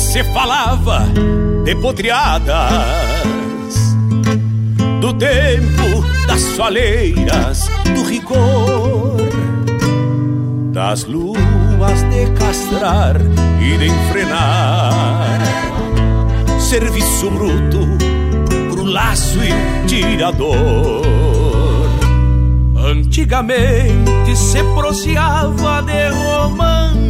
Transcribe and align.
se 0.00 0.24
falava 0.24 1.06
de 1.64 1.74
podreadas 1.76 2.50
do 5.00 5.12
tempo 5.14 6.04
das 6.26 6.40
soleiras, 6.40 7.68
do 7.94 8.02
rigor 8.04 9.20
das 10.72 11.04
luas 11.04 12.02
de 12.10 12.30
castrar 12.38 13.16
e 13.60 13.76
de 13.76 13.86
enfrenar. 13.86 15.38
Serviço 16.58 17.30
bruto 17.30 17.86
pro 18.70 18.84
laço 18.84 19.38
e 19.42 19.86
tirador. 19.86 21.02
Antigamente 22.76 24.34
se 24.34 24.62
proseava 24.74 25.82
de 25.82 26.08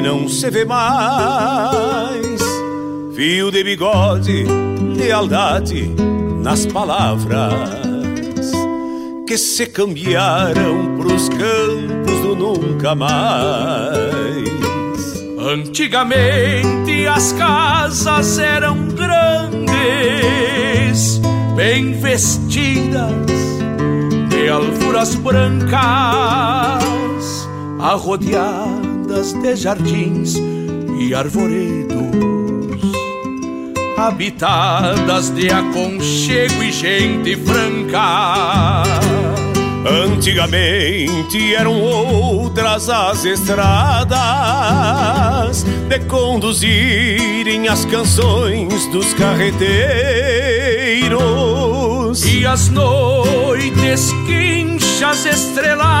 Não 0.00 0.28
se 0.28 0.50
vê 0.50 0.64
mais. 0.64 2.40
Fio 3.14 3.50
de 3.50 3.62
bigode, 3.64 4.44
lealdade 4.96 5.90
nas 6.42 6.66
palavras 6.66 7.80
que 9.30 9.38
se 9.38 9.66
cambiaram 9.66 10.96
pros 10.96 11.28
campos 11.28 12.20
do 12.20 12.34
nunca 12.34 12.96
mais. 12.96 14.00
Antigamente 15.38 17.06
as 17.06 17.32
casas 17.34 18.38
eram 18.40 18.88
grandes, 18.88 19.70
bem 21.54 21.92
vestidas 21.92 23.12
de 24.28 24.48
alfuras 24.48 25.14
brancas, 25.14 25.78
de 29.20 29.54
jardins 29.54 30.34
e 30.98 31.14
arvoredos, 31.14 32.00
habitadas 33.98 35.28
de 35.28 35.50
aconchego 35.50 36.62
e 36.62 36.72
gente 36.72 37.36
franca. 37.36 38.82
Antigamente 39.86 41.54
eram 41.54 41.78
outras 41.82 42.88
as 42.88 43.26
estradas 43.26 44.14
de 45.64 45.98
conduzirem 46.06 47.68
as 47.68 47.84
canções 47.84 48.86
dos 48.86 49.12
carreteiros 49.12 49.84
e 52.24 52.46
as 52.46 52.70
noites 52.70 54.10
quinchas 54.26 55.26
estreladas 55.26 56.00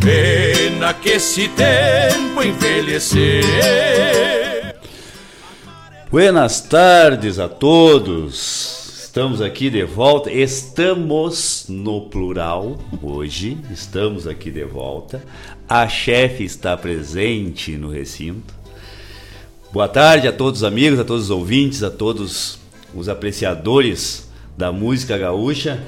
Pena 0.00 0.94
que 0.94 1.10
esse 1.10 1.48
tempo 1.48 2.42
envelheceu. 2.42 3.42
Buenas 6.10 6.62
tardes 6.62 7.38
a 7.38 7.48
todos. 7.48 8.78
Estamos 9.04 9.40
aqui 9.42 9.68
de 9.68 9.84
volta, 9.84 10.30
estamos 10.30 11.66
no 11.68 12.02
plural 12.02 12.78
hoje, 13.02 13.58
estamos 13.70 14.26
aqui 14.26 14.50
de 14.50 14.64
volta. 14.64 15.22
A 15.68 15.88
chefe 15.88 16.44
está 16.44 16.76
presente 16.76 17.76
no 17.76 17.90
recinto. 17.90 18.54
Boa 19.70 19.88
tarde 19.88 20.28
a 20.28 20.32
todos 20.32 20.60
os 20.60 20.64
amigos, 20.64 20.98
a 20.98 21.04
todos 21.04 21.24
os 21.24 21.30
ouvintes, 21.30 21.82
a 21.82 21.90
todos 21.90 22.58
os 22.94 23.08
apreciadores 23.08 24.28
da 24.56 24.72
música 24.72 25.18
gaúcha. 25.18 25.82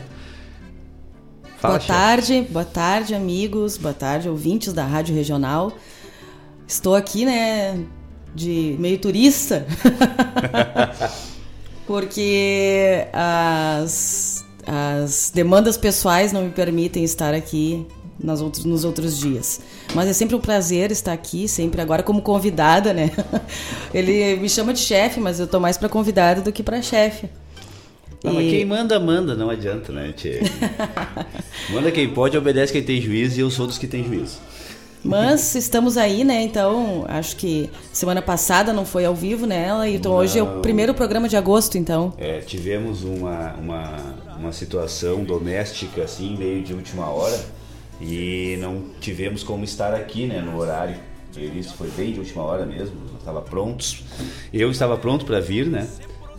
Fala, 1.60 1.74
boa 1.74 1.80
chefe. 1.80 1.92
tarde, 1.92 2.46
boa 2.50 2.64
tarde, 2.64 3.14
amigos, 3.14 3.76
boa 3.76 3.92
tarde, 3.92 4.30
ouvintes 4.30 4.72
da 4.72 4.86
Rádio 4.86 5.14
Regional. 5.14 5.70
Estou 6.66 6.94
aqui, 6.94 7.26
né, 7.26 7.84
de 8.34 8.76
meio 8.78 8.98
turista. 8.98 9.66
porque 11.86 13.06
as, 13.12 14.42
as 14.66 15.30
demandas 15.34 15.76
pessoais 15.76 16.32
não 16.32 16.44
me 16.44 16.50
permitem 16.50 17.04
estar 17.04 17.34
aqui 17.34 17.86
nas 18.18 18.40
outros, 18.40 18.64
nos 18.64 18.84
outros 18.84 19.18
dias. 19.18 19.60
Mas 19.94 20.08
é 20.08 20.14
sempre 20.14 20.36
um 20.36 20.40
prazer 20.40 20.90
estar 20.90 21.12
aqui, 21.12 21.46
sempre 21.46 21.82
agora 21.82 22.02
como 22.02 22.22
convidada, 22.22 22.94
né? 22.94 23.10
Ele 23.92 24.36
me 24.36 24.48
chama 24.48 24.72
de 24.72 24.80
chefe, 24.80 25.20
mas 25.20 25.38
eu 25.38 25.46
tô 25.46 25.60
mais 25.60 25.76
para 25.76 25.90
convidada 25.90 26.40
do 26.40 26.52
que 26.52 26.62
para 26.62 26.80
chefe. 26.80 27.28
Não, 28.22 28.32
e... 28.32 28.34
mas 28.34 28.50
quem 28.50 28.64
manda, 28.64 29.00
manda, 29.00 29.34
não 29.34 29.50
adianta, 29.50 29.92
né? 29.92 30.14
manda 31.70 31.90
quem 31.90 32.08
pode, 32.08 32.36
obedece 32.36 32.72
quem 32.72 32.82
tem 32.82 33.00
juízo 33.00 33.38
e 33.38 33.40
eu 33.40 33.50
sou 33.50 33.66
dos 33.66 33.78
que 33.78 33.86
tem 33.86 34.04
juízo. 34.04 34.38
Mas 35.02 35.54
estamos 35.54 35.96
aí, 35.96 36.24
né? 36.24 36.42
Então, 36.42 37.06
acho 37.08 37.36
que 37.36 37.70
semana 37.92 38.20
passada 38.20 38.72
não 38.72 38.84
foi 38.84 39.06
ao 39.06 39.14
vivo, 39.14 39.46
né? 39.46 39.70
Então 39.88 40.12
não. 40.12 40.18
hoje 40.18 40.38
é 40.38 40.42
o 40.42 40.60
primeiro 40.60 40.92
programa 40.92 41.28
de 41.28 41.36
agosto, 41.36 41.78
então. 41.78 42.12
É, 42.18 42.40
tivemos 42.40 43.02
uma, 43.02 43.54
uma, 43.54 43.96
uma 44.38 44.52
situação 44.52 45.24
doméstica, 45.24 46.02
assim, 46.02 46.36
meio 46.36 46.62
de 46.62 46.74
última 46.74 47.08
hora. 47.08 47.40
E 48.00 48.58
não 48.60 48.84
tivemos 49.00 49.42
como 49.42 49.64
estar 49.64 49.94
aqui, 49.94 50.26
né? 50.26 50.40
No 50.40 50.58
horário. 50.58 50.96
Isso 51.36 51.74
foi 51.74 51.88
bem 51.90 52.12
de 52.12 52.18
última 52.18 52.42
hora 52.42 52.66
mesmo. 52.66 52.96
Estava 53.18 53.40
prontos. 53.40 54.04
Eu 54.52 54.70
estava 54.70 54.96
pronto 54.98 55.24
para 55.24 55.40
vir, 55.40 55.66
né? 55.66 55.86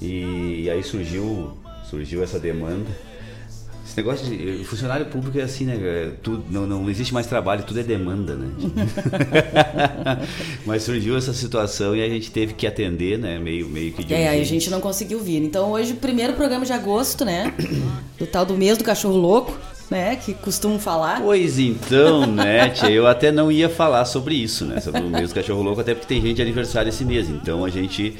E 0.01 0.69
aí 0.69 0.83
surgiu, 0.83 1.51
surgiu 1.92 2.24
essa 2.24 2.40
demanda. 2.40 2.88
Esse 3.86 3.98
negócio 3.98 4.26
de 4.26 4.64
funcionário 4.64 5.08
público 5.08 5.38
é 5.38 5.42
assim, 5.42 5.66
né? 5.66 6.14
Tudo, 6.24 6.46
não, 6.50 6.66
não 6.66 6.90
existe 6.90 7.14
mais 7.14 7.28
trabalho, 7.28 7.64
tudo 7.64 7.82
é 7.82 7.84
demanda, 7.84 8.36
né? 8.36 8.48
Mas 10.66 10.84
surgiu 10.84 11.18
essa 11.18 11.34
situação 11.34 11.94
e 11.94 12.02
a 12.02 12.08
gente 12.08 12.32
teve 12.32 12.54
que 12.54 12.66
atender, 12.66 13.20
né? 13.20 13.38
Meio, 13.38 13.68
meio 13.68 13.92
que 13.92 14.06
de 14.06 14.14
É, 14.14 14.30
a 14.30 14.44
gente 14.46 14.70
não 14.70 14.80
conseguiu 14.80 15.20
vir. 15.20 15.44
Então 15.44 15.72
hoje, 15.72 15.94
primeiro 15.94 16.34
programa 16.34 16.66
de 16.66 16.72
agosto, 16.72 17.26
né? 17.26 17.54
Do 18.18 18.26
tal 18.26 18.46
do 18.46 18.56
mês 18.56 18.78
do 18.78 18.84
cachorro 18.86 19.18
louco. 19.18 19.60
Né, 19.92 20.16
que 20.16 20.34
costumam 20.34 20.80
falar. 20.80 21.20
Pois 21.20 21.60
então, 21.60 22.26
né, 22.26 22.70
tia, 22.70 22.90
eu 22.90 23.06
até 23.06 23.30
não 23.30 23.52
ia 23.52 23.68
falar 23.68 24.06
sobre 24.06 24.36
isso, 24.36 24.64
né, 24.64 24.80
sobre 24.80 25.02
o 25.02 25.10
mês 25.10 25.32
do 25.32 25.36
cachorro 25.36 25.62
louco, 25.62 25.82
até 25.82 25.94
porque 25.94 26.08
tem 26.08 26.22
gente 26.22 26.38
de 26.38 26.42
aniversário 26.42 26.88
esse 26.88 27.04
mês, 27.04 27.28
então 27.28 27.66
a 27.66 27.70
gente 27.70 28.16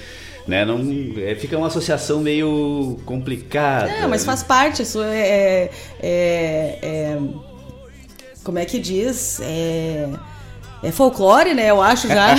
né? 0.52 0.66
Não, 0.66 0.82
é, 1.18 1.34
fica 1.34 1.58
uma 1.58 1.68
associação 1.68 2.20
meio 2.20 3.00
complicada. 3.06 3.90
É, 3.90 4.06
mas 4.06 4.26
faz 4.26 4.44
parte. 4.44 4.82
Isso 4.82 5.02
é, 5.02 5.18
é, 5.18 5.72
é, 6.02 6.80
é 6.84 7.20
como 8.44 8.60
é 8.60 8.66
que 8.66 8.78
diz? 8.78 9.40
É, 9.42 10.10
é 10.84 10.92
folclore, 10.92 11.54
né? 11.54 11.70
Eu 11.70 11.82
acho 11.82 12.10
já. 12.10 12.36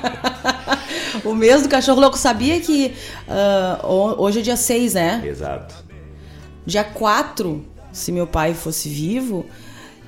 o 1.22 1.34
mês 1.34 1.62
do 1.62 1.68
cachorro 1.68 2.00
louco 2.00 2.16
sabia 2.16 2.58
que 2.58 2.94
uh, 3.28 4.16
hoje 4.18 4.38
é 4.38 4.42
dia 4.42 4.56
6, 4.56 4.94
né? 4.94 5.22
Exato. 5.22 5.74
Dia 6.64 6.84
4, 6.84 7.62
se 7.92 8.12
meu 8.12 8.26
pai 8.26 8.54
fosse 8.54 8.88
vivo, 8.88 9.44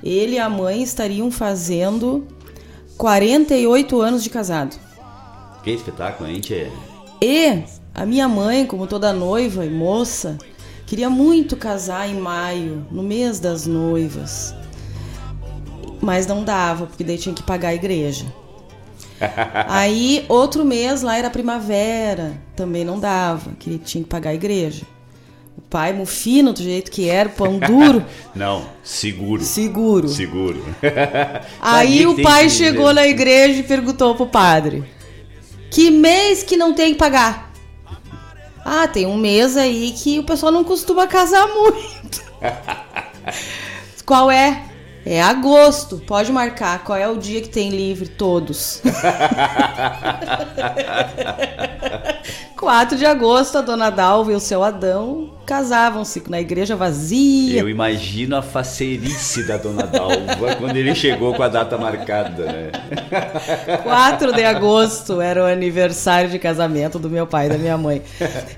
ele 0.03 0.37
e 0.37 0.39
a 0.39 0.49
mãe 0.49 0.81
estariam 0.81 1.29
fazendo 1.29 2.27
48 2.97 4.01
anos 4.01 4.23
de 4.23 4.31
casado. 4.31 4.75
Que 5.63 5.71
espetáculo, 5.71 6.27
hein, 6.27 6.41
Tchê? 6.41 6.71
E 7.25 7.63
a 7.95 8.05
minha 8.05 8.27
mãe, 8.27 8.65
como 8.65 8.85
toda 8.85 9.13
noiva 9.13 9.65
e 9.65 9.69
moça, 9.69 10.37
queria 10.85 11.09
muito 11.09 11.55
casar 11.55 12.09
em 12.09 12.15
maio, 12.15 12.85
no 12.91 13.01
mês 13.01 13.39
das 13.39 13.65
noivas. 13.65 14.53
Mas 16.01 16.27
não 16.27 16.43
dava, 16.43 16.85
porque 16.85 17.01
daí 17.01 17.17
tinha 17.17 17.33
que 17.33 17.41
pagar 17.41 17.69
a 17.69 17.75
igreja. 17.75 18.25
Aí, 19.69 20.25
outro 20.27 20.65
mês 20.65 21.01
lá 21.01 21.17
era 21.17 21.29
primavera, 21.29 22.33
também 22.57 22.83
não 22.83 22.99
dava, 22.99 23.51
que 23.57 23.77
tinha 23.77 24.03
que 24.03 24.09
pagar 24.09 24.31
a 24.31 24.35
igreja. 24.35 24.85
O 25.57 25.61
pai, 25.61 25.93
mufino 25.93 26.51
do 26.51 26.61
jeito 26.61 26.91
que 26.91 27.07
era, 27.07 27.29
pão 27.29 27.57
duro. 27.57 28.03
Não, 28.35 28.65
seguro. 28.83 29.43
Seguro. 29.43 30.09
Seguro. 30.09 30.61
Aí 31.61 32.05
o 32.05 32.21
pai 32.21 32.49
chegou 32.49 32.93
na 32.93 33.07
igreja 33.07 33.59
e 33.59 33.63
perguntou 33.63 34.15
pro 34.15 34.25
padre: 34.25 34.83
que 35.73 35.89
mês 35.89 36.43
que 36.43 36.55
não 36.55 36.71
tem 36.73 36.93
que 36.93 36.99
pagar? 36.99 37.51
Ah, 38.63 38.87
tem 38.87 39.07
um 39.07 39.17
mês 39.17 39.57
aí 39.57 39.91
que 39.91 40.19
o 40.19 40.23
pessoal 40.23 40.51
não 40.51 40.63
costuma 40.63 41.07
casar 41.07 41.47
muito. 41.47 42.23
Qual 44.05 44.29
é? 44.29 44.63
É 45.05 45.21
agosto. 45.21 45.97
Pode 46.07 46.31
marcar. 46.31 46.83
Qual 46.83 46.97
é 46.97 47.07
o 47.07 47.17
dia 47.17 47.41
que 47.41 47.49
tem 47.49 47.69
livre? 47.69 48.07
Todos. 48.07 48.81
4 52.63 52.97
de 52.97 53.05
agosto, 53.05 53.57
a 53.57 53.61
dona 53.61 53.89
Dalva 53.89 54.31
e 54.31 54.35
o 54.35 54.39
seu 54.39 54.63
Adão 54.63 55.31
casavam-se 55.45 56.23
na 56.29 56.39
igreja 56.39 56.77
vazia. 56.77 57.59
Eu 57.59 57.67
imagino 57.67 58.37
a 58.37 58.41
facerice 58.41 59.45
da 59.45 59.57
dona 59.57 59.85
Dalva 59.85 60.55
quando 60.55 60.77
ele 60.77 60.95
chegou 60.95 61.33
com 61.33 61.43
a 61.43 61.49
data 61.49 61.77
marcada, 61.77 62.45
né? 62.45 62.71
4 63.83 64.31
de 64.31 64.45
agosto 64.45 65.19
era 65.19 65.43
o 65.43 65.45
aniversário 65.45 66.29
de 66.29 66.39
casamento 66.39 66.97
do 66.97 67.09
meu 67.09 67.27
pai 67.27 67.47
e 67.47 67.49
da 67.49 67.57
minha 67.57 67.77
mãe. 67.77 68.01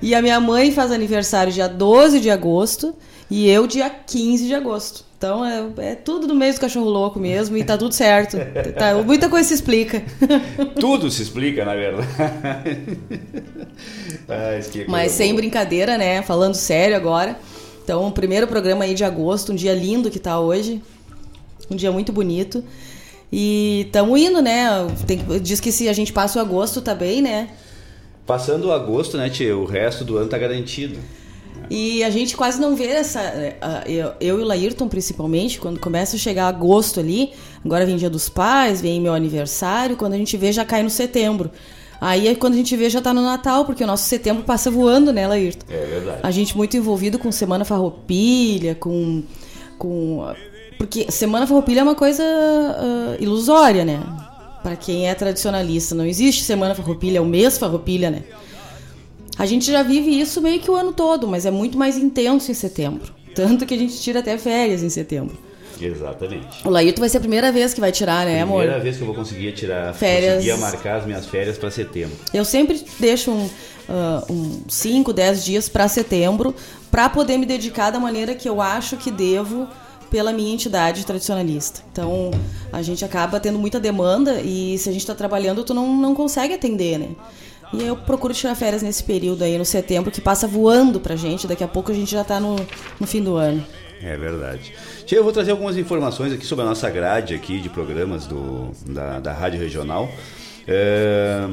E 0.00 0.14
a 0.14 0.22
minha 0.22 0.38
mãe 0.38 0.70
faz 0.70 0.92
aniversário 0.92 1.52
dia 1.52 1.68
12 1.68 2.20
de 2.20 2.30
agosto 2.30 2.94
e 3.30 3.48
eu 3.48 3.66
dia 3.66 3.90
15 3.90 4.46
de 4.46 4.54
agosto. 4.54 5.04
Então 5.18 5.44
é, 5.44 5.64
é, 5.78 5.94
tudo 5.94 6.26
do 6.26 6.34
mês 6.34 6.56
do 6.56 6.60
cachorro 6.60 6.88
louco 6.88 7.18
mesmo 7.18 7.56
e 7.56 7.64
tá 7.64 7.76
tudo 7.76 7.94
certo. 7.94 8.36
Tá, 8.76 8.94
muita 9.02 9.28
coisa 9.28 9.48
se 9.48 9.54
explica. 9.54 10.02
Tudo 10.78 11.10
se 11.10 11.22
explica, 11.22 11.64
na 11.64 11.74
verdade. 11.74 12.06
Mas 14.86 15.12
sem 15.12 15.28
boa. 15.28 15.40
brincadeira, 15.40 15.96
né? 15.96 16.20
Falando 16.20 16.54
sério 16.54 16.94
agora. 16.94 17.38
Então, 17.82 18.06
o 18.06 18.12
primeiro 18.12 18.46
programa 18.46 18.84
aí 18.84 18.94
de 18.94 19.02
agosto, 19.02 19.52
um 19.52 19.54
dia 19.54 19.72
lindo 19.72 20.10
que 20.10 20.18
tá 20.18 20.38
hoje. 20.38 20.82
Um 21.70 21.76
dia 21.76 21.90
muito 21.90 22.12
bonito. 22.12 22.62
E 23.32 23.84
estamos 23.86 24.20
indo, 24.20 24.42
né? 24.42 24.66
Tem, 25.06 25.18
diz 25.40 25.58
que 25.58 25.72
se 25.72 25.88
a 25.88 25.92
gente 25.92 26.12
passa 26.12 26.38
o 26.38 26.42
agosto, 26.42 26.82
tá 26.82 26.94
bem, 26.94 27.22
né? 27.22 27.48
Passando 28.26 28.66
o 28.66 28.72
agosto, 28.72 29.16
né, 29.16 29.30
tia? 29.30 29.56
O 29.56 29.64
resto 29.64 30.04
do 30.04 30.18
ano 30.18 30.28
tá 30.28 30.36
garantido. 30.36 30.98
E 31.68 32.04
a 32.04 32.10
gente 32.10 32.36
quase 32.36 32.60
não 32.60 32.76
vê 32.76 32.86
essa. 32.86 33.20
Eu, 33.86 34.12
eu 34.20 34.38
e 34.38 34.42
o 34.42 34.44
Laírton, 34.44 34.88
principalmente, 34.88 35.58
quando 35.58 35.80
começa 35.80 36.16
a 36.16 36.18
chegar 36.18 36.46
agosto 36.46 37.00
ali, 37.00 37.32
agora 37.64 37.84
vem 37.84 37.96
dia 37.96 38.10
dos 38.10 38.28
pais, 38.28 38.80
vem 38.80 39.00
meu 39.00 39.14
aniversário, 39.14 39.96
quando 39.96 40.14
a 40.14 40.16
gente 40.16 40.36
vê 40.36 40.52
já 40.52 40.64
cai 40.64 40.82
no 40.82 40.90
setembro. 40.90 41.50
Aí 42.00 42.34
quando 42.36 42.54
a 42.54 42.56
gente 42.56 42.76
vê 42.76 42.90
já 42.90 43.00
tá 43.00 43.12
no 43.12 43.22
Natal, 43.22 43.64
porque 43.64 43.82
o 43.82 43.86
nosso 43.86 44.04
setembro 44.04 44.44
passa 44.44 44.70
voando, 44.70 45.12
né, 45.12 45.26
Laírton? 45.26 45.66
É 45.70 45.84
verdade. 45.84 46.20
A 46.22 46.30
gente 46.30 46.56
muito 46.56 46.76
envolvido 46.76 47.18
com 47.18 47.32
Semana 47.32 47.64
Farroupilha, 47.64 48.74
com. 48.74 49.22
com 49.78 50.24
porque 50.78 51.10
Semana 51.10 51.46
Farroupilha 51.46 51.80
é 51.80 51.82
uma 51.82 51.94
coisa 51.94 52.22
uh, 52.22 53.22
ilusória, 53.22 53.84
né? 53.84 54.02
Para 54.62 54.76
quem 54.76 55.08
é 55.08 55.14
tradicionalista. 55.14 55.94
Não 55.94 56.04
existe 56.04 56.44
Semana 56.44 56.74
Farroupilha, 56.74 57.18
é 57.18 57.20
o 57.20 57.24
mês 57.24 57.56
Farroupilha, 57.56 58.10
né? 58.10 58.24
A 59.38 59.44
gente 59.44 59.70
já 59.70 59.82
vive 59.82 60.18
isso 60.18 60.40
meio 60.40 60.60
que 60.60 60.70
o 60.70 60.74
ano 60.74 60.92
todo, 60.92 61.28
mas 61.28 61.44
é 61.44 61.50
muito 61.50 61.76
mais 61.76 61.96
intenso 61.98 62.50
em 62.50 62.54
setembro. 62.54 63.12
Tanto 63.34 63.66
que 63.66 63.74
a 63.74 63.76
gente 63.76 64.00
tira 64.00 64.20
até 64.20 64.38
férias 64.38 64.82
em 64.82 64.88
setembro. 64.88 65.36
Exatamente. 65.80 66.66
O 66.66 66.70
Laírto 66.70 67.00
vai 67.00 67.08
ser 67.08 67.18
a 67.18 67.20
primeira 67.20 67.52
vez 67.52 67.74
que 67.74 67.80
vai 67.80 67.92
tirar, 67.92 68.24
né, 68.24 68.40
amor? 68.40 68.60
Primeira 68.60 68.82
vez 68.82 68.96
que 68.96 69.02
eu 69.02 69.06
vou 69.06 69.14
conseguir 69.14 69.52
tirar 69.52 69.92
férias. 69.94 70.36
Conseguir 70.36 70.58
marcar 70.58 70.96
as 70.96 71.06
minhas 71.06 71.26
férias 71.26 71.58
para 71.58 71.70
setembro. 71.70 72.16
Eu 72.32 72.46
sempre 72.46 72.82
deixo 72.98 73.30
um, 73.30 73.44
uh, 73.44 74.32
um 74.32 74.62
5, 74.66 75.12
10 75.12 75.44
dias 75.44 75.68
para 75.68 75.86
setembro 75.86 76.54
para 76.90 77.08
poder 77.10 77.36
me 77.36 77.44
dedicar 77.44 77.90
da 77.90 78.00
maneira 78.00 78.34
que 78.34 78.48
eu 78.48 78.60
acho 78.60 78.96
que 78.96 79.10
devo 79.10 79.68
pela 80.10 80.32
minha 80.32 80.54
entidade 80.54 81.04
tradicionalista. 81.04 81.82
Então, 81.92 82.30
a 82.72 82.80
gente 82.80 83.04
acaba 83.04 83.38
tendo 83.40 83.58
muita 83.58 83.78
demanda 83.78 84.40
e 84.40 84.78
se 84.78 84.88
a 84.88 84.92
gente 84.92 85.02
está 85.02 85.14
trabalhando, 85.14 85.64
tu 85.64 85.74
não, 85.74 85.94
não 85.94 86.14
consegue 86.14 86.54
atender, 86.54 86.98
né? 86.98 87.08
E 87.72 87.82
eu 87.82 87.96
procuro 87.96 88.32
tirar 88.32 88.54
férias 88.54 88.82
nesse 88.82 89.02
período 89.02 89.42
aí, 89.42 89.58
no 89.58 89.64
setembro, 89.64 90.10
que 90.10 90.20
passa 90.20 90.46
voando 90.46 91.00
pra 91.00 91.16
gente. 91.16 91.46
Daqui 91.46 91.64
a 91.64 91.68
pouco 91.68 91.90
a 91.90 91.94
gente 91.94 92.10
já 92.10 92.24
tá 92.24 92.38
no, 92.38 92.56
no 93.00 93.06
fim 93.06 93.22
do 93.22 93.36
ano. 93.36 93.64
É 94.02 94.16
verdade. 94.16 94.74
Tia, 95.04 95.18
eu 95.18 95.24
vou 95.24 95.32
trazer 95.32 95.50
algumas 95.52 95.76
informações 95.76 96.32
aqui 96.32 96.44
sobre 96.44 96.64
a 96.64 96.68
nossa 96.68 96.88
grade 96.90 97.34
aqui 97.34 97.60
de 97.60 97.68
programas 97.68 98.26
do, 98.26 98.70
da, 98.86 99.20
da 99.20 99.32
Rádio 99.32 99.58
Regional. 99.58 100.08
É... 100.66 101.48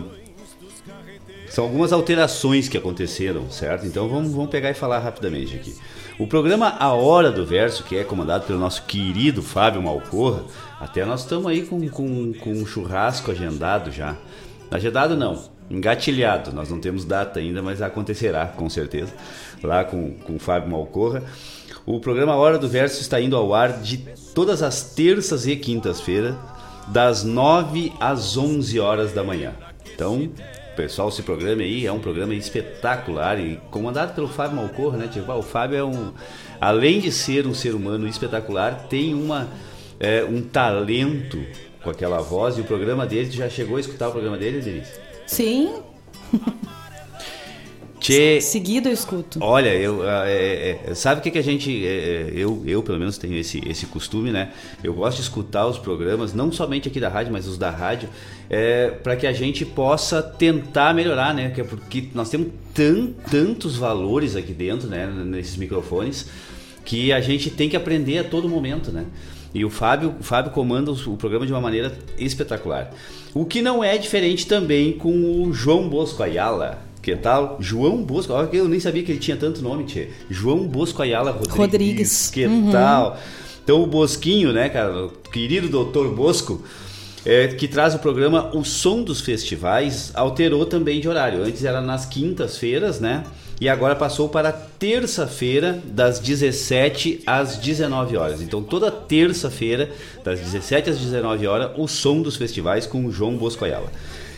São 1.50 1.66
algumas 1.66 1.94
alterações 1.94 2.68
que 2.68 2.78
aconteceram, 2.78 3.50
certo? 3.52 3.86
Então 3.86 4.10
vamos, 4.10 4.32
vamos 4.32 4.50
pegar 4.50 4.72
e 4.72 4.74
falar 4.74 5.00
rapidamente 5.00 5.56
aqui. 5.56 5.76
O 6.18 6.26
programa 6.26 6.76
A 6.80 6.94
Hora 6.94 7.32
do 7.32 7.46
Verso, 7.46 7.84
que 7.84 7.96
é 7.96 8.04
comandado 8.04 8.46
pelo 8.46 8.60
nosso 8.60 8.84
querido 8.86 9.42
Fábio 9.42 9.82
Malcorra, 9.82 10.44
até 10.80 11.06
nós 11.06 11.22
estamos 11.22 11.48
aí 11.48 11.64
com, 11.64 11.88
com, 11.90 12.34
com 12.34 12.52
um 12.52 12.66
churrasco 12.66 13.30
agendado 13.30 13.92
já. 13.92 14.16
Agendado 14.72 15.16
não, 15.16 15.44
engatilhado. 15.74 16.54
Nós 16.54 16.70
não 16.70 16.80
temos 16.80 17.04
data 17.06 17.40
ainda, 17.40 17.62
mas 17.62 17.82
acontecerá 17.82 18.46
com 18.48 18.70
certeza, 18.70 19.14
lá 19.62 19.84
com, 19.84 20.12
com 20.12 20.36
o 20.36 20.40
Fábio 20.40 20.72
Malcorra. 20.72 21.24
O 21.86 22.00
programa 22.00 22.36
Hora 22.36 22.58
do 22.58 22.70
Verso 22.70 23.02
está 23.02 23.20
indo 23.20 23.36
ao 23.36 23.54
ar 23.54 23.82
de 23.82 23.98
todas 24.34 24.64
as 24.64 24.94
terças 24.94 25.46
e 25.46 25.56
quintas-feiras, 25.56 26.36
das 26.88 27.24
9 27.24 27.94
às 28.00 28.38
11 28.38 28.80
horas 28.80 29.14
da 29.14 29.24
manhã. 29.24 29.54
Então, 29.94 30.30
pessoal, 30.76 31.10
esse 31.10 31.24
programa 31.24 31.62
aí 31.62 31.86
é 31.86 31.92
um 31.92 32.00
programa 32.00 32.34
espetacular 32.36 33.40
e 33.40 33.60
comandado 33.70 34.14
pelo 34.14 34.28
Fábio 34.28 34.58
Malcorra, 34.58 34.98
né? 34.98 35.08
Tipo, 35.08 35.32
ah, 35.32 35.38
o 35.38 35.42
Fábio 35.42 35.78
é 35.78 35.84
um, 35.84 36.14
além 36.60 37.00
de 37.00 37.12
ser 37.12 37.48
um 37.48 37.54
ser 37.54 37.76
humano 37.76 38.08
espetacular, 38.08 38.88
tem 38.90 39.14
uma, 39.14 39.48
é, 40.00 40.24
um 40.24 40.42
talento 40.42 41.44
com 41.84 41.90
aquela 41.90 42.20
voz 42.20 42.58
e 42.58 42.62
o 42.62 42.64
programa 42.64 43.06
dele, 43.06 43.30
já 43.30 43.50
chegou 43.50 43.78
a 43.78 43.80
escutar 43.80 44.08
o 44.08 44.12
programa 44.12 44.38
dele, 44.38 44.62
Denise? 44.62 45.03
Sim. 45.34 45.74
Tchê, 48.00 48.40
Seguido 48.42 48.90
eu 48.90 48.94
escuto. 48.94 49.40
Olha, 49.42 49.74
eu, 49.74 50.08
é, 50.08 50.78
é, 50.86 50.94
sabe 50.94 51.22
o 51.22 51.24
que, 51.24 51.32
que 51.32 51.38
a 51.40 51.42
gente. 51.42 51.86
É, 51.88 52.32
eu, 52.36 52.62
eu, 52.68 52.84
pelo 52.84 53.00
menos, 53.00 53.18
tenho 53.18 53.36
esse, 53.36 53.62
esse 53.68 53.86
costume, 53.86 54.30
né? 54.30 54.52
Eu 54.84 54.94
gosto 54.94 55.18
de 55.18 55.24
escutar 55.24 55.66
os 55.66 55.80
programas, 55.80 56.34
não 56.34 56.52
somente 56.52 56.88
aqui 56.88 57.00
da 57.00 57.08
rádio, 57.08 57.32
mas 57.32 57.48
os 57.48 57.58
da 57.58 57.72
rádio, 57.72 58.10
é, 58.50 58.90
para 58.92 59.16
que 59.16 59.26
a 59.26 59.32
gente 59.32 59.66
possa 59.66 60.22
tentar 60.22 60.94
melhorar, 60.94 61.34
né? 61.34 61.50
Porque 61.50 62.10
nós 62.14 62.30
temos 62.30 62.50
tan, 62.74 63.08
tantos 63.32 63.78
valores 63.78 64.36
aqui 64.36 64.54
dentro, 64.54 64.88
né? 64.88 65.08
Nesses 65.08 65.56
microfones, 65.56 66.30
que 66.84 67.12
a 67.12 67.22
gente 67.22 67.50
tem 67.50 67.70
que 67.70 67.78
aprender 67.78 68.20
a 68.20 68.24
todo 68.24 68.48
momento, 68.50 68.92
né? 68.92 69.06
E 69.54 69.64
o 69.64 69.70
Fábio, 69.70 70.16
o 70.20 70.24
Fábio 70.24 70.52
comanda 70.52 70.92
o 70.92 71.18
programa 71.18 71.46
de 71.46 71.54
uma 71.54 71.62
maneira 71.62 71.96
espetacular. 72.18 72.92
O 73.34 73.46
que 73.46 73.62
não 73.62 73.84
é 73.84 73.98
diferente 73.98 74.48
também 74.48 74.94
com 74.94 75.44
o 75.44 75.54
João 75.54 75.88
Bosco 75.88 76.24
Ayala 76.24 76.82
que 77.04 77.14
tal? 77.18 77.58
João 77.60 78.02
Bosco, 78.02 78.32
eu 78.54 78.70
nem 78.70 78.80
sabia 78.80 79.04
que 79.04 79.12
ele 79.12 79.20
tinha 79.20 79.36
tanto 79.36 79.62
nome, 79.62 79.84
tia. 79.84 80.10
João 80.30 80.66
Bosco 80.66 81.02
Ayala 81.02 81.32
Rodrigues. 81.32 81.58
Rodrigues. 81.58 82.30
Que 82.30 82.46
uhum. 82.46 82.72
tal? 82.72 83.20
Então 83.62 83.84
o 83.84 83.86
Bosquinho, 83.86 84.54
né, 84.54 84.70
cara, 84.70 85.08
o 85.08 85.10
querido 85.10 85.68
doutor 85.68 86.16
Bosco, 86.16 86.64
é, 87.26 87.50
que 87.50 87.68
traz 87.68 87.94
o 87.94 88.00
programa 88.00 88.56
O 88.56 88.64
Som 88.64 89.04
dos 89.04 89.20
Festivais, 89.20 90.12
alterou 90.14 90.66
também 90.66 91.02
de 91.02 91.10
horário. 91.10 91.44
Antes 91.44 91.66
era 91.66 91.82
nas 91.82 92.06
quintas-feiras, 92.06 93.02
né? 93.02 93.26
E 93.62 93.70
agora 93.70 93.96
passou 93.96 94.28
para 94.28 94.52
terça-feira, 94.52 95.80
das 95.86 96.20
17 96.20 97.22
às 97.26 97.58
19 97.58 98.18
horas. 98.18 98.42
Então, 98.42 98.62
toda 98.62 98.92
terça-feira, 98.92 99.90
das 100.24 100.40
17 100.40 100.90
às 100.90 100.98
19 100.98 101.48
horas, 101.48 101.72
o 101.78 101.88
som 101.88 102.22
dos 102.22 102.36
festivais 102.36 102.86
com 102.86 103.06
o 103.06 103.12
João 103.12 103.38
Bosco 103.38 103.64
Ayala. 103.64 103.92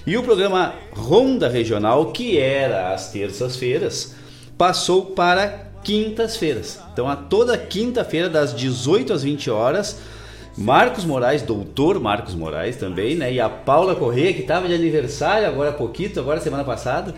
E 0.05 0.15
o 0.17 0.24
programa 0.24 0.74
Ronda 0.91 1.50
Regional, 1.50 2.12
que 2.12 2.38
era 2.38 2.93
às 2.93 3.12
terças-feiras, 3.12 4.13
passou 4.57 5.07
para 5.07 5.72
quintas-feiras. 5.84 6.79
Então, 6.93 7.10
a 7.10 7.15
toda 7.15 7.57
quinta-feira, 7.57 8.29
das 8.29 8.53
18 8.55 9.13
às 9.13 9.24
20 9.24 9.50
horas, 9.50 9.98
Marcos 10.57 11.03
Moraes, 11.03 11.41
doutor 11.41 12.00
Marcos 12.00 12.34
Moraes 12.34 12.77
também, 12.77 13.15
né? 13.15 13.34
E 13.34 13.39
a 13.41 13.50
Paula 13.50 13.95
Corrêa, 13.95 14.34
que 14.34 14.41
estava 14.41 14.67
de 14.67 14.74
aniversário 14.74 15.48
agora 15.48 15.72
há 15.72 15.74
pouquinho, 15.74 16.12
agora 16.17 16.39
semana 16.39 16.63
passada. 16.63 17.13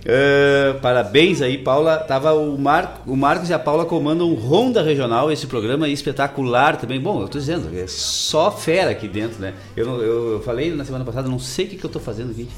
Uh, 0.00 0.78
parabéns 0.80 1.42
aí, 1.42 1.58
Paula. 1.58 1.98
Tava 1.98 2.32
o, 2.32 2.58
Mar, 2.58 3.02
o 3.06 3.14
Marcos 3.16 3.50
e 3.50 3.54
a 3.54 3.58
Paula 3.58 3.84
comandam 3.84 4.30
um 4.30 4.34
Ronda 4.34 4.82
Regional, 4.82 5.30
esse 5.30 5.46
programa 5.46 5.86
é 5.86 5.90
espetacular 5.90 6.76
também. 6.76 7.00
Bom, 7.00 7.20
eu 7.20 7.28
tô 7.28 7.38
dizendo, 7.38 7.68
é 7.76 7.86
só 7.86 8.50
fera 8.50 8.90
aqui 8.90 9.06
dentro, 9.06 9.40
né? 9.40 9.54
Eu, 9.76 9.86
eu, 10.02 10.32
eu 10.32 10.42
falei 10.42 10.74
na 10.74 10.84
semana 10.84 11.04
passada, 11.04 11.28
não 11.28 11.38
sei 11.38 11.66
o 11.66 11.68
que, 11.68 11.76
que 11.76 11.84
eu 11.84 11.90
tô 11.90 12.00
fazendo 12.00 12.30
aqui. 12.30 12.48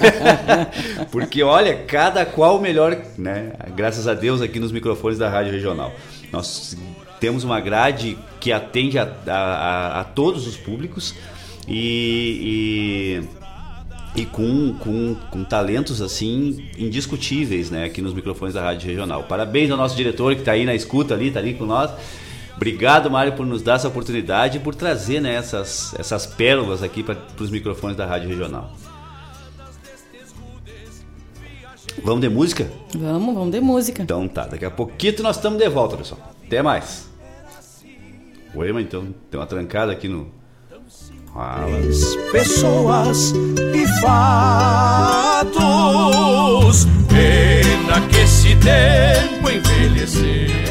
Porque 1.10 1.42
olha, 1.42 1.76
cada 1.86 2.26
qual 2.26 2.60
melhor, 2.60 2.96
né? 3.16 3.52
Graças 3.74 4.06
a 4.06 4.14
Deus 4.14 4.42
aqui 4.42 4.60
nos 4.60 4.72
microfones 4.72 5.18
da 5.18 5.28
Rádio 5.28 5.52
Regional. 5.52 5.92
Nós 6.30 6.76
temos 7.20 7.44
uma 7.44 7.60
grade 7.60 8.18
que 8.38 8.52
atende 8.52 8.98
a, 8.98 9.10
a, 9.26 9.32
a, 9.32 10.00
a 10.00 10.04
todos 10.04 10.46
os 10.46 10.56
públicos 10.56 11.14
e, 11.66 13.22
e 13.22 13.43
e 14.14 14.24
com, 14.24 14.74
com, 14.74 15.16
com 15.30 15.44
talentos 15.44 16.00
assim 16.00 16.68
indiscutíveis, 16.78 17.70
né, 17.70 17.84
aqui 17.84 18.00
nos 18.00 18.14
microfones 18.14 18.54
da 18.54 18.62
Rádio 18.62 18.88
Regional. 18.88 19.24
Parabéns 19.24 19.70
ao 19.70 19.76
nosso 19.76 19.96
diretor 19.96 20.34
que 20.34 20.40
está 20.40 20.52
aí 20.52 20.64
na 20.64 20.74
escuta 20.74 21.14
ali, 21.14 21.28
está 21.28 21.40
ali 21.40 21.54
com 21.54 21.64
nós. 21.66 21.90
Obrigado, 22.56 23.10
Mário, 23.10 23.32
por 23.32 23.44
nos 23.44 23.62
dar 23.62 23.74
essa 23.74 23.88
oportunidade 23.88 24.58
e 24.58 24.60
por 24.60 24.74
trazer 24.74 25.20
né, 25.20 25.34
essas, 25.34 25.92
essas 25.98 26.24
pérolas 26.24 26.82
aqui 26.82 27.02
para 27.02 27.18
os 27.40 27.50
microfones 27.50 27.96
da 27.96 28.06
Rádio 28.06 28.28
Regional. 28.28 28.72
Vamos 32.02 32.20
de 32.20 32.28
música? 32.28 32.70
Vamos, 32.94 33.34
vamos 33.34 33.50
de 33.50 33.60
música. 33.60 34.02
Então 34.02 34.28
tá, 34.28 34.46
daqui 34.46 34.64
a 34.64 34.70
pouquinho 34.70 35.22
nós 35.22 35.36
estamos 35.36 35.58
de 35.58 35.68
volta, 35.68 35.96
pessoal. 35.96 36.20
Até 36.46 36.62
mais. 36.62 37.08
Oi, 38.54 38.72
mas 38.72 38.84
então 38.84 39.12
tem 39.30 39.40
uma 39.40 39.46
trancada 39.46 39.90
aqui 39.90 40.06
no, 40.06 40.30
Fala. 41.34 41.66
Pessoas 42.30 43.34
e 43.74 43.86
fatos. 44.00 45.56
Pena 47.08 48.00
que 48.08 48.18
esse 48.20 48.54
tempo 48.54 49.50
envelhecer. 49.50 50.63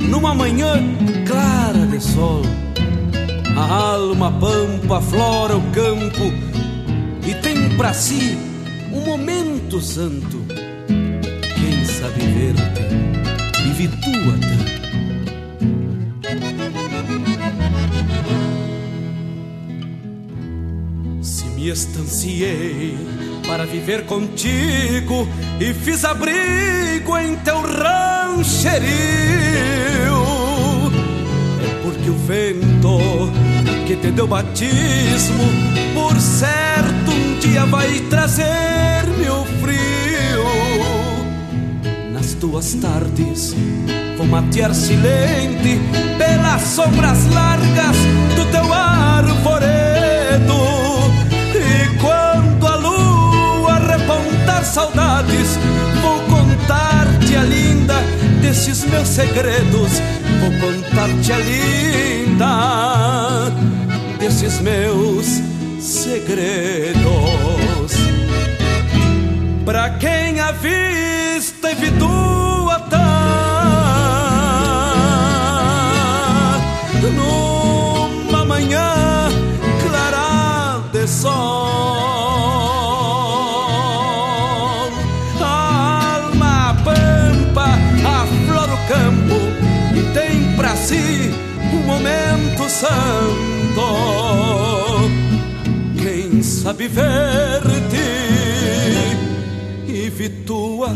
Numa 0.00 0.34
manhã 0.34 0.74
clara 1.26 1.86
de 1.86 1.98
sol. 1.98 2.42
A 3.56 3.92
alma 3.94 4.30
pampa 4.32 5.00
flora 5.00 5.56
o 5.56 5.62
campo 5.70 6.30
e 7.26 7.34
tem 7.36 7.74
para 7.76 7.94
si 7.94 8.36
um 8.92 9.00
momento 9.00 9.80
santo. 9.80 10.44
Quem 10.86 11.84
sabe 11.86 12.20
ver-te 12.20 12.82
e 13.66 13.72
Vituatã. 13.72 14.58
Se 21.22 21.44
me 21.46 21.70
estanciei 21.70 22.98
para 23.46 23.64
viver 23.64 24.04
contigo 24.04 25.26
e 25.58 25.72
fiz 25.72 26.04
abrigo 26.04 27.16
em 27.16 27.36
teu 27.36 27.62
rancherio. 28.40 28.90
É 31.62 31.82
porque 31.82 32.08
o 32.08 32.14
vento 32.14 32.98
que 33.86 33.96
te 33.96 34.10
deu 34.10 34.26
batismo, 34.26 35.44
por 35.94 36.18
certo 36.18 37.10
um 37.10 37.38
dia 37.38 37.66
vai 37.66 38.00
trazer-me 38.08 39.28
o 39.28 39.44
frio. 39.60 40.44
Nas 42.12 42.32
tuas 42.34 42.74
tardes 42.74 43.54
vou 44.16 44.26
matear 44.26 44.74
silente 44.74 45.78
pelas 46.16 46.62
sombras 46.62 47.26
largas 47.32 47.96
do 48.36 48.50
teu 48.50 48.72
arvoredo 48.72 49.90
saudades, 54.70 55.58
desses 58.50 58.84
meus 58.86 59.06
segredos. 59.06 59.92
Vou 60.40 60.50
contar-te 60.60 61.32
a 61.32 61.38
linda 61.38 62.48
desses 64.18 64.60
meus 64.60 65.40
segredos. 65.80 67.00
Pra 69.64 69.90
quem 69.90 70.40
a 70.40 70.50
vista 70.50 71.70
evitua 71.70 72.29
santo. 92.80 93.86
Quem 96.00 96.42
sabe 96.42 96.88
ver-te 96.88 98.08
e 99.86 100.10
vi 100.10 100.28
tua 100.46 100.88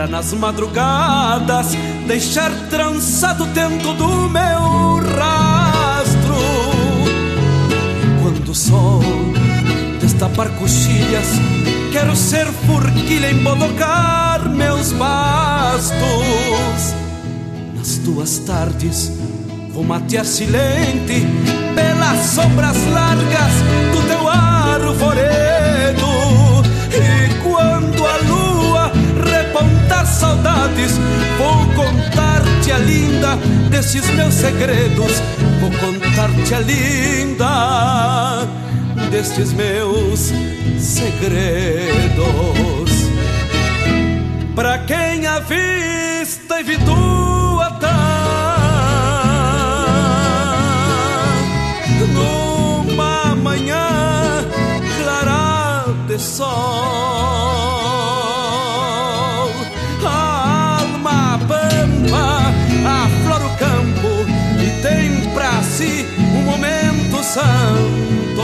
pra 0.00 0.06
nas 0.06 0.32
madrugadas 0.32 1.76
deixar 2.06 2.50
trançado 2.70 3.44
dentro 3.46 3.92
do 3.92 4.30
meu 4.30 4.96
rastro. 5.18 6.36
Quando 8.22 8.48
o 8.48 8.54
sol 8.54 9.02
destapar 10.00 10.48
coxilhas, 10.52 11.26
quero 11.92 12.16
ser 12.16 12.46
forquilha 12.46 13.26
e 13.26 13.34
embolocar 13.34 14.48
meus 14.48 14.90
bastos. 14.92 16.00
Nas 17.76 17.98
tuas 17.98 18.38
tardes 18.38 19.12
vou 19.74 19.84
matear 19.84 20.24
silente 20.24 21.26
pelas 21.74 22.20
sombras 22.24 22.76
largas 22.90 23.52
do 23.92 24.08
teu 24.08 24.26
arvoredo. 24.26 25.60
Repontar 30.00 30.06
saudades. 30.06 30.92
Vou 31.38 31.66
contar-te 31.74 32.72
a 32.72 32.78
linda 32.78 33.36
desses 33.70 34.08
meus 34.10 34.34
segredos. 34.34 35.12
Vou 35.60 35.70
contar-te 35.72 36.54
a 36.54 36.60
linda 36.60 38.48
destes 39.10 39.52
meus 39.52 40.32
segredos. 40.78 42.20
Pra 44.54 44.78
quem 44.78 45.26
a 45.26 45.40
vista 45.40 46.60
evitua 46.60 47.70
tá 47.80 47.96
numa 52.12 53.34
manhã 53.36 54.44
clara 54.98 55.84
de 56.06 56.18
sol. 56.18 57.39
Um 66.18 66.42
momento 66.42 67.22
santo. 67.22 68.42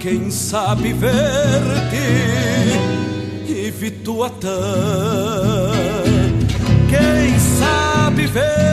Quem 0.00 0.30
sabe 0.30 0.92
ver-te 0.92 1.96
e 3.48 3.70
vi 3.70 3.90
tua 3.90 4.30
Quem 6.88 7.38
sabe 7.38 8.26
ver-te 8.26 8.72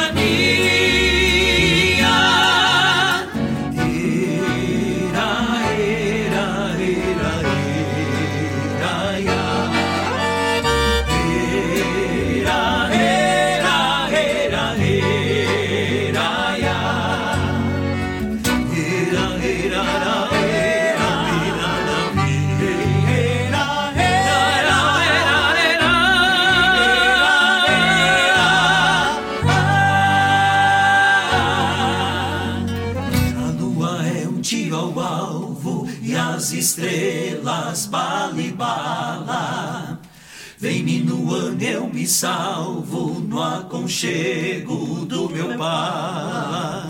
salvo 42.11 43.21
no 43.21 43.41
aconchego 43.41 45.05
do 45.05 45.29
meu 45.29 45.57
pai. 45.57 46.89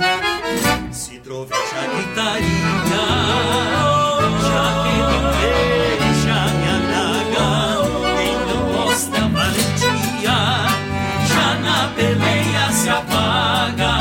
Se 0.92 1.20
trouxe 1.20 1.54
a 1.54 1.86
já 4.50 4.66
que 4.84 4.96
não 5.12 5.24
deixa 5.38 6.40
me 6.58 6.68
adaga, 6.78 7.50
então 8.32 8.62
mostra 8.74 9.28
valentia, 9.28 10.40
já 11.28 11.50
na 11.60 11.78
peleia 11.96 12.72
se 12.72 12.90
apaga. 12.90 13.92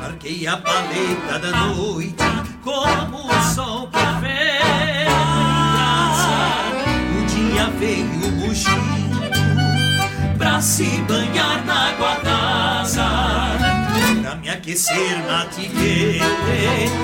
Marquei 0.00 0.48
a 0.48 0.56
paleta 0.56 1.38
da 1.38 1.66
noite. 1.66 2.27
Se 10.78 11.02
banhar 11.08 11.64
na 11.64 11.90
guardaça 11.98 13.04
Pra 14.22 14.36
me 14.36 14.48
aquecer 14.48 15.18
na 15.26 15.44
tigueira 15.46 16.24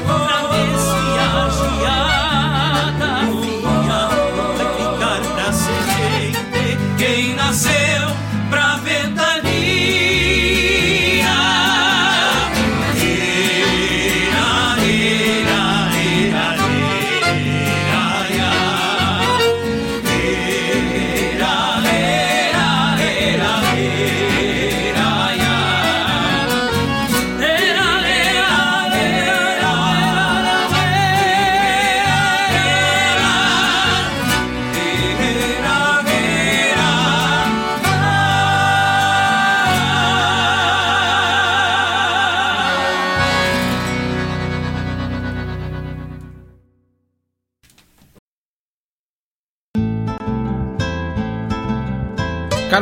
Pra 0.07 1.19
a 1.19 1.51
geada 1.51 3.13
Vai 4.57 4.69
ficar 4.77 5.21
pra 5.35 5.53
semente 5.53 6.79
Quem 6.97 7.35
nasceu 7.35 7.84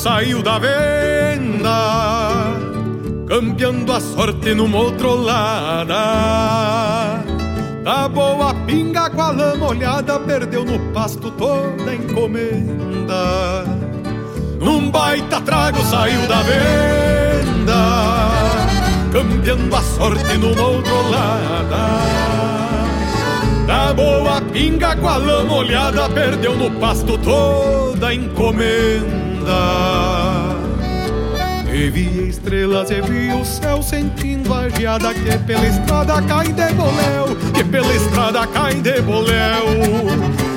Saiu 0.00 0.42
da 0.42 0.58
venda, 0.58 2.56
campeando 3.28 3.92
a 3.92 4.00
sorte 4.00 4.54
numa 4.54 4.78
outrolada. 4.78 5.94
Da 7.84 8.08
boa 8.08 8.54
pinga 8.66 9.10
com 9.10 9.20
a 9.20 9.30
lama 9.30 9.66
olhada, 9.66 10.18
perdeu 10.20 10.64
no 10.64 10.78
pasto 10.94 11.30
toda 11.32 11.90
a 11.90 11.94
encomenda. 11.94 13.66
Num 14.58 14.90
baita 14.90 15.38
trago 15.42 15.84
saiu 15.84 16.26
da 16.26 16.40
venda, 16.44 18.30
campeando 19.12 19.76
a 19.76 19.82
sorte 19.82 20.38
numa 20.38 20.62
outrolada. 20.62 21.84
Da 23.66 23.92
boa 23.92 24.40
pinga 24.50 24.96
com 24.96 25.08
a 25.08 25.18
lama 25.18 25.56
olhada, 25.56 26.08
perdeu 26.08 26.56
no 26.56 26.70
pasto 26.80 27.18
toda 27.18 28.08
a 28.08 28.14
encomenda. 28.14 29.29
E 31.72 31.88
via 31.90 32.22
estrelas 32.22 32.90
e 32.90 33.00
via 33.00 33.36
o 33.36 33.44
céu 33.44 33.82
sentindo 33.82 34.52
a 34.52 34.68
geada 34.68 35.14
que 35.14 35.38
pela 35.46 35.66
estrada 35.66 36.20
cai 36.22 36.52
de 36.52 36.72
boléu, 36.74 37.36
que 37.54 37.64
pela 37.64 37.94
estrada 37.94 38.46
cai 38.48 38.74
de 38.74 39.00
boléu. 39.00 39.66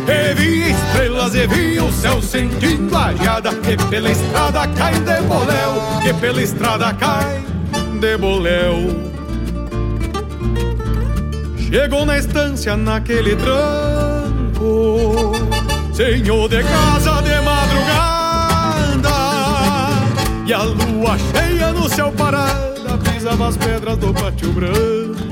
E 0.07 0.33
via 0.33 0.69
estrelas 0.69 1.35
e 1.35 1.47
via 1.47 1.83
o 1.83 1.91
céu 1.91 2.21
sentindo 2.21 2.95
a 2.97 3.13
geada 3.13 3.53
que 3.53 3.77
pela 3.89 4.11
estrada 4.11 4.67
cai 4.69 4.93
de 4.93 5.21
boléu, 5.21 6.01
que 6.01 6.13
pela 6.15 6.41
estrada 6.41 6.93
cai 6.93 7.43
de 7.99 8.17
boléu. 8.17 9.13
Chegou 11.57 12.05
na 12.05 12.17
estância 12.17 12.75
naquele 12.75 13.35
tranco 13.35 13.73
Senhor 15.93 16.49
de 16.49 16.63
casa 16.63 17.21
de 17.21 17.39
E 20.45 20.53
a 20.53 20.62
lua 20.62 21.17
cheia 21.17 21.71
no 21.71 21.88
céu 21.88 22.12
parada 22.12 22.97
Pisava 22.97 23.47
as 23.47 23.56
pedras 23.56 23.97
do 23.97 24.13
pátio 24.13 24.51
branco. 24.51 25.23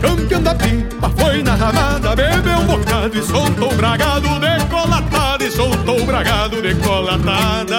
Campeão 0.00 0.42
da 0.42 0.54
pipa 0.56 1.08
foi 1.16 1.42
na 1.42 1.54
ramada 1.54 2.16
Bebeu 2.16 2.58
um 2.58 2.66
bocado 2.66 3.16
e 3.16 3.22
soltou 3.22 3.72
o 3.72 3.76
bragado 3.76 4.28
Decolatada 4.40 5.44
e 5.44 5.50
soltou 5.52 6.00
o 6.00 6.04
bragado 6.04 6.60
Decolatada. 6.60 7.78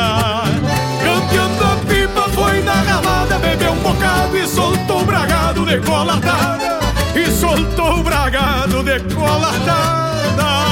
Campeão 1.03 1.57
da 1.57 1.75
pipa 1.85 2.29
foi 2.29 2.61
na 2.63 2.73
ramada 2.73 3.37
Bebeu 3.39 3.73
um 3.73 3.79
bocado 3.79 4.37
e 4.37 4.47
soltou 4.47 5.01
o 5.01 5.05
bragado 5.05 5.65
Decolatada. 5.65 6.79
E 7.15 7.29
soltou 7.31 7.99
o 7.99 8.03
bragado 8.03 8.81
Decolatada 8.81 10.68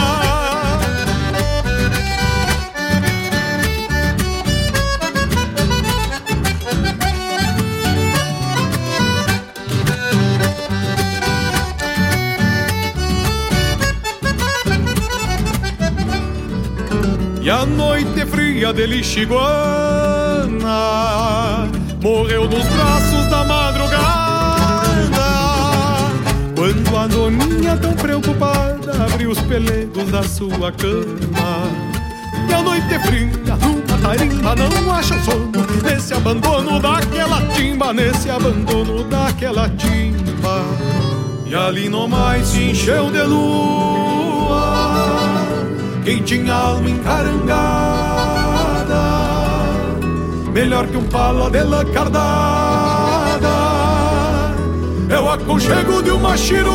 E 17.48 17.50
a 17.50 17.66
noite 17.66 18.26
fria 18.26 18.74
de 18.74 18.86
Lixiguana 18.86 19.40
Morreu 22.04 22.44
nos 22.44 22.68
braços 22.68 23.26
da 23.30 23.46
madrugada 23.46 24.02
Quando 26.54 26.98
a 26.98 27.08
doninha 27.08 27.78
tão 27.78 27.94
preocupada 27.94 29.02
Abriu 29.02 29.32
os 29.32 29.40
pelegos 29.44 30.12
da 30.12 30.24
sua 30.24 30.74
cama. 30.74 31.72
E 32.50 32.54
a 32.54 32.62
noite 32.62 33.00
fria 33.06 33.56
numa 33.62 33.98
tarimba 33.98 34.54
Não 34.54 34.94
acha 34.94 35.16
o 35.16 35.24
sono 35.24 35.50
Nesse 35.86 36.14
abandono 36.16 36.82
daquela 36.82 37.42
timba 37.56 37.94
Nesse 37.94 38.30
abandono 38.30 39.06
daquela 39.06 39.70
timba. 39.70 40.66
E 41.46 41.56
ali 41.56 41.88
no 41.88 42.10
mais 42.10 42.46
se 42.48 42.72
encheu 42.72 43.10
de 43.10 43.24
lua 43.24 44.27
quem 46.08 46.24
tinha 46.24 46.54
alma 46.54 46.90
encarangada 46.90 47.44
Melhor 50.54 50.88
que 50.88 50.96
um 50.96 51.04
pala 51.04 51.52
de 51.52 51.92
cardada. 51.92 53.50
É 55.10 55.20
o 55.20 55.30
aconchego 55.30 56.02
de 56.02 56.12
uma 56.12 56.38
chirua. 56.38 56.74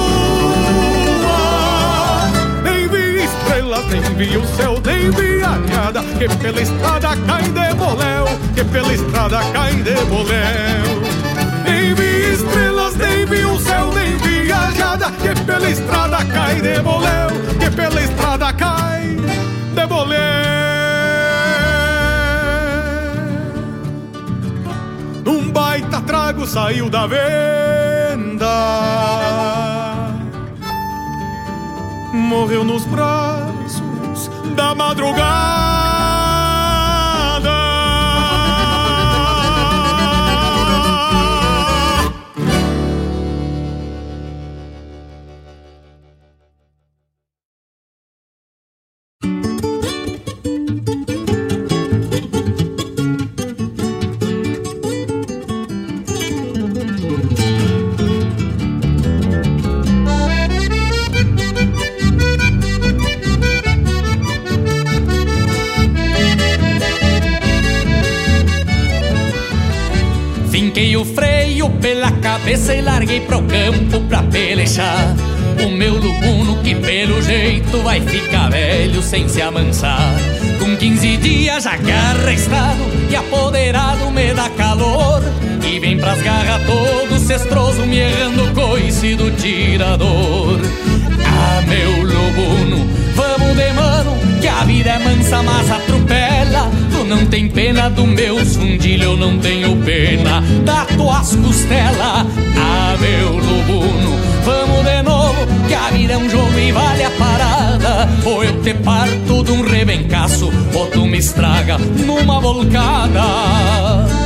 Nem 2.62 2.86
vi 2.88 3.24
estrelas, 3.24 3.86
nem 3.86 4.02
vi 4.02 4.36
o 4.36 4.46
céu, 4.48 4.78
nem 4.84 5.10
vi 5.10 5.42
a 5.42 5.58
nada 5.58 6.02
Que 6.18 6.28
pela 6.36 6.60
estrada 6.60 7.16
cai 7.26 7.42
de 7.42 7.74
boléu 7.74 8.26
Que 8.54 8.64
pela 8.64 8.92
estrada 8.92 9.40
cai 9.54 9.76
de 9.76 9.94
boléu. 10.04 11.02
Nem 11.64 11.94
vi 11.94 12.34
estrelas, 12.34 12.94
nem 12.96 13.24
vi 13.24 13.44
o 13.46 13.58
céu, 13.58 13.90
nem 13.94 14.01
vi 15.02 15.08
a 15.08 15.10
nada 15.10 15.10
Que 15.10 15.44
pela 15.44 15.70
estrada 15.70 16.24
cai 16.24 16.60
de 16.60 16.80
boléu 16.80 17.28
Que 17.58 17.70
pela 17.70 18.02
estrada 18.02 18.52
cai 18.52 19.16
de 19.74 19.86
boléu. 19.86 20.18
Num 25.24 25.50
baita 25.50 26.00
trago 26.02 26.46
saiu 26.46 26.90
da 26.90 27.06
venda. 27.06 28.46
Morreu 32.12 32.64
nos 32.64 32.84
braços 32.84 34.30
da 34.54 34.74
madrugada 34.74 35.81
larguei 73.12 73.20
pro 73.20 73.42
campo 73.42 74.00
pra 74.08 74.22
pelejar. 74.22 75.14
O 75.64 75.70
meu 75.70 75.94
lubuno 75.94 76.62
que 76.62 76.74
pelo 76.74 77.20
jeito 77.22 77.78
vai 77.82 78.00
ficar 78.00 78.50
velho 78.50 79.02
sem 79.02 79.28
se 79.28 79.42
amansar. 79.42 80.14
Com 80.58 80.76
15 80.76 81.16
dias 81.18 81.64
já 81.64 81.72
arrestado 81.72 82.80
e 83.10 83.16
apoderado 83.16 84.10
me 84.10 84.32
dá 84.32 84.48
calor. 84.50 85.22
E 85.64 85.78
vem 85.78 85.98
pras 85.98 86.22
garras 86.22 86.62
todo 86.66 87.18
cestroso 87.18 87.84
me 87.86 87.98
errando 87.98 88.52
coice 88.54 89.14
do 89.14 89.30
tirador. 89.32 90.60
Ah, 91.26 91.62
meu 91.66 92.02
lubuno, 92.02 92.88
vamos 93.14 93.56
de 93.56 93.72
mano, 93.72 94.16
que 94.40 94.48
a 94.48 94.64
vida 94.64 94.90
é 94.90 94.98
mansa, 94.98 95.42
mas 95.42 95.70
atropela. 96.02 96.70
Tu 96.90 97.04
não 97.04 97.26
tem 97.26 97.48
pena 97.48 97.88
do 97.88 98.06
meu 98.06 98.44
fundilho, 98.44 99.04
eu 99.04 99.16
não 99.16 99.38
tenho 99.38 99.76
pena 99.78 100.42
da 100.64 100.84
tuas 100.84 101.36
costelas. 101.36 102.26
Ah, 102.56 102.96
meu 103.00 103.36
lubuno, 103.36 104.18
vamos 104.44 104.84
de 104.84 105.02
novo, 105.02 105.46
que 105.68 105.74
a 105.74 105.90
vida 105.90 106.14
é 106.14 106.18
um 106.18 106.28
jogo 106.28 106.58
e 106.58 106.72
vale 106.72 107.04
a 107.04 107.10
parada. 107.10 108.08
Ou 108.24 108.44
eu 108.44 108.60
te 108.62 108.74
parto 108.74 109.42
de 109.44 109.52
um 109.52 109.62
rebencaço, 109.62 110.50
ou 110.74 110.86
tu 110.86 111.06
me 111.06 111.18
estraga 111.18 111.78
numa 111.78 112.40
volcada. 112.40 114.21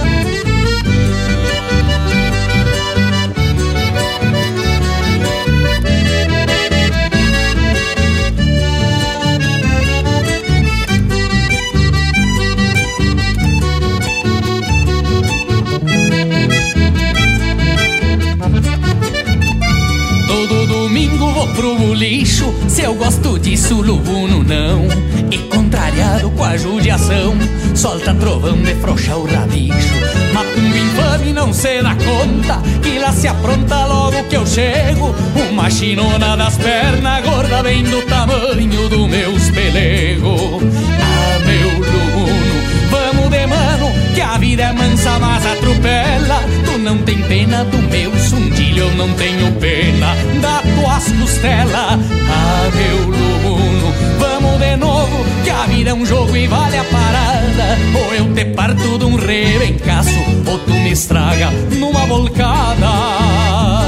Lixo, 21.96 22.52
se 22.68 22.82
eu 22.82 22.94
gosto 22.94 23.38
disso, 23.38 23.80
lubuno 23.80 24.44
não. 24.44 24.86
E 25.30 25.38
contrariado 25.48 26.30
com 26.30 26.44
a 26.44 26.56
judiação, 26.56 27.34
solta 27.74 28.14
trovão 28.14 28.60
de 28.62 28.72
o 28.72 29.24
rabicho. 29.24 29.94
Macumba 30.32 30.78
infame 30.78 31.32
não 31.32 31.52
se 31.52 31.82
dá 31.82 31.94
conta, 31.94 32.60
que 32.82 32.98
lá 32.98 33.12
se 33.12 33.26
apronta 33.26 33.86
logo 33.86 34.22
que 34.24 34.36
eu 34.36 34.46
chego. 34.46 35.14
Uma 35.50 35.70
chinona 35.70 36.36
das 36.36 36.56
pernas 36.58 37.24
gorda 37.24 37.62
vem 37.62 37.82
do 37.82 38.02
tamanho 38.02 38.88
do 38.90 39.08
meus 39.08 39.50
pelego. 39.50 40.60
Ah, 41.00 41.38
meu 41.46 41.70
lubuno, 41.78 42.90
vamos 42.90 43.30
de 43.30 43.46
mano, 43.46 43.90
que 44.14 44.20
a 44.20 44.36
vida 44.36 44.64
é 44.64 44.72
mansa, 44.72 45.18
mas 45.18 45.46
atropela. 45.46 46.42
Tu 46.66 46.78
não 46.78 46.98
tem 46.98 47.18
pena 47.22 47.64
do 47.64 47.78
meu 47.78 48.14
sundilho, 48.76 48.84
eu 48.84 48.94
não 48.94 49.12
tenho 49.14 49.52
pena 49.52 50.14
da 50.40 50.62
tuas 50.62 51.12
costelas. 51.12 51.74
Ah, 51.74 52.70
meu 52.74 52.98
lubuno, 53.06 53.92
vamos 54.18 54.58
de 54.58 54.76
novo, 54.76 55.24
que 55.42 55.50
a 55.50 55.66
vida 55.66 55.90
é 55.90 55.94
um 55.94 56.04
jogo 56.04 56.36
e 56.36 56.46
vale 56.46 56.76
a 56.76 56.84
parada. 56.84 57.78
Ou 57.94 58.14
eu 58.14 58.34
te 58.34 58.44
parto 58.44 58.98
de 58.98 59.04
um 59.04 59.16
rebencaço, 59.16 60.10
ou 60.46 60.58
tu 60.58 60.72
me 60.72 60.92
estraga 60.92 61.50
numa 61.78 62.06
volcada. 62.06 63.85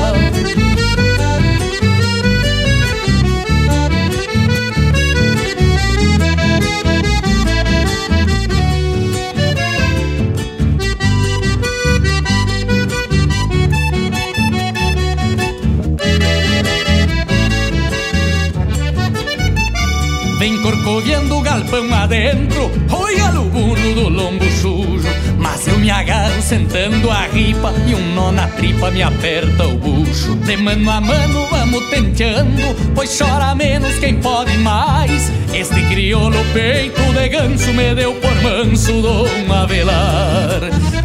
Vem 20.98 21.06
corcoviando 21.06 21.36
o 21.36 21.42
galpão 21.42 21.94
adentro 21.94 22.70
Oi, 22.90 23.20
alubuno 23.20 23.94
do 23.94 24.08
lombo 24.08 24.44
sujo. 24.50 25.08
Mas 25.38 25.66
eu 25.68 25.78
me 25.78 25.90
agarro 25.90 26.42
sentando 26.42 27.10
a 27.10 27.26
ripa 27.26 27.72
E 27.86 27.94
um 27.94 28.14
nó 28.14 28.32
na 28.32 28.48
tripa 28.48 28.90
me 28.90 29.02
aperta 29.02 29.66
o 29.66 29.76
bucho. 29.76 30.34
De 30.36 30.56
mano 30.56 30.90
a 30.90 31.00
mano 31.00 31.46
vamos 31.50 31.88
tenteando 31.90 32.74
Pois 32.94 33.16
chora 33.16 33.54
menos 33.54 33.96
quem 33.98 34.16
pode 34.16 34.56
mais. 34.58 35.30
Este 35.54 35.80
crioulo 35.82 36.44
peito 36.52 37.00
de 37.12 37.28
ganso 37.28 37.72
Me 37.72 37.94
deu 37.94 38.14
por 38.14 38.34
manso 38.42 39.00
Dom 39.00 39.52
Avelar 39.52 40.60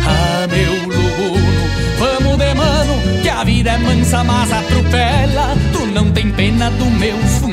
Ah, 0.06 0.48
meu 0.50 0.74
lubuno, 0.74 1.70
vamos 2.00 2.38
de 2.38 2.54
mano 2.56 2.94
Que 3.22 3.30
a 3.30 3.44
vida 3.44 3.72
é 3.72 3.78
mansa, 3.78 4.24
mas 4.24 4.52
atropela. 4.52 5.56
Tu 5.72 5.86
não 5.88 6.12
tem 6.12 6.32
pena 6.32 6.72
do 6.72 6.86
meu 6.86 7.18
fundilho 7.18 7.53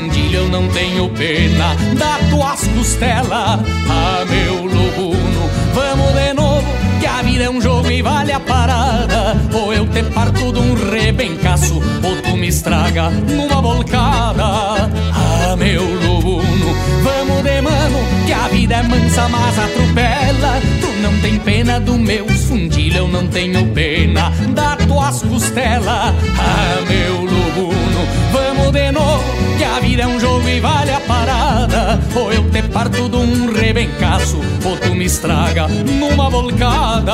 não 0.51 0.67
tenho 0.67 1.09
pena 1.09 1.73
da 1.97 2.17
tuas 2.29 2.67
costelas 2.67 3.59
Ah, 3.89 4.25
meu 4.29 4.65
lubuno, 4.65 5.49
vamos 5.73 6.13
de 6.13 6.33
novo 6.33 6.67
Que 6.99 7.05
a 7.07 7.21
vida 7.21 7.45
é 7.45 7.49
um 7.49 7.61
jogo 7.61 7.89
e 7.89 8.01
vale 8.01 8.33
a 8.33 8.39
parada. 8.39 9.37
Ou 9.53 9.73
eu 9.73 9.87
te 9.87 10.03
parto 10.03 10.51
de 10.51 10.59
um 10.59 10.73
rebencaço 10.91 11.75
Ou 12.03 12.21
tu 12.21 12.35
me 12.35 12.47
estraga 12.49 13.09
numa 13.09 13.61
volcada 13.61 14.43
Ah, 14.43 15.30
meu 15.55 15.83
lubuno, 15.83 16.75
vamos 17.03 17.43
de 17.43 17.61
mano 17.61 17.99
Que 18.25 18.33
a 18.33 18.47
vida 18.47 18.75
é 18.75 18.83
mansa, 18.83 19.27
mas 19.29 19.59
atropela. 19.59 20.61
Tu 20.79 20.87
não 21.01 21.19
tem 21.21 21.39
pena 21.39 21.79
do 21.79 21.97
meu 21.97 22.27
fundilho 22.27 22.97
Eu 22.97 23.07
não 23.07 23.27
tenho 23.27 23.67
pena 23.69 24.31
da 24.53 24.75
tuas 24.75 25.21
costelas 25.21 26.13
Ah, 26.37 26.81
meu 26.87 27.21
lubuno, 27.21 28.07
vamos 28.31 28.71
de 28.71 28.91
novo 28.91 29.23
Que 29.57 29.63
a 29.63 29.79
vida 29.79 30.03
é 30.03 30.07
um 30.07 30.19
jogo 30.19 30.47
e 30.47 30.59
vale 30.59 30.91
a 30.91 30.99
parada. 31.01 31.99
Ou 32.15 32.31
eu 32.31 32.49
te 32.49 32.61
parto 32.63 33.09
de 33.09 33.15
um 33.15 33.51
rebencaço 33.51 34.39
Ou 34.65 34.77
tu 34.77 34.95
me 34.95 35.05
estraga 35.05 35.67
numa 35.67 36.29
volcada 36.29 37.13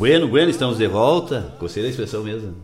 Bueno, 0.00 0.26
bueno, 0.28 0.50
estamos 0.50 0.78
de 0.78 0.86
volta. 0.86 1.54
Gostei 1.60 1.82
da 1.82 1.90
expressão 1.90 2.24
mesmo. 2.24 2.56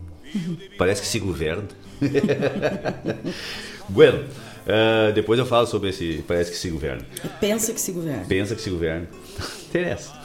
Parece 0.75 1.03
que 1.03 1.07
se 1.07 1.19
governa. 1.19 1.67
bueno, 3.87 4.23
uh, 4.65 5.13
depois 5.13 5.37
eu 5.37 5.45
falo 5.45 5.67
sobre 5.67 5.91
esse. 5.91 6.23
Parece 6.27 6.49
que 6.49 6.57
se 6.57 6.71
governa. 6.71 7.05
Pensa 7.39 7.71
que 7.73 7.79
se 7.79 7.91
governa. 7.91 8.25
Pensa 8.27 8.55
que 8.55 8.61
se 8.63 8.71
governa. 8.71 9.07
Interessa. 9.69 10.19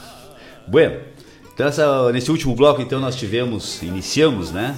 Bueno, 0.67 1.01
então 1.53 1.67
essa, 1.67 2.11
nesse 2.11 2.31
último 2.31 2.55
bloco 2.55 2.81
então 2.81 2.99
nós 2.99 3.15
tivemos, 3.15 3.83
iniciamos, 3.83 4.51
né? 4.51 4.75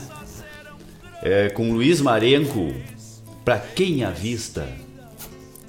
É, 1.23 1.47
com 1.47 1.71
Luiz 1.71 2.01
Marenco, 2.01 2.75
pra 3.45 3.59
quem 3.59 4.03
avista. 4.03 4.67
E 4.67 4.84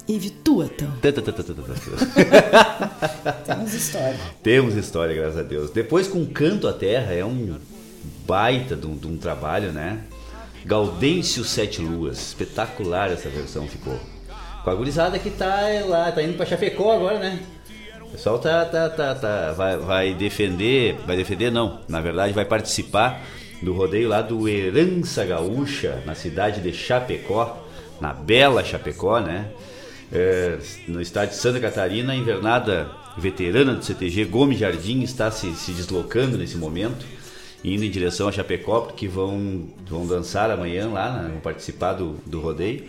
Vituata. 0.07 0.87
Tã, 1.01 1.11
tã, 1.11 1.21
tã, 1.21 1.31
tã, 1.31 1.43
tã, 1.43 1.53
tã. 1.53 1.73
Temos 3.45 3.73
história. 3.73 4.19
Temos 4.41 4.75
história, 4.75 5.15
graças 5.15 5.37
a 5.37 5.43
Deus. 5.43 5.71
Depois 5.71 6.07
com 6.07 6.25
Canto 6.25 6.67
à 6.67 6.73
Terra, 6.73 7.13
é 7.13 7.25
um 7.25 7.57
baita 8.25 8.75
de 8.75 8.87
um, 8.87 8.95
de 8.95 9.07
um 9.07 9.17
trabalho, 9.17 9.71
né? 9.71 9.99
Gaudêncio 10.65 11.43
Sete 11.43 11.81
Luas. 11.81 12.17
Espetacular 12.19 13.11
essa 13.11 13.29
versão 13.29 13.67
ficou. 13.67 13.99
Com 14.63 14.69
a 14.69 14.75
gurizada 14.75 15.17
que 15.19 15.29
tá 15.29 15.61
lá, 15.85 16.11
tá 16.11 16.21
indo 16.21 16.35
pra 16.35 16.45
Chapecó 16.45 16.93
agora, 16.93 17.19
né? 17.19 17.39
O 18.01 18.11
pessoal 18.11 18.39
tá, 18.39 18.63
tá, 18.65 18.89
tá, 18.89 19.15
tá 19.15 19.51
vai, 19.51 19.77
vai 19.77 20.13
defender, 20.13 20.95
vai 21.05 21.17
defender 21.17 21.51
não, 21.51 21.81
na 21.89 21.99
verdade 21.99 22.31
vai 22.31 22.45
participar 22.45 23.21
do 23.61 23.73
rodeio 23.73 24.07
lá 24.07 24.21
do 24.21 24.47
Herança 24.47 25.25
Gaúcha, 25.25 26.01
na 26.05 26.15
cidade 26.15 26.61
de 26.61 26.71
Chapecó, 26.71 27.65
na 27.99 28.13
bela 28.13 28.63
Chapecó, 28.63 29.19
né? 29.19 29.47
É, 30.11 30.57
no 30.87 31.01
estado 31.01 31.29
de 31.29 31.35
Santa 31.35 31.59
Catarina, 31.59 32.13
a 32.13 32.15
invernada 32.15 32.89
veterana 33.17 33.73
do 33.73 33.83
CTG 33.83 34.25
Gomes 34.25 34.59
Jardim 34.59 35.01
está 35.01 35.29
se, 35.31 35.53
se 35.55 35.71
deslocando 35.71 36.37
nesse 36.37 36.55
momento, 36.57 37.05
indo 37.63 37.83
em 37.83 37.89
direção 37.89 38.27
a 38.27 38.31
Chapecó, 38.31 38.81
porque 38.81 39.07
vão, 39.07 39.67
vão 39.85 40.05
dançar 40.07 40.49
amanhã 40.51 40.87
lá, 40.89 41.11
né? 41.23 41.29
vão 41.31 41.39
participar 41.41 41.93
do, 41.93 42.15
do 42.25 42.39
rodeio. 42.39 42.83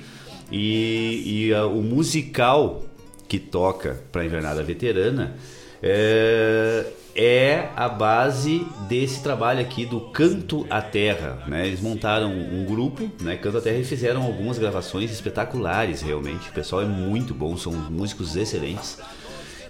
E, 0.53 1.49
e 1.49 1.55
a- 1.55 1.67
o 1.67 1.83
musical 1.83 2.85
que 3.27 3.39
toca 3.39 4.01
para 4.13 4.23
a 4.23 4.25
invernada 4.25 4.63
veterana 4.63 5.35
é, 5.83 6.85
é 7.19 7.71
a 7.75 7.89
base 7.89 8.65
desse 8.89 9.21
trabalho 9.25 9.61
aqui 9.61 9.85
do 9.85 10.01
Canto 10.01 10.65
à 10.71 10.81
Terra. 10.81 11.43
Né? 11.49 11.67
Eles 11.67 11.81
montaram 11.81 12.31
um 12.31 12.65
grupo, 12.65 13.11
né? 13.21 13.37
Canto 13.37 13.59
à 13.59 13.61
Terra, 13.61 13.79
e 13.79 13.85
fizeram 13.85 14.23
algumas 14.23 14.57
gravações 14.57 15.11
espetaculares, 15.11 16.01
realmente. 16.01 16.49
O 16.49 16.53
pessoal 16.53 16.83
é 16.83 16.85
muito 16.85 17.35
bom, 17.35 17.57
são 17.57 17.73
músicos 17.73 18.37
excelentes. 18.37 18.99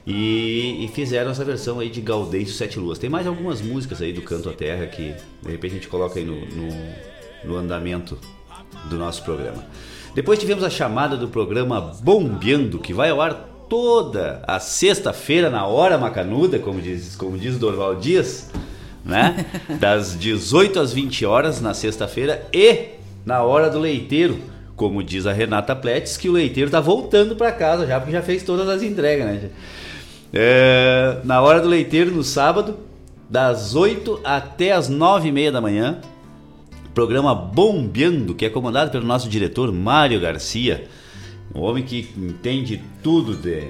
E, 0.06 0.84
e 0.84 0.88
fizeram 0.88 1.30
essa 1.30 1.42
versão 1.42 1.80
aí 1.80 1.88
de 1.88 2.02
Gaudêncio 2.02 2.54
Sete 2.54 2.78
Luas. 2.78 2.98
Tem 2.98 3.08
mais 3.08 3.26
algumas 3.26 3.62
músicas 3.62 4.02
aí 4.02 4.12
do 4.12 4.20
Canto 4.20 4.50
à 4.50 4.52
Terra 4.52 4.86
que 4.86 5.14
de 5.42 5.50
repente 5.50 5.72
a 5.72 5.74
gente 5.76 5.88
coloca 5.88 6.18
aí 6.18 6.26
no, 6.26 6.40
no, 6.46 6.68
no 7.44 7.56
andamento 7.56 8.18
do 8.90 8.98
nosso 8.98 9.24
programa. 9.24 9.64
Depois 10.14 10.38
tivemos 10.38 10.64
a 10.64 10.70
chamada 10.70 11.16
do 11.16 11.28
programa 11.28 11.80
Bombeando, 12.02 12.78
que 12.78 12.92
vai 12.92 13.10
ao 13.10 13.20
ar 13.20 13.47
toda 13.68 14.42
a 14.46 14.58
sexta-feira 14.58 15.50
na 15.50 15.66
hora 15.66 15.98
macanuda, 15.98 16.58
como 16.58 16.80
diz, 16.80 17.14
como 17.16 17.36
diz 17.36 17.56
o 17.56 17.58
Dorval 17.58 17.96
Dias, 17.96 18.50
né? 19.04 19.46
Das 19.78 20.18
18 20.18 20.80
às 20.80 20.92
20 20.92 21.26
horas 21.26 21.60
na 21.60 21.74
sexta-feira 21.74 22.46
e 22.52 22.98
na 23.24 23.42
hora 23.42 23.68
do 23.68 23.78
leiteiro, 23.78 24.38
como 24.74 25.02
diz 25.02 25.26
a 25.26 25.32
Renata 25.32 25.76
Pletes, 25.76 26.16
que 26.16 26.28
o 26.28 26.32
leiteiro 26.32 26.70
tá 26.70 26.80
voltando 26.80 27.36
para 27.36 27.52
casa 27.52 27.86
já, 27.86 27.98
porque 27.98 28.12
já 28.12 28.22
fez 28.22 28.42
todas 28.42 28.68
as 28.68 28.82
entregas, 28.82 29.26
né? 29.26 29.50
É, 30.32 31.18
na 31.24 31.40
hora 31.40 31.60
do 31.60 31.68
leiteiro 31.68 32.10
no 32.10 32.22
sábado, 32.22 32.76
das 33.28 33.74
8 33.74 34.20
até 34.24 34.72
as 34.72 34.88
9 34.88 35.28
e 35.28 35.32
meia 35.32 35.52
da 35.52 35.60
manhã, 35.60 35.98
programa 36.94 37.34
Bombeando, 37.34 38.34
que 38.34 38.44
é 38.46 38.50
comandado 38.50 38.90
pelo 38.90 39.06
nosso 39.06 39.28
diretor 39.28 39.72
Mário 39.72 40.20
Garcia, 40.20 40.86
um 41.54 41.60
homem 41.60 41.82
que 41.84 42.08
entende 42.16 42.82
tudo 43.02 43.34
de, 43.34 43.68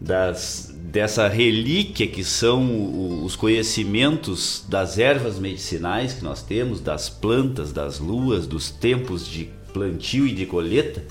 das, 0.00 0.72
dessa 0.76 1.26
relíquia 1.28 2.06
que 2.06 2.22
são 2.22 2.64
o- 2.64 3.24
os 3.24 3.34
conhecimentos 3.36 4.64
das 4.68 4.98
ervas 4.98 5.38
medicinais 5.38 6.12
que 6.14 6.24
nós 6.24 6.42
temos, 6.42 6.80
das 6.80 7.08
plantas, 7.08 7.72
das 7.72 7.98
luas, 7.98 8.46
dos 8.46 8.70
tempos 8.70 9.26
de 9.26 9.48
plantio 9.72 10.26
e 10.26 10.32
de 10.32 10.46
colheita. 10.46 11.02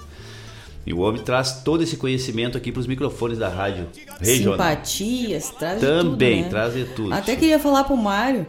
E 0.86 0.93
o 0.93 0.99
homem 0.99 1.21
traz 1.21 1.62
todo 1.63 1.82
esse 1.82 1.95
conhecimento 1.95 2.58
aqui 2.58 2.69
para 2.71 2.82
os 2.82 2.88
microfones 2.88 3.38
da 3.38 3.47
rádio 3.47 3.88
regional. 4.19 4.54
Simpatias, 4.60 5.49
traz 5.52 5.80
de 5.80 5.86
Também, 5.88 6.36
tudo, 6.38 6.43
né? 6.43 6.49
traz 6.49 6.73
de 6.73 6.86
tudo. 6.86 7.13
Até 7.13 7.36
queria 7.38 7.58
falar 7.58 7.86
pro 7.86 7.95
Mário. 7.95 8.45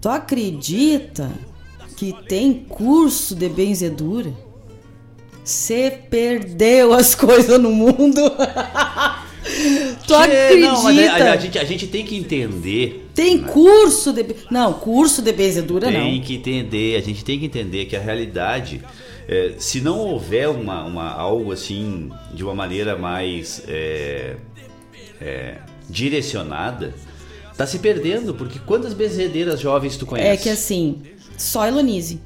Tu 0.00 0.08
acredita 0.08 1.30
que 1.96 2.14
tem 2.28 2.54
curso 2.54 3.34
de 3.34 3.48
benzedura? 3.48 4.32
Você 5.48 5.90
perdeu 6.10 6.92
as 6.92 7.14
coisas 7.16 7.58
no 7.58 7.70
mundo. 7.70 8.20
tu 8.30 10.06
Tchê, 10.06 10.14
acredita? 10.14 10.60
Não, 10.72 10.86
a, 10.86 11.32
a 11.32 11.36
gente, 11.38 11.58
a 11.58 11.64
gente 11.64 11.86
tem 11.86 12.04
que 12.04 12.14
entender 12.16 13.08
Tem 13.14 13.38
curso 13.38 14.12
de. 14.12 14.26
Não, 14.50 14.74
curso 14.74 15.22
de 15.22 15.32
benzedura 15.32 15.90
Tem 15.90 16.18
não. 16.18 16.22
que 16.26 16.34
entender, 16.34 16.96
a 16.96 17.00
gente 17.00 17.24
tem 17.24 17.38
que 17.38 17.46
entender 17.46 17.86
que 17.86 17.96
a 17.96 18.00
realidade, 18.00 18.82
é, 19.26 19.54
se 19.56 19.80
não 19.80 19.98
houver 20.00 20.50
uma, 20.50 20.84
uma- 20.84 21.12
algo 21.12 21.50
assim 21.50 22.10
de 22.34 22.44
uma 22.44 22.54
maneira 22.54 22.94
mais 22.94 23.62
é, 23.66 24.36
é, 25.18 25.54
direcionada, 25.88 26.92
tá 27.56 27.66
se 27.66 27.78
perdendo, 27.78 28.34
porque 28.34 28.58
quantas 28.58 28.92
benzedeiras 28.92 29.58
jovens 29.60 29.96
tu 29.96 30.04
conhece? 30.04 30.28
É 30.28 30.36
que 30.36 30.50
assim, 30.50 30.98
só 31.38 31.66
Elonise. 31.66 32.20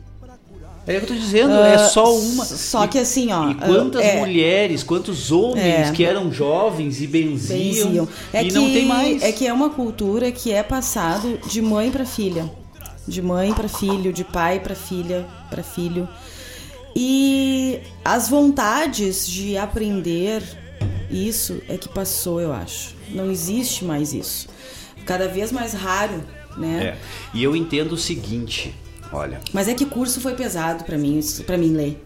É 0.87 0.97
o 0.97 1.01
que 1.01 1.05
eu 1.05 1.09
tô 1.09 1.15
dizendo, 1.15 1.53
é 1.55 1.75
Ah, 1.75 1.79
só 1.89 2.13
uma. 2.13 2.45
Só 2.45 2.87
que 2.89 2.99
assim, 2.99 3.31
ó. 3.33 3.51
E 3.51 3.55
quantas 3.55 4.03
é, 4.03 4.19
mulheres, 4.19 4.83
quantos 4.83 5.31
homens 5.31 5.89
É. 5.89 5.93
que 5.93 6.05
eram 6.05 6.33
jovens 6.33 7.01
e 7.01 7.07
benziam, 7.07 7.87
benziam. 7.89 8.09
É 8.33 8.43
e 8.43 8.49
que, 8.49 8.55
não 8.55 8.65
tem 8.65 8.85
mais. 8.87 9.23
É 9.23 9.31
que 9.31 9.47
é 9.47 9.53
uma 9.53 9.71
cultura 9.71 10.33
que 10.33 10.51
é 10.53 10.63
passado 10.63 11.39
de 11.49 11.63
mãe 11.63 11.91
para 11.91 12.05
filha, 12.05 12.51
de 13.07 13.23
mãe 13.23 13.53
para 13.55 13.69
filho, 13.69 14.13
de 14.13 14.25
pai 14.25 14.59
para 14.59 14.75
filha, 14.75 15.25
para 15.49 15.63
filho. 15.63 16.09
E 16.97 17.81
as 18.05 18.29
vontades 18.29 19.27
de 19.27 19.57
aprender 19.57 20.43
isso 21.11 21.63
é 21.69 21.77
que 21.77 21.89
passou, 21.89 22.41
eu 22.41 22.53
acho. 22.53 22.95
Não 23.11 23.31
existe 23.31 23.85
mais 23.85 24.13
isso. 24.13 24.49
Cada 25.07 25.29
vez 25.29 25.53
mais 25.53 25.73
raro, 25.75 26.23
né? 26.57 26.97
É. 26.97 26.97
E 27.35 27.43
eu 27.43 27.55
entendo 27.57 27.93
o 27.93 27.99
seguinte, 27.99 28.75
olha, 29.13 29.41
Mas 29.53 29.69
é 29.69 29.75
que 29.75 29.85
curso 29.87 30.21
foi 30.21 30.35
pesado 30.35 30.85
pra 30.85 30.97
mim, 30.97 31.21
para 31.47 31.59
mim 31.59 31.73
ler. 31.75 32.03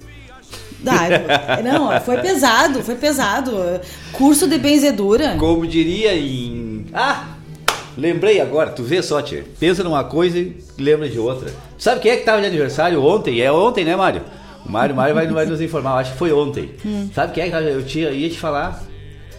Dá, 0.79 0.95
não, 1.65 2.01
foi 2.01 2.19
pesado, 2.19 2.83
foi 2.83 2.97
pesado. 2.97 3.53
Curso 4.13 4.47
de 4.47 4.59
benzedura. 4.59 5.37
Como 5.39 5.67
diria 5.67 6.15
em. 6.15 6.87
Ah! 6.93 7.37
Lembrei 7.97 8.41
agora, 8.41 8.71
tu 8.71 8.83
vê 8.83 9.03
só, 9.03 9.23
tia. 9.23 9.45
Pensa 9.59 9.83
numa 9.83 10.05
coisa 10.05 10.39
e 10.39 10.55
lembra 10.79 11.09
de 11.09 11.19
outra. 11.19 11.51
Sabe 11.79 12.01
quem 12.01 12.11
é 12.13 12.17
que 12.17 12.25
tava 12.25 12.41
de 12.43 12.47
aniversário 12.47 13.03
ontem? 13.03 13.41
É 13.41 13.51
ontem, 13.51 13.87
né, 13.87 13.97
Mário? 13.97 14.23
O 14.67 14.71
Mário, 14.71 14.95
Mário 14.95 15.15
vai, 15.15 15.27
vai 15.27 15.47
nos 15.47 15.61
informar, 15.61 15.93
eu 15.93 15.97
acho 15.97 16.13
que 16.13 16.19
foi 16.19 16.33
ontem. 16.33 16.75
Sabe 17.15 17.33
quem 17.33 17.45
é 17.45 17.49
que? 17.49 17.57
Eu 17.57 17.83
tinha, 17.85 18.11
ia 18.11 18.29
te 18.29 18.39
falar. 18.39 18.83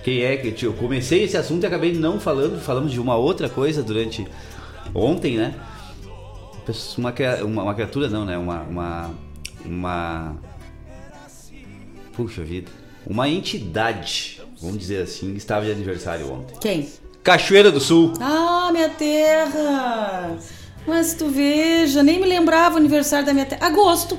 Quem 0.04 0.24
é 0.24 0.38
que. 0.38 0.66
Eu 0.66 0.74
comecei 0.74 1.24
esse 1.24 1.38
assunto 1.38 1.64
e 1.64 1.68
acabei 1.68 1.94
não 1.94 2.20
falando. 2.20 2.60
Falamos 2.60 2.92
de 2.92 3.00
uma 3.00 3.16
outra 3.16 3.48
coisa 3.48 3.84
durante. 3.84 4.26
Ontem, 4.96 5.38
né? 5.38 5.54
Uma, 6.98 7.12
cria- 7.12 7.46
uma, 7.46 7.64
uma 7.64 7.74
criatura, 7.74 8.10
não, 8.10 8.26
né? 8.26 8.38
Uma. 8.38 8.62
Uma. 8.64 9.12
uma 9.66 10.36
Puxa 12.14 12.44
vida. 12.44 12.70
Uma 13.06 13.30
entidade, 13.30 14.42
vamos 14.62 14.80
dizer 14.80 15.04
assim, 15.04 15.34
estava 15.36 15.64
de 15.66 15.72
aniversário 15.72 16.30
ontem. 16.32 16.56
Quem? 16.60 16.90
Cachoeira 17.24 17.72
do 17.72 17.80
Sul. 17.80 18.14
Ah, 18.20 18.70
minha 18.72 18.90
terra! 18.90 20.36
Mas 20.86 21.14
tu 21.14 21.28
veja, 21.30 22.02
nem 22.04 22.20
me 22.20 22.26
lembrava 22.28 22.76
o 22.76 22.78
aniversário 22.78 23.26
da 23.26 23.34
minha 23.34 23.46
terra. 23.46 23.66
Agosto. 23.68 24.18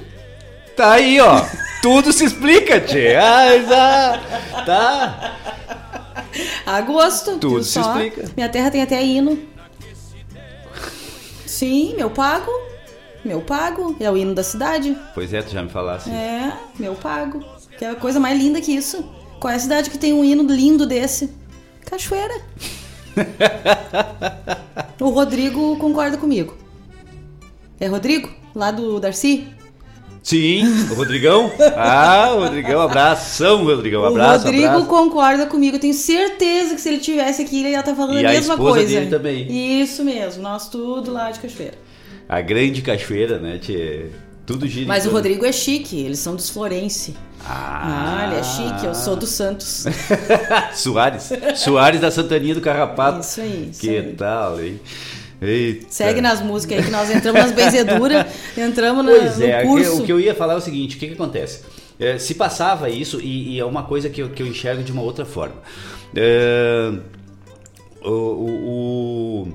Tá 0.77 0.93
aí, 0.93 1.19
ó. 1.21 1.45
Tudo 1.83 2.13
se 2.13 2.25
explica, 2.25 2.81
tchê. 2.81 3.15
Ah, 3.17 4.19
tá. 4.55 4.63
tá. 4.65 5.37
Agosto. 6.67 7.39
Tudo 7.39 7.65
se 7.65 7.73
só? 7.73 7.81
explica. 7.81 8.31
Minha 8.37 8.49
terra 8.49 8.71
tem 8.71 8.83
até 8.83 9.03
hino. 9.03 9.39
Sim, 11.49 11.95
meu 11.97 12.11
pago. 12.11 12.51
Meu 13.25 13.41
pago. 13.41 13.97
É 13.99 14.11
o 14.11 14.17
hino 14.17 14.35
da 14.35 14.43
cidade. 14.43 14.97
Pois 15.15 15.33
é, 15.33 15.41
tu 15.41 15.51
já 15.51 15.63
me 15.63 15.71
falasse. 15.71 16.11
É, 16.11 16.53
meu 16.79 16.95
pago. 16.95 17.43
Que 17.79 17.87
é 17.87 17.91
a 17.91 17.95
coisa 17.97 18.21
mais 18.21 18.39
linda 18.39 18.61
que 18.61 18.71
isso. 18.71 19.03
Qual 19.41 19.51
é 19.51 19.57
a 19.57 19.59
cidade 19.59 19.89
que 19.89 19.97
tem 19.97 20.13
um 20.13 20.23
hino 20.23 20.43
lindo 20.43 20.87
desse? 20.87 21.33
Cachoeira. 21.87 22.35
o 25.01 25.09
Rodrigo 25.09 25.77
concorda 25.79 26.19
comigo. 26.19 26.57
É 27.81 27.87
Rodrigo? 27.87 28.31
Lá 28.55 28.71
do 28.71 29.01
Darcy? 29.01 29.49
Sim, 30.29 30.63
o 30.91 30.95
Rodrigão. 30.95 31.51
Ah, 31.75 32.33
o 32.37 32.41
Rodrigão, 32.41 32.83
abração, 32.83 33.65
Rodrigão, 33.65 34.05
abraço, 34.05 34.43
o 34.45 34.47
Rodrigo 34.49 34.67
abraço. 34.67 34.87
concorda 34.87 35.47
comigo. 35.47 35.77
Eu 35.77 35.81
tenho 35.81 35.95
certeza 35.95 36.75
que 36.75 36.81
se 36.83 36.89
ele 36.91 36.99
tivesse 36.99 37.41
aqui, 37.41 37.61
ele 37.61 37.71
ia 37.71 37.81
estar 37.81 37.95
falando 37.95 38.21
E 38.21 38.27
a 38.27 38.29
a 38.29 38.33
mesma 38.33 38.53
esposa 38.55 38.75
coisa. 38.81 38.89
dele 38.95 39.07
também. 39.11 39.81
Isso 39.81 40.05
mesmo, 40.05 40.43
nós 40.43 40.69
tudo 40.69 41.11
lá 41.13 41.31
de 41.31 41.41
Cachoeira. 41.41 41.75
A 42.29 42.43
grande 42.43 42.83
cachoeira, 42.83 43.39
né, 43.39 43.57
tchê? 43.59 44.07
Tudo 44.45 44.67
gira. 44.69 44.87
Mas 44.87 45.07
o 45.07 45.11
Rodrigo 45.11 45.47
é 45.47 45.53
chique, 45.53 45.99
eles 45.99 46.19
são 46.19 46.37
dos 46.37 46.51
Florense. 46.51 47.15
Ah, 47.47 48.19
Ah, 48.21 48.27
ele 48.27 48.41
é 48.41 48.43
chique, 48.43 48.85
eu 48.85 48.95
sou 48.95 49.17
do 49.17 49.27
Santos. 49.27 49.87
Soares. 50.75 51.31
Soares 51.55 52.01
da 52.03 52.11
Santaninha 52.11 52.55
do 52.55 52.61
Carrapato. 52.61 53.21
Isso 53.21 53.41
aí, 53.41 53.69
isso 53.71 53.81
Que 53.81 53.97
aí. 53.97 54.13
tal, 54.15 54.61
hein? 54.61 54.79
Eita. 55.41 55.87
Segue 55.89 56.21
nas 56.21 56.41
músicas 56.41 56.79
aí 56.79 56.85
que 56.85 56.91
nós 56.91 57.09
entramos 57.11 57.41
nas 57.43 57.53
benzeduras, 57.53 58.27
entramos 58.59 59.05
na, 59.05 59.13
Pois 59.13 59.39
no 59.39 59.45
é, 59.45 59.63
curso. 59.63 60.03
o 60.03 60.05
que 60.07 60.13
eu 60.13 60.19
ia 60.19 60.35
falar 60.35 60.55
é 60.55 60.57
o 60.57 60.61
seguinte, 60.61 60.97
o 60.97 60.99
que, 60.99 61.07
que 61.09 61.15
acontece? 61.15 61.63
É, 62.01 62.19
se 62.19 62.35
passava 62.35 62.89
isso, 62.91 63.21
e, 63.21 63.55
e 63.55 63.61
é 63.61 63.65
uma 63.65 63.85
coisa 63.85 64.09
que 64.11 64.21
eu, 64.23 64.31
que 64.31 64.43
eu 64.43 64.47
enxergo 64.47 64.83
de 64.83 64.91
uma 64.93 65.03
outra 65.03 65.25
forma. 65.25 65.57
É, 66.15 66.93
o, 68.05 68.11
o- 68.11 69.43
o- 69.47 69.53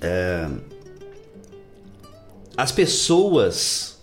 é, 0.00 0.48
as 2.56 2.70
pessoas 2.72 3.98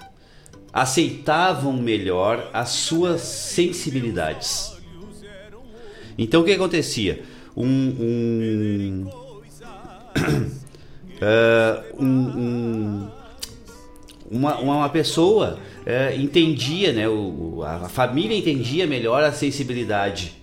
aceitavam 0.74 1.72
melhor 1.74 2.50
as 2.54 2.70
suas 2.70 3.22
sensibilidades. 3.22 4.74
Então 6.18 6.42
o 6.42 6.44
que 6.44 6.52
acontecia? 6.54 7.24
Um, 7.56 7.66
um, 7.66 9.10
é, 11.22 11.84
um- 12.00 12.06
um- 12.08 13.08
uma, 14.32 14.58
uma 14.60 14.90
pessoa 14.90 15.60
é, 15.86 16.16
entendia, 16.16 16.92
né, 16.92 17.08
o, 17.08 17.62
a 17.64 17.88
família 17.90 18.36
entendia 18.38 18.88
melhor 18.88 19.24
a 19.24 19.32
sensibilidade 19.32 20.34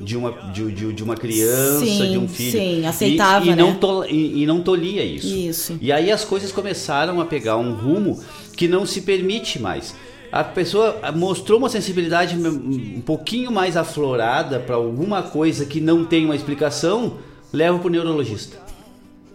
de 0.00 0.16
uma, 0.16 0.30
de, 0.52 0.70
de- 0.70 0.92
de 0.92 1.02
uma 1.02 1.16
criança, 1.16 1.84
Sim, 1.84 2.12
de 2.12 2.18
um 2.18 2.28
filho. 2.28 2.52
sim, 2.52 2.80
E- 2.82 2.86
aceitava, 2.86 3.46
e, 3.46 3.54
não 3.56 3.72
né? 3.72 3.78
tol- 3.80 4.06
e, 4.06 4.42
e 4.42 4.46
não 4.46 4.60
tolia 4.62 5.02
isso. 5.04 5.26
Isso. 5.26 5.78
E 5.80 5.90
aí 5.90 6.12
as 6.12 6.24
coisas 6.24 6.52
começaram 6.52 7.20
a 7.20 7.24
pegar 7.24 7.56
um 7.56 7.74
rumo 7.74 8.22
que 8.56 8.68
não 8.68 8.86
se 8.86 9.00
permite 9.00 9.60
mais. 9.60 9.94
A 10.30 10.44
pessoa 10.44 11.00
mostrou 11.16 11.58
uma 11.58 11.68
sensibilidade 11.70 12.36
um 12.36 13.00
pouquinho 13.00 13.50
mais 13.50 13.76
aflorada 13.76 14.60
para 14.60 14.76
alguma 14.76 15.22
coisa 15.22 15.64
que 15.64 15.80
não 15.80 16.04
tem 16.04 16.24
uma 16.26 16.36
explicação, 16.36 17.14
leva 17.52 17.78
para 17.78 17.86
o 17.88 17.90
neurologista. 17.90 18.67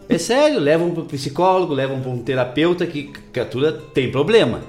É 0.09 0.17
sério, 0.17 0.59
levam 0.59 0.91
para 0.91 1.03
o 1.03 1.05
psicólogo, 1.05 1.73
levam 1.73 1.99
para 2.01 2.11
um 2.11 2.21
terapeuta 2.21 2.85
que 2.85 3.11
criatura 3.31 3.71
tem 3.71 4.11
problema. 4.11 4.61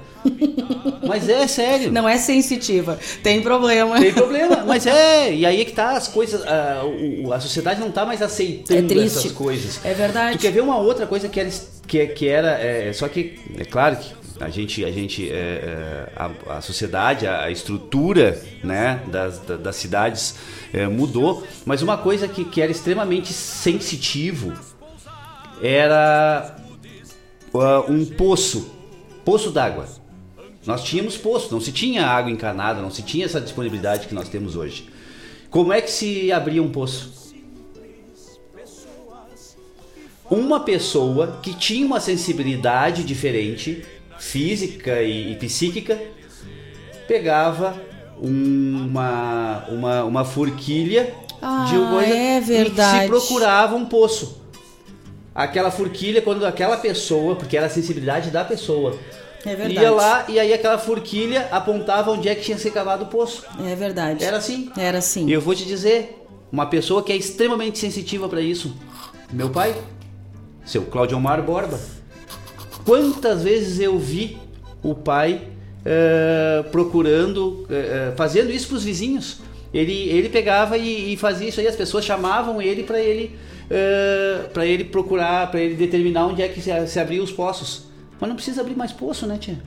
Mas 1.07 1.29
é 1.29 1.45
sério. 1.47 1.91
Não 1.91 2.07
é 2.09 2.17
sensitiva, 2.17 2.97
tem 3.21 3.41
problema. 3.41 3.99
Tem 3.99 4.11
problema, 4.13 4.63
mas 4.65 4.87
é. 4.87 5.33
E 5.33 5.45
aí 5.45 5.61
é 5.61 5.65
que 5.65 5.71
tá 5.71 5.91
as 5.91 6.07
coisas. 6.07 6.41
A, 6.45 6.81
a 7.35 7.39
sociedade 7.39 7.79
não 7.79 7.91
tá 7.91 8.05
mais 8.05 8.21
aceitando 8.21 8.93
É 8.93 9.05
essas 9.05 9.31
coisas. 9.31 9.79
É 9.85 9.93
verdade. 9.93 10.37
Tu 10.37 10.41
quer 10.41 10.51
ver 10.51 10.61
uma 10.61 10.77
outra 10.77 11.05
coisa 11.05 11.29
que 11.29 11.39
era. 11.39 11.49
Que, 11.87 12.07
que 12.07 12.27
era 12.27 12.59
é, 12.59 12.91
só 12.93 13.07
que, 13.07 13.37
é 13.57 13.63
claro 13.65 13.97
que 13.97 14.11
a 14.43 14.49
gente. 14.49 14.83
A, 14.83 14.91
gente, 14.91 15.29
é, 15.29 15.35
é, 15.35 16.07
a, 16.15 16.57
a 16.57 16.61
sociedade, 16.61 17.27
a, 17.27 17.51
estrutura 17.51 18.41
né, 18.63 19.01
das, 19.07 19.37
da- 19.39 19.57
das 19.57 19.75
cidades 19.75 20.35
é, 20.73 20.87
mudou. 20.87 21.45
Mas 21.65 21.83
uma 21.83 21.97
coisa 21.97 22.27
que, 22.27 22.43
que 22.45 22.61
era 22.61 22.71
extremamente 22.71 23.31
sensitivo 23.31 24.53
era 25.61 26.55
ah, 27.53 27.83
um 27.87 28.05
poço 28.05 28.71
poço 29.23 29.49
d'água. 29.49 29.87
Nós 30.65 30.83
tínhamos 30.83 31.17
poço, 31.17 31.51
não 31.51 31.59
se 31.59 31.71
tinha 31.71 32.05
água 32.05 32.31
encanada, 32.31 32.81
não 32.81 32.89
se 32.91 33.01
tinha 33.01 33.25
essa 33.25 33.41
disponibilidade 33.41 34.07
que 34.07 34.13
nós 34.15 34.29
temos 34.29 34.55
hoje. 34.55 34.87
Como 35.49 35.73
é 35.73 35.81
que 35.81 35.89
se 35.91 36.31
abria 36.31 36.61
um 36.61 36.71
poço? 36.71 37.33
Uma 40.29 40.59
pessoa 40.61 41.39
que 41.41 41.53
tinha 41.53 41.85
uma 41.85 41.99
sensibilidade 41.99 43.03
diferente, 43.03 43.85
física 44.17 45.01
e, 45.03 45.33
e 45.33 45.35
psíquica, 45.35 45.99
pegava 47.07 47.79
uma, 48.19 49.65
uma, 49.69 50.03
uma 50.03 50.25
forquilha 50.25 51.13
Ah, 51.41 51.65
de 51.69 51.75
uma 51.77 51.91
coisa 51.91 52.13
é 52.15 52.37
e 52.37 52.41
verdade. 52.41 53.01
se 53.03 53.07
procurava 53.07 53.75
um 53.75 53.85
poço. 53.85 54.41
Aquela 55.35 55.69
forquilha, 55.69 56.21
quando 56.21 56.45
aquela 56.45 56.77
pessoa, 56.77 57.35
porque 57.35 57.57
era 57.57 57.65
a 57.65 57.69
sensibilidade 57.69 58.31
da 58.31 58.45
pessoa, 58.45 58.97
É 59.45 59.53
verdade. 59.53 59.73
ia 59.81 59.91
lá 59.91 60.25
e 60.29 60.39
aí 60.39 60.53
aquela 60.53 60.77
forquilha 60.77 61.49
apontava 61.51 62.09
onde 62.11 62.29
é 62.29 62.33
que 62.35 62.41
tinha 62.41 62.57
se 62.57 62.71
cavado 62.71 63.03
o 63.03 63.07
poço. 63.07 63.43
É 63.69 63.75
verdade. 63.75 64.23
Era 64.23 64.37
assim. 64.37 64.71
Era 64.77 64.99
assim. 64.99 65.27
E 65.27 65.33
eu 65.33 65.41
vou 65.41 65.53
te 65.53 65.65
dizer, 65.65 66.25
uma 66.49 66.65
pessoa 66.67 67.03
que 67.03 67.11
é 67.11 67.17
extremamente 67.17 67.77
sensitiva 67.77 68.29
para 68.29 68.39
isso, 68.39 68.73
meu 69.33 69.49
pai, 69.49 69.75
seu 70.65 70.83
Claudio 70.83 71.17
Omar 71.17 71.41
Borba. 71.43 71.77
Quantas 72.85 73.43
vezes 73.43 73.79
eu 73.79 73.97
vi 73.99 74.37
o 74.81 74.95
pai 74.95 75.41
eh, 75.83 76.63
procurando, 76.71 77.65
eh, 77.69 78.13
fazendo 78.15 78.51
isso 78.51 78.67
para 78.67 78.77
os 78.77 78.83
vizinhos? 78.83 79.39
Ele, 79.73 80.07
ele 80.09 80.29
pegava 80.29 80.77
e, 80.77 81.13
e 81.13 81.17
fazia 81.17 81.49
isso 81.49 81.59
aí, 81.59 81.67
as 81.67 81.75
pessoas 81.75 82.05
chamavam 82.05 82.61
ele 82.61 82.83
para 82.83 83.01
ele, 83.01 83.35
para 84.53 84.65
ele 84.65 84.85
procurar, 84.85 85.49
para 85.49 85.59
ele 85.59 85.75
determinar 85.75 86.27
onde 86.27 86.41
é 86.41 86.47
que 86.47 86.61
se, 86.61 86.87
se 86.87 86.99
abria 86.99 87.21
os 87.21 87.31
poços. 87.31 87.85
Mas 88.19 88.27
não 88.27 88.35
precisa 88.35 88.61
abrir 88.61 88.75
mais 88.75 88.91
poço, 88.91 89.27
né, 89.27 89.37
tia? 89.37 89.57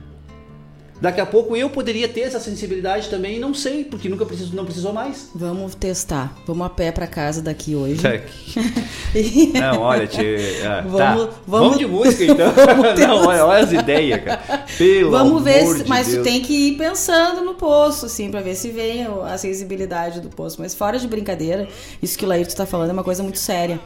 Daqui 1.01 1.21
a 1.21 1.25
pouco 1.25 1.55
eu 1.55 1.69
poderia 1.69 2.07
ter 2.09 2.21
essa 2.21 2.39
sensibilidade 2.39 3.07
também 3.09 3.37
e 3.37 3.39
não 3.39 3.53
sei, 3.53 3.85
porque 3.85 4.09
nunca 4.09 4.25
preciso, 4.25 4.53
não 4.55 4.65
precisou 4.65 4.91
mais. 4.91 5.29
Vamos 5.33 5.73
testar. 5.75 6.35
Vamos 6.45 6.65
a 6.65 6.69
pé 6.69 6.91
pra 6.91 7.07
casa 7.07 7.41
daqui 7.41 7.73
hoje. 7.75 8.01
Não, 9.59 9.81
olha, 9.81 10.05
tia, 10.07 10.37
ah, 10.65 10.81
Vamos- 10.81 10.97
tá. 10.97 11.11
vamos- 11.15 11.35
vamos 11.47 11.77
de 11.77 11.85
música 11.85 12.23
então. 12.25 12.51
não, 12.99 13.25
olha, 13.27 13.45
olha 13.45 13.63
as 13.63 13.71
ideias, 13.71 14.21
cara. 14.23 14.65
Pelo 14.77 15.11
Vamos 15.11 15.43
ver, 15.43 15.61
amor 15.61 15.77
se- 15.77 15.83
de 15.83 15.89
mas 15.89 16.07
tu 16.07 16.13
Deus. 16.15 16.23
tem 16.27 16.41
que 16.41 16.53
ir 16.69 16.77
pensando 16.77 17.41
no 17.41 17.53
poço, 17.55 18.05
assim, 18.05 18.29
pra 18.29 18.41
ver 18.41 18.55
se 18.55 18.69
vem 18.69 19.07
a 19.25 19.37
sensibilidade 19.37 20.19
do 20.21 20.29
poço. 20.29 20.57
Mas 20.59 20.73
fora 20.75 20.97
de 20.99 21.07
brincadeira, 21.07 21.67
isso 22.01 22.17
que 22.17 22.25
o 22.25 22.27
Laírto 22.27 22.55
tá 22.55 22.65
falando 22.65 22.89
é 22.89 22.93
uma 22.93 23.03
coisa 23.03 23.23
muito 23.23 23.39
séria. 23.39 23.79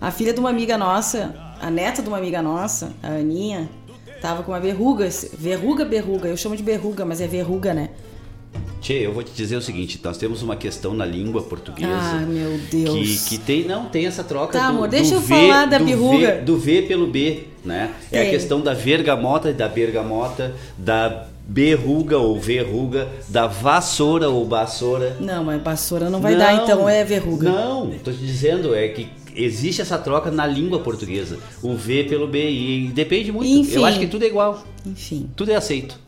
A 0.00 0.10
filha 0.10 0.32
de 0.32 0.38
uma 0.40 0.50
amiga 0.50 0.78
nossa, 0.78 1.34
a 1.60 1.70
neta 1.70 2.02
de 2.02 2.08
uma 2.08 2.18
amiga 2.18 2.40
nossa, 2.40 2.92
a 3.02 3.08
Aninha, 3.08 3.68
tava 4.20 4.42
com 4.42 4.52
uma 4.52 4.60
verruga, 4.60 5.08
verruga, 5.38 5.84
berruga, 5.84 6.28
eu 6.28 6.36
chamo 6.36 6.56
de 6.56 6.62
berruga, 6.62 7.04
mas 7.04 7.20
é 7.20 7.26
verruga, 7.26 7.72
né? 7.72 7.90
Tchê, 8.80 8.94
eu 8.94 9.12
vou 9.12 9.22
te 9.22 9.32
dizer 9.32 9.56
o 9.56 9.60
seguinte, 9.62 10.00
nós 10.02 10.16
temos 10.16 10.42
uma 10.42 10.54
questão 10.54 10.94
na 10.94 11.04
língua 11.04 11.42
portuguesa. 11.42 11.90
Ah, 11.92 12.24
meu 12.26 12.58
Deus. 12.70 13.24
Que, 13.24 13.30
que 13.30 13.44
tem, 13.44 13.64
não, 13.64 13.86
tem 13.86 14.06
essa 14.06 14.22
troca 14.22 14.52
Tá, 14.56 14.66
do, 14.66 14.76
amor, 14.76 14.88
do 14.88 14.90
deixa 14.92 15.14
eu 15.14 15.20
V, 15.20 15.26
falar 15.26 15.66
da 15.66 15.78
do 15.78 15.84
birruga. 15.84 16.36
V, 16.36 16.40
do 16.42 16.58
V 16.58 16.82
pelo 16.82 17.06
B, 17.08 17.44
né? 17.64 17.90
É 18.12 18.22
a 18.22 18.30
questão 18.30 18.60
da 18.60 18.74
vergamota 18.74 19.50
e 19.50 19.52
da 19.52 19.68
bergamota, 19.68 20.54
da 20.76 21.26
berruga 21.46 22.18
ou 22.18 22.38
verruga, 22.38 23.08
da 23.28 23.46
vassoura 23.46 24.28
ou 24.28 24.46
vassoura. 24.46 25.16
Não, 25.18 25.42
mas 25.42 25.60
vassoura 25.62 26.08
não 26.08 26.20
vai 26.20 26.36
dar, 26.36 26.54
então 26.62 26.88
é 26.88 27.04
verruga. 27.04 27.50
Não, 27.50 27.90
tô 28.04 28.12
te 28.12 28.18
dizendo, 28.18 28.74
é 28.74 28.86
que 28.88 29.08
existe 29.42 29.80
essa 29.80 29.96
troca 29.98 30.30
na 30.30 30.46
língua 30.46 30.80
portuguesa. 30.80 31.38
O 31.62 31.74
V 31.74 32.04
pelo 32.04 32.26
B, 32.26 32.50
e 32.50 32.88
depende 32.88 33.30
muito. 33.32 33.48
Enfim. 33.48 33.74
Eu 33.76 33.84
acho 33.84 33.98
que 33.98 34.06
tudo 34.06 34.24
é 34.24 34.26
igual. 34.28 34.62
Enfim. 34.84 35.30
Tudo 35.36 35.50
é 35.52 35.56
aceito. 35.56 35.98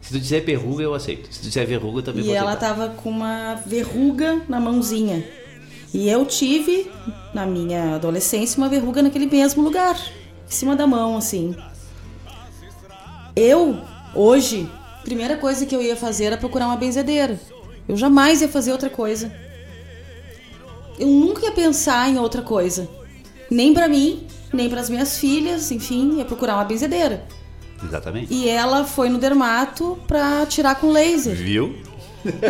Se 0.00 0.12
tu 0.12 0.20
disser 0.20 0.44
verruga, 0.44 0.82
eu 0.82 0.94
aceito. 0.94 1.32
Se 1.32 1.40
tu 1.40 1.44
disser 1.44 1.66
verruga, 1.66 2.00
eu 2.00 2.02
também 2.02 2.22
E 2.22 2.26
vou 2.26 2.34
ela 2.34 2.50
aceitar. 2.52 2.74
tava 2.74 2.88
com 2.94 3.08
uma 3.10 3.54
verruga 3.66 4.42
na 4.48 4.60
mãozinha. 4.60 5.24
E 5.94 6.08
eu 6.08 6.26
tive, 6.26 6.90
na 7.32 7.46
minha 7.46 7.94
adolescência, 7.94 8.58
uma 8.58 8.68
verruga 8.68 9.02
naquele 9.02 9.26
mesmo 9.26 9.62
lugar. 9.62 9.96
Em 10.46 10.50
cima 10.50 10.76
da 10.76 10.86
mão, 10.86 11.16
assim. 11.16 11.54
Eu, 13.34 13.78
hoje, 14.14 14.68
a 14.98 15.02
primeira 15.02 15.36
coisa 15.36 15.64
que 15.66 15.74
eu 15.74 15.82
ia 15.82 15.96
fazer 15.96 16.24
era 16.24 16.36
procurar 16.36 16.66
uma 16.66 16.76
benzedeira. 16.76 17.40
Eu 17.88 17.96
jamais 17.96 18.42
ia 18.42 18.48
fazer 18.48 18.72
outra 18.72 18.90
coisa. 18.90 19.32
Eu 20.98 21.08
nunca 21.08 21.44
ia 21.44 21.52
pensar 21.52 22.08
em 22.08 22.18
outra 22.18 22.42
coisa. 22.42 22.88
Nem 23.50 23.74
pra 23.74 23.88
mim, 23.88 24.26
nem 24.52 24.68
pras 24.68 24.88
minhas 24.88 25.18
filhas, 25.18 25.70
enfim, 25.70 26.18
ia 26.18 26.24
procurar 26.24 26.54
uma 26.54 26.64
benzedeira. 26.64 27.26
Exatamente. 27.82 28.32
E 28.32 28.48
ela 28.48 28.84
foi 28.84 29.08
no 29.08 29.18
dermato 29.18 29.98
pra 30.06 30.46
tirar 30.46 30.76
com 30.76 30.90
laser. 30.90 31.34
Viu? 31.34 31.74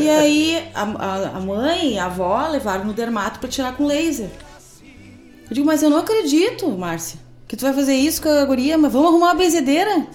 E 0.00 0.08
aí 0.08 0.68
a, 0.74 0.82
a, 0.82 1.28
a 1.36 1.40
mãe 1.40 1.94
e 1.94 1.98
a 1.98 2.06
avó 2.06 2.46
levaram 2.48 2.84
no 2.84 2.92
dermato 2.92 3.40
pra 3.40 3.48
tirar 3.48 3.76
com 3.76 3.86
laser. 3.86 4.30
Eu 5.50 5.54
digo, 5.54 5.66
mas 5.66 5.82
eu 5.82 5.90
não 5.90 5.98
acredito, 5.98 6.70
Márcia, 6.70 7.18
que 7.48 7.56
tu 7.56 7.62
vai 7.62 7.72
fazer 7.72 7.94
isso 7.94 8.22
com 8.22 8.28
a 8.28 8.44
guria, 8.44 8.78
mas 8.78 8.92
vamos 8.92 9.08
arrumar 9.08 9.26
uma 9.26 9.34
benzedeira? 9.34 10.06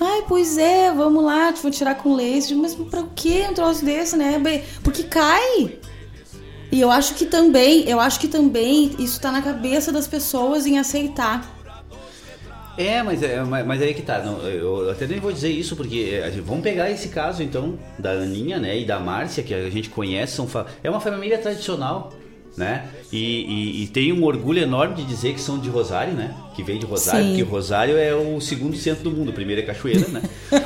Ai, 0.00 0.24
pois 0.28 0.58
é, 0.58 0.92
vamos 0.92 1.24
lá, 1.24 1.52
te 1.52 1.62
vou 1.62 1.70
tirar 1.70 1.96
com 1.96 2.14
laser. 2.14 2.56
Mas 2.56 2.74
pra 2.74 3.02
que 3.14 3.42
um 3.48 3.54
troço 3.54 3.84
desse, 3.84 4.16
né? 4.16 4.40
Porque 4.82 5.04
cai. 5.04 5.78
E 6.74 6.80
eu 6.80 6.90
acho 6.90 7.14
que 7.14 7.24
também, 7.24 7.88
eu 7.88 8.00
acho 8.00 8.18
que 8.18 8.26
também 8.26 8.90
isso 8.98 9.20
tá 9.20 9.30
na 9.30 9.40
cabeça 9.40 9.92
das 9.92 10.08
pessoas 10.08 10.66
em 10.66 10.76
aceitar. 10.78 11.48
É, 12.76 13.00
mas, 13.04 13.22
é, 13.22 13.40
mas 13.44 13.80
aí 13.80 13.94
que 13.94 14.02
tá. 14.02 14.18
Não, 14.18 14.38
eu 14.40 14.90
até 14.90 15.06
nem 15.06 15.20
vou 15.20 15.30
dizer 15.32 15.50
isso, 15.50 15.76
porque 15.76 16.20
gente- 16.32 16.40
vamos 16.40 16.64
pegar 16.64 16.90
esse 16.90 17.08
caso 17.10 17.40
então 17.44 17.78
da 17.96 18.10
Aninha 18.10 18.58
né, 18.58 18.76
e 18.76 18.84
da 18.84 18.98
Márcia, 18.98 19.44
que 19.44 19.54
a 19.54 19.70
gente 19.70 19.88
conhece, 19.88 20.34
são, 20.34 20.48
é 20.82 20.90
uma 20.90 20.98
família 21.00 21.38
tradicional. 21.38 22.12
Né? 22.56 22.84
E, 23.12 23.18
e- 23.18 23.82
e 23.82 23.86
tem 23.88 24.12
um 24.12 24.22
orgulho 24.22 24.62
enorme 24.62 24.94
de 24.94 25.04
dizer 25.04 25.34
que 25.34 25.40
são 25.40 25.58
de 25.58 25.68
Rosário, 25.68 26.12
né? 26.12 26.32
Que 26.54 26.62
vem 26.62 26.78
de 26.78 26.86
Rosário, 26.86 27.22
Sim. 27.24 27.28
porque 27.30 27.42
Rosário 27.42 27.96
é 27.98 28.14
o 28.14 28.40
segundo 28.40 28.76
centro 28.76 29.02
do 29.02 29.10
mundo. 29.10 29.32
Primeiro 29.32 29.60
é 29.60 29.64
Cachoeira, 29.64 30.06
né? 30.06 30.22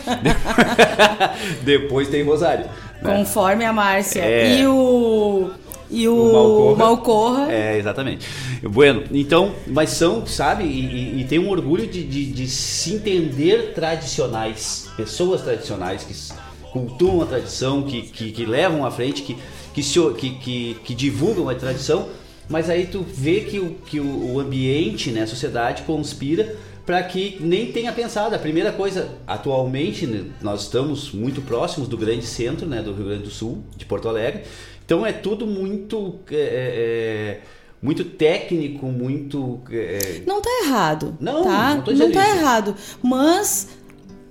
Depois 1.64 2.08
tem 2.08 2.22
Rosário. 2.22 2.66
né? 2.66 2.70
Conforme 3.02 3.64
a 3.64 3.72
Márcia. 3.72 4.20
É. 4.22 4.58
E 4.60 4.66
o. 4.66 5.50
E 5.90 6.06
o, 6.06 6.14
O 6.14 6.32
Malcorra. 6.32 6.76
Malcorra. 6.76 7.52
É, 7.52 7.78
exatamente. 7.78 8.26
Bueno, 8.62 9.04
então, 9.12 9.52
mas 9.66 9.90
são, 9.90 10.26
sabe, 10.26 10.64
e, 10.64 10.80
e- 10.84 11.20
e 11.20 11.24
tem 11.24 11.38
um 11.38 11.48
orgulho 11.48 11.86
de, 11.86 12.02
de- 12.04 12.26
de 12.32 12.46
se 12.46 12.94
entender 12.94 13.72
tradicionais, 13.74 14.88
pessoas 14.96 15.42
tradicionais 15.42 16.02
que 16.04 16.68
cultuam 16.72 17.22
a 17.22 17.26
tradição, 17.26 17.82
que, 17.82 18.02
que, 18.02 18.30
que 18.32 18.44
levam 18.44 18.84
à 18.84 18.90
frente, 18.90 19.22
que, 19.22 19.36
que, 19.72 19.82
se 19.82 19.98
que, 20.18 20.30
que, 20.30 20.76
que 20.84 20.94
divulgam 20.94 21.48
a 21.48 21.54
tradição, 21.54 22.08
mas 22.48 22.68
aí 22.68 22.86
tu 22.86 23.04
vê 23.06 23.40
que 23.40 23.58
o, 23.58 23.74
que 23.86 23.98
o 24.00 24.38
ambiente, 24.38 25.10
né, 25.10 25.22
a 25.22 25.26
sociedade 25.26 25.82
conspira 25.82 26.56
para 26.84 27.02
que 27.02 27.36
nem 27.40 27.70
tenha 27.70 27.92
pensado. 27.92 28.34
A 28.34 28.38
primeira 28.38 28.72
coisa, 28.72 29.08
atualmente, 29.26 30.06
né, 30.06 30.24
nós 30.40 30.62
estamos 30.62 31.12
muito 31.12 31.42
próximos 31.42 31.88
do 31.88 31.96
grande 31.96 32.24
centro, 32.26 32.66
né, 32.66 32.82
do 32.82 32.92
Rio 32.94 33.06
Grande 33.06 33.24
do 33.24 33.30
Sul, 33.30 33.62
de 33.76 33.84
Porto 33.84 34.08
Alegre, 34.08 34.42
então 34.88 35.04
é 35.04 35.12
tudo 35.12 35.46
muito, 35.46 36.14
é, 36.30 37.40
é, 37.40 37.40
muito 37.82 38.06
técnico, 38.06 38.86
muito. 38.86 39.60
é, 39.70 40.22
Não 40.26 40.40
tá 40.40 40.48
errado. 40.64 41.14
Não, 41.20 41.44
tá? 41.44 41.74
não 41.74 41.82
tô 41.82 41.92
dizendo 41.92 42.14
tá 42.14 42.26
errado. 42.26 42.74
Mas 43.02 43.68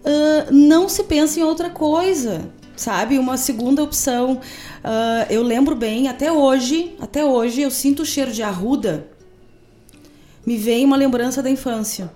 ah, 0.03 0.47
não 0.51 0.89
se 0.89 1.03
pensa 1.03 1.39
em 1.39 1.43
outra 1.43 1.70
coisa. 1.70 2.49
Sabe? 2.76 3.20
Uma 3.20 3.38
segunda 3.38 3.84
opção. 3.84 4.41
Ah, 4.84 5.28
eu 5.30 5.43
lembro 5.43 5.76
bem, 5.76 6.08
até 6.08 6.32
hoje, 6.32 6.95
até 6.99 7.24
hoje, 7.24 7.62
eu 7.62 7.70
sinto 7.70 8.01
o 8.01 8.05
cheiro 8.05 8.32
de 8.32 8.41
arruda. 8.41 9.08
Me 10.43 10.58
vem 10.58 10.84
uma 10.84 10.97
lembrança 10.97 11.43
da 11.43 11.51
infância. 11.51 12.12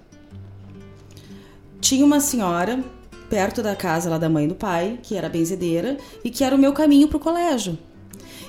Tinha 1.79 2.03
uma 2.03 2.19
senhora 2.19 2.83
perto 3.29 3.61
da 3.61 3.75
casa 3.75 4.09
lá 4.09 4.17
da 4.17 4.27
mãe 4.27 4.45
e 4.45 4.47
do 4.47 4.55
pai, 4.55 4.97
que 5.03 5.15
era 5.15 5.29
benzedeira, 5.29 5.97
e 6.23 6.31
que 6.31 6.43
era 6.43 6.55
o 6.55 6.59
meu 6.59 6.73
caminho 6.73 7.07
pro 7.07 7.19
colégio. 7.19 7.77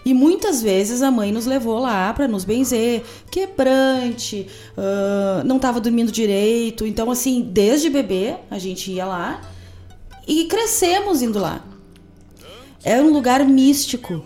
E 0.04 0.12
muitas 0.12 0.60
vezes 0.60 1.00
a 1.00 1.10
mãe 1.10 1.30
nos 1.30 1.46
levou 1.46 1.78
lá 1.78 2.12
para 2.12 2.26
nos 2.26 2.44
benzer, 2.44 3.04
quebrante, 3.30 4.48
ah, 4.76 5.42
não 5.44 5.56
estava 5.56 5.80
dormindo 5.80 6.10
direito. 6.10 6.86
Então, 6.86 7.10
assim, 7.10 7.40
desde 7.42 7.88
bebê 7.88 8.36
a 8.50 8.58
gente 8.58 8.90
ia 8.90 9.06
lá 9.06 9.40
e 10.26 10.44
crescemos 10.46 11.22
indo 11.22 11.38
lá. 11.38 11.64
Era 12.84 13.02
um 13.02 13.12
lugar 13.12 13.44
místico, 13.44 14.24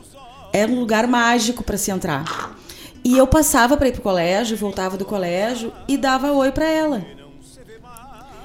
era 0.52 0.70
um 0.70 0.80
lugar 0.80 1.06
mágico 1.06 1.62
para 1.62 1.76
se 1.76 1.90
entrar. 1.90 2.56
E 3.04 3.16
eu 3.16 3.26
passava 3.26 3.76
para 3.76 3.88
ir 3.88 3.92
pro 3.92 4.02
colégio, 4.02 4.56
voltava 4.56 4.96
do 4.96 5.04
colégio 5.04 5.72
e 5.86 5.96
dava 5.96 6.32
oi 6.32 6.50
para 6.50 6.66
ela. 6.66 7.06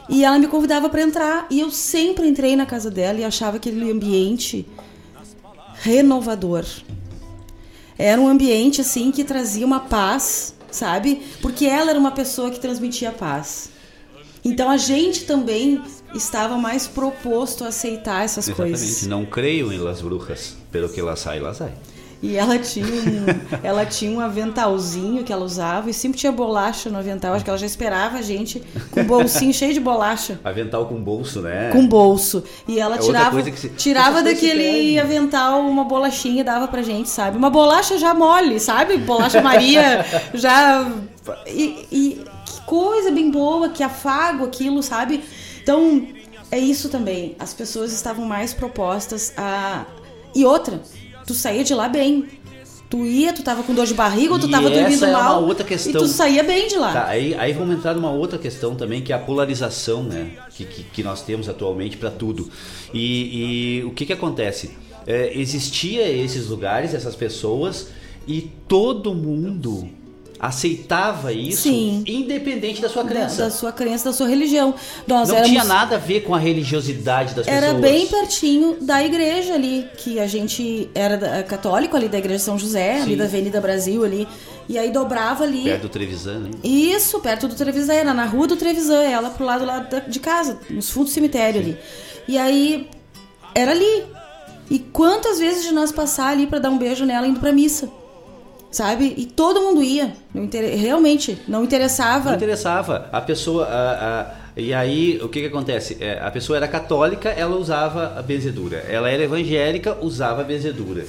E 0.09 0.25
ela 0.25 0.37
me 0.37 0.47
convidava 0.47 0.89
para 0.89 1.01
entrar 1.01 1.47
e 1.49 1.61
eu 1.61 1.71
sempre 1.71 2.27
entrei 2.27 2.55
na 2.55 2.65
casa 2.65 2.91
dela 2.91 3.19
e 3.19 3.23
achava 3.23 3.57
aquele 3.57 3.89
ambiente 3.89 4.67
renovador. 5.75 6.65
Era 8.01 8.19
um 8.19 8.27
ambiente 8.27 8.81
assim 8.81 9.11
que 9.11 9.23
trazia 9.23 9.65
uma 9.65 9.81
paz, 9.81 10.55
sabe? 10.71 11.21
Porque 11.41 11.65
ela 11.65 11.91
era 11.91 11.99
uma 11.99 12.11
pessoa 12.11 12.49
que 12.49 12.59
transmitia 12.59 13.11
paz. 13.11 13.69
Então 14.43 14.69
a 14.71 14.77
gente 14.77 15.25
também 15.25 15.81
estava 16.15 16.57
mais 16.57 16.87
proposto 16.87 17.63
a 17.63 17.67
aceitar 17.67 18.25
essas 18.25 18.47
exatamente. 18.47 18.79
coisas. 18.79 19.07
Não 19.07 19.25
creio 19.25 19.71
em 19.71 19.77
las 19.77 20.01
brujas, 20.01 20.57
pelo 20.71 20.89
que 20.89 21.01
lá 21.01 21.15
sai, 21.15 21.39
lá 21.39 21.53
sai. 21.53 21.73
E 22.23 22.37
ela 22.37 22.59
tinha, 22.59 22.85
um, 22.85 23.25
ela 23.63 23.83
tinha 23.85 24.11
um 24.11 24.19
aventalzinho 24.19 25.23
que 25.23 25.33
ela 25.33 25.43
usava 25.43 25.89
e 25.89 25.93
sempre 25.93 26.19
tinha 26.19 26.31
bolacha 26.31 26.89
no 26.89 26.99
avental. 26.99 27.33
Acho 27.33 27.43
que 27.43 27.49
ela 27.49 27.57
já 27.57 27.65
esperava 27.65 28.17
a 28.19 28.21
gente 28.21 28.61
com 28.91 29.01
um 29.01 29.05
bolsinho 29.05 29.51
cheio 29.53 29.73
de 29.73 29.79
bolacha. 29.79 30.39
Avental 30.45 30.85
com 30.85 31.01
bolso, 31.01 31.41
né? 31.41 31.69
Com 31.71 31.87
bolso. 31.87 32.43
E 32.67 32.79
ela 32.79 32.95
É 32.95 32.99
tirava, 32.99 33.43
se- 33.43 33.69
tirava 33.69 34.21
daquele 34.21 34.99
avental 34.99 35.61
uma 35.61 35.83
bolachinha 35.83 36.41
e 36.41 36.43
dava 36.43 36.67
pra 36.67 36.83
gente, 36.83 37.09
sabe? 37.09 37.37
Uma 37.37 37.49
bolacha 37.49 37.97
já 37.97 38.13
mole, 38.13 38.59
sabe? 38.59 38.97
Bolacha 38.97 39.41
Maria 39.41 40.05
já. 40.35 40.91
E, 41.47 41.87
e 41.91 42.25
que 42.45 42.61
coisa 42.67 43.09
bem 43.11 43.31
boa, 43.31 43.69
que 43.69 43.81
afago 43.81 44.45
aquilo, 44.45 44.83
sabe? 44.83 45.23
Então, 45.63 46.05
é 46.51 46.59
isso 46.59 46.87
também. 46.89 47.35
As 47.39 47.51
pessoas 47.53 47.91
estavam 47.91 48.25
mais 48.25 48.53
propostas 48.53 49.33
a. 49.35 49.85
E 50.35 50.45
outra, 50.45 50.79
tu 51.25 51.33
saía 51.33 51.63
de 51.63 51.73
lá 51.73 51.87
bem. 51.87 52.25
Tu 52.89 53.05
ia, 53.05 53.31
tu 53.31 53.41
tava 53.41 53.63
com 53.63 53.73
dor 53.73 53.85
de 53.85 53.93
barriga 53.93 54.33
ou 54.33 54.39
tu 54.39 54.47
E 54.47 54.51
tava 54.51 54.69
dormindo 54.69 55.05
é 55.05 55.11
mal. 55.13 55.39
uma 55.39 55.47
outra 55.47 55.63
questão. 55.65 55.93
E 55.93 55.97
tu 55.97 56.07
saía 56.09 56.43
bem 56.43 56.67
de 56.67 56.75
lá. 56.75 56.91
Tá, 56.91 57.07
aí, 57.07 57.33
aí 57.35 57.53
vamos 57.53 57.77
entrar 57.77 57.93
numa 57.93 58.11
outra 58.11 58.37
questão 58.37 58.75
também, 58.75 59.01
que 59.01 59.13
é 59.13 59.15
a 59.15 59.19
polarização, 59.19 60.03
né? 60.03 60.31
Que, 60.49 60.65
que, 60.65 60.83
que 60.83 61.01
nós 61.03 61.21
temos 61.21 61.47
atualmente 61.47 61.95
para 61.95 62.11
tudo. 62.11 62.49
E, 62.93 63.79
e 63.79 63.83
o 63.85 63.91
que 63.91 64.05
que 64.05 64.11
acontece? 64.11 64.71
É, 65.07 65.31
existia 65.39 66.05
esses 66.09 66.47
lugares, 66.47 66.93
essas 66.93 67.15
pessoas, 67.15 67.87
e 68.27 68.51
todo 68.67 69.13
mundo 69.15 69.87
aceitava 70.41 71.31
isso, 71.31 71.63
Sim. 71.63 72.03
independente 72.07 72.81
da 72.81 72.89
sua 72.89 73.03
Da, 73.03 73.09
crença. 73.09 73.43
da 73.43 73.51
sua 73.51 73.71
crença, 73.71 74.05
da 74.05 74.13
sua 74.13 74.27
religião. 74.27 74.73
Nós 75.07 75.29
Não 75.29 75.35
éramos... 75.35 75.51
tinha 75.51 75.63
nada 75.63 75.95
a 75.97 75.99
ver 75.99 76.21
com 76.21 76.33
a 76.33 76.39
religiosidade 76.39 77.35
das 77.35 77.47
Era 77.47 77.67
pessoas. 77.67 77.81
bem 77.81 78.07
pertinho 78.07 78.77
da 78.81 79.03
igreja 79.03 79.53
ali, 79.53 79.85
que 79.97 80.19
a 80.19 80.25
gente 80.25 80.89
era 80.95 81.15
da- 81.17 81.43
católico 81.43 81.95
ali 81.95 82.09
da 82.09 82.17
igreja 82.17 82.39
São 82.43 82.57
José, 82.57 83.01
ali 83.01 83.11
Sim. 83.11 83.17
da 83.17 83.25
Avenida 83.25 83.61
Brasil 83.61 84.03
ali. 84.03 84.27
E 84.67 84.77
aí 84.79 84.89
dobrava 84.91 85.43
ali. 85.43 85.63
Perto 85.63 85.81
do 85.83 85.89
Trevisan, 85.89 86.39
né? 86.39 86.49
Isso, 86.63 87.19
perto 87.19 87.47
do 87.47 87.53
Trevisan, 87.55 87.93
era 87.93 88.13
na 88.13 88.25
rua 88.25 88.47
do 88.47 88.55
Trevisan, 88.55 89.03
ela 89.03 89.29
pro 89.29 89.45
lado 89.45 89.63
lá 89.65 89.79
da- 89.79 89.99
de 89.99 90.19
casa, 90.19 90.57
nos 90.69 90.89
fundos 90.89 91.11
do 91.11 91.13
cemitério 91.13 91.61
ali. 91.61 91.77
E 92.27 92.37
aí 92.37 92.89
era 93.53 93.71
ali. 93.71 94.05
E 94.69 94.79
quantas 94.79 95.37
vezes 95.39 95.63
de 95.63 95.71
nós 95.73 95.91
passar 95.91 96.29
ali 96.29 96.47
pra 96.47 96.57
dar 96.57 96.69
um 96.69 96.77
beijo 96.77 97.05
nela 97.05 97.27
indo 97.27 97.39
pra 97.39 97.51
missa? 97.51 97.89
Sabe? 98.71 99.13
E 99.17 99.25
todo 99.25 99.59
mundo 99.61 99.83
ia. 99.83 100.13
Não 100.33 100.45
inter- 100.45 100.77
Realmente, 100.79 101.37
não 101.47 101.63
interessava. 101.63 102.29
Não 102.29 102.37
interessava. 102.37 103.09
A 103.11 103.19
pessoa. 103.21 103.65
a- 103.65 104.21
a- 104.21 104.41
e 104.55 104.73
aí, 104.73 105.19
o 105.21 105.27
que, 105.29 105.41
que 105.41 105.47
acontece? 105.47 105.97
É, 105.99 106.19
a 106.21 106.29
pessoa 106.31 106.57
era 106.57 106.67
católica, 106.67 107.29
ela 107.29 107.55
usava 107.55 108.17
a 108.17 108.21
benzedura. 108.21 108.77
Ela 108.89 109.09
era 109.09 109.23
evangélica, 109.23 109.97
usava 110.01 110.41
a 110.41 110.43
benzedura. 110.43 111.05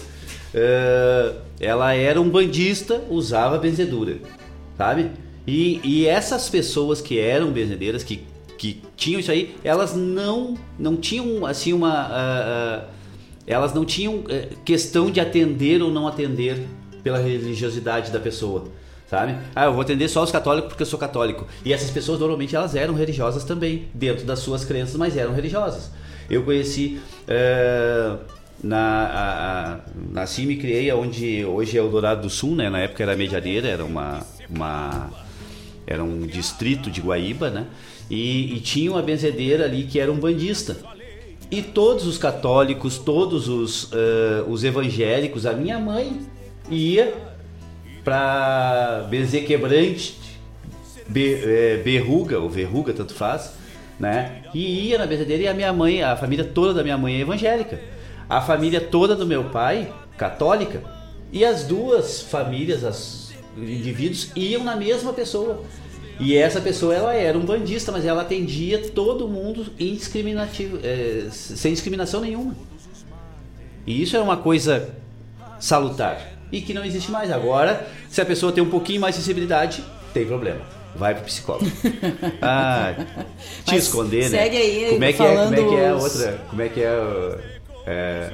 É, 0.54 1.32
ela 1.60 1.94
era 1.94 2.20
um 2.20 2.28
bandista, 2.28 3.00
usava 3.08 3.56
a 3.56 3.58
benzedura. 3.58 4.16
Sabe? 4.76 5.10
E, 5.46 5.80
e 5.82 6.06
essas 6.06 6.48
pessoas 6.48 7.00
que 7.00 7.18
eram 7.18 7.50
benzedeiras, 7.50 8.02
que, 8.04 8.24
que 8.58 8.80
tinham 8.96 9.18
isso 9.20 9.30
aí, 9.30 9.54
elas 9.64 9.94
não, 9.94 10.56
não 10.78 10.96
tinham 10.96 11.44
assim 11.46 11.72
uma. 11.72 11.90
ah, 11.92 12.08
ah, 12.12 12.84
elas 13.44 13.74
não 13.74 13.84
tinham 13.84 14.22
eh, 14.28 14.50
questão 14.64 15.10
de 15.10 15.18
atender 15.20 15.82
ou 15.82 15.90
não 15.90 16.06
atender 16.06 16.58
pela 17.02 17.18
religiosidade 17.18 18.10
da 18.10 18.20
pessoa, 18.20 18.64
sabe? 19.08 19.36
Ah, 19.54 19.64
eu 19.64 19.72
vou 19.72 19.82
atender 19.82 20.08
só 20.08 20.22
os 20.22 20.30
católicos 20.30 20.68
porque 20.68 20.82
eu 20.82 20.86
sou 20.86 20.98
católico. 20.98 21.46
E 21.64 21.72
essas 21.72 21.90
pessoas 21.90 22.20
normalmente 22.20 22.54
elas 22.54 22.74
eram 22.74 22.94
religiosas 22.94 23.44
também, 23.44 23.88
dentro 23.92 24.24
das 24.24 24.38
suas 24.38 24.64
crenças, 24.64 24.96
mas 24.96 25.16
eram 25.16 25.34
religiosas. 25.34 25.90
Eu 26.30 26.42
conheci 26.44 27.00
eh, 27.26 28.16
na 28.62 28.78
a, 28.78 29.72
a, 29.74 29.80
nasci 30.10 30.42
e 30.42 30.46
me 30.46 30.56
criei 30.56 30.92
onde 30.92 31.44
hoje 31.44 31.76
é 31.76 31.82
o 31.82 31.88
Dourado 31.88 32.22
do 32.22 32.30
Sul, 32.30 32.54
né? 32.54 32.70
Na 32.70 32.78
época 32.78 33.02
era 33.02 33.16
Medianeira, 33.16 33.68
era 33.68 33.84
uma 33.84 34.24
uma 34.48 35.10
era 35.86 36.02
um 36.02 36.20
distrito 36.20 36.90
de 36.90 37.00
Guaíba, 37.00 37.50
né? 37.50 37.66
E, 38.08 38.54
e 38.56 38.60
tinha 38.60 38.90
uma 38.90 39.02
benzedeira 39.02 39.64
ali 39.64 39.84
que 39.84 39.98
era 39.98 40.12
um 40.12 40.16
bandista. 40.16 40.76
E 41.50 41.60
todos 41.60 42.06
os 42.06 42.16
católicos, 42.16 42.98
todos 42.98 43.46
os, 43.46 43.90
eh, 43.92 44.42
os 44.48 44.64
evangélicos, 44.64 45.44
a 45.44 45.52
minha 45.52 45.78
mãe 45.78 46.20
ia 46.70 47.14
para 48.04 49.06
benzer 49.08 49.44
quebrante, 49.46 50.18
be, 51.08 51.34
eh, 51.34 51.80
berruga 51.84 52.38
ou 52.38 52.48
verruga, 52.48 52.92
tanto 52.92 53.14
faz, 53.14 53.52
né? 53.98 54.42
E 54.52 54.88
ia 54.88 54.98
na 54.98 55.06
benzedeira 55.06 55.42
e 55.44 55.48
a 55.48 55.54
minha 55.54 55.72
mãe, 55.72 56.02
a 56.02 56.16
família 56.16 56.44
toda 56.44 56.74
da 56.74 56.82
minha 56.82 56.98
mãe 56.98 57.16
é 57.16 57.20
evangélica. 57.20 57.80
A 58.28 58.40
família 58.40 58.80
toda 58.80 59.14
do 59.14 59.26
meu 59.26 59.44
pai, 59.44 59.92
católica. 60.16 60.82
E 61.30 61.44
as 61.44 61.64
duas 61.64 62.20
famílias, 62.20 62.82
os 62.82 63.32
indivíduos, 63.56 64.30
iam 64.34 64.64
na 64.64 64.74
mesma 64.74 65.12
pessoa. 65.12 65.62
E 66.18 66.36
essa 66.36 66.60
pessoa 66.60 66.94
ela 66.94 67.14
era 67.14 67.36
um 67.38 67.44
bandista, 67.44 67.90
mas 67.90 68.04
ela 68.04 68.22
atendia 68.22 68.78
todo 68.90 69.28
mundo 69.28 69.66
indiscriminativo, 69.78 70.78
eh, 70.82 71.28
sem 71.30 71.72
discriminação 71.72 72.20
nenhuma. 72.20 72.54
E 73.86 74.02
isso 74.02 74.16
é 74.16 74.20
uma 74.20 74.36
coisa 74.36 74.90
salutar 75.58 76.31
e 76.52 76.60
que 76.60 76.74
não 76.74 76.84
existe 76.84 77.10
mais. 77.10 77.30
Agora, 77.32 77.88
se 78.08 78.20
a 78.20 78.24
pessoa 78.26 78.52
tem 78.52 78.62
um 78.62 78.68
pouquinho 78.70 79.00
mais 79.00 79.14
de 79.16 79.22
sensibilidade, 79.22 79.82
tem 80.12 80.26
problema. 80.26 80.60
vai 80.94 81.14
pro 81.14 81.24
psicólogo. 81.24 81.66
Ah, 82.42 82.94
te 83.64 83.72
Mas 83.74 83.84
esconder, 83.84 84.28
né? 84.28 84.38
segue 84.42 84.56
aí, 84.56 84.90
como 84.90 85.04
é 85.04 85.12
que 85.12 85.22
é, 85.22 85.34
como 85.34 85.54
é 85.54 85.56
que 85.56 85.74
é 85.74 85.88
a 85.88 85.96
falando 85.96 86.02
outra? 86.02 86.40
Como 86.50 86.62
é 86.62 86.68
que 86.68 86.80
é, 86.82 87.38
é, 87.86 88.32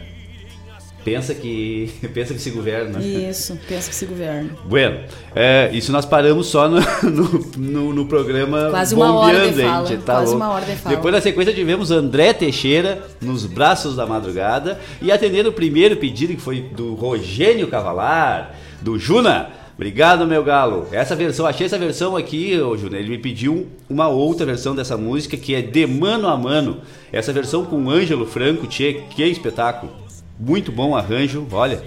pensa 1.11 1.35
que 1.35 1.91
pensa 2.15 2.35
que 2.35 2.41
se 2.41 2.51
governa. 2.51 2.99
Isso, 3.01 3.59
pensa 3.69 3.89
que 3.89 3.95
se 3.97 4.07
governa. 4.07 4.51
Bueno, 4.65 5.01
é, 5.35 5.71
isso 5.73 5.91
nós 5.93 6.05
paramos 6.07 6.47
só 6.47 6.69
no, 6.69 6.79
no, 7.11 7.51
no- 7.57 7.93
no 7.95 8.07
programa 8.07 8.69
Quase 8.71 8.95
uma 8.95 9.13
hora 9.15 9.51
de 9.51 9.63
fala, 9.63 9.87
gente, 9.87 10.03
tá 10.03 10.13
quase 10.15 10.27
louco. 10.33 10.37
uma 10.45 10.51
hora 10.55 10.65
de 10.65 10.77
fala. 10.77 10.97
Depois 10.97 11.15
na 11.15 11.21
sequência 11.21 11.53
tivemos 11.55 11.91
André 11.91 12.33
Teixeira 12.33 13.03
nos 13.21 13.47
braços 13.47 13.97
da 13.97 14.07
madrugada 14.07 14.79
e 15.01 15.11
atendendo 15.13 15.49
o 15.51 15.53
primeiro 15.53 15.97
pedido 15.97 16.35
que 16.35 16.41
foi 16.41 16.61
do 16.61 16.95
Rogênio 16.95 17.69
Cavalar, 17.69 18.55
do 18.83 18.99
Juna. 18.99 19.51
Obrigado, 19.75 20.27
meu 20.27 20.43
galo. 20.43 20.89
Essa 20.91 21.15
versão, 21.15 21.47
achei 21.47 21.67
essa 21.67 21.79
versão 21.79 22.17
aqui, 22.17 22.61
ô 22.61 22.77
Juna. 22.77 22.99
Ele 22.99 23.11
me 23.11 23.19
pediu 23.19 23.69
uma 23.89 24.09
outra 24.09 24.45
versão 24.45 24.75
dessa 24.75 24.97
música 24.97 25.37
que 25.37 25.55
é 25.55 25.63
De 25.63 25.87
Mano 25.87 26.27
a 26.27 26.37
Mano. 26.37 26.79
Essa 27.13 27.33
versão 27.33 27.65
com 27.65 27.89
Ângelo 27.89 28.27
Franco, 28.27 28.67
tchê, 28.67 29.03
que 29.11 29.23
espetáculo. 29.23 29.93
Muito 30.39 30.71
bom 30.71 30.95
arranjo, 30.97 31.47
olha. 31.51 31.83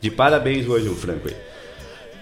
De 0.00 0.10
parabéns, 0.10 0.66
o 0.68 0.74
Ângelo 0.74 0.96
Franco 0.96 1.28
aí 1.28 1.34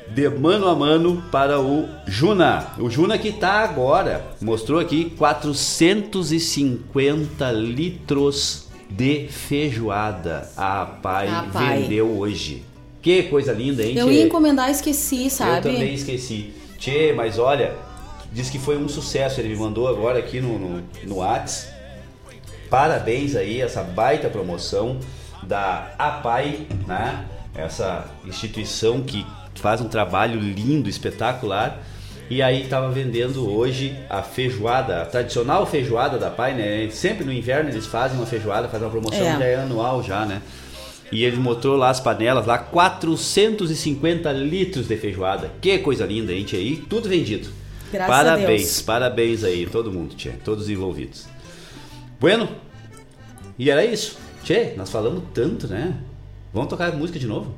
de 0.09 0.28
mano 0.28 0.68
a 0.68 0.74
mano 0.74 1.22
para 1.30 1.61
o 1.61 1.88
Juna. 2.07 2.72
O 2.78 2.90
Juna 2.90 3.16
que 3.16 3.32
tá 3.32 3.61
agora, 3.61 4.24
mostrou 4.40 4.80
aqui 4.80 5.11
450 5.16 7.51
litros 7.53 8.68
de 8.90 9.28
feijoada. 9.28 10.51
A 10.57 10.84
pai, 10.84 11.28
A 11.28 11.43
pai. 11.45 11.82
vendeu 11.82 12.11
hoje. 12.18 12.64
Que 13.01 13.22
coisa 13.24 13.53
linda, 13.53 13.82
hein, 13.82 13.97
Eu 13.97 14.07
tchê? 14.09 14.14
ia 14.14 14.24
encomendar 14.26 14.68
e 14.68 14.72
esqueci, 14.72 15.24
Eu 15.24 15.30
sabe? 15.30 15.62
também 15.62 15.95
esqueci. 15.95 16.53
Tchê, 16.78 17.12
mas 17.12 17.38
olha, 17.38 17.72
diz 18.32 18.51
que 18.51 18.59
foi 18.59 18.76
um 18.76 18.88
sucesso. 18.88 19.40
Ele 19.40 19.49
me 19.49 19.57
mandou 19.57 19.88
agora 19.88 20.18
aqui 20.18 20.40
no, 20.40 20.59
no, 20.59 20.82
no 21.05 21.16
Whats. 21.16 21.68
Parabéns 22.68 23.34
aí, 23.34 23.61
essa 23.61 23.82
baita 23.82 24.28
promoção 24.28 24.99
da 25.43 25.93
APAI, 25.99 26.66
né? 26.86 27.24
Essa 27.55 28.07
instituição 28.24 29.03
que 29.03 29.26
faz 29.55 29.80
um 29.80 29.88
trabalho 29.88 30.40
lindo, 30.40 30.88
espetacular. 30.88 31.78
E 32.30 32.40
aí 32.40 32.62
estava 32.62 32.90
vendendo 32.90 33.51
hoje 33.51 33.95
a 34.09 34.22
feijoada, 34.22 35.03
a 35.03 35.07
tradicional 35.07 35.66
feijoada 35.66 36.18
da 36.18 36.28
APAI, 36.28 36.55
né? 36.55 36.88
Sempre 36.90 37.24
no 37.24 37.32
inverno 37.32 37.70
eles 37.70 37.86
fazem 37.86 38.16
uma 38.16 38.26
feijoada, 38.26 38.68
fazem 38.68 38.86
uma 38.86 38.90
promoção 38.90 39.43
É. 39.43 39.53
é 39.53 39.57
anual 39.57 40.03
já, 40.03 40.24
né? 40.24 40.40
E 41.11 41.24
ele 41.24 41.36
mostrou 41.36 41.76
lá 41.76 41.90
as 41.90 42.01
panelas, 42.01 42.47
lá 42.47 42.57
450 42.57 44.32
litros 44.32 44.88
de 44.88 44.97
feijoada. 44.97 45.51
Que 45.61 45.78
coisa 45.78 46.07
linda, 46.07 46.32
gente, 46.32 46.57
aí 46.57 46.76
tudo 46.76 47.07
vendido. 47.07 47.51
Graças 47.93 48.11
a 48.11 48.24
parabéns, 48.24 48.80
parabéns 48.80 49.45
aí, 49.45 49.66
todo 49.66 49.93
mundo, 49.93 50.14
tchê, 50.14 50.30
todos 50.43 50.70
envolvidos. 50.70 51.26
Bueno, 52.18 52.49
e 53.59 53.70
era 53.70 53.84
isso. 53.84 54.22
Tchê, 54.43 54.74
nós 54.76 54.90
falamos 54.90 55.22
tanto, 55.32 55.68
né? 55.68 55.95
Vamos 56.53 56.68
tocar 56.68 56.93
música 56.97 57.18
de 57.18 57.26
novo? 57.26 57.55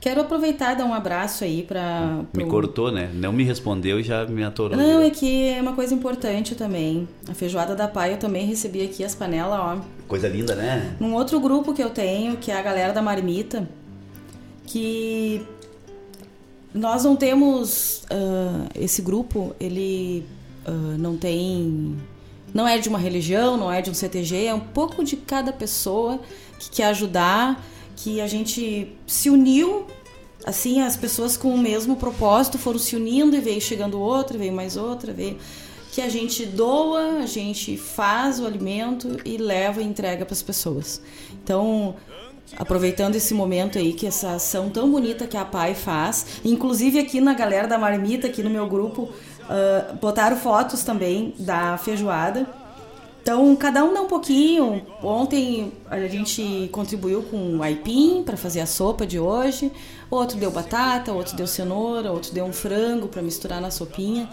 Quero 0.00 0.20
aproveitar 0.20 0.74
e 0.74 0.76
dar 0.76 0.84
um 0.84 0.92
abraço 0.92 1.44
aí 1.44 1.62
pra. 1.62 2.20
Me 2.34 2.42
pro- 2.42 2.48
cortou, 2.48 2.92
né? 2.92 3.10
Não 3.14 3.32
me 3.32 3.42
respondeu 3.42 3.98
e 3.98 4.02
já 4.02 4.26
me 4.26 4.44
atorou. 4.44 4.76
Não, 4.76 5.00
é 5.00 5.08
que 5.10 5.48
é 5.48 5.60
uma 5.60 5.72
coisa 5.72 5.94
importante 5.94 6.54
também. 6.54 7.08
A 7.28 7.32
feijoada 7.34 7.74
da 7.74 7.88
Pai 7.88 8.12
eu 8.12 8.18
também 8.18 8.44
recebi 8.46 8.82
aqui 8.82 9.02
as 9.02 9.14
panelas, 9.14 9.58
ó. 9.58 9.78
Coisa 10.06 10.28
linda, 10.28 10.54
né? 10.54 10.94
Num 11.00 11.14
outro 11.14 11.40
grupo 11.40 11.72
que 11.72 11.82
eu 11.82 11.88
tenho, 11.90 12.36
que 12.36 12.50
é 12.50 12.58
a 12.58 12.62
galera 12.62 12.92
da 12.92 13.00
Marmita, 13.00 13.66
que 14.66 15.42
nós 16.74 17.04
não 17.04 17.16
temos 17.16 18.04
ah, 18.10 18.66
esse 18.74 19.00
grupo, 19.00 19.54
ele 19.58 20.24
ah, 20.66 20.70
não 20.98 21.16
tem 21.16 21.96
não 22.54 22.66
é 22.68 22.78
de 22.78 22.88
uma 22.88 22.98
religião, 22.98 23.56
não 23.56 23.70
é 23.70 23.82
de 23.82 23.90
um 23.90 23.94
CTG, 23.94 24.46
é 24.46 24.54
um 24.54 24.60
pouco 24.60 25.02
de 25.02 25.16
cada 25.16 25.52
pessoa 25.52 26.20
que 26.58 26.70
quer 26.70 26.86
ajudar, 26.86 27.60
que 27.96 28.20
a 28.20 28.28
gente 28.28 28.96
se 29.06 29.28
uniu, 29.28 29.86
assim, 30.46 30.80
as 30.80 30.96
pessoas 30.96 31.36
com 31.36 31.52
o 31.52 31.58
mesmo 31.58 31.96
propósito 31.96 32.56
foram 32.56 32.78
se 32.78 32.94
unindo 32.94 33.34
e 33.34 33.40
veio 33.40 33.60
chegando 33.60 34.00
outra, 34.00 34.38
veio 34.38 34.52
mais 34.52 34.76
outra, 34.76 35.12
veio 35.12 35.36
que 35.90 36.00
a 36.00 36.08
gente 36.08 36.44
doa, 36.44 37.22
a 37.22 37.26
gente 37.26 37.76
faz 37.76 38.40
o 38.40 38.46
alimento 38.46 39.16
e 39.24 39.36
leva 39.36 39.80
e 39.80 39.84
entrega 39.84 40.24
para 40.24 40.34
as 40.34 40.42
pessoas. 40.42 41.00
Então, 41.32 41.94
aproveitando 42.56 43.14
esse 43.14 43.32
momento 43.32 43.78
aí 43.78 43.92
que 43.92 44.06
essa 44.06 44.32
ação 44.32 44.70
tão 44.70 44.90
bonita 44.90 45.26
que 45.26 45.36
a 45.36 45.44
Pai 45.44 45.74
faz, 45.74 46.40
inclusive 46.44 46.98
aqui 46.98 47.20
na 47.20 47.32
galera 47.32 47.68
da 47.68 47.78
Marmita, 47.78 48.26
aqui 48.26 48.42
no 48.42 48.50
meu 48.50 48.66
grupo, 48.68 49.08
ah, 49.48 49.94
botaram 50.00 50.36
fotos 50.36 50.82
também 50.84 51.34
da 51.38 51.76
feijoada. 51.78 52.46
Então, 53.22 53.56
cada 53.56 53.82
um 53.82 53.94
dá 53.94 54.02
um 54.02 54.06
pouquinho. 54.06 54.82
Ontem 55.02 55.72
a 55.90 55.98
gente 56.08 56.68
contribuiu 56.70 57.22
com 57.22 57.56
o 57.56 57.62
aipim 57.62 58.22
para 58.22 58.36
fazer 58.36 58.60
a 58.60 58.66
sopa 58.66 59.06
de 59.06 59.18
hoje. 59.18 59.72
Outro 60.10 60.36
deu 60.36 60.50
batata, 60.50 61.10
outro 61.10 61.34
deu 61.34 61.46
cenoura, 61.46 62.12
outro 62.12 62.34
deu 62.34 62.44
um 62.44 62.52
frango 62.52 63.08
para 63.08 63.22
misturar 63.22 63.62
na 63.62 63.70
sopinha. 63.70 64.28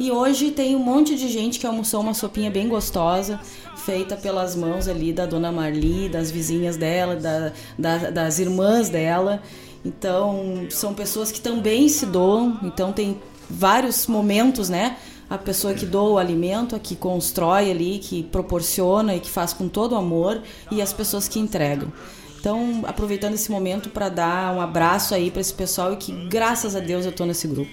E 0.00 0.10
hoje 0.10 0.50
tem 0.50 0.74
um 0.74 0.80
monte 0.80 1.14
de 1.14 1.28
gente 1.28 1.60
que 1.60 1.66
almoçou 1.68 2.00
uma 2.00 2.14
sopinha 2.14 2.50
bem 2.50 2.66
gostosa, 2.68 3.38
feita 3.76 4.16
pelas 4.16 4.56
mãos 4.56 4.88
ali 4.88 5.12
da 5.12 5.24
dona 5.24 5.52
Marli, 5.52 6.08
das 6.08 6.28
vizinhas 6.28 6.76
dela, 6.76 7.14
da- 7.14 7.52
da- 7.78 8.10
das 8.10 8.40
irmãs 8.40 8.88
dela. 8.88 9.40
Então, 9.84 10.66
são 10.70 10.94
pessoas 10.94 11.30
que 11.30 11.40
também 11.40 11.88
se 11.88 12.06
doam. 12.06 12.58
Então, 12.64 12.92
tem 12.92 13.20
vários 13.52 14.06
momentos, 14.06 14.68
né? 14.68 14.96
A 15.28 15.38
pessoa 15.38 15.72
que 15.74 15.86
doa 15.86 16.10
o 16.10 16.18
alimento, 16.18 16.76
a 16.76 16.78
que 16.78 16.94
constrói 16.94 17.70
ali, 17.70 17.98
que 17.98 18.22
proporciona 18.24 19.14
e 19.14 19.20
que 19.20 19.30
faz 19.30 19.52
com 19.52 19.68
todo 19.68 19.96
amor, 19.96 20.42
e 20.70 20.82
as 20.82 20.92
pessoas 20.92 21.28
que 21.28 21.38
entregam. 21.38 21.92
Então, 22.38 22.82
aproveitando 22.86 23.34
esse 23.34 23.50
momento 23.50 23.88
para 23.88 24.08
dar 24.08 24.54
um 24.54 24.60
abraço 24.60 25.14
aí 25.14 25.30
para 25.30 25.40
esse 25.40 25.54
pessoal 25.54 25.92
e 25.92 25.96
que, 25.96 26.12
graças 26.26 26.74
a 26.74 26.80
Deus, 26.80 27.06
eu 27.06 27.12
tô 27.12 27.24
nesse 27.24 27.46
grupo. 27.46 27.70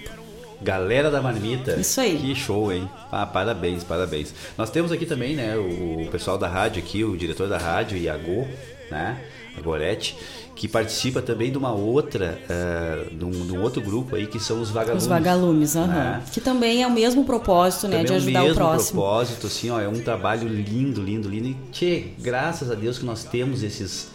Galera 0.62 1.10
da 1.10 1.20
Marmita. 1.20 1.72
Isso 1.80 2.00
aí. 2.00 2.18
Que 2.18 2.34
show, 2.34 2.70
hein? 2.70 2.88
Ah, 3.10 3.26
parabéns, 3.26 3.82
parabéns. 3.82 4.32
Nós 4.56 4.70
temos 4.70 4.92
aqui 4.92 5.06
também, 5.06 5.34
né, 5.34 5.56
o 5.56 6.06
pessoal 6.10 6.38
da 6.38 6.46
rádio 6.46 6.82
aqui, 6.82 7.02
o 7.02 7.16
diretor 7.16 7.48
da 7.48 7.58
rádio, 7.58 7.98
Iago, 7.98 8.46
né? 8.90 9.18
A 9.56 9.60
Gorete, 9.60 10.16
que 10.54 10.68
participa 10.68 11.20
também 11.20 11.50
de 11.50 11.58
uma 11.58 11.72
outra, 11.72 12.38
eh, 12.48 13.06
de, 13.12 13.24
um, 13.24 13.30
de 13.30 13.52
um 13.52 13.60
outro 13.62 13.80
grupo 13.82 14.14
aí, 14.16 14.26
que 14.26 14.38
são 14.38 14.60
os 14.60 14.70
vagalumes. 14.70 15.02
Os 15.04 15.08
vagalumes, 15.08 15.76
aham. 15.76 15.86
né? 15.88 16.22
Que 16.32 16.40
também 16.40 16.82
é 16.82 16.86
o 16.86 16.90
mesmo 16.90 17.24
propósito, 17.24 17.88
né? 17.88 17.98
Também 17.98 18.06
De 18.06 18.12
é 18.12 18.14
o 18.14 18.18
ajudar 18.18 18.40
o 18.40 18.42
mesmo 18.44 18.54
próximo. 18.56 19.00
propósito, 19.00 19.46
assim, 19.46 19.70
ó, 19.70 19.80
é 19.80 19.88
um 19.88 20.00
trabalho 20.00 20.46
lindo, 20.48 21.02
lindo, 21.02 21.28
lindo. 21.28 21.48
E, 21.48 21.56
tchê, 21.72 22.04
graças 22.18 22.70
a 22.70 22.74
Deus 22.74 22.98
que 22.98 23.04
nós 23.04 23.24
temos 23.24 23.62
esses, 23.62 24.08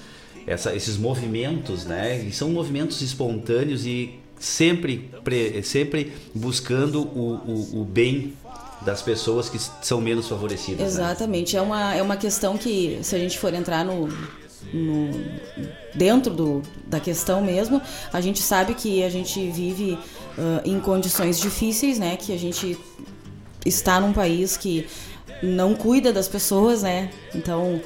essa- 0.48 0.74
esses 0.76 0.98
movimentos, 0.98 1.86
né? 1.86 2.24
E 2.24 2.32
são 2.32 2.50
movimentos 2.50 3.02
espontâneos 3.02 3.86
e 3.86 4.16
sempre, 4.40 5.10
pre- 5.24 5.62
sempre 5.64 6.14
buscando 6.34 7.02
o, 7.02 7.42
o, 7.74 7.82
o 7.82 7.84
bem 7.86 8.34
das 8.82 9.02
pessoas 9.02 9.50
que 9.50 9.58
são 9.82 10.00
menos 10.00 10.28
favorecidas. 10.28 10.80
né? 10.80 10.86
Exatamente. 10.86 11.58
É 11.58 11.62
uma, 11.62 11.96
é 11.96 12.02
uma 12.02 12.18
questão 12.18 12.58
que, 12.58 13.00
se 13.02 13.16
a 13.16 13.20
gente 13.20 13.40
for 13.40 13.54
entrar 13.54 13.84
no, 13.84 14.08
no- 14.74 15.12
dentro 15.94 16.34
do, 16.34 16.62
da 16.88 17.00
questão 17.00 17.42
mesmo, 17.42 17.82
a 18.12 18.22
gente 18.22 18.42
sabe 18.42 18.74
que 18.74 19.04
a 19.04 19.10
gente 19.10 19.50
vive 19.50 19.98
ah, 20.38 20.62
em 20.66 20.80
condições 20.80 21.40
difíceis, 21.40 21.98
né? 22.00 22.16
Que 22.18 22.34
a 22.34 22.38
gente 22.38 22.78
está 23.66 24.00
num 24.00 24.14
país 24.14 24.58
que 24.58 24.88
não 25.42 25.74
cuida 25.74 26.12
das 26.14 26.28
pessoas, 26.28 26.84
né? 26.84 27.10
Então 27.34 27.82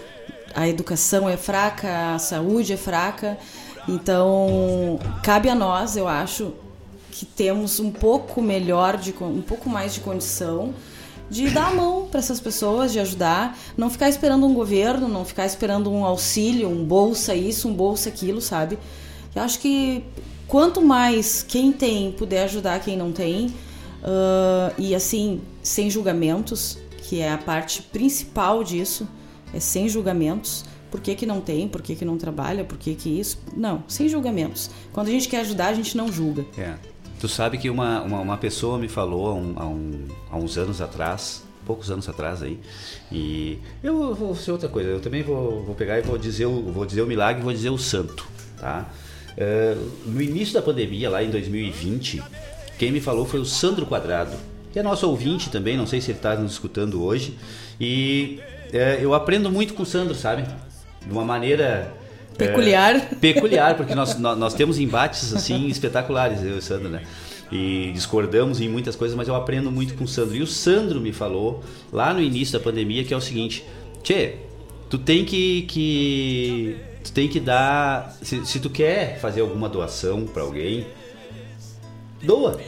a 0.54 0.68
educação 0.68 1.30
é 1.30 1.38
fraca, 1.38 2.16
a 2.16 2.20
saúde 2.20 2.74
é 2.74 2.78
fraca. 2.78 3.38
Então 3.88 5.00
cabe 5.24 5.50
a 5.50 5.56
nós, 5.56 5.96
eu 5.96 6.08
acho, 6.08 6.54
que 7.12 7.26
temos 7.26 7.80
um 7.80 7.92
pouco 7.92 8.42
melhor 8.42 8.98
de 8.98 9.14
um 9.22 9.42
pouco 9.42 9.70
mais 9.70 9.94
de 9.94 10.00
condição 10.00 10.74
de 11.30 11.50
dar 11.50 11.68
a 11.68 11.76
mão 11.76 12.08
para 12.10 12.20
essas 12.20 12.40
pessoas, 12.40 12.92
de 12.92 13.00
ajudar, 13.00 13.58
não 13.78 13.90
ficar 13.90 14.10
esperando 14.10 14.46
um 14.46 14.54
governo, 14.54 15.08
não 15.08 15.24
ficar 15.24 15.46
esperando 15.46 15.92
um 15.92 16.04
auxílio, 16.04 16.70
um 16.70 16.84
bolsa 16.84 17.36
isso, 17.36 17.68
um 17.68 17.74
bolsa 17.74 18.10
aquilo, 18.10 18.42
sabe? 18.42 18.78
Eu 19.36 19.44
acho 19.44 19.60
que 19.60 20.04
quanto 20.48 20.82
mais 20.82 21.44
quem 21.44 21.72
tem 21.72 22.12
puder 22.12 22.44
ajudar 22.46 22.80
quem 22.80 22.98
não 22.98 23.12
tem, 23.12 23.54
ah, 24.04 24.74
e 24.78 24.96
assim, 24.96 25.42
sem 25.62 25.90
julgamentos, 25.90 26.78
que 27.04 27.20
é 27.20 27.32
a 27.32 27.38
parte 27.38 27.82
principal 27.82 28.64
disso, 28.64 29.08
é 29.54 29.60
sem 29.60 29.90
julgamentos. 29.90 30.66
Por 30.92 31.02
que, 31.02 31.14
que 31.14 31.26
não 31.26 31.40
tem? 31.40 31.68
Por 31.68 31.82
que, 31.82 31.96
que 31.96 32.04
não 32.04 32.18
trabalha? 32.18 32.64
Por 32.64 32.78
que, 32.78 32.96
que 32.96 33.20
isso? 33.20 33.40
Não, 33.56 33.84
sem 33.88 34.10
julgamentos. 34.10 34.72
Quando 34.92 35.08
a 35.08 35.12
gente 35.12 35.28
quer 35.28 35.42
ajudar, 35.42 35.68
a 35.68 35.74
gente 35.74 35.96
não 35.96 36.12
julga. 36.12 36.46
É. 36.58 36.76
Tu 37.20 37.28
sabe 37.28 37.58
que 37.58 37.70
uma, 37.70 38.02
uma, 38.02 38.20
uma 38.22 38.38
pessoa 38.38 38.78
me 38.78 38.88
falou 38.88 39.28
há, 39.28 39.34
um- 39.34 39.54
há 39.58 39.66
um- 39.68 40.08
há 40.32 40.38
uns 40.38 40.58
anos 40.58 40.80
atrás, 40.82 41.44
poucos 41.66 41.92
anos 41.92 42.08
atrás 42.08 42.42
aí, 42.42 42.58
e 43.12 43.60
eu 43.84 44.16
vou 44.16 44.34
ser 44.36 44.52
outra 44.52 44.70
coisa, 44.70 44.90
eu 44.90 45.00
também 45.02 45.22
vou, 45.22 45.64
vou 45.64 45.76
pegar 45.76 46.00
e 46.00 46.02
vou 46.02 46.18
dizer, 46.18 46.46
o, 46.46 46.72
vou 46.72 46.86
dizer 46.86 47.02
o 47.02 47.06
milagre 47.08 47.42
e 47.42 47.44
vou 47.44 47.52
dizer 47.54 47.70
o 47.70 47.78
santo, 47.78 48.26
tá? 48.60 48.90
É, 49.38 49.76
no 50.06 50.22
início 50.22 50.54
da 50.54 50.62
pandemia, 50.62 51.10
lá 51.10 51.22
em 51.24 51.30
2020, 51.30 52.24
quem 52.78 52.92
me 52.92 53.02
falou 53.02 53.26
foi 53.26 53.40
o 53.40 53.46
Sandro 53.46 53.86
Quadrado. 53.86 54.36
que 54.72 54.80
é 54.80 54.84
nosso 54.84 55.08
ouvinte 55.10 55.50
também, 55.50 55.76
não 55.76 55.86
sei 55.88 56.00
se 56.02 56.12
ele 56.12 56.20
está 56.20 56.36
nos 56.36 56.54
escutando 56.54 57.04
hoje. 57.04 57.36
E 57.80 58.40
é, 58.72 59.00
eu 59.02 59.14
aprendo 59.14 59.50
muito 59.52 59.74
com 59.74 59.84
o 59.84 59.86
Sandro, 59.86 60.14
sabe? 60.16 60.44
De 61.06 61.12
uma 61.12 61.26
maneira 61.26 61.92
é, 62.40 62.48
Peculiar. 62.48 63.16
peculiar, 63.20 63.76
porque 63.76 63.94
nós, 63.94 64.18
nós, 64.18 64.38
nós 64.38 64.54
temos 64.54 64.80
embates 64.80 65.34
assim 65.34 65.68
espetaculares, 65.68 66.42
eu 66.44 66.56
e 66.56 66.58
o 66.58 66.62
Sandro, 66.62 66.90
né? 66.90 67.04
E 67.52 67.92
discordamos 67.94 68.62
em 68.62 68.70
muitas 68.70 68.96
coisas, 68.96 69.18
mas 69.18 69.28
eu 69.28 69.36
aprendo 69.36 69.72
muito 69.72 69.96
com 69.96 70.04
o 70.04 70.08
Sandro. 70.08 70.36
E 70.36 70.42
o 70.42 70.48
Sandro 70.48 71.02
me 71.02 71.12
falou 71.12 71.64
lá 71.92 72.14
no 72.14 72.22
início 72.22 72.58
da 72.58 72.64
pandemia 72.64 73.04
que 73.04 73.14
é 73.14 73.18
o 73.18 73.22
seguinte: 73.22 73.66
Tchê, 74.04 74.36
tu 74.90 74.98
tem 74.98 75.26
que, 75.26 75.64
que 75.64 76.78
tu 77.04 77.12
tem 77.12 77.28
que 77.28 77.40
dar. 77.40 78.16
Se, 78.22 78.46
se 78.46 78.60
tu 78.60 78.70
quer 78.70 79.20
fazer 79.20 79.42
alguma 79.42 79.68
doação 79.68 80.26
para 80.26 80.44
alguém, 80.44 80.86
doa. 82.22 82.60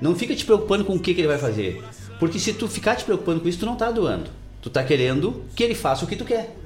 Não 0.00 0.16
fica 0.16 0.34
te 0.34 0.44
preocupando 0.46 0.84
com 0.84 0.94
o 0.94 0.98
que, 0.98 1.12
que 1.12 1.20
ele 1.20 1.28
vai 1.28 1.38
fazer. 1.38 1.84
Porque 2.18 2.38
se 2.38 2.54
tu 2.54 2.66
ficar 2.66 2.96
te 2.96 3.04
preocupando 3.04 3.40
com 3.40 3.48
isso, 3.48 3.58
tu 3.58 3.66
não 3.66 3.76
tá 3.76 3.90
doando. 3.90 4.30
Tu 4.62 4.70
tá 4.70 4.82
querendo 4.82 5.44
que 5.54 5.62
ele 5.62 5.74
faça 5.74 6.04
o 6.04 6.08
que 6.08 6.16
tu 6.16 6.24
quer. 6.24 6.56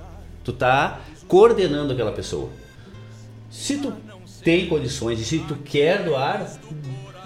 Tu 0.44 0.52
tá 0.52 1.00
coordenando 1.28 1.92
aquela 1.92 2.12
pessoa. 2.12 2.50
Se 3.50 3.78
tu 3.78 3.92
tem 4.42 4.66
condições 4.66 5.20
e 5.20 5.24
se 5.24 5.38
tu 5.38 5.54
quer 5.56 6.04
doar, 6.04 6.46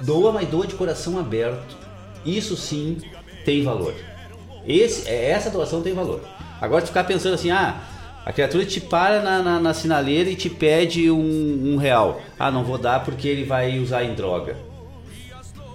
doa, 0.02 0.32
mas 0.32 0.48
doa 0.48 0.66
de 0.66 0.74
coração 0.74 1.18
aberto. 1.18 1.76
Isso 2.24 2.56
sim 2.56 2.98
tem 3.44 3.62
valor. 3.62 3.94
Esse, 4.66 5.08
é, 5.08 5.30
essa 5.30 5.50
doação 5.50 5.82
tem 5.82 5.94
valor. 5.94 6.20
Agora 6.60 6.82
tu 6.82 6.88
ficar 6.88 7.04
pensando 7.04 7.34
assim, 7.34 7.50
ah, 7.50 7.80
a 8.24 8.32
criatura 8.32 8.66
te 8.66 8.80
para 8.80 9.22
na, 9.22 9.42
na, 9.42 9.60
na 9.60 9.74
sinaleira 9.74 10.28
e 10.28 10.36
te 10.36 10.50
pede 10.50 11.10
um, 11.10 11.72
um 11.72 11.76
real. 11.76 12.20
Ah, 12.38 12.50
não 12.50 12.64
vou 12.64 12.76
dar 12.76 13.04
porque 13.04 13.26
ele 13.26 13.44
vai 13.44 13.78
usar 13.78 14.04
em 14.04 14.14
droga. 14.14 14.56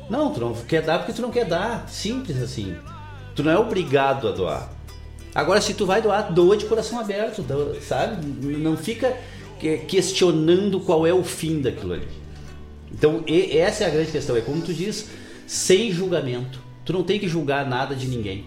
Não, 0.10 0.32
tu 0.32 0.40
não 0.40 0.54
quer 0.54 0.82
dar 0.84 1.00
porque 1.00 1.14
tu 1.14 1.22
não 1.22 1.32
quer 1.32 1.46
dar. 1.46 1.90
Simples 1.90 2.42
assim. 2.42 2.76
Tu 3.36 3.42
não 3.44 3.52
é 3.52 3.58
obrigado 3.58 4.28
a 4.28 4.32
doar. 4.32 4.70
Agora, 5.36 5.60
se 5.62 5.74
tu 5.74 5.86
vai 5.86 6.02
doar, 6.02 6.32
doa 6.32 6.56
de 6.56 6.66
coração 6.66 7.00
aberto, 7.00 7.42
doa, 7.42 7.76
sabe? 7.82 8.26
Não 8.58 8.78
fica 8.78 9.16
que- 9.60 9.78
questionando 9.80 10.80
qual 10.80 11.08
é 11.08 11.14
o 11.14 11.24
fim 11.24 11.60
daquilo 11.62 11.94
ali. 11.94 12.08
Então, 12.92 13.24
essa 13.28 13.84
é 13.84 13.88
a 13.88 13.90
grande 13.90 14.12
questão. 14.12 14.36
É 14.38 14.42
como 14.42 14.62
tu 14.62 14.74
diz, 14.74 15.10
sem 15.48 15.92
julgamento. 15.92 16.60
Tu 16.86 16.94
não 16.94 17.04
tem 17.04 17.20
que 17.20 17.28
julgar 17.28 17.68
nada 17.68 17.96
de 17.96 18.08
ninguém. 18.08 18.46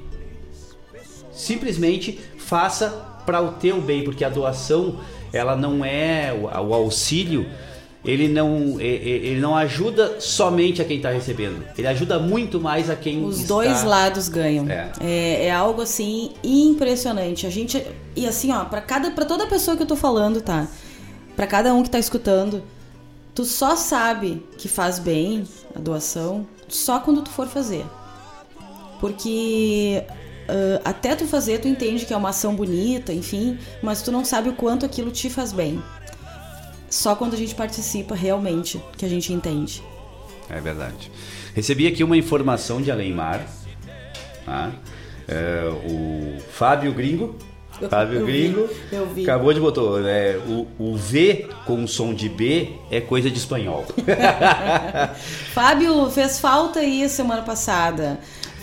Simplesmente 1.33 2.19
faça 2.39 2.89
para 3.27 3.41
o 3.43 3.53
teu 3.53 3.81
bem, 3.81 4.05
porque 4.05 4.25
a 4.25 4.29
doação, 4.29 5.01
ela 5.33 5.57
não 5.57 5.85
é 5.85 6.33
o 6.33 6.73
auxílio, 6.75 7.47
ele 8.07 8.29
não, 8.29 8.81
e- 8.81 8.85
e- 8.85 9.27
ele 9.29 9.41
não 9.41 9.57
ajuda 9.57 10.21
somente 10.21 10.81
a 10.81 10.85
quem 10.85 10.97
está 10.99 11.11
recebendo. 11.11 11.63
Ele 11.77 11.87
ajuda 11.87 12.19
muito 12.19 12.61
mais 12.61 12.89
a 12.89 12.97
quem 12.97 13.25
Os 13.25 13.41
está... 13.41 13.49
dois 13.49 13.83
lados 13.83 14.29
ganham. 14.29 14.69
É. 14.71 14.93
É, 15.01 15.47
é 15.47 15.51
algo 15.53 15.83
assim 15.83 16.33
impressionante. 16.43 17.47
A 17.47 17.51
gente 17.51 17.85
e 18.15 18.27
assim, 18.27 18.53
ó, 18.53 18.65
para 18.65 18.81
cada 18.81 19.11
para 19.11 19.25
toda 19.25 19.47
pessoa 19.47 19.77
que 19.77 19.83
eu 19.83 19.87
tô 19.87 19.97
falando, 19.97 20.41
tá? 20.41 20.67
Pra 21.35 21.47
cada 21.47 21.75
um 21.75 21.83
que 21.83 21.91
tá 21.91 21.99
escutando, 21.99 22.63
tu 23.35 23.45
só 23.45 23.77
sabe 23.77 24.43
que 24.57 24.69
faz 24.69 24.99
bem 24.99 25.45
a 25.75 25.79
doação 25.79 26.47
só 26.69 26.99
quando 27.01 27.23
tu 27.23 27.31
for 27.31 27.47
fazer. 27.47 27.85
Porque 29.01 30.03
ah, 30.49 30.81
até 30.85 31.15
tu 31.15 31.27
fazer, 31.27 31.61
tu 31.61 31.69
entende 31.69 32.07
que 32.07 32.15
é 32.15 32.17
uma 32.17 32.31
ação 32.31 32.55
bonita, 32.55 33.13
enfim, 33.13 33.59
mas 33.83 34.03
tu 34.03 34.11
não 34.13 34.25
sabe 34.25 34.49
o 34.49 34.53
quanto 34.53 34.87
aquilo 34.87 35.11
te 35.11 35.29
faz 35.29 35.53
bem. 35.53 35.83
Só 36.97 37.15
quando 37.15 37.35
a 37.35 37.37
gente 37.37 37.55
participa 37.55 38.15
realmente 38.15 38.81
que 38.97 39.05
a 39.05 39.09
gente 39.09 39.31
entende. 39.31 39.83
É 40.49 40.59
verdade. 40.59 41.13
Recebi 41.55 41.87
aqui 41.87 42.03
uma 42.03 42.17
informação 42.17 42.81
de 42.81 42.91
Alemar. 42.91 43.47
Tá? 44.47 44.71
É, 45.29 45.69
o 45.91 46.39
Fábio 46.53 46.95
Gringo. 46.95 47.37
Eu- 47.79 47.91
Fábio 47.91 48.21
eu 48.21 48.25
vi, 48.27 48.33
Gringo 48.33 48.69
eu 48.91 49.07
vi. 49.09 49.23
acabou 49.25 49.53
de 49.53 49.61
botar. 49.61 49.83
né, 50.01 50.37
o, 50.49 50.67
o 50.79 50.97
V 50.97 51.47
com 51.67 51.87
som 51.87 52.15
de 52.15 52.31
B 52.31 52.71
é 52.91 52.99
coisa 53.03 53.31
de 53.31 53.37
espanhol. 53.37 53.85
Fábio, 55.53 56.11
fez 56.11 56.39
falta 56.39 56.81
aí 56.81 57.07
semana 57.11 57.43
passada. 57.43 58.19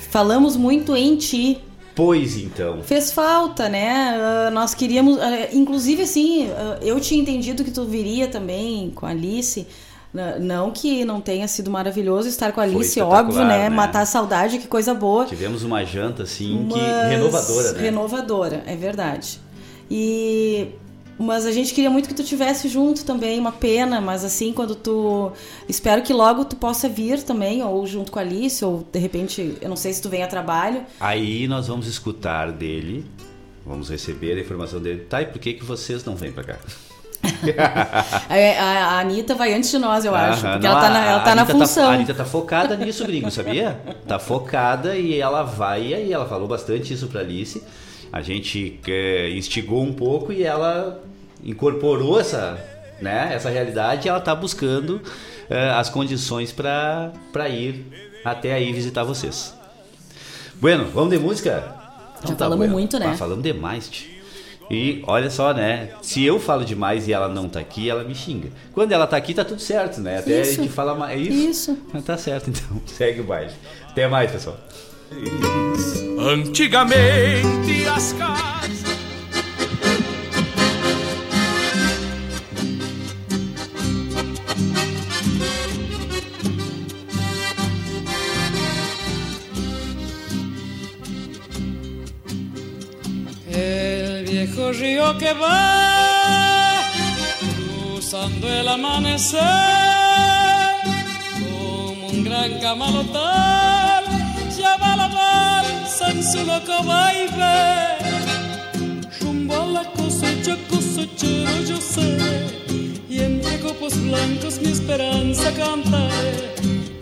Falamos 0.09 0.55
muito 0.57 0.95
em 0.95 1.15
ti. 1.17 1.61
Pois 1.95 2.37
então. 2.37 2.81
Fez 2.83 3.11
falta, 3.11 3.69
né? 3.69 4.15
Ah, 4.15 4.51
nós 4.51 4.73
queríamos. 4.73 5.19
ah, 5.19 5.49
inclusive, 5.53 6.03
assim, 6.03 6.49
ah, 6.51 6.77
eu 6.81 6.99
tinha 6.99 7.21
entendido 7.21 7.63
que 7.63 7.71
tu 7.71 7.85
viria 7.85 8.27
também 8.27 8.91
com 8.91 9.05
a 9.05 9.09
Alice. 9.09 9.67
Não 10.39 10.69
que 10.69 11.03
não 11.03 11.19
tenha 11.19 11.47
sido 11.47 11.71
maravilhoso 11.71 12.29
estar 12.29 12.51
com 12.51 12.61
a 12.61 12.63
Alice, 12.63 13.01
óbvio, 13.01 13.39
né? 13.43 13.67
né? 13.67 13.69
Matar 13.69 14.01
a 14.01 14.05
saudade, 14.05 14.59
que 14.59 14.67
coisa 14.67 14.93
boa. 14.93 15.25
Tivemos 15.25 15.63
uma 15.63 15.83
janta 15.83 16.21
assim 16.21 16.67
que 16.71 16.79
Mas- 16.79 17.09
renovadora, 17.09 17.71
né? 17.71 17.81
Renovadora, 17.81 18.63
é 18.67 18.75
verdade. 18.75 19.39
E 19.89 20.67
mas 21.17 21.45
a 21.45 21.51
gente 21.51 21.73
queria 21.73 21.89
muito 21.89 22.07
que 22.09 22.15
tu 22.15 22.23
tivesse 22.23 22.67
junto 22.67 23.05
também, 23.05 23.39
uma 23.39 23.51
pena, 23.51 24.01
mas 24.01 24.23
assim, 24.23 24.51
quando 24.51 24.75
tu 24.75 25.31
espero 25.69 26.01
que 26.01 26.11
logo 26.13 26.43
tu 26.45 26.55
possa 26.55 26.89
vir 26.89 27.21
também 27.23 27.63
ou 27.63 27.85
junto 27.85 28.11
com 28.11 28.19
a 28.19 28.21
Alice 28.21 28.63
ou 28.65 28.85
de 28.91 28.99
repente, 28.99 29.55
eu 29.61 29.69
não 29.69 29.75
sei 29.75 29.93
se 29.93 30.01
tu 30.01 30.09
vem 30.09 30.23
a 30.23 30.27
trabalho. 30.27 30.83
Aí 30.99 31.47
nós 31.47 31.67
vamos 31.67 31.87
escutar 31.87 32.51
dele, 32.51 33.05
vamos 33.65 33.89
receber 33.89 34.37
a 34.37 34.41
informação 34.41 34.81
dele. 34.81 35.01
Tá, 35.01 35.21
e 35.21 35.25
por 35.27 35.39
que, 35.39 35.53
que 35.53 35.63
vocês 35.63 36.03
não 36.03 36.15
vêm 36.15 36.31
pra 36.31 36.43
cá? 36.43 36.57
É, 38.29 38.59
A, 38.59 38.65
a 38.65 38.99
Anitta 38.99 39.33
vai 39.35 39.53
antes 39.53 39.71
de 39.71 39.77
nós, 39.77 40.03
eu 40.05 40.13
acho, 40.13 40.45
Aham, 40.45 40.53
porque 40.53 40.67
não, 40.67 40.73
ela 40.73 40.81
tá 40.81 40.89
na, 40.89 41.05
ela 41.05 41.19
tá 41.21 41.35
na 41.35 41.45
função. 41.45 41.89
a 41.89 41.93
Anitta 41.93 42.13
tá 42.13 42.25
focada 42.25 42.75
nisso, 42.75 43.05
gringo, 43.05 43.31
sabia? 43.31 43.79
Tá 44.07 44.19
focada 44.19 44.95
e 44.97 45.19
ela 45.19 45.43
vai, 45.43 45.87
e 45.87 45.93
aí 45.93 46.11
ela 46.11 46.25
falou 46.27 46.47
bastante 46.47 46.93
isso 46.93 47.07
pra 47.07 47.21
Alice. 47.21 47.63
A 48.13 48.21
gente 48.21 48.79
é, 48.87 49.31
instigou 49.31 49.81
um 49.81 49.91
pouco 49.91 50.31
e 50.31 50.43
ela 50.43 51.03
incorporou 51.43 52.19
essa, 52.19 52.63
né, 53.01 53.31
essa 53.33 53.49
realidade 53.49 54.07
e 54.07 54.09
ela 54.09 54.21
tá 54.21 54.35
buscando 54.35 55.01
é, 55.49 55.71
as 55.71 55.89
condições 55.89 56.51
pra 56.51 57.11
ir 57.49 57.83
até 58.23 58.53
aí 58.53 58.71
visitar 58.71 59.03
vocês. 59.03 59.55
Bueno, 60.61 60.85
vamos 60.93 61.09
de 61.09 61.17
música? 61.17 61.73
Já 62.23 62.35
falamos 62.35 62.69
muito, 62.69 62.99
né? 62.99 63.07
Ah, 63.07 63.17
falamos 63.17 63.43
demais, 63.43 63.89
tio. 63.89 64.13
E 64.69 65.03
olha 65.07 65.31
só, 65.31 65.51
né? 65.51 65.89
Se 66.03 66.23
eu 66.23 66.39
falo 66.39 66.63
demais 66.63 67.07
e 67.07 67.13
ela 67.13 67.27
não 67.27 67.49
tá 67.49 67.59
aqui, 67.59 67.89
ela 67.89 68.03
me 68.03 68.13
xinga. 68.13 68.49
Quando 68.73 68.91
ela 68.91 69.07
tá 69.07 69.17
aqui, 69.17 69.33
tá 69.33 69.43
tudo 69.43 69.59
certo, 69.59 69.99
né? 69.99 70.19
Até 70.19 70.41
Isso. 70.41 70.51
a 70.51 70.63
gente 70.63 70.71
fala 70.71 70.93
mais. 70.95 71.19
É 71.19 71.21
isso? 71.21 71.71
Isso. 71.71 71.77
Mas 71.91 72.03
Tá 72.03 72.15
certo, 72.15 72.51
então. 72.51 72.79
Segue 72.85 73.21
o 73.21 73.23
baile. 73.23 73.51
Até 73.89 74.07
mais, 74.07 74.31
pessoal. 74.31 74.57
Antigamente 76.19 77.87
as 77.87 78.13
casas 78.13 78.53
El 93.51 94.25
viejo 94.25 94.71
río 94.71 95.17
que 95.17 95.33
va 95.33 96.81
cruzando 97.55 98.47
el 98.47 98.67
amanecer 98.67 99.39
como 101.39 102.07
un 102.07 102.23
gran 102.23 102.59
camalotal 102.59 103.72
lleva 104.57 104.95
la 104.95 105.07
balsa 105.07 106.11
en 106.11 106.23
su 106.23 106.45
loco 106.45 106.83
baile. 106.83 107.97
Rumbo 109.19 109.61
a 109.61 109.65
la 109.65 109.83
cosecha 109.91 110.55
cosechero 110.69 111.63
yo 111.67 111.77
sé. 111.77 112.17
Y 113.09 113.19
entre 113.21 113.59
copos 113.59 113.93
blancos 114.01 114.59
mi 114.61 114.71
esperanza 114.71 115.51
cantaré 115.53 116.53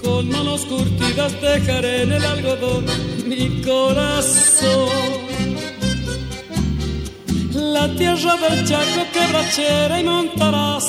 con 0.02 0.30
manos 0.30 0.66
curtidas 0.66 1.40
dejaré 1.42 2.04
en 2.04 2.12
el 2.14 2.26
algodón 2.26 2.86
mi 3.26 3.62
corazón. 3.62 4.90
La 7.54 7.88
tierra 7.96 8.36
del 8.38 8.66
Chaco 8.68 9.04
quebrachera 9.14 10.00
y 10.00 10.04
montarás. 10.04 10.86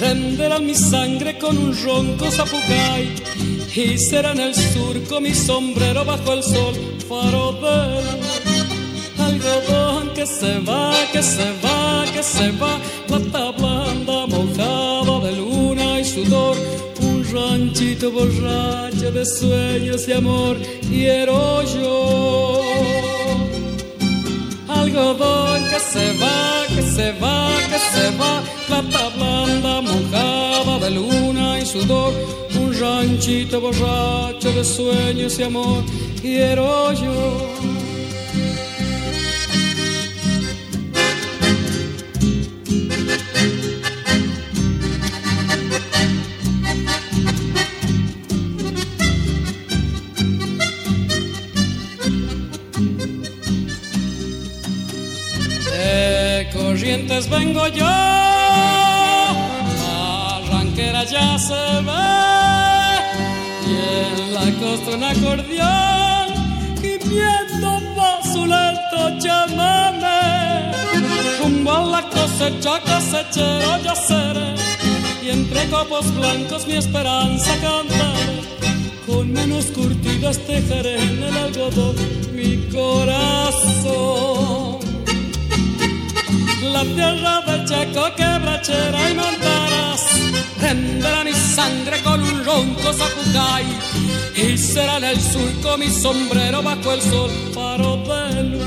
Renderá 0.00 0.58
mi 0.58 0.74
sangre 0.74 1.38
con 1.38 1.56
un 1.56 1.76
ronco 1.84 2.30
zapucay 2.30 3.14
y 3.74 3.98
será 3.98 4.32
en 4.32 4.40
el 4.40 4.54
surco 4.54 5.20
mi 5.20 5.34
sombrero 5.34 6.04
bajo 6.04 6.32
el 6.32 6.42
sol 6.42 6.74
faro 7.08 7.52
del 7.52 8.04
algodón 9.18 10.10
que 10.14 10.26
se 10.26 10.58
va, 10.60 10.92
que 11.12 11.22
se 11.22 11.52
va, 11.64 12.04
que 12.12 12.22
se 12.22 12.50
va 12.52 12.78
plata 13.06 13.50
blanda 13.52 14.26
mojada 14.26 15.20
de 15.20 15.32
luna 15.32 16.00
y 16.00 16.04
sudor 16.04 16.56
un 17.00 17.24
ranchito 17.32 18.10
borracho 18.10 19.10
de 19.12 19.24
sueños 19.24 20.08
y 20.08 20.12
amor 20.12 20.56
quiero 20.88 21.62
yo. 21.62 22.60
Algodón 24.68 25.64
que 25.70 25.80
se 25.80 26.12
va, 26.18 26.64
que 26.74 26.82
se 26.82 27.12
va, 27.12 27.50
que 27.70 27.78
se 27.92 28.16
va, 28.16 28.42
plata 28.66 29.08
blanda 29.16 29.80
mojada 29.80 30.78
de 30.78 30.90
luna 30.90 31.58
y 31.58 31.66
sudor, 31.66 32.12
ranchito 32.80 33.60
borracho 33.60 34.52
de 34.52 34.64
sueños 34.64 35.38
y 35.38 35.42
amor 35.42 35.82
quiero 36.20 36.92
yo. 36.92 37.58
Corrientes 56.52 57.28
vengo 57.28 57.66
yo, 57.68 57.86
arranquera 60.46 61.04
ya 61.04 61.38
se 61.38 61.54
ve, 61.86 62.47
en 64.40 64.46
la 64.46 64.52
costa 64.60 64.90
un 64.96 65.04
acordeón, 65.04 66.28
gimiendo 66.80 67.70
pa' 67.96 68.20
su 68.22 68.46
lento 68.46 69.18
chamame, 69.18 70.72
rumbo 71.40 71.72
a 71.72 71.86
la 71.86 72.02
cosecha 72.08 72.80
cosechero 72.80 73.78
ya 73.82 73.94
seré, 73.94 74.54
y 75.22 75.28
entre 75.30 75.68
copos 75.68 76.14
blancos 76.14 76.66
mi 76.66 76.74
esperanza 76.74 77.54
cantaré, 77.60 78.40
con 79.06 79.32
manos 79.32 79.66
curtidas 79.66 80.38
tejeré 80.38 81.02
en 81.02 81.22
el 81.22 81.36
algodón 81.36 81.96
mi 82.34 82.56
corazón. 82.72 84.78
La 86.72 86.82
tierra 86.84 87.40
del 87.46 87.64
Chaco, 87.64 88.14
quebrachera 88.14 89.10
y 89.10 89.14
montaras. 89.14 90.02
Prenderá 90.58 91.24
mi 91.24 91.32
sangre 91.32 92.02
con 92.02 92.22
un 92.22 92.44
ronco 92.44 92.92
zapucay 92.92 93.64
Y 94.40 94.56
será 94.56 94.98
en 94.98 95.04
el 95.04 95.20
surco 95.20 95.76
mi 95.78 95.90
sombrero 95.90 96.62
bajo 96.62 96.92
el 96.92 97.02
sol 97.02 97.30
Faro 97.52 97.96
de 97.96 98.42
luz 98.44 98.62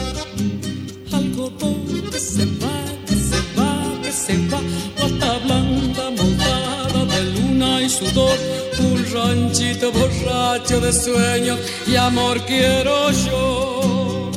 Algodón 1.14 2.10
que 2.12 2.20
se 2.20 2.46
va, 2.46 2.78
que 3.08 3.16
se 3.16 3.40
va, 3.58 4.02
que 4.04 4.12
se 4.12 4.38
va. 4.50 4.60
Bota 5.00 5.40
blanda 5.46 6.10
mojada 6.12 7.06
de 7.06 7.24
luna 7.36 7.82
y 7.82 7.90
sudor 7.90 8.38
Un 8.80 9.06
ranchito 9.14 9.94
borracho 9.94 10.82
de 10.82 10.92
sueños 10.92 11.60
y 11.88 11.96
amor 11.96 12.46
quiero 12.46 13.12
yo. 13.12 14.32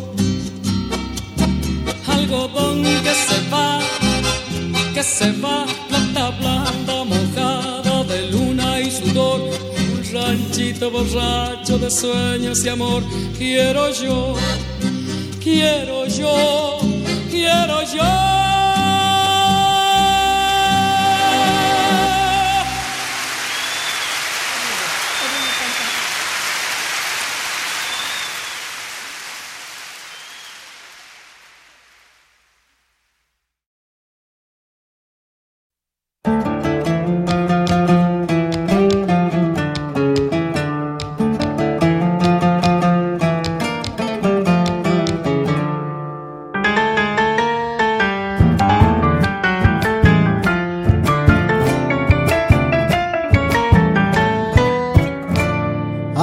Algodón 2.06 2.84
que 2.84 3.14
se 3.26 3.50
va, 3.50 3.80
que 4.94 5.02
se 5.02 5.32
va, 5.32 5.66
plata 5.88 6.30
blanda 6.38 7.04
mojada 7.04 8.04
de 8.04 8.30
luna 8.30 8.80
y 8.80 8.90
sudor, 8.90 9.40
ranchito 10.14 10.90
borracho 10.90 11.78
de 11.78 11.90
sueños 11.90 12.64
y 12.64 12.68
amor, 12.68 13.02
quiero 13.36 13.90
yo, 13.90 14.34
quiero 15.42 16.06
yo, 16.06 16.78
quiero 17.30 17.82
yo. 17.92 18.43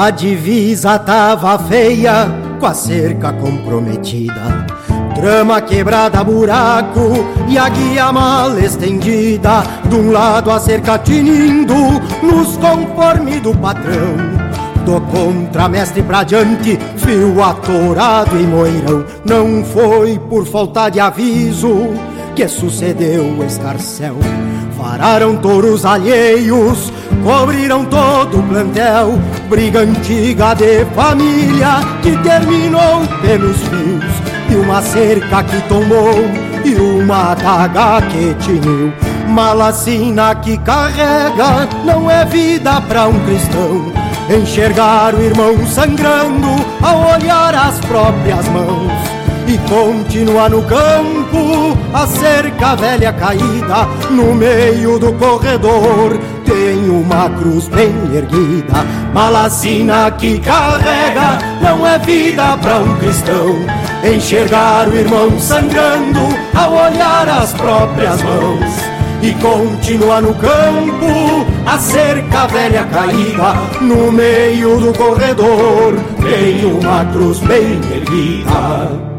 A 0.01 0.09
divisa 0.09 0.97
tava 0.97 1.59
feia, 1.59 2.27
com 2.59 2.65
a 2.65 2.73
cerca 2.73 3.31
comprometida. 3.33 4.65
Trama 5.13 5.61
quebrada, 5.61 6.23
buraco 6.23 7.23
e 7.47 7.55
a 7.55 7.69
guia 7.69 8.11
mal 8.11 8.57
estendida. 8.57 9.61
De 9.87 9.95
um 9.95 10.11
lado 10.11 10.49
a 10.49 10.59
cerca 10.59 10.97
tinindo, 10.97 11.75
nos 12.23 12.57
conforme 12.57 13.39
do 13.41 13.55
patrão. 13.55 14.15
Do 14.85 14.99
contramestre 15.01 16.01
pra 16.01 16.23
diante, 16.23 16.79
fio 16.97 17.43
atorado 17.43 18.35
e 18.39 18.47
moirão. 18.47 19.05
Não 19.23 19.63
foi 19.63 20.17
por 20.17 20.47
falta 20.47 20.89
de 20.89 20.99
aviso 20.99 21.91
que 22.35 22.47
sucedeu 22.47 23.23
o 23.37 23.43
escarcel. 23.43 24.15
Vararam 24.75 25.37
touros 25.37 25.85
alheios, 25.85 26.90
cobriram 27.23 27.85
todo 27.85 28.39
o 28.39 28.43
plantel. 28.43 29.19
Briga 29.49 29.79
antiga 29.79 30.53
de 30.53 30.85
família 30.95 31.79
que 32.01 32.17
terminou 32.17 33.07
pelos 33.21 33.57
fios. 33.57 34.31
E 34.49 34.55
uma 34.55 34.81
cerca 34.81 35.43
que 35.43 35.61
tomou 35.67 36.13
e 36.65 36.75
uma 36.75 37.31
adaga 37.31 38.05
que 38.07 38.33
tiniu. 38.35 38.93
Malacina 39.27 40.35
que 40.35 40.57
carrega 40.57 41.67
não 41.85 42.09
é 42.09 42.25
vida 42.25 42.81
pra 42.81 43.07
um 43.07 43.19
cristão. 43.25 43.91
Enxergar 44.29 45.13
o 45.13 45.21
irmão 45.21 45.65
sangrando 45.65 46.47
ao 46.81 47.15
olhar 47.15 47.53
as 47.55 47.79
próprias 47.81 48.47
mãos 48.49 49.21
e 49.47 49.57
continua 49.69 50.47
no 50.47 50.63
campo 50.63 51.77
a 51.93 52.07
cerca 52.07 52.75
velha 52.75 53.11
caída 53.11 53.85
no 54.09 54.33
meio 54.33 54.97
do 54.97 55.11
corredor 55.13 56.17
tem 56.51 56.89
uma 56.89 57.29
cruz 57.29 57.69
bem 57.69 57.93
erguida 58.13 58.83
malacina 59.13 60.11
que 60.11 60.37
carrega 60.39 61.39
não 61.61 61.87
é 61.87 61.97
vida 61.99 62.57
para 62.57 62.79
um 62.79 62.97
cristão. 62.97 63.55
Enxergar 64.03 64.89
o 64.89 64.95
irmão 64.95 65.39
sangrando 65.39 66.19
ao 66.53 66.73
olhar 66.73 67.29
as 67.29 67.53
próprias 67.53 68.21
mãos. 68.23 68.91
E 69.21 69.31
continua 69.35 70.19
no 70.19 70.33
campo 70.33 71.45
a 71.65 71.77
cerca 71.77 72.47
velha 72.47 72.83
caída 72.85 73.53
no 73.79 74.11
meio 74.11 74.79
do 74.79 74.91
corredor 74.97 75.93
tem 76.21 76.65
uma 76.65 77.05
cruz 77.05 77.39
bem 77.39 77.79
erguida 77.93 79.10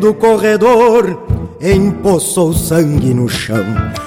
do 0.00 0.14
corredor 0.14 1.18
empoçou 1.60 2.52
sangue 2.52 3.12
no 3.12 3.28
chão. 3.28 3.64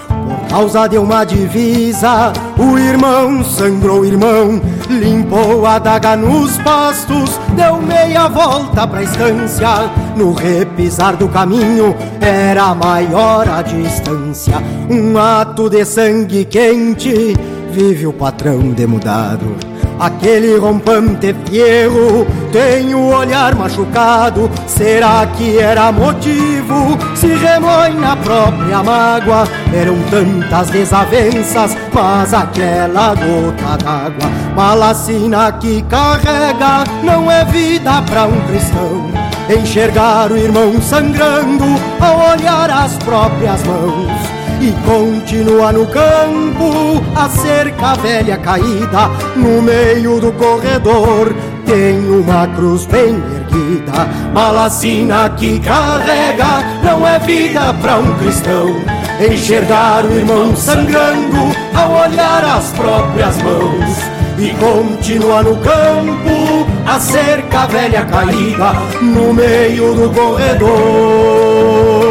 Por 0.07 0.47
causa 0.49 0.87
de 0.87 0.97
uma 0.97 1.23
divisa, 1.23 2.33
o 2.57 2.77
irmão 2.77 3.43
sangrou 3.43 4.01
o 4.01 4.05
irmão, 4.05 4.61
limpou 4.89 5.65
a 5.65 5.79
daga 5.79 6.15
nos 6.15 6.57
pastos, 6.57 7.39
deu 7.55 7.81
meia 7.81 8.27
volta 8.27 8.85
pra 8.85 9.03
estância. 9.03 9.89
No 10.15 10.33
repisar 10.33 11.15
do 11.15 11.27
caminho 11.29 11.95
era 12.19 12.75
maior 12.75 13.47
a 13.47 13.61
distância. 13.61 14.57
Um 14.89 15.17
ato 15.17 15.69
de 15.69 15.85
sangue 15.85 16.45
quente, 16.45 17.35
vive 17.71 18.07
o 18.07 18.13
patrão 18.13 18.59
demudado. 18.71 19.70
Aquele 20.01 20.57
rompante 20.57 21.31
fierro 21.45 22.25
tem 22.51 22.95
o 22.95 23.15
olhar 23.15 23.53
machucado. 23.53 24.49
Será 24.65 25.27
que 25.27 25.59
era 25.59 25.91
motivo? 25.91 26.97
Se 27.13 27.27
remói 27.27 27.91
na 27.91 28.17
própria 28.17 28.81
mágoa. 28.81 29.47
Eram 29.71 29.95
tantas 30.09 30.71
desavenças, 30.71 31.77
mas 31.93 32.33
aquela 32.33 33.13
gota 33.13 33.77
d'água, 33.77 34.27
malacina 34.55 35.51
que 35.51 35.83
carrega, 35.83 36.83
não 37.03 37.29
é 37.29 37.45
vida 37.45 38.01
para 38.01 38.25
um 38.25 38.41
cristão. 38.47 39.11
Enxergar 39.55 40.31
o 40.31 40.37
irmão 40.37 40.81
sangrando 40.81 41.79
ao 41.99 42.31
olhar 42.31 42.71
as 42.71 42.97
próprias 42.97 43.63
mãos 43.65 44.40
e 44.61 44.71
continua 44.85 45.71
no 45.71 45.87
campo 45.87 47.01
a 47.15 47.27
cerca 47.29 47.95
velha 47.95 48.37
caída 48.37 49.09
no 49.35 49.61
meio 49.61 50.19
do 50.19 50.31
corredor 50.33 51.33
Tenho 51.65 52.21
uma 52.21 52.47
cruz 52.47 52.85
bem 52.85 53.15
erguida, 53.15 54.05
malacina 54.33 55.29
que 55.29 55.59
carrega, 55.59 56.63
não 56.83 57.07
é 57.07 57.17
vida 57.19 57.73
para 57.81 57.97
um 57.97 58.13
cristão. 58.17 58.75
Enxergar 59.21 60.03
o 60.03 60.11
irmão 60.11 60.53
sangrando 60.55 61.37
ao 61.73 61.91
olhar 61.91 62.43
as 62.43 62.71
próprias 62.71 63.37
mãos 63.41 63.97
e 64.37 64.49
continua 64.55 65.43
no 65.43 65.55
campo 65.57 66.67
a 66.85 66.99
cerca 66.99 67.67
velha 67.67 68.03
caída 68.05 68.73
no 69.01 69.33
meio 69.33 69.95
do 69.95 70.09
corredor. 70.09 72.10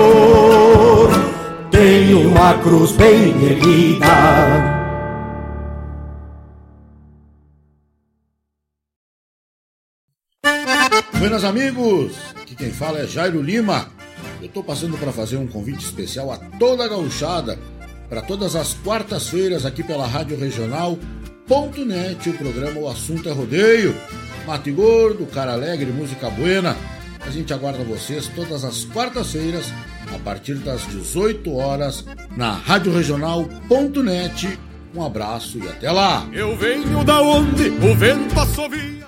Tenho 1.81 2.29
uma 2.29 2.59
cruz 2.59 2.93
bem 2.93 3.31
erguida. 3.43 4.07
Buenas 11.19 11.43
amigos, 11.43 12.19
aqui 12.39 12.55
quem 12.55 12.71
fala 12.71 12.99
é 12.99 13.07
Jairo 13.07 13.41
Lima. 13.41 13.89
Eu 14.43 14.49
estou 14.49 14.63
passando 14.63 14.99
para 14.99 15.11
fazer 15.11 15.39
um 15.39 15.47
convite 15.47 15.83
especial 15.83 16.31
a 16.31 16.37
toda 16.59 16.85
a 16.85 16.89
gauchada 16.89 17.59
para 18.11 18.21
todas 18.21 18.55
as 18.55 18.75
quartas-feiras 18.75 19.65
aqui 19.65 19.83
pela 19.83 20.07
Rádio 20.07 20.39
Regional.net, 20.39 22.29
o 22.29 22.37
programa 22.37 22.79
O 22.79 22.91
Assunto 22.91 23.27
é 23.27 23.33
Rodeio. 23.33 23.97
Mate 24.47 24.71
Gordo, 24.71 25.25
Cara 25.25 25.55
Alegre, 25.55 25.91
Música 25.91 26.29
Buena. 26.29 26.77
A 27.27 27.31
gente 27.31 27.55
aguarda 27.55 27.83
vocês 27.85 28.29
todas 28.29 28.65
as 28.65 28.85
quartas-feiras, 28.85 29.73
a 30.15 30.19
partir 30.19 30.55
das 30.55 30.87
18 30.89 31.55
horas, 31.55 32.05
na 32.37 32.53
Rádio 32.53 32.93
Regional.net. 32.93 34.59
Um 34.95 35.05
abraço 35.05 35.59
e 35.59 35.69
até 35.69 35.91
lá! 35.91 36.27
Eu 36.33 36.57
venho 36.57 37.05
da 37.05 37.23
onde 37.23 37.69
o 37.69 37.95
vento 37.95 38.39
assovia. 38.39 39.07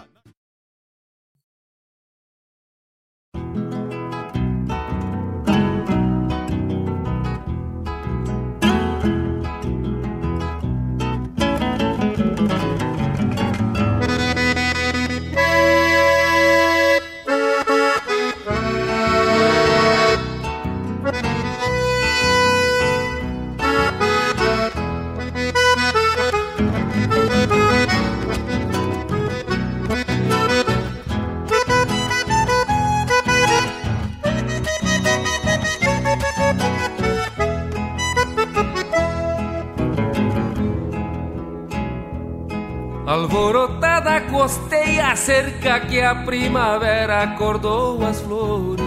A 45.73 45.81
cerca 45.81 45.81
que 45.81 46.01
a 46.01 46.15
primavera 46.15 47.23
acordou 47.23 48.05
as 48.05 48.21
flores. 48.21 48.85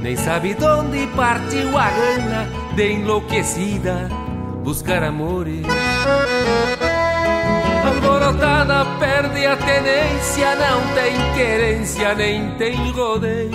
Nem 0.00 0.16
sabe 0.16 0.54
de 0.54 0.64
onde 0.64 1.06
partiu 1.08 1.76
a 1.76 1.88
gana 1.90 2.48
de 2.74 2.92
enlouquecida 2.92 4.08
buscar 4.62 5.02
amores. 5.02 5.64
Alborotada 7.86 8.84
perde 8.98 9.46
a 9.46 9.56
tenência, 9.56 10.54
não 10.56 10.94
tem 10.94 11.34
querência, 11.34 12.14
nem 12.14 12.50
tem 12.56 12.90
rodeio. 12.92 13.50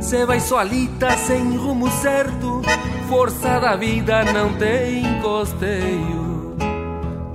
Cê 0.00 0.26
vai 0.26 0.40
solita 0.40 1.10
sem 1.16 1.56
rumo 1.56 1.90
certo, 1.90 2.62
força 3.08 3.58
da 3.58 3.76
vida 3.76 4.24
não 4.32 4.52
tem 4.54 5.20
costeio. 5.20 6.25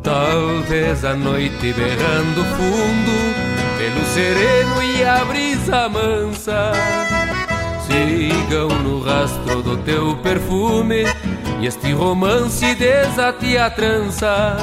Talvez 0.04 1.06
a 1.06 1.14
noite 1.14 1.74
berrando 1.74 2.44
fundo, 2.56 3.12
pelo 3.78 4.06
sereno 4.06 4.84
e 4.84 5.04
a 5.04 5.24
brisa 5.26 5.88
mansa, 5.88 6.72
sigam 7.86 8.70
no 8.80 9.02
rastro 9.02 9.62
do 9.62 9.78
teu 9.78 10.16
perfume 10.18 11.06
e 11.60 11.68
este 11.68 11.94
romance 11.94 12.74
desate 12.76 13.58
a 13.58 13.70
trança. 13.70 14.58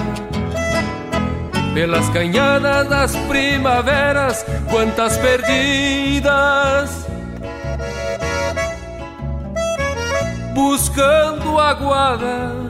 Pelas 1.72 2.08
canhadas 2.08 2.88
das 2.88 3.16
primaveras, 3.28 4.44
quantas 4.68 5.16
perdidas 5.18 7.06
buscando 10.58 11.60
aguada. 11.60 12.67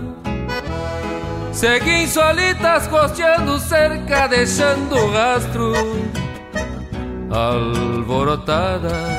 Seguem 1.59 2.07
solitas 2.07 2.87
costeando 2.87 3.59
cerca, 3.59 4.29
deixando 4.29 5.11
rastro 5.11 5.73
alborotadas. 7.33 9.18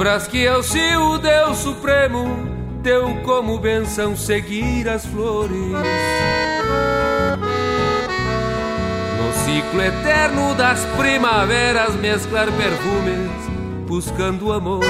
Lembras 0.00 0.26
que 0.26 0.48
ao 0.48 0.62
seu 0.62 1.18
Deus 1.18 1.58
Supremo 1.58 2.24
deu 2.82 3.16
como 3.22 3.58
benção 3.58 4.16
seguir 4.16 4.88
as 4.88 5.04
flores. 5.04 5.52
No 9.18 9.44
ciclo 9.44 9.82
eterno 9.82 10.54
das 10.54 10.86
primaveras 10.96 11.94
mesclar 11.96 12.46
perfumes, 12.46 13.30
buscando 13.86 14.54
amores. 14.54 14.88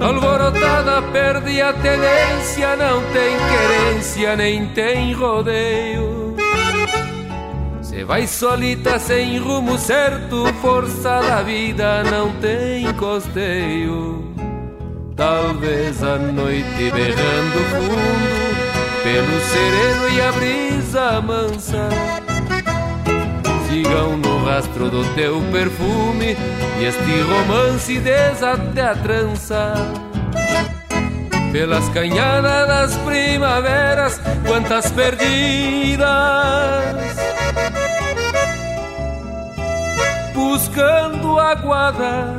Alborotada 0.00 1.02
perde 1.10 1.60
a 1.60 1.72
tenência, 1.72 2.76
não 2.76 3.02
tem 3.10 3.36
querência, 3.50 4.36
nem 4.36 4.68
tem 4.68 5.12
rodeio. 5.12 6.11
Vai 8.04 8.26
solita 8.26 8.98
sem 8.98 9.38
rumo 9.38 9.78
certo, 9.78 10.44
força 10.60 11.20
da 11.20 11.42
vida 11.42 12.02
não 12.04 12.32
tem 12.40 12.92
costeio. 12.94 14.34
Talvez 15.14 16.02
a 16.02 16.18
noite 16.18 16.90
berrando 16.90 17.58
fundo, 17.70 18.56
pelo 19.04 19.40
sereno 19.40 20.08
e 20.08 20.20
a 20.20 20.32
brisa 20.32 21.20
mansa. 21.20 21.88
Sigam 23.68 24.16
no 24.16 24.44
rastro 24.44 24.90
do 24.90 25.04
teu 25.14 25.40
perfume 25.52 26.36
e 26.80 26.84
este 26.84 27.20
romance 27.20 27.98
desate 28.00 28.80
a 28.80 28.96
trança. 28.96 29.74
Pelas 31.52 31.88
canhadas 31.90 32.66
das 32.66 32.96
primaveras, 33.04 34.20
quantas 34.46 34.90
perdidas 34.90 36.02
buscando 40.52 41.38
aguada. 41.38 42.34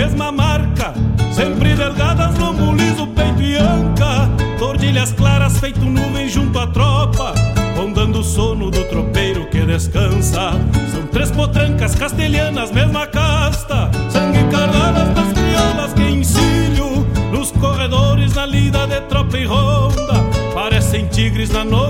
Mesma 0.00 0.32
marca. 0.32 0.94
Sempre 1.30 1.74
delgadas, 1.74 2.38
lombo 2.38 2.72
liso, 2.72 3.06
peito 3.08 3.42
e 3.42 3.56
anca. 3.56 4.30
Tordilhas 4.58 5.12
claras, 5.12 5.58
feito 5.58 5.80
nuvem 5.80 6.26
junto 6.26 6.58
à 6.58 6.66
tropa. 6.66 7.34
Rondando 7.76 8.20
o 8.20 8.24
sono 8.24 8.70
do 8.70 8.82
tropeiro 8.84 9.46
que 9.50 9.60
descansa. 9.60 10.52
São 10.90 11.06
três 11.12 11.30
potrancas 11.30 11.94
castelhanas, 11.94 12.72
mesma 12.72 13.06
casta. 13.06 13.90
Sangue 14.08 14.42
cardadas 14.50 15.08
das 15.10 15.32
criolas 15.34 15.92
que 15.92 16.02
ensino. 16.02 17.06
Nos 17.30 17.50
corredores, 17.52 18.34
na 18.34 18.46
lida 18.46 18.86
de 18.86 19.02
tropa 19.02 19.36
e 19.36 19.44
ronda. 19.44 20.14
Parecem 20.54 21.06
tigres 21.08 21.50
na 21.50 21.62
noite 21.62 21.89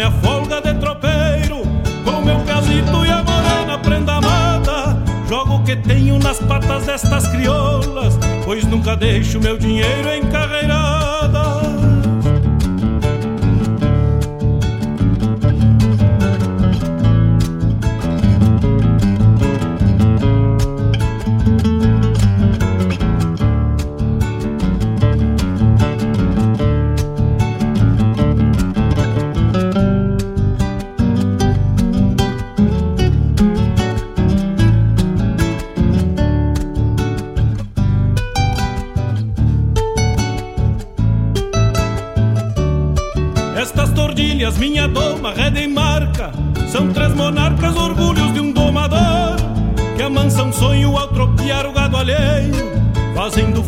minha 0.00 0.10
folga 0.22 0.62
de 0.62 0.72
tropeiro 0.80 1.60
Com 2.02 2.22
meu 2.22 2.40
casito 2.46 3.04
e 3.04 3.10
a 3.10 3.22
morena 3.22 3.78
prenda 3.78 4.14
amada 4.14 4.96
Jogo 5.28 5.56
o 5.56 5.62
que 5.62 5.76
tenho 5.76 6.18
nas 6.18 6.38
patas 6.38 6.86
destas 6.86 7.28
crioulas 7.28 8.18
Pois 8.46 8.64
nunca 8.64 8.96
deixo 8.96 9.38
meu 9.38 9.58
dinheiro 9.58 10.08
encarreirada 10.14 10.19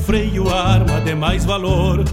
freio 0.03 0.53
arma 0.53 1.01
de 1.01 1.15
mais 1.15 1.45
valor. 1.45 2.05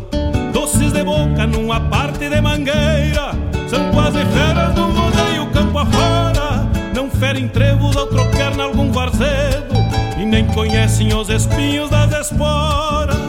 Doces 0.53 0.91
de 0.93 1.03
boca 1.03 1.45
numa 1.47 1.79
parte 1.79 2.29
de 2.29 2.41
mangueira. 2.41 3.31
São 3.67 3.91
quase 3.91 4.19
feras 4.25 4.73
do 4.73 4.83
rodeio 4.83 5.47
campo 5.51 5.79
afora. 5.79 6.69
Não 6.95 7.09
ferem 7.09 7.47
trevos 7.47 7.95
ao 7.97 8.07
tropear 8.07 8.55
nalgum 8.55 8.91
varzedo. 8.91 9.75
E 10.17 10.25
nem 10.25 10.45
conhecem 10.47 11.13
os 11.13 11.29
espinhos 11.29 11.89
das 11.89 12.27
esporas 12.27 13.28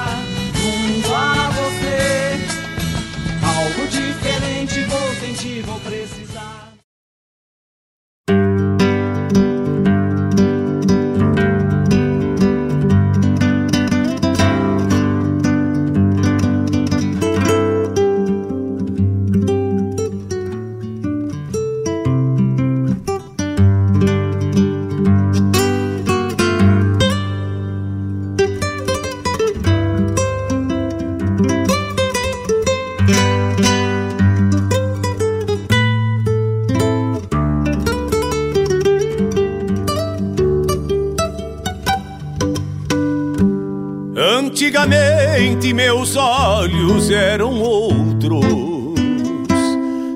Eram 47.31 47.61
outros, 47.61 48.43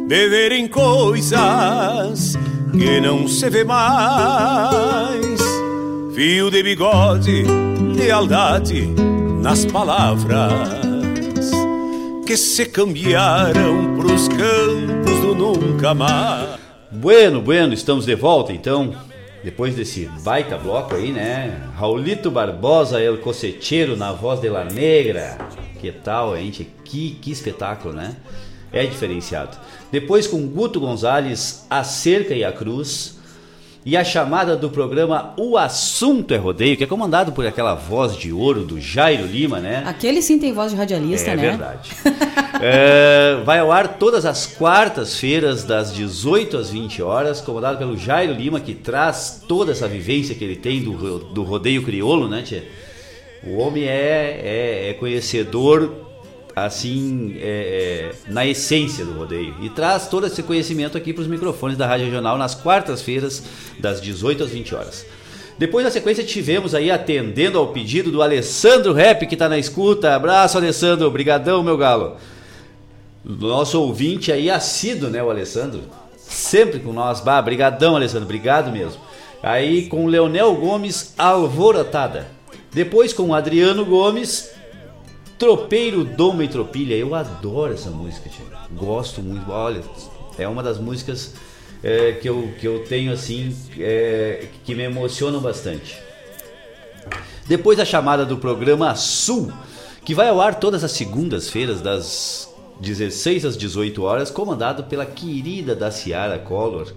de 0.06 0.30
verem 0.30 0.68
coisas 0.68 2.38
que 2.74 3.00
não 3.00 3.26
se 3.26 3.50
vê 3.50 3.64
mais. 3.64 5.40
Fio 6.14 6.52
de 6.52 6.62
bigode, 6.62 7.46
lealdade 7.96 8.88
nas 9.42 9.66
palavras 9.66 11.52
que 12.28 12.36
se 12.36 12.66
cambiaram 12.66 13.96
pros 13.96 14.28
campos 14.28 15.20
do 15.22 15.34
nunca 15.34 15.94
mais. 15.94 16.60
Bueno, 16.92 17.42
bueno, 17.42 17.74
estamos 17.74 18.06
de 18.06 18.16
volta 18.16 18.52
então. 18.52 18.94
Depois 19.42 19.74
desse 19.74 20.10
baita 20.22 20.58
bloco 20.58 20.96
aí, 20.96 21.14
né? 21.14 21.56
Raulito 21.78 22.30
Barbosa, 22.30 23.00
El 23.00 23.20
Coceteiro 23.20 23.96
na 23.96 24.12
voz 24.12 24.42
de 24.42 24.50
La 24.50 24.66
Negra. 24.66 25.38
Que 25.86 25.91
tal, 25.91 26.36
gente? 26.36 26.68
Que, 26.84 27.12
que 27.22 27.30
espetáculo, 27.30 27.94
né? 27.94 28.16
É 28.74 28.88
diferenciado. 28.88 29.56
Depois 29.91 30.26
com 30.26 30.48
Guto 30.48 30.80
Gonzalez, 30.80 31.64
A 31.70 31.84
Cerca 31.84 32.34
e 32.34 32.44
a 32.44 32.52
Cruz. 32.52 33.20
E 33.86 33.95
a 33.95 34.03
chamada 34.03 34.56
do 34.56 34.72
programa 34.72 35.36
O 35.38 35.56
Assunto 35.56 36.34
é 36.34 36.38
Rodeio, 36.38 36.76
que 36.76 36.84
é 36.84 36.88
comandado 36.88 37.34
por 37.34 37.45
aquela 37.45 37.76
voz 37.76 38.18
de 38.18 38.34
ouro 38.34 38.64
do 38.64 38.82
Jairo 38.82 39.28
Lima, 39.28 39.60
né? 39.60 39.84
Aquele 39.86 40.24
sim 40.24 40.40
tem 40.40 40.52
voz 40.52 40.72
de 40.72 40.78
radialista, 40.78 41.30
é 41.30 41.36
né? 41.36 41.49
verdade. 41.49 41.91
É, 42.62 43.41
vai 43.44 43.60
ao 43.60 43.70
ar 43.70 43.98
todas 43.99 44.26
as 44.26 44.48
quartas-feiras, 44.48 45.66
das 45.66 45.94
18 45.94 46.56
às 46.56 46.70
20 46.70 47.02
horas, 47.02 47.41
comandado 47.41 47.78
pelo 47.78 47.98
Jairo 47.98 48.34
Lima, 48.34 48.62
que 48.62 48.74
traz 48.74 49.44
toda 49.45 49.74
essa 49.74 49.90
vivência 49.90 50.34
que 50.34 50.41
ele 50.41 50.56
tem 50.56 50.82
do, 50.82 51.20
do 51.20 51.44
rodeio 51.44 51.84
crioulo, 51.84 52.30
né, 52.30 52.41
tia? 52.44 52.64
O 53.46 53.58
homem 53.58 53.84
é, 53.84 54.42
é, 54.44 54.90
é 54.90 54.94
conhecedor, 54.94 55.92
assim, 56.56 57.36
é, 57.38 58.12
é, 58.28 58.32
na 58.32 58.46
essência 58.46 59.06
do 59.06 59.14
rodeio. 59.14 59.54
E 59.62 59.70
traz 59.70 60.08
todo 60.08 60.26
esse 60.26 60.42
conhecimento 60.42 60.98
aqui 60.98 61.14
para 61.14 61.22
os 61.22 61.28
microfones 61.28 61.78
da 61.78 61.86
Rádio 61.86 62.06
Regional 62.06 62.38
nas 62.38 62.56
quartas-feiras, 62.56 63.44
das 63.80 64.02
18 64.02 64.44
às 64.44 64.50
20 64.50 64.74
horas. 64.74 65.06
Depois 65.58 65.86
na 65.86 65.92
sequência 65.92 66.24
tivemos 66.24 66.74
aí 66.74 66.90
atendendo 66.92 67.58
ao 67.58 67.68
pedido 67.68 68.12
do 68.12 68.22
Alessandro 68.22 68.94
Rap 68.94 69.26
que 69.26 69.38
tá 69.38 69.48
na 69.48 69.58
escuta. 69.58 70.16
Abraço 70.16 70.58
Alessandro, 70.58 71.10
brigadão 71.12 71.64
meu 71.64 71.78
galo. 71.78 72.18
Nosso 73.24 73.80
ouvinte 73.80 74.32
aí 74.32 74.50
assíduo, 74.50 75.10
né, 75.10 75.24
o 75.24 75.30
Alessandro? 75.30 75.82
Sempre 76.18 76.80
com 76.80 76.92
nós. 76.92 77.22
Bah, 77.22 77.42
brigadão 77.42 77.96
Alessandro, 77.96 78.26
obrigado 78.26 78.72
mesmo. 78.72 79.00
Aí 79.42 79.88
com 79.88 80.06
o 80.06 80.08
Leonel 80.08 80.54
Gomes, 80.56 81.14
Alvorotada. 81.18 82.35
Depois 82.76 83.14
com 83.14 83.34
Adriano 83.34 83.85
Gomes, 83.85 84.52
Tropeiro 85.39 86.03
Doma 86.03 86.43
e 86.43 86.49
Tropilha. 86.49 86.93
Eu 86.93 87.15
adoro 87.15 87.73
essa 87.73 87.89
música, 87.89 88.30
tio. 88.30 88.43
Gosto 88.72 89.22
muito. 89.22 89.49
Olha, 89.49 89.81
é 90.38 90.45
uma 90.45 90.61
das 90.61 90.77
músicas 90.77 91.35
é, 91.81 92.11
que, 92.11 92.27
eu, 92.27 92.52
que 92.60 92.68
eu 92.68 92.84
tenho 92.84 93.14
assim, 93.14 93.56
é, 93.80 94.49
que 94.65 94.76
me 94.76 94.84
emocionam 94.84 95.39
bastante. 95.39 95.97
Depois 97.47 97.80
a 97.80 97.85
chamada 97.85 98.26
do 98.26 98.35
programa 98.35 98.93
Sul, 98.93 99.53
que 100.03 100.14
vai 100.14 100.27
ao 100.27 100.41
ar 100.41 100.56
todas 100.56 100.84
as 100.84 100.91
segundas-feiras, 100.91 101.80
das 101.80 102.53
16 102.81 103.45
às 103.45 103.57
18 103.57 104.03
horas, 104.03 104.30
comandado 104.30 104.84
pela 104.84 105.06
querida 105.06 105.73
da 105.73 105.91
Ciara 105.91 106.38
Collor, 106.38 106.91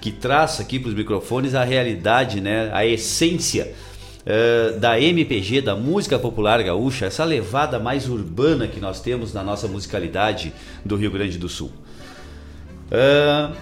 que 0.00 0.10
traça 0.10 0.62
aqui 0.62 0.78
para 0.78 0.88
os 0.88 0.94
microfones 0.94 1.54
a 1.54 1.64
realidade, 1.64 2.40
né, 2.40 2.70
a 2.72 2.86
essência 2.86 3.74
eh, 4.24 4.76
da 4.78 5.00
MPG, 5.00 5.60
da 5.60 5.74
música 5.74 6.18
popular 6.18 6.62
gaúcha, 6.62 7.06
essa 7.06 7.24
levada 7.24 7.78
mais 7.78 8.08
urbana 8.08 8.68
que 8.68 8.80
nós 8.80 9.00
temos 9.00 9.32
na 9.32 9.42
nossa 9.42 9.66
musicalidade 9.66 10.52
do 10.84 10.96
Rio 10.96 11.10
Grande 11.10 11.38
do 11.38 11.48
Sul. 11.48 11.72
Ah, 12.90 13.52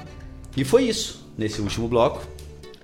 e 0.57 0.65
foi 0.65 0.85
isso 0.85 1.25
nesse 1.39 1.61
último 1.61 1.89
bloco. 1.89 2.23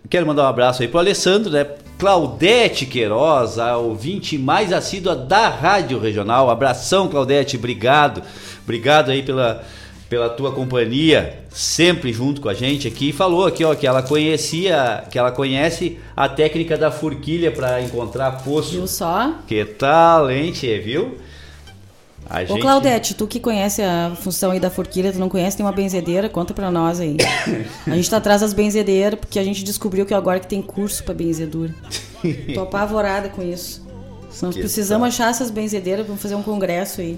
Quero 0.08 0.26
mandar 0.26 0.44
um 0.44 0.48
abraço 0.48 0.82
aí 0.82 0.88
pro 0.88 1.00
Alessandro, 1.00 1.50
né? 1.50 1.66
Claudete 1.98 2.86
Queiroz, 2.86 3.58
a 3.58 3.76
ouvinte 3.76 4.38
mais 4.38 4.72
assídua 4.72 5.16
da 5.16 5.48
Rádio 5.48 5.98
Regional. 5.98 6.48
Abração, 6.50 7.08
Claudete, 7.08 7.56
obrigado. 7.56 8.22
Obrigado 8.62 9.10
aí 9.10 9.22
pela, 9.22 9.64
pela 10.08 10.28
tua 10.28 10.52
companhia, 10.52 11.40
sempre 11.50 12.12
junto 12.12 12.40
com 12.40 12.48
a 12.48 12.54
gente 12.54 12.86
aqui. 12.86 13.12
Falou 13.12 13.46
aqui, 13.46 13.64
ó, 13.64 13.74
que 13.74 13.86
ela 13.86 14.02
conhecia, 14.02 15.04
que 15.10 15.18
ela 15.18 15.32
conhece 15.32 15.98
a 16.16 16.28
técnica 16.28 16.76
da 16.76 16.90
forquilha 16.90 17.50
para 17.50 17.82
encontrar 17.82 18.42
poço. 18.42 18.72
Viu 18.72 18.86
só? 18.86 19.34
Que 19.46 19.64
tal, 19.64 20.30
hein, 20.30 20.52
tchê, 20.52 20.78
viu? 20.78 21.18
A 22.28 22.42
Ô 22.52 22.58
Claudete, 22.58 23.14
tu 23.14 23.24
que 23.26 23.38
conhece 23.38 23.82
a 23.82 24.12
função 24.16 24.50
aí 24.50 24.58
da 24.58 24.68
forquilha, 24.68 25.12
tu 25.12 25.18
não 25.18 25.28
conhece 25.28 25.56
nenhuma 25.58 25.74
benzedeira, 25.74 26.28
conta 26.28 26.52
pra 26.52 26.72
nós 26.72 26.98
aí. 26.98 27.16
A 27.86 27.94
gente 27.94 28.10
tá 28.10 28.16
atrás 28.16 28.40
das 28.40 28.52
benzedeiras 28.52 29.18
porque 29.18 29.38
a 29.38 29.44
gente 29.44 29.62
descobriu 29.62 30.04
que 30.04 30.12
agora 30.12 30.40
que 30.40 30.48
tem 30.48 30.60
curso 30.60 31.04
pra 31.04 31.14
benzedura. 31.14 31.72
Tô 32.52 32.62
apavorada 32.62 33.28
com 33.28 33.42
isso. 33.42 33.86
Nós 34.42 34.56
precisamos 34.56 35.06
achar 35.06 35.30
essas 35.30 35.50
benzedeiras 35.50 36.04
pra 36.04 36.16
fazer 36.16 36.34
um 36.34 36.42
congresso 36.42 37.00
aí. 37.00 37.16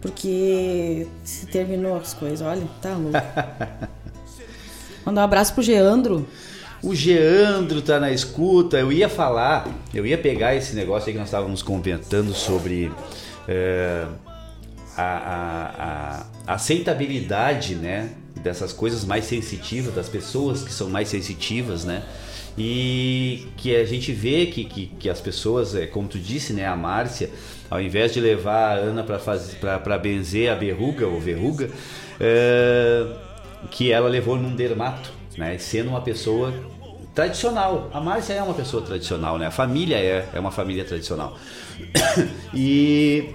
Porque 0.00 1.06
se 1.24 1.46
terminou 1.46 1.96
as 1.96 2.14
coisas, 2.14 2.40
olha, 2.40 2.62
tá 2.80 2.90
louco. 2.94 3.18
Mandar 5.04 5.22
um 5.22 5.24
abraço 5.24 5.54
pro 5.54 5.62
Geandro. 5.62 6.26
O 6.82 6.94
Geandro 6.94 7.82
tá 7.82 7.98
na 7.98 8.12
escuta. 8.12 8.78
Eu 8.78 8.92
ia 8.92 9.08
falar, 9.08 9.66
eu 9.92 10.06
ia 10.06 10.16
pegar 10.16 10.54
esse 10.54 10.76
negócio 10.76 11.08
aí 11.08 11.12
que 11.12 11.18
nós 11.18 11.28
estávamos 11.28 11.62
comentando 11.62 12.32
sobre 12.32 12.92
é, 13.48 14.06
a, 14.96 15.02
a- 15.02 16.26
a 16.46 16.54
aceitabilidade, 16.54 17.74
né? 17.74 18.10
Dessas 18.36 18.72
coisas 18.72 19.04
mais 19.04 19.24
sensitivas, 19.24 19.92
das 19.94 20.08
pessoas 20.08 20.62
que 20.62 20.72
são 20.72 20.88
mais 20.88 21.08
sensitivas, 21.08 21.84
né? 21.84 22.04
E 22.56 23.48
que 23.56 23.74
a 23.74 23.84
gente 23.84 24.12
vê 24.12 24.46
que, 24.46 24.64
que, 24.64 24.86
que 24.86 25.08
as 25.10 25.20
pessoas, 25.20 25.74
é, 25.74 25.86
como 25.86 26.06
tu 26.06 26.18
disse, 26.18 26.52
né? 26.52 26.66
A 26.66 26.76
Márcia, 26.76 27.30
ao 27.70 27.80
invés 27.80 28.12
de 28.12 28.20
levar 28.20 28.72
a 28.72 28.80
Ana 28.80 29.02
para 29.02 29.18
fazer 29.18 29.56
para 29.58 29.98
benzer 29.98 30.50
a 30.50 30.54
berruga 30.54 31.06
ou 31.06 31.20
verruga, 31.20 31.70
é, 32.20 33.06
que 33.70 33.92
ela 33.92 34.08
levou 34.08 34.36
num 34.36 34.54
dermato, 34.54 35.10
né? 35.36 35.58
Sendo 35.58 35.90
uma 35.90 36.00
pessoa 36.00 36.52
tradicional. 37.14 37.90
A 37.92 38.00
Márcia 38.00 38.34
é 38.34 38.42
uma 38.42 38.54
pessoa 38.54 38.82
tradicional, 38.82 39.38
né? 39.38 39.46
A 39.46 39.50
família 39.50 39.96
é, 39.96 40.28
é 40.32 40.40
uma 40.40 40.50
família 40.50 40.84
tradicional. 40.84 41.36
e, 42.54 43.30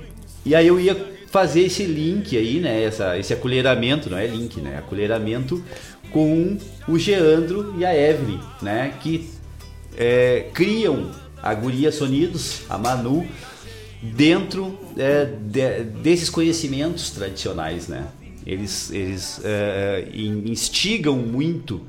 e 0.45 0.55
aí 0.55 0.68
eu 0.68 0.80
ia 0.80 1.14
fazer 1.30 1.61
esse 1.61 1.84
link 1.84 2.38
aí, 2.38 2.60
né? 2.60 2.84
Essa, 2.84 3.18
esse 3.18 3.34
acolheramento, 3.34 4.10
não 4.10 4.18
é 4.18 4.26
link, 4.26 4.61
né? 4.61 4.77
Acolheramento 4.77 5.64
com 6.11 6.57
o 6.88 6.97
Geandro 6.97 7.76
e 7.77 7.85
a 7.85 7.95
Evelyn, 7.95 8.39
né? 8.61 8.93
Que 9.01 9.30
é, 9.97 10.47
criam 10.53 11.11
a 11.41 11.53
Guria 11.53 11.91
Sonidos, 11.91 12.61
a 12.69 12.77
Manu, 12.77 13.27
dentro 14.03 14.77
é, 14.97 15.25
de- 15.25 15.84
desses 16.01 16.30
conhecimentos 16.30 17.09
tradicionais, 17.09 17.88
né? 17.88 18.05
Eles, 18.45 18.91
eles 18.91 19.39
é, 19.43 20.07
in- 20.13 20.43
instigam 20.51 21.15
muito 21.15 21.81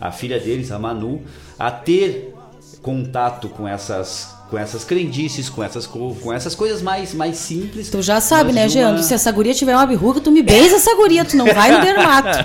a 0.00 0.12
filha 0.12 0.38
deles, 0.38 0.70
a 0.70 0.78
Manu, 0.78 1.22
a 1.58 1.70
ter 1.70 2.34
contato 2.82 3.48
com 3.48 3.66
essas 3.66 4.30
com 4.50 4.58
essas 4.58 4.84
crendices, 4.84 5.48
com 5.48 5.62
essas 5.64 5.86
co- 5.86 6.14
com 6.22 6.30
essas 6.30 6.54
coisas 6.54 6.82
mais 6.82 7.14
mais 7.14 7.36
simples. 7.38 7.88
Tu 7.88 8.02
já 8.02 8.20
sabe, 8.20 8.52
né, 8.52 8.66
uma- 8.66 9.02
Se 9.02 9.14
essa 9.14 9.32
guria 9.32 9.54
tiver 9.54 9.74
uma 9.74 9.86
berruga, 9.86 10.20
tu 10.20 10.30
me 10.30 10.42
beija 10.42 10.76
essa 10.76 10.94
guria, 10.94 11.24
tu 11.24 11.36
não 11.38 11.46
vai 11.46 11.72
no 11.74 11.80
dermato. 11.80 12.44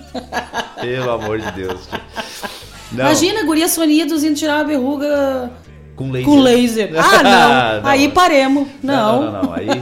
Pelo 0.80 1.10
amor 1.10 1.38
de 1.40 1.50
Deus. 1.52 1.80
Não, 2.92 3.00
Imagina 3.06 3.40
a 3.40 3.44
guria 3.44 3.68
Sonidos 3.68 4.22
indo 4.24 4.36
tirar 4.36 4.58
uma 4.58 4.64
berruga 4.64 5.50
com 5.96 6.10
laser. 6.10 6.24
com 6.28 6.40
laser. 6.40 6.90
Ah, 6.96 7.22
não. 7.82 7.88
Aí 7.90 8.08
paremos. 8.10 8.68
Não. 8.82 9.22
Não, 9.22 9.32
não, 9.32 9.42
não. 9.44 9.52
Aí 9.54 9.66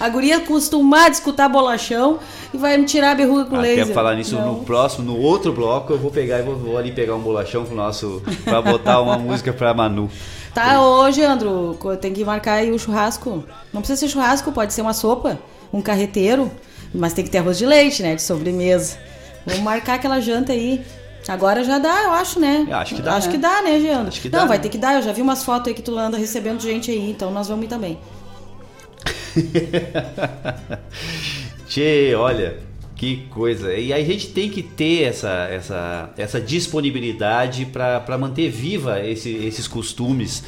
A 0.00 0.08
guria 0.08 0.38
acostumada 0.38 1.06
a 1.08 1.10
escutar 1.10 1.48
bolachão 1.48 2.18
e 2.52 2.56
vai 2.56 2.76
me 2.76 2.84
tirar 2.84 3.12
a 3.12 3.14
berruga 3.14 3.44
com 3.46 3.56
Até 3.56 3.76
laser. 3.76 3.94
falar 3.94 4.14
nisso 4.16 4.34
Não. 4.36 4.54
no 4.54 4.64
próximo, 4.64 5.04
no 5.04 5.18
outro 5.20 5.52
bloco, 5.52 5.92
eu 5.92 5.98
vou 5.98 6.10
pegar 6.10 6.40
e 6.40 6.42
vou, 6.42 6.56
vou 6.56 6.76
ali 6.78 6.92
pegar 6.92 7.14
um 7.14 7.20
bolachão 7.20 7.64
com 7.64 7.72
o 7.72 7.76
nosso. 7.76 8.22
pra 8.44 8.60
botar 8.62 9.00
uma 9.00 9.18
música 9.18 9.52
pra 9.52 9.72
Manu. 9.74 10.10
Tá, 10.52 10.80
ô, 10.80 11.10
Geandro, 11.10 11.76
co- 11.80 11.96
tem 11.96 12.12
que 12.12 12.24
marcar 12.24 12.54
aí 12.54 12.70
o 12.70 12.78
churrasco. 12.78 13.44
Não 13.72 13.80
precisa 13.80 14.00
ser 14.00 14.08
churrasco, 14.08 14.52
pode 14.52 14.72
ser 14.72 14.82
uma 14.82 14.94
sopa, 14.94 15.38
um 15.72 15.80
carreteiro, 15.82 16.50
mas 16.94 17.12
tem 17.12 17.24
que 17.24 17.30
ter 17.30 17.38
arroz 17.38 17.58
de 17.58 17.66
leite, 17.66 18.02
né, 18.02 18.14
de 18.14 18.22
sobremesa. 18.22 18.96
Vamos 19.44 19.62
marcar 19.62 19.94
aquela 19.94 20.20
janta 20.20 20.52
aí. 20.52 20.84
Agora 21.26 21.64
já 21.64 21.78
dá, 21.78 22.02
eu 22.04 22.12
acho, 22.12 22.38
né? 22.38 22.66
Eu 22.68 22.76
acho 22.76 22.94
que 22.94 23.02
dá, 23.02 23.14
Acho 23.16 23.26
né? 23.28 23.32
que 23.32 23.38
dá, 23.38 23.62
né, 23.62 23.80
Geandro? 23.80 24.08
Acho 24.08 24.20
que 24.20 24.28
Não, 24.28 24.40
dá, 24.40 24.44
vai 24.46 24.58
né? 24.58 24.62
ter 24.62 24.68
que 24.68 24.78
dar. 24.78 24.94
Eu 24.94 25.02
já 25.02 25.12
vi 25.12 25.22
umas 25.22 25.42
fotos 25.42 25.68
aí 25.68 25.74
que 25.74 25.82
tu 25.82 25.98
anda 25.98 26.18
recebendo 26.18 26.60
gente 26.60 26.90
aí, 26.90 27.10
então 27.10 27.30
nós 27.30 27.48
vamos 27.48 27.64
ir 27.64 27.68
também. 27.68 27.98
Tchê, 31.66 32.14
olha, 32.14 32.58
que 32.96 33.26
coisa. 33.30 33.72
E 33.74 33.92
a 33.92 34.02
gente 34.04 34.28
tem 34.28 34.48
que 34.50 34.62
ter 34.62 35.02
essa, 35.04 35.48
essa, 35.50 36.10
essa 36.16 36.40
disponibilidade 36.40 37.66
para 37.66 38.18
manter 38.18 38.50
viva 38.50 39.00
esse- 39.04 39.34
esses 39.46 39.66
costumes, 39.66 40.44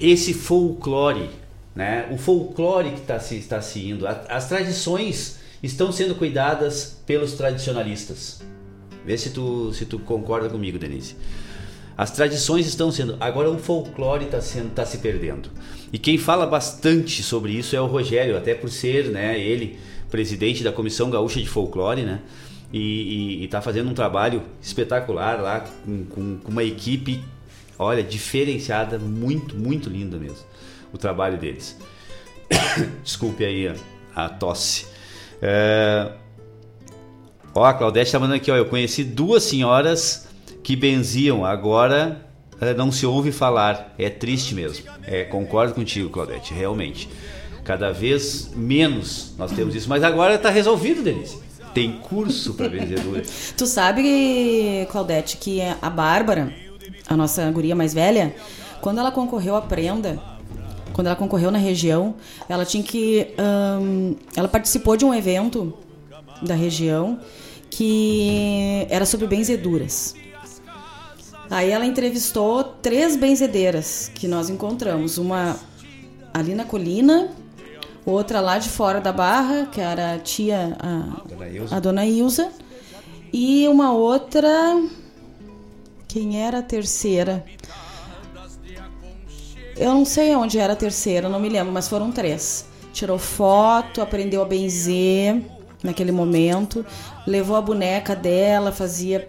esse 0.00 0.32
folclore, 0.34 1.28
né? 1.74 2.06
O 2.10 2.18
folclore 2.18 2.90
que 2.92 3.00
está 3.00 3.20
se, 3.20 3.36
está 3.36 3.60
se 3.60 3.88
indo, 3.90 4.06
as 4.06 4.48
tradições 4.48 5.38
estão 5.62 5.92
sendo 5.92 6.14
cuidadas 6.14 6.98
pelos 7.06 7.32
tradicionalistas. 7.34 8.40
Vê 9.08 9.16
se 9.16 9.30
tu, 9.30 9.72
se 9.72 9.86
tu 9.86 9.98
concorda 9.98 10.50
comigo, 10.50 10.78
Denise. 10.78 11.16
As 11.96 12.10
tradições 12.10 12.66
estão 12.66 12.92
sendo. 12.92 13.16
Agora 13.18 13.50
o 13.50 13.56
folclore 13.56 14.26
está 14.26 14.38
tá 14.74 14.84
se 14.84 14.98
perdendo. 14.98 15.48
E 15.90 15.98
quem 15.98 16.18
fala 16.18 16.44
bastante 16.46 17.22
sobre 17.22 17.52
isso 17.52 17.74
é 17.74 17.80
o 17.80 17.86
Rogério, 17.86 18.36
até 18.36 18.54
por 18.54 18.68
ser 18.68 19.06
né, 19.06 19.40
ele 19.40 19.78
presidente 20.10 20.62
da 20.62 20.70
Comissão 20.70 21.08
Gaúcha 21.08 21.40
de 21.40 21.48
Folclore, 21.48 22.02
né? 22.02 22.20
E 22.70 23.42
está 23.42 23.62
fazendo 23.62 23.88
um 23.88 23.94
trabalho 23.94 24.42
espetacular 24.60 25.40
lá 25.40 25.60
com, 25.60 26.04
com, 26.04 26.36
com 26.36 26.52
uma 26.52 26.62
equipe, 26.62 27.24
olha, 27.78 28.02
diferenciada, 28.02 28.98
muito, 28.98 29.56
muito 29.56 29.88
linda 29.88 30.18
mesmo. 30.18 30.44
O 30.92 30.98
trabalho 30.98 31.38
deles. 31.38 31.78
Desculpe 33.02 33.42
aí 33.42 33.68
a, 33.68 33.74
a 34.14 34.28
tosse. 34.28 34.84
É... 35.40 36.12
Ó, 37.58 37.64
a 37.64 37.74
Claudete 37.74 38.06
está 38.06 38.20
mandando 38.20 38.36
aqui, 38.36 38.52
ó. 38.52 38.56
Eu 38.56 38.66
conheci 38.66 39.02
duas 39.02 39.42
senhoras 39.42 40.28
que 40.62 40.76
benziam, 40.76 41.44
agora 41.44 42.24
é, 42.60 42.72
não 42.72 42.92
se 42.92 43.04
ouve 43.04 43.32
falar. 43.32 43.94
É 43.98 44.08
triste 44.08 44.54
mesmo. 44.54 44.84
É, 45.04 45.24
concordo 45.24 45.74
contigo, 45.74 46.08
Claudete, 46.08 46.54
realmente. 46.54 47.08
Cada 47.64 47.90
vez 47.90 48.52
menos 48.54 49.34
nós 49.36 49.50
temos 49.50 49.74
isso, 49.74 49.88
mas 49.88 50.04
agora 50.04 50.36
está 50.36 50.50
resolvido, 50.50 51.02
Denise. 51.02 51.40
Tem 51.74 51.98
curso 51.98 52.54
para 52.54 52.68
benzedura. 52.68 53.24
tu 53.58 53.66
sabe, 53.66 54.86
Claudete, 54.92 55.36
que 55.36 55.60
a 55.82 55.90
Bárbara, 55.90 56.54
a 57.08 57.16
nossa 57.16 57.50
guria 57.50 57.74
mais 57.74 57.92
velha, 57.92 58.36
quando 58.80 58.98
ela 59.00 59.10
concorreu 59.10 59.56
à 59.56 59.62
prenda, 59.62 60.22
quando 60.92 61.08
ela 61.08 61.16
concorreu 61.16 61.50
na 61.50 61.58
região, 61.58 62.14
ela 62.48 62.64
tinha 62.64 62.84
que. 62.84 63.34
Ela 64.36 64.46
participou 64.46 64.96
de 64.96 65.04
um 65.04 65.12
evento 65.12 65.76
da 66.40 66.54
região 66.54 67.18
que 67.78 68.88
era 68.90 69.06
sobre 69.06 69.28
benzeduras. 69.28 70.16
Aí 71.48 71.70
ela 71.70 71.86
entrevistou 71.86 72.64
três 72.64 73.14
benzedeiras 73.14 74.10
que 74.12 74.26
nós 74.26 74.50
encontramos. 74.50 75.16
Uma 75.16 75.56
ali 76.34 76.56
na 76.56 76.64
colina, 76.64 77.30
outra 78.04 78.40
lá 78.40 78.58
de 78.58 78.68
fora 78.68 79.00
da 79.00 79.12
barra, 79.12 79.66
que 79.66 79.80
era 79.80 80.14
a 80.14 80.18
tia, 80.18 80.76
a 80.80 81.22
Dona 81.28 81.46
Ilza, 81.48 81.76
a 81.76 81.80
Dona 81.80 82.04
Ilza 82.04 82.52
e 83.32 83.68
uma 83.68 83.92
outra. 83.92 84.50
Quem 86.08 86.42
era 86.42 86.58
a 86.58 86.62
terceira? 86.62 87.44
Eu 89.76 89.94
não 89.94 90.04
sei 90.04 90.34
onde 90.34 90.58
era 90.58 90.72
a 90.72 90.76
terceira, 90.76 91.28
não 91.28 91.38
me 91.38 91.48
lembro, 91.48 91.72
mas 91.72 91.88
foram 91.88 92.10
três. 92.10 92.66
Tirou 92.92 93.18
foto, 93.20 94.02
aprendeu 94.02 94.42
a 94.42 94.44
benzer 94.44 95.57
naquele 95.82 96.12
momento, 96.12 96.84
levou 97.26 97.56
a 97.56 97.60
boneca 97.60 98.14
dela, 98.14 98.72
fazia 98.72 99.28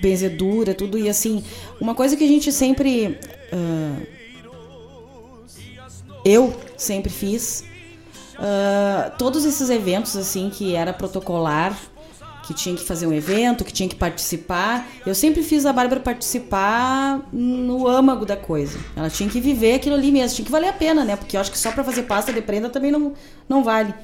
benzedura, 0.00 0.74
tudo. 0.74 0.98
E 0.98 1.08
assim, 1.08 1.42
uma 1.80 1.94
coisa 1.94 2.16
que 2.16 2.24
a 2.24 2.28
gente 2.28 2.52
sempre. 2.52 3.18
Uh, 3.52 4.06
eu 6.24 6.54
sempre 6.76 7.10
fiz. 7.10 7.64
Uh, 8.34 9.16
todos 9.16 9.44
esses 9.44 9.70
eventos, 9.70 10.16
assim, 10.16 10.50
que 10.50 10.74
era 10.74 10.92
protocolar, 10.92 11.78
que 12.46 12.52
tinha 12.52 12.74
que 12.74 12.82
fazer 12.82 13.06
um 13.06 13.12
evento, 13.12 13.64
que 13.64 13.72
tinha 13.72 13.88
que 13.88 13.94
participar. 13.94 14.88
Eu 15.06 15.14
sempre 15.14 15.42
fiz 15.42 15.64
a 15.64 15.72
Bárbara 15.72 16.00
participar 16.00 17.20
no 17.32 17.86
âmago 17.86 18.26
da 18.26 18.36
coisa. 18.36 18.78
Ela 18.96 19.08
tinha 19.08 19.28
que 19.28 19.40
viver 19.40 19.74
aquilo 19.74 19.94
ali 19.94 20.10
mesmo, 20.10 20.36
tinha 20.36 20.46
que 20.46 20.52
valer 20.52 20.68
a 20.68 20.72
pena, 20.72 21.04
né? 21.04 21.16
Porque 21.16 21.36
eu 21.36 21.40
acho 21.40 21.50
que 21.50 21.58
só 21.58 21.70
para 21.72 21.84
fazer 21.84 22.02
pasta 22.02 22.32
de 22.32 22.42
prenda 22.42 22.68
também 22.68 22.90
não, 22.90 23.12
não 23.48 23.62
vale. 23.62 23.94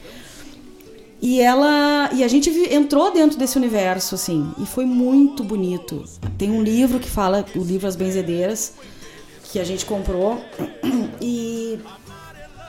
E 1.23 1.41
ela 1.41 2.09
e 2.15 2.25
a 2.25 2.29
gente 2.29 2.49
entrou 2.73 3.13
dentro 3.13 3.39
desse 3.39 3.59
universo 3.59 4.15
assim, 4.15 4.53
e 4.59 4.65
foi 4.65 4.87
muito 4.87 5.45
bonito. 5.45 6.03
Tem 6.39 6.51
um 6.51 6.63
livro 6.63 6.99
que 6.99 7.11
fala, 7.11 7.45
o 7.55 7.63
livro 7.63 7.87
As 7.87 7.97
Benzedeiras, 7.97 8.73
que 9.53 9.59
a 9.59 9.65
gente 9.65 9.85
comprou 9.85 10.43
e 11.21 11.79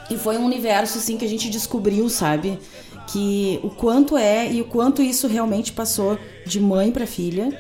e 0.10 0.18
foi 0.18 0.38
um 0.38 0.46
universo 0.46 0.98
assim 0.98 1.16
que 1.16 1.24
a 1.24 1.28
gente 1.28 1.50
descobriu, 1.50 2.10
sabe? 2.10 2.60
Que 3.08 3.62
o 3.64 3.70
quanto 3.70 4.18
é 4.18 4.52
e 4.52 4.60
o 4.60 4.66
quanto 4.66 5.02
isso 5.02 5.26
realmente 5.26 5.72
passou 5.72 6.20
de 6.46 6.60
mãe 6.60 6.92
para 6.92 7.08
filha 7.08 7.58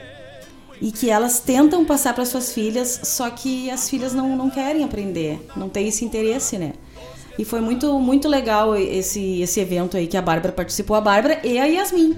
e 0.82 0.92
que 0.92 1.10
elas 1.10 1.40
tentam 1.40 1.86
passar 1.86 2.14
para 2.14 2.26
suas 2.26 2.52
filhas, 2.52 3.02
só 3.04 3.30
que 3.30 3.70
as 3.70 3.90
filhas 3.90 4.14
não, 4.14 4.36
não 4.36 4.50
querem 4.50 4.84
aprender, 4.84 5.40
não 5.56 5.70
tem 5.70 5.88
esse 5.88 6.04
interesse, 6.04 6.58
né? 6.58 6.74
E 7.38 7.46
foi 7.46 7.62
muito, 7.62 8.00
muito 8.00 8.28
legal 8.28 8.76
esse, 8.76 9.42
esse 9.42 9.60
evento 9.60 9.98
aí 9.98 10.08
que 10.08 10.18
a 10.18 10.22
Bárbara 10.22 10.54
participou, 10.54 10.96
a 10.96 11.02
Bárbara 11.02 11.40
e 11.44 11.58
a 11.58 11.66
Yasmin. 11.66 12.18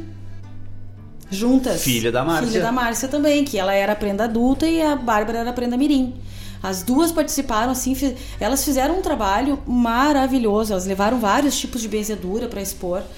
Juntas. 1.29 1.81
Filha 1.83 2.11
da 2.11 2.23
Márcia. 2.23 2.47
Filha 2.47 2.61
da 2.61 2.71
Márcia 2.71 3.07
também, 3.07 3.43
que 3.43 3.57
ela 3.57 3.73
era 3.73 3.95
prenda 3.95 4.25
adulta 4.25 4.67
e 4.67 4.81
a 4.81 4.95
Bárbara 4.95 5.39
era 5.39 5.53
prenda 5.53 5.77
mirim. 5.77 6.13
As 6.61 6.81
duas 6.81 7.11
participaram, 7.11 7.73
assim, 7.73 7.93
elas 8.39 8.63
fizeram 8.63 8.99
um 8.99 9.01
trabalho 9.01 9.59
maravilhoso. 9.67 10.71
Elas 10.71 10.85
levaram 10.85 11.19
vários 11.19 11.59
tipos 11.59 11.81
de 11.81 11.89
benzedura 11.89 12.47
para 12.47 12.61
expor. 12.61 13.01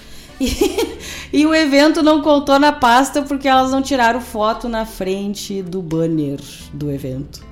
E, 1.32 1.38
e, 1.40 1.46
o 1.46 1.54
evento 1.54 2.02
não 2.02 2.20
contou 2.20 2.58
na 2.58 2.70
pasta 2.70 3.22
porque 3.22 3.48
elas 3.48 3.70
não 3.70 3.80
tiraram 3.80 4.20
foto 4.20 4.68
na 4.68 4.84
frente 4.84 5.62
do 5.62 5.80
banner 5.80 6.38
do 6.74 6.90
evento. 6.90 7.45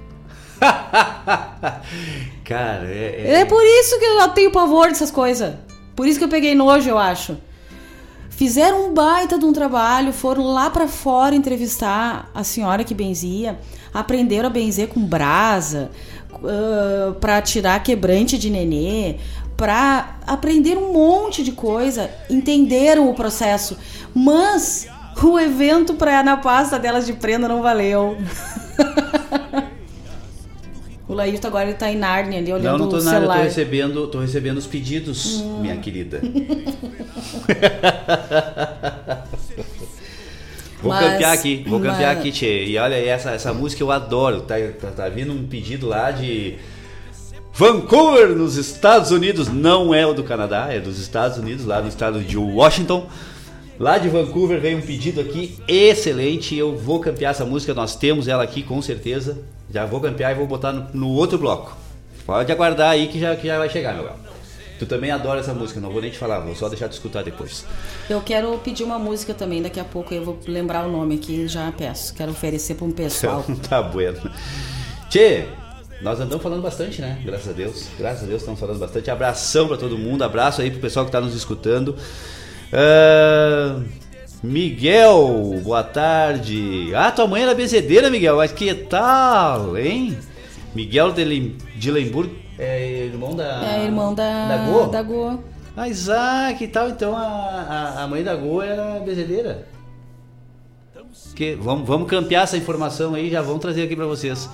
Cara, 2.45 2.87
é, 2.87 3.25
é... 3.27 3.41
é 3.41 3.45
por 3.45 3.63
isso 3.63 3.99
que 3.99 4.05
eu 4.05 4.29
tenho 4.29 4.51
pavor 4.51 4.89
dessas 4.89 5.11
coisas. 5.11 5.55
Por 5.95 6.07
isso 6.07 6.19
que 6.19 6.25
eu 6.25 6.29
peguei 6.29 6.55
nojo, 6.55 6.89
eu 6.89 6.99
acho. 6.99 7.37
Fizeram 8.31 8.89
um 8.89 8.95
baita 8.95 9.39
de 9.39 9.45
um 9.45 9.53
trabalho, 9.53 10.13
foram 10.13 10.43
lá 10.45 10.69
para 10.69 10.89
fora 10.89 11.37
entrevistar 11.37 12.29
a 12.35 12.43
senhora 12.43 12.83
que 12.83 12.93
benzia, 12.93 13.59
aprenderam 13.93 14.49
a 14.49 14.51
benzer 14.51 14.89
com 14.89 15.01
brasa, 15.01 15.91
uh, 16.33 17.15
para 17.15 17.41
tirar 17.41 17.81
quebrante 17.83 18.37
de 18.37 18.51
nenê, 18.51 19.19
para 19.57 20.19
aprender 20.27 20.77
um 20.77 20.93
monte 20.93 21.45
de 21.45 21.53
coisa, 21.53 22.11
entenderam 22.29 23.09
o 23.09 23.15
processo, 23.15 23.79
mas 24.13 24.89
o 25.23 25.39
evento 25.39 25.95
para 25.95 26.23
na 26.25 26.37
pasta 26.37 26.77
delas 26.77 27.07
de 27.07 27.13
prenda 27.13 27.47
não 27.47 27.63
valeu. 27.63 28.17
O 31.07 31.13
Laírto 31.13 31.47
agora 31.47 31.69
ele 31.69 31.75
tá 31.75 31.91
em 31.91 31.97
Nárnia 31.97 32.39
ali 32.39 32.51
olhando 32.51 32.79
não, 32.79 32.87
não 32.87 32.89
tô 32.89 32.97
o 32.97 33.03
nada, 33.03 33.19
celular. 33.19 33.37
Tô 33.37 33.43
recebendo, 33.43 34.07
tô 34.07 34.21
recebendo 34.21 34.57
os 34.57 34.67
pedidos, 34.67 35.41
hum. 35.43 35.61
minha 35.61 35.77
querida. 35.77 36.21
vou 40.81 40.91
mas, 40.91 41.13
campear 41.13 41.33
aqui, 41.33 41.63
vou 41.69 41.79
mas... 41.79 41.91
campear 41.91 42.17
aqui, 42.17 42.33
Tchê. 42.33 42.65
E 42.65 42.79
olha, 42.79 42.95
essa, 42.95 43.33
essa 43.33 43.53
música 43.53 43.83
eu 43.83 43.93
adoro. 43.93 44.41
Tá, 44.41 44.55
tá, 44.81 44.91
tá 44.93 45.09
vindo 45.11 45.31
um 45.33 45.47
pedido 45.47 45.87
lá 45.87 46.11
de 46.11 46.57
Vancouver, 47.53 48.31
nos 48.31 48.57
Estados 48.57 49.11
Unidos. 49.11 49.49
Não 49.49 49.95
é 49.95 50.07
o 50.07 50.15
do 50.15 50.25
Canadá, 50.25 50.69
é 50.73 50.81
dos 50.81 50.99
Estados 50.99 51.37
Unidos, 51.37 51.67
lá 51.67 51.83
no 51.83 51.89
estado 51.89 52.21
de 52.21 52.39
Washington. 52.39 53.07
Lá 53.79 53.99
de 53.99 54.09
Vancouver 54.09 54.61
veio 54.61 54.79
um 54.79 54.81
pedido 54.81 55.21
aqui 55.21 55.59
excelente. 55.67 56.57
Eu 56.57 56.77
vou 56.77 57.01
campear 57.01 57.31
essa 57.31 57.45
música, 57.45 57.75
nós 57.75 57.97
temos 57.97 58.29
ela 58.29 58.43
aqui 58.43 58.63
com 58.63 58.81
certeza. 58.81 59.39
Já 59.71 59.85
vou 59.85 60.01
campear 60.01 60.33
e 60.33 60.35
vou 60.35 60.47
botar 60.47 60.73
no, 60.73 60.89
no 60.93 61.09
outro 61.11 61.39
bloco. 61.39 61.77
Pode 62.25 62.51
aguardar 62.51 62.91
aí 62.91 63.09
que 63.09 63.19
já, 63.19 63.35
que 63.35 63.47
já 63.47 63.59
vai 63.59 63.69
chegar, 63.69 63.95
meu 63.95 64.05
galo. 64.05 64.19
Tu 64.79 64.87
também 64.87 65.11
adora 65.11 65.41
essa 65.41 65.55
música, 65.55 65.81
não 65.81 65.91
vou 65.91 66.01
nem 66.01 66.11
te 66.11 66.19
falar, 66.19 66.41
vou 66.41 66.55
só 66.55 66.69
deixar 66.69 66.89
de 66.89 66.95
escutar 66.95 67.23
depois. 67.23 67.65
Eu 68.11 68.21
quero 68.21 68.57
pedir 68.59 68.83
uma 68.83 68.99
música 68.99 69.33
também, 69.33 69.63
daqui 69.63 69.79
a 69.79 69.85
pouco 69.85 70.13
eu 70.13 70.25
vou 70.25 70.39
lembrar 70.47 70.87
o 70.87 70.91
nome 70.91 71.15
aqui 71.17 71.47
já 71.47 71.71
peço. 71.73 72.13
Quero 72.15 72.33
oferecer 72.33 72.75
para 72.75 72.87
um 72.87 72.91
pessoal. 72.91 73.45
tá 73.69 73.81
bueno. 73.81 74.19
Tchê, 75.09 75.47
nós 76.03 76.19
andamos 76.19 76.43
falando 76.43 76.63
bastante, 76.63 77.01
né? 77.01 77.21
Graças 77.25 77.49
a 77.49 77.53
Deus. 77.53 77.87
Graças 77.99 78.25
a 78.25 78.27
Deus 78.27 78.43
estamos 78.43 78.59
falando 78.59 78.79
bastante. 78.79 79.11
Abração 79.11 79.69
para 79.69 79.77
todo 79.77 79.97
mundo, 79.97 80.23
abraço 80.23 80.61
aí 80.61 80.71
pro 80.71 80.81
pessoal 80.81 81.05
que 81.05 81.11
está 81.11 81.21
nos 81.21 81.35
escutando. 81.35 81.97
Uh, 82.75 83.85
Miguel, 84.43 85.61
boa 85.63 85.85
tarde. 85.85 86.93
Ah, 86.93 87.13
tua 87.13 87.29
mãe 87.29 87.43
era 87.43 87.55
benzedeira, 87.55 88.11
Miguel. 88.11 88.37
Mas 88.37 88.51
que 88.51 88.75
tal, 88.75 89.79
hein? 89.79 90.19
Miguel 90.75 91.13
de, 91.13 91.51
de 91.77 91.91
Lemburgo 91.93 92.35
é 92.59 93.05
irmão 93.05 93.37
da. 93.37 93.65
É 93.65 93.85
irmão 93.85 94.13
da. 94.13 94.49
Da 94.49 94.57
Go? 94.67 94.87
Da 94.89 95.03
Go. 95.03 95.45
Ah, 95.77 95.89
Isaac 95.89 96.59
que 96.59 96.67
tal? 96.67 96.89
Então 96.89 97.17
a, 97.17 97.23
a, 97.23 98.03
a, 98.03 98.09
mãe 98.09 98.25
da 98.25 98.35
Go 98.35 98.61
era 98.61 98.99
benzedeira. 98.99 99.69
Que, 101.37 101.55
vamos, 101.55 101.87
vamos 101.87 102.09
campear 102.09 102.43
essa 102.43 102.57
informação 102.57 103.15
aí, 103.15 103.31
já 103.31 103.41
vamos 103.41 103.61
trazer 103.61 103.85
aqui 103.85 103.95
para 103.95 104.07
vocês. 104.07 104.51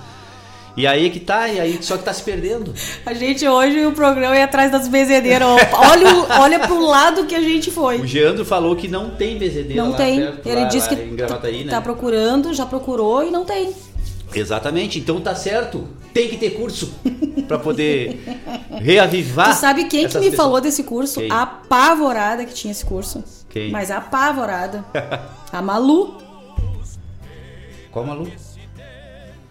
E 0.75 0.87
aí 0.87 1.09
que 1.09 1.19
tá, 1.19 1.49
e 1.49 1.59
aí 1.59 1.79
só 1.81 1.97
que 1.97 2.03
tá 2.03 2.13
se 2.13 2.23
perdendo. 2.23 2.73
A 3.05 3.13
gente 3.13 3.47
hoje 3.47 3.85
o 3.85 3.91
programa 3.91 4.35
é 4.35 4.43
atrás 4.43 4.71
das 4.71 4.87
bezedeiras. 4.87 5.47
olha, 5.47 6.41
olha 6.41 6.59
pro 6.59 6.79
lado 6.79 7.25
que 7.25 7.35
a 7.35 7.41
gente 7.41 7.69
foi. 7.69 7.99
O 7.99 8.07
Geandro 8.07 8.45
falou 8.45 8.75
que 8.75 8.87
não 8.87 9.11
tem 9.11 9.37
bezedeira 9.37 9.83
Não 9.83 9.91
lá 9.91 9.97
tem. 9.97 10.19
Perto, 10.21 10.47
Ele 10.47 10.61
lá, 10.61 10.67
disse 10.67 10.89
lá 10.89 10.95
que 10.95 11.05
Gravataí, 11.15 11.63
né? 11.65 11.71
tá 11.71 11.81
procurando, 11.81 12.53
já 12.53 12.65
procurou 12.65 13.23
e 13.23 13.31
não 13.31 13.43
tem. 13.43 13.73
Exatamente, 14.33 14.97
então 14.97 15.19
tá 15.19 15.35
certo. 15.35 15.87
Tem 16.13 16.29
que 16.29 16.37
ter 16.37 16.51
curso 16.51 16.93
para 17.47 17.59
poder 17.59 18.21
reavivar. 18.81 19.53
Tu 19.53 19.59
sabe 19.59 19.85
quem 19.85 20.07
que 20.07 20.13
me 20.17 20.29
pessoas. 20.29 20.35
falou 20.35 20.61
desse 20.61 20.83
curso? 20.83 21.19
Quem? 21.19 21.29
A 21.31 21.41
apavorada 21.41 22.45
que 22.45 22.53
tinha 22.53 22.71
esse 22.71 22.85
curso. 22.85 23.23
Quem? 23.49 23.71
Mas 23.71 23.91
apavorada. 23.91 24.85
A 25.51 25.61
Malu. 25.61 26.17
Qual 27.91 28.05
Malu? 28.05 28.27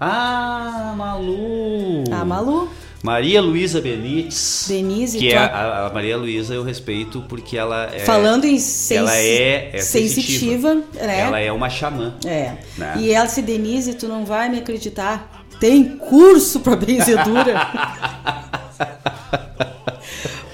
Ah, 0.01 0.95
Malu. 0.97 2.05
A 2.11 2.25
Malu. 2.25 2.69
Maria 3.03 3.41
Luísa 3.41 3.81
Benites. 3.81 4.67
Denise, 4.69 5.19
Que 5.19 5.29
tu 5.31 5.35
é 5.35 5.39
a- 5.39 5.47
a, 5.47 5.87
a 5.87 5.93
Maria 5.93 6.17
Luísa 6.19 6.53
eu 6.55 6.63
respeito 6.63 7.23
porque 7.29 7.57
ela 7.57 7.89
é. 7.95 8.01
Falando 8.01 8.45
em 8.45 8.59
sensi- 8.59 8.97
ela 8.97 9.17
é, 9.17 9.71
é 9.75 9.79
sensitiva, 9.79 10.75
né? 10.75 11.21
Ela 11.21 11.41
é 11.41 11.51
uma 11.53 11.71
xamã. 11.71 12.15
É. 12.27 12.55
Né? 12.77 12.95
E 12.99 13.11
ela 13.13 13.27
se 13.27 13.41
Denise, 13.43 13.95
tu 13.95 14.07
não 14.09 14.25
vai 14.27 14.49
me 14.51 14.59
acreditar. 14.59 15.45
Tem 15.59 15.97
curso 15.97 16.61
pra 16.61 16.77
benzedura. 16.77 17.55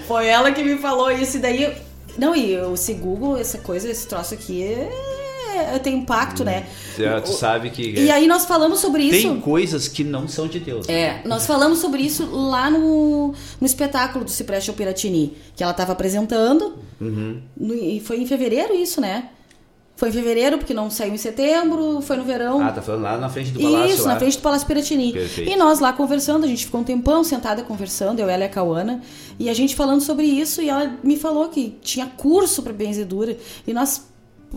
Foi 0.06 0.27
ela 0.27 0.52
que 0.52 0.62
me 0.62 0.77
falou 0.78 1.10
isso 1.10 1.36
e 1.36 1.40
daí. 1.40 1.73
Não, 2.16 2.35
e 2.35 2.55
esse 2.73 2.94
Google, 2.94 3.36
essa 3.36 3.59
coisa, 3.59 3.90
esse 3.90 4.06
troço 4.06 4.35
aqui 4.35 4.62
é, 4.62 4.89
tem 5.83 5.97
impacto, 5.99 6.45
né? 6.45 6.66
Já 6.99 7.20
Tu 7.20 7.33
sabe 7.33 7.70
que. 7.70 7.83
E 7.99 8.11
aí 8.11 8.27
nós 8.27 8.45
falamos 8.45 8.78
sobre 8.81 9.05
isso. 9.05 9.28
Tem 9.28 9.41
coisas 9.41 9.89
que 9.89 10.03
não 10.05 10.27
são 10.28 10.47
de 10.49 10.59
Deus. 10.61 10.89
É, 10.89 11.20
nós 11.24 11.47
falamos 11.47 11.78
sobre 11.78 12.03
isso 12.03 12.27
lá 12.31 12.70
no, 12.70 13.35
no 13.61 13.66
espetáculo 13.66 14.24
do 14.24 14.31
Cipreste 14.31 14.73
Piratini, 14.73 15.37
que 15.55 15.62
ela 15.62 15.73
estava 15.73 15.93
apresentando, 15.93 16.74
Uhum. 17.01 17.41
e 17.61 18.01
foi 18.01 18.20
em 18.20 18.27
fevereiro 18.27 18.74
isso, 18.74 19.01
né? 19.01 19.31
Foi 19.97 20.11
em 20.11 20.12
fevereiro, 20.12 20.59
porque 20.59 20.74
não 20.74 20.91
saiu 20.91 21.15
em 21.15 21.16
setembro, 21.16 22.03
foi 22.03 22.16
no 22.19 22.24
verão. 22.24 22.61
Ah, 22.61 22.70
tá 22.70 22.83
falando 22.83 23.03
lá 23.03 23.16
na 23.16 23.31
frente 23.31 23.51
do 23.51 23.61
palácio. 23.61 23.95
Isso, 23.95 24.03
lá. 24.05 24.12
na 24.12 24.19
frente 24.19 24.37
do 24.37 24.43
Palácio 24.43 24.66
Piratini. 24.66 25.12
Perfeito. 25.12 25.51
E 25.51 25.57
nós 25.57 25.81
lá 25.81 25.91
conversando, 25.91 26.45
a 26.45 26.47
gente 26.47 26.66
ficou 26.66 26.83
um 26.83 26.85
tempão 26.85 27.24
sentada 27.24 27.62
conversando, 27.62 28.20
eu, 28.20 28.28
ela 28.28 28.43
e 28.43 28.47
a 28.47 28.49
Cauana, 28.51 29.01
e 29.39 29.49
a 29.49 29.55
gente 29.55 29.74
falando 29.74 30.03
sobre 30.03 30.27
isso, 30.27 30.61
e 30.61 30.69
ela 30.69 30.95
me 31.03 31.16
falou 31.16 31.49
que 31.49 31.78
tinha 31.81 32.05
curso 32.05 32.62
para 32.62 32.74
benzedura, 32.74 33.39
e 33.66 33.73
nós 33.73 34.03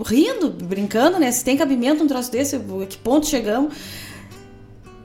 rindo, 0.06 0.50
brincando, 0.50 1.20
né? 1.20 1.32
Se 1.32 1.44
tem 1.44 1.58
cabimento 1.58 2.04
um 2.04 2.08
troço 2.08 2.32
desse, 2.32 2.56
a 2.56 2.60
que 2.88 2.98
ponto 2.98 3.26
chegamos. 3.28 3.74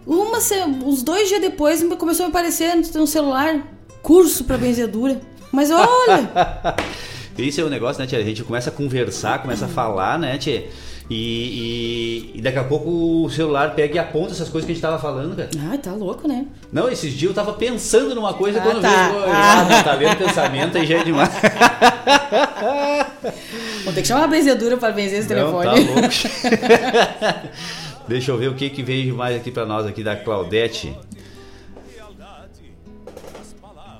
Uma, 0.06 0.38
uns 0.84 1.02
dois 1.02 1.28
dias 1.28 1.40
depois 1.40 1.82
me- 1.82 1.96
começou 1.96 2.24
a 2.24 2.28
me 2.28 2.32
aparecer 2.32 2.76
no 2.94 3.06
celular 3.06 3.66
curso 4.02 4.44
para 4.44 4.58
benzedura. 4.58 5.20
Mas 5.50 5.70
olha, 5.70 6.30
Isso 7.38 7.60
é 7.60 7.64
um 7.64 7.68
negócio, 7.68 8.00
né, 8.00 8.06
tia? 8.06 8.18
A 8.18 8.22
gente 8.22 8.44
começa 8.44 8.70
a 8.70 8.72
conversar, 8.72 9.40
começa 9.42 9.64
a 9.64 9.68
falar, 9.68 10.18
né, 10.18 10.36
tia? 10.38 10.68
E, 11.10 12.30
e, 12.34 12.38
e 12.38 12.40
daqui 12.40 12.58
a 12.58 12.64
pouco 12.64 13.24
o 13.24 13.28
celular 13.30 13.74
pega 13.74 13.96
e 13.96 13.98
aponta 13.98 14.32
essas 14.32 14.48
coisas 14.48 14.64
que 14.64 14.72
a 14.72 14.74
gente 14.74 14.80
tava 14.82 14.98
falando, 14.98 15.36
cara. 15.36 15.50
ai, 15.70 15.76
tá 15.76 15.92
louco, 15.92 16.26
né? 16.26 16.46
Não, 16.72 16.88
esses 16.88 17.12
dias 17.12 17.28
eu 17.30 17.34
tava 17.34 17.52
pensando 17.52 18.14
numa 18.14 18.32
coisa 18.32 18.58
Ah, 18.58 18.62
quando 18.62 18.80
tá. 18.80 19.08
vejo. 19.08 19.18
Ah. 19.26 19.80
Ah, 19.80 19.82
tá 19.82 19.92
lendo 19.94 20.16
pensamento 20.16 20.78
aí 20.78 20.86
já 20.86 20.98
é 21.00 21.04
demais. 21.04 21.28
Vou 23.84 23.92
ter 23.92 24.00
que 24.00 24.08
chamar 24.08 24.24
a 24.24 24.28
benzedura 24.28 24.78
para 24.78 24.92
benzer 24.92 25.18
esse 25.20 25.34
Não, 25.34 25.52
tá 25.62 25.74
telefone. 25.74 26.00
louco. 26.00 26.08
Deixa 28.08 28.30
eu 28.30 28.38
ver 28.38 28.48
o 28.48 28.54
que 28.54 28.70
que 28.70 28.82
veio 28.82 29.14
mais 29.14 29.36
aqui 29.36 29.50
pra 29.50 29.66
nós 29.66 29.86
aqui 29.86 30.02
da 30.02 30.16
Claudete. 30.16 30.96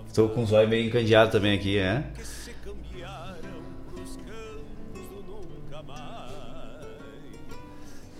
Estou 0.09 0.28
com 0.28 0.43
os 0.43 0.52
olhos 0.52 0.70
meio 0.70 0.86
encandeados 0.86 1.32
também 1.32 1.55
aqui, 1.55 1.76
né? 1.78 2.05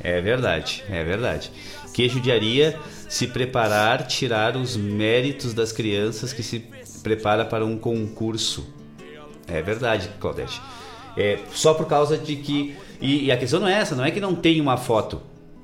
É 0.05 0.20
verdade, 0.20 0.85
é 0.89 1.02
verdade. 1.02 1.51
Que 1.93 2.09
judiaria 2.09 2.78
se 3.09 3.26
preparar, 3.26 4.06
tirar 4.06 4.56
os 4.56 4.76
méritos 4.76 5.55
das 5.55 5.72
crianças 5.72 6.32
que 6.32 6.43
se 6.43 6.62
prepara 7.02 7.44
para 7.44 7.64
um 7.64 7.76
concurso. 7.78 8.66
É 9.48 9.62
verdade, 9.62 10.10
Claudete. 10.20 10.60
É 11.16 11.39
só 11.52 11.74
por 11.74 11.86
causa 11.86 12.18
de 12.18 12.36
que 12.36 12.76
e, 13.01 13.24
e 13.26 13.32
a 13.32 13.36
questão 13.36 13.60
não 13.60 13.68
é 13.68 13.74
essa, 13.74 13.94
não 13.94 14.05
é 14.05 14.10
que 14.10 14.20
não 14.20 14.35
tem 14.35 14.60
uma 14.60 14.76
foto, 14.76 15.20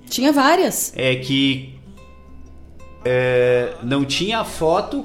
Tinha 0.09 0.33
várias. 0.33 0.93
é 0.97 1.15
que 1.17 1.75
é, 3.05 3.75
não 3.83 4.05
tinha 4.05 4.45
foto 4.45 5.05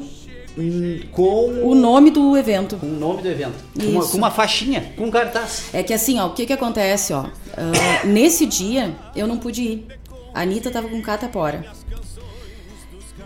com 1.11 1.61
O 1.69 1.76
nome 1.76 2.11
do 2.11 2.36
evento. 2.38 2.77
Com 2.77 2.86
o 2.88 2.99
nome 2.99 3.22
do 3.22 3.27
evento. 3.27 3.53
Com 3.80 3.86
uma, 3.88 4.06
com 4.07 4.18
uma 4.18 4.32
faixinha, 4.32 4.94
com 4.98 5.06
um 5.06 5.11
cartaz. 5.11 5.65
É 5.73 5.84
que 5.84 5.94
assim, 5.94 6.19
ó, 6.19 6.27
o 6.27 6.34
que 6.34 6.45
que 6.45 6.53
acontece, 6.53 7.14
ó? 7.14 7.26
Ah, 7.57 8.06
nesse 8.06 8.45
dia, 8.45 8.95
eu 9.15 9.27
não 9.27 9.38
pude 9.38 9.61
ir. 9.61 9.88
A 10.34 10.41
Anitta 10.41 10.69
tava 10.72 10.88
com 10.88 11.02
catapora. 11.02 11.65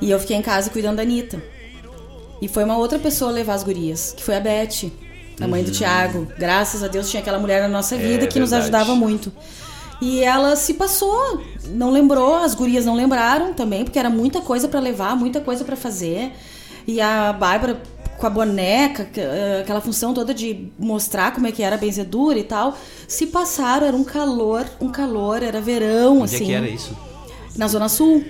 E 0.02 0.10
eu 0.10 0.20
fiquei 0.20 0.38
em 0.38 0.42
casa 0.42 0.70
cuidando 0.70 0.98
da 0.98 1.02
Anitta. 1.04 1.42
E 2.42 2.48
foi 2.48 2.64
uma 2.64 2.78
outra 2.78 2.98
pessoa 2.98 3.32
levar 3.32 3.56
as 3.56 3.64
gurias, 3.64 4.14
que 4.16 4.24
foi 4.24 4.36
a 4.36 4.40
Beth, 4.40 4.90
a 5.42 5.48
mãe 5.48 5.62
do 5.64 5.68
Uhum. 5.68 5.74
Tiago. 5.74 6.28
Graças 6.38 6.82
a 6.84 6.88
Deus 6.88 7.10
tinha 7.10 7.22
aquela 7.22 7.38
mulher 7.40 7.62
na 7.62 7.68
nossa 7.68 7.98
vida 7.98 8.24
É 8.24 8.28
que 8.28 8.40
nos 8.40 8.52
verdade. 8.52 8.74
ajudava 8.76 8.96
muito. 8.96 9.32
E 10.02 10.24
ela 10.24 10.56
se 10.56 10.76
passou, 10.76 11.44
não 11.68 11.92
lembrou, 11.92 12.36
as 12.38 12.56
gurias 12.56 12.86
não 12.86 12.96
lembraram 12.96 13.54
também, 13.54 13.84
porque 13.84 14.00
era 14.00 14.10
muita 14.10 14.40
coisa 14.40 14.70
pra 14.70 14.80
levar, 14.80 15.14
muita 15.18 15.42
coisa 15.42 15.66
pra 15.66 15.76
fazer. 15.76 16.32
E 16.88 17.00
a 17.00 17.34
Bárbara 17.34 17.82
com 18.20 18.28
a 18.28 18.30
boneca, 18.30 19.10
eh, 19.16 19.62
aquela 19.62 19.80
função 19.80 20.14
toda 20.14 20.34
de 20.34 20.68
mostrar 20.78 21.34
como 21.34 21.48
é 21.48 21.52
que 21.54 21.64
era 21.64 21.78
a 21.78 21.80
benzedura 21.80 22.38
e 22.38 22.44
tal, 22.44 22.78
se 23.08 23.28
passaram, 23.28 23.88
era 23.88 23.96
um 23.96 24.04
calor, 24.04 24.70
um 24.82 24.90
calor, 24.90 25.42
era 25.42 25.62
verão, 25.62 26.20
Onde 26.20 26.36
assim. 26.36 26.44
é 26.44 26.48
que 26.48 26.54
era 26.54 26.68
isso? 26.68 26.96
Na 27.56 27.68
Zona 27.70 27.88
Sul, 27.88 28.24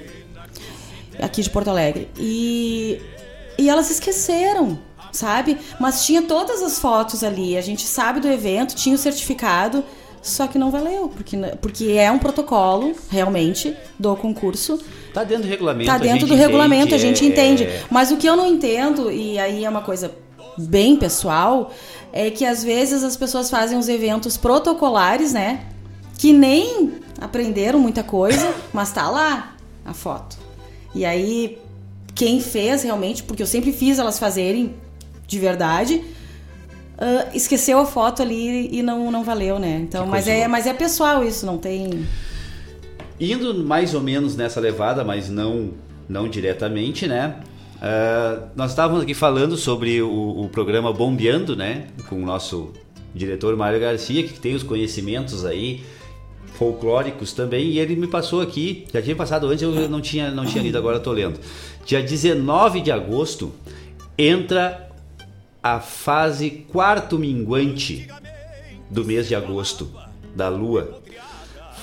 aqui 1.19 1.41
de 1.41 1.49
Porto 1.49 1.69
Alegre. 1.69 2.07
E, 2.19 3.01
e 3.57 3.67
elas 3.67 3.89
esqueceram, 3.89 4.77
sabe? 5.11 5.57
Mas 5.79 6.05
tinha 6.05 6.21
todas 6.21 6.61
as 6.61 6.77
fotos 6.77 7.23
ali, 7.23 7.57
a 7.57 7.61
gente 7.61 7.81
sabe 7.87 8.19
do 8.19 8.27
evento, 8.27 8.75
tinha 8.75 8.93
o 8.93 8.97
certificado, 8.97 9.83
só 10.21 10.47
que 10.47 10.57
não 10.57 10.69
valeu, 10.71 11.09
porque, 11.09 11.37
porque 11.61 11.91
é 11.91 12.11
um 12.11 12.19
protocolo, 12.19 12.93
realmente, 13.09 13.75
do 13.97 14.15
concurso. 14.15 14.79
Tá 15.13 15.23
dentro 15.23 15.43
do 15.43 15.49
regulamento. 15.49 15.89
Tá 15.91 15.97
dentro 15.97 16.27
do 16.27 16.35
regulamento, 16.35 16.93
a 16.93 16.97
entende, 16.97 17.01
gente 17.01 17.23
é- 17.23 17.27
entende. 17.27 17.69
Mas 17.89 18.11
o 18.11 18.17
que 18.17 18.27
eu 18.27 18.35
não 18.35 18.45
entendo, 18.45 19.11
e 19.11 19.39
aí 19.39 19.63
é 19.65 19.69
uma 19.69 19.81
coisa 19.81 20.13
bem 20.57 20.95
pessoal, 20.95 21.71
é 22.11 22.29
que 22.29 22.45
às 22.45 22.63
vezes 22.63 23.03
as 23.03 23.15
pessoas 23.15 23.49
fazem 23.49 23.77
uns 23.77 23.87
eventos 23.87 24.35
protocolares, 24.37 25.33
né? 25.33 25.61
Que 26.17 26.33
nem 26.33 26.93
aprenderam 27.19 27.79
muita 27.79 28.03
coisa, 28.03 28.53
mas 28.73 28.91
tá 28.91 29.09
lá 29.09 29.55
a 29.85 29.93
foto. 29.93 30.37
E 30.93 31.05
aí, 31.05 31.57
quem 32.13 32.41
fez 32.41 32.83
realmente, 32.83 33.23
porque 33.23 33.41
eu 33.41 33.47
sempre 33.47 33.71
fiz 33.71 33.99
elas 33.99 34.19
fazerem 34.19 34.75
de 35.27 35.39
verdade, 35.39 36.03
ah, 36.99 37.27
esqueceu 37.33 37.79
a 37.79 37.85
foto 37.85 38.21
ali 38.21 38.69
e 38.77 38.83
não, 38.83 39.09
não 39.09 39.23
valeu, 39.23 39.57
né? 39.57 39.79
Então, 39.81 40.05
mas 40.05 40.27
é, 40.27 40.47
mas 40.47 40.67
é 40.67 40.73
pessoal 40.73 41.23
isso, 41.23 41.45
não 41.45 41.57
tem. 41.57 42.05
Indo 43.17 43.53
mais 43.63 43.93
ou 43.93 44.01
menos 44.01 44.35
nessa 44.35 44.59
levada, 44.59 45.03
mas 45.03 45.29
não, 45.29 45.71
não 46.09 46.27
diretamente, 46.27 47.07
né? 47.07 47.35
Ah, 47.81 48.49
nós 48.53 48.71
estávamos 48.71 49.03
aqui 49.03 49.13
falando 49.13 49.55
sobre 49.55 50.01
o, 50.01 50.41
o 50.41 50.49
programa 50.49 50.91
Bombeando, 50.91 51.55
né? 51.55 51.87
Com 52.09 52.21
o 52.21 52.25
nosso 52.25 52.73
diretor 53.15 53.55
Mário 53.55 53.79
Garcia, 53.79 54.21
que 54.23 54.37
tem 54.37 54.53
os 54.53 54.63
conhecimentos 54.63 55.45
aí 55.45 55.81
folclóricos 56.55 57.31
também, 57.31 57.67
e 57.69 57.79
ele 57.79 57.95
me 57.95 58.07
passou 58.07 58.41
aqui, 58.41 58.85
já 58.93 59.01
tinha 59.01 59.15
passado 59.15 59.47
antes, 59.47 59.61
eu 59.61 59.87
não 59.87 60.01
tinha, 60.01 60.29
não 60.29 60.45
tinha 60.45 60.61
lido, 60.61 60.77
agora 60.77 60.97
estou 60.97 61.13
lendo. 61.13 61.39
Dia 61.85 62.03
19 62.03 62.81
de 62.81 62.91
agosto 62.91 63.53
entra 64.17 64.88
a 65.61 65.79
fase 65.79 66.65
quarto 66.71 67.19
minguante 67.19 68.07
do 68.89 69.03
mês 69.03 69.27
de 69.27 69.35
agosto, 69.35 69.91
da 70.35 70.47
lua. 70.47 71.01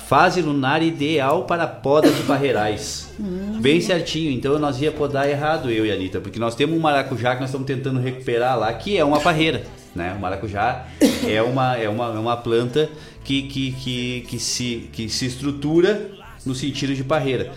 Fase 0.06 0.40
lunar 0.40 0.82
ideal 0.82 1.44
para 1.44 1.66
poda 1.66 2.10
de 2.10 2.22
barreirais. 2.22 3.12
Bem 3.60 3.80
certinho, 3.80 4.30
então 4.30 4.58
nós 4.58 4.80
ia 4.80 4.92
podar 4.92 5.28
errado, 5.28 5.70
eu 5.70 5.84
e 5.84 5.90
a 5.90 5.94
Anitta, 5.94 6.20
porque 6.20 6.38
nós 6.38 6.54
temos 6.54 6.76
um 6.76 6.80
maracujá 6.80 7.34
que 7.34 7.40
nós 7.40 7.50
estamos 7.50 7.66
tentando 7.66 7.98
recuperar 7.98 8.58
lá, 8.58 8.72
que 8.72 8.96
é 8.96 9.04
uma 9.04 9.20
parreira. 9.20 9.64
Né? 9.94 10.14
O 10.16 10.20
maracujá 10.20 10.86
é 11.26 11.42
uma, 11.42 11.76
é 11.76 11.88
uma, 11.88 12.06
é 12.14 12.18
uma 12.18 12.36
planta 12.36 12.88
que, 13.24 13.42
que, 13.42 13.72
que, 13.72 14.20
que, 14.28 14.38
se, 14.38 14.88
que 14.92 15.08
se 15.08 15.26
estrutura 15.26 16.10
no 16.44 16.54
sentido 16.54 16.94
de 16.94 17.02
parreira. 17.02 17.52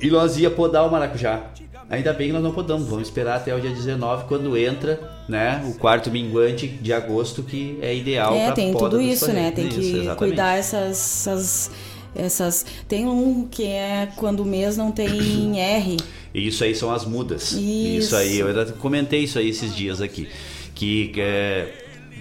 E 0.00 0.10
nós 0.10 0.36
ia 0.36 0.50
podar 0.50 0.86
o 0.86 0.92
maracujá. 0.92 1.53
Ainda 1.90 2.12
bem 2.12 2.28
que 2.28 2.32
nós 2.32 2.42
não 2.42 2.52
podamos, 2.52 2.88
vamos 2.88 3.08
esperar 3.08 3.36
até 3.36 3.54
o 3.54 3.60
dia 3.60 3.70
19, 3.70 4.24
quando 4.24 4.56
entra 4.56 4.98
né, 5.28 5.62
o 5.68 5.78
quarto 5.78 6.10
minguante 6.10 6.66
de 6.66 6.92
agosto, 6.92 7.42
que 7.42 7.78
é 7.82 7.94
ideal 7.94 8.34
É, 8.34 8.46
pra 8.46 8.54
tem 8.54 8.72
tudo 8.74 9.00
isso, 9.00 9.30
né? 9.32 9.50
Tem 9.50 9.68
Isso, 9.68 9.78
que 9.78 9.90
exatamente. 9.90 10.16
cuidar 10.16 10.58
essas, 10.58 11.26
essas, 11.26 11.70
essas. 12.14 12.66
Tem 12.88 13.06
um 13.06 13.46
que 13.46 13.64
é 13.64 14.08
quando 14.16 14.40
o 14.40 14.44
mês 14.44 14.76
não 14.76 14.90
tem 14.90 15.60
R. 15.60 15.96
E 16.32 16.46
isso 16.46 16.64
aí 16.64 16.74
são 16.74 16.90
as 16.90 17.04
mudas. 17.04 17.52
Isso. 17.52 18.16
aí, 18.16 18.38
eu 18.38 18.48
comentei 18.78 19.20
isso 19.20 19.38
aí 19.38 19.50
esses 19.50 19.74
dias 19.74 20.00
aqui. 20.00 20.28
Que 20.74 21.12
é, 21.18 21.72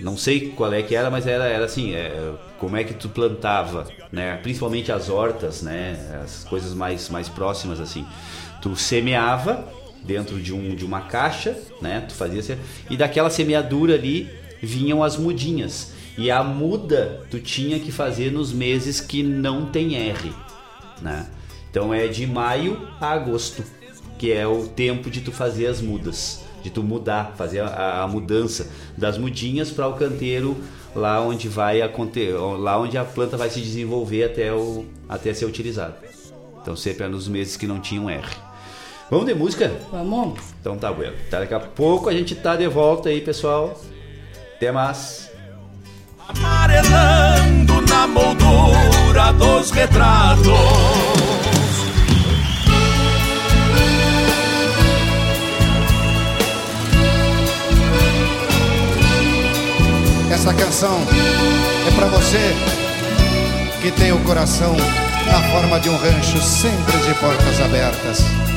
não 0.01 0.17
sei 0.17 0.49
qual 0.49 0.71
é 0.73 0.81
que 0.83 0.95
era, 0.95 1.09
mas 1.09 1.25
era, 1.25 1.45
era 1.45 1.65
assim, 1.65 1.93
é, 1.93 2.33
como 2.59 2.77
é 2.77 2.83
que 2.83 2.93
tu 2.93 3.09
plantava, 3.09 3.87
né? 4.11 4.37
Principalmente 4.43 4.91
as 4.91 5.09
hortas, 5.09 5.61
né? 5.61 5.97
As 6.23 6.43
coisas 6.43 6.73
mais, 6.73 7.09
mais 7.09 7.29
próximas 7.29 7.79
assim. 7.79 8.05
Tu 8.63 8.77
semeava 8.77 9.67
dentro 10.05 10.39
de, 10.39 10.53
um, 10.53 10.73
de 10.73 10.85
uma 10.85 11.01
caixa, 11.01 11.53
né? 11.81 11.99
Tu 12.07 12.13
fazia 12.13 12.57
e 12.89 12.95
daquela 12.95 13.29
semeadura 13.29 13.95
ali 13.95 14.29
vinham 14.61 15.03
as 15.03 15.17
mudinhas. 15.17 15.91
E 16.17 16.31
a 16.31 16.41
muda 16.41 17.25
tu 17.29 17.41
tinha 17.41 17.77
que 17.77 17.91
fazer 17.91 18.31
nos 18.31 18.53
meses 18.53 19.01
que 19.01 19.21
não 19.21 19.65
tem 19.65 19.95
R, 19.95 20.31
né? 21.01 21.27
Então 21.69 21.93
é 21.93 22.07
de 22.07 22.25
maio 22.25 22.87
a 23.01 23.11
agosto, 23.11 23.65
que 24.17 24.31
é 24.31 24.47
o 24.47 24.65
tempo 24.65 25.09
de 25.09 25.19
tu 25.19 25.33
fazer 25.33 25.67
as 25.67 25.81
mudas, 25.81 26.45
de 26.63 26.69
tu 26.69 26.81
mudar, 26.81 27.33
fazer 27.35 27.59
a, 27.59 28.03
a 28.03 28.07
mudança 28.07 28.69
das 28.97 29.17
mudinhas 29.17 29.71
para 29.71 29.89
o 29.89 29.95
canteiro 29.95 30.55
lá 30.95 31.19
onde 31.19 31.49
vai 31.49 31.81
acontecer, 31.81 32.33
lá 32.33 32.79
onde 32.79 32.97
a 32.97 33.03
planta 33.03 33.35
vai 33.35 33.49
se 33.49 33.59
desenvolver 33.59 34.23
até, 34.23 34.53
o, 34.53 34.85
até 35.09 35.33
ser 35.33 35.43
utilizada. 35.47 35.97
Então 36.61 36.77
sempre 36.77 37.03
é 37.03 37.09
nos 37.09 37.27
meses 37.27 37.57
que 37.57 37.67
não 37.67 37.81
tinham 37.81 38.09
R. 38.09 38.52
Vamos 39.09 39.25
de 39.25 39.33
música? 39.33 39.71
Vamos. 39.91 40.39
Então 40.59 40.77
tá 40.77 40.91
bueno. 40.91 41.13
Tá, 41.29 41.39
daqui 41.39 41.53
a 41.53 41.59
pouco 41.59 42.09
a 42.09 42.13
gente 42.13 42.35
tá 42.35 42.55
de 42.55 42.67
volta 42.67 43.09
aí, 43.09 43.21
pessoal. 43.21 43.79
Até 44.55 44.71
mais. 44.71 45.29
Amarelando 46.27 47.81
na 47.81 48.07
moldura 48.07 49.33
dos 49.33 49.71
retratos. 49.71 50.47
Essa 60.31 60.53
canção 60.53 60.97
é 61.87 61.91
pra 61.95 62.07
você 62.07 62.55
que 63.81 63.91
tem 63.91 64.11
o 64.11 64.19
coração 64.23 64.75
na 65.27 65.41
forma 65.51 65.79
de 65.79 65.89
um 65.89 65.95
rancho 65.97 66.41
sempre 66.41 66.97
de 66.97 67.13
portas 67.19 67.61
abertas. 67.61 68.52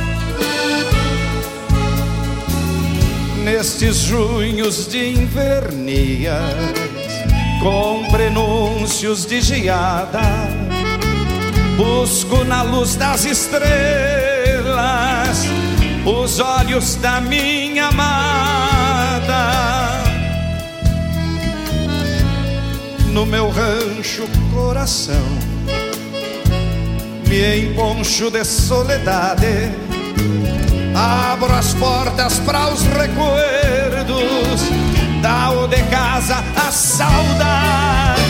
Nestes 3.46 3.98
junhos 3.98 4.88
de 4.88 5.12
invernias, 5.12 6.34
com 7.62 8.04
prenúncios 8.10 9.24
de 9.24 9.40
geada, 9.40 10.20
busco 11.76 12.42
na 12.42 12.62
luz 12.62 12.96
das 12.96 13.24
estrelas 13.24 13.76
os 16.04 16.40
olhos 16.40 16.96
da 16.96 17.20
minha 17.20 17.86
amada. 17.86 18.66
no 23.16 23.24
meu 23.24 23.48
rancho 23.48 24.28
coração. 24.52 25.26
Me 27.26 27.60
emponcho 27.60 28.30
de 28.30 28.44
soledade, 28.44 29.72
abro 30.96 31.52
as 31.54 31.74
portas 31.74 32.38
para 32.40 32.68
os 32.68 32.82
recuerdos, 32.84 34.62
dá 35.20 35.50
o 35.50 35.68
de 35.68 35.82
casa 35.90 36.42
a 36.56 36.72
saudade. 36.72 38.24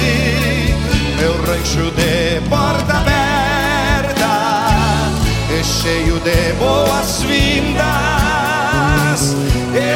Meu 1.17 1.37
rancho 1.43 1.93
de 1.93 2.41
porta 2.49 2.95
aberta, 2.95 4.27
cheio 5.63 6.19
de 6.21 6.53
boas-vindas, 6.59 7.85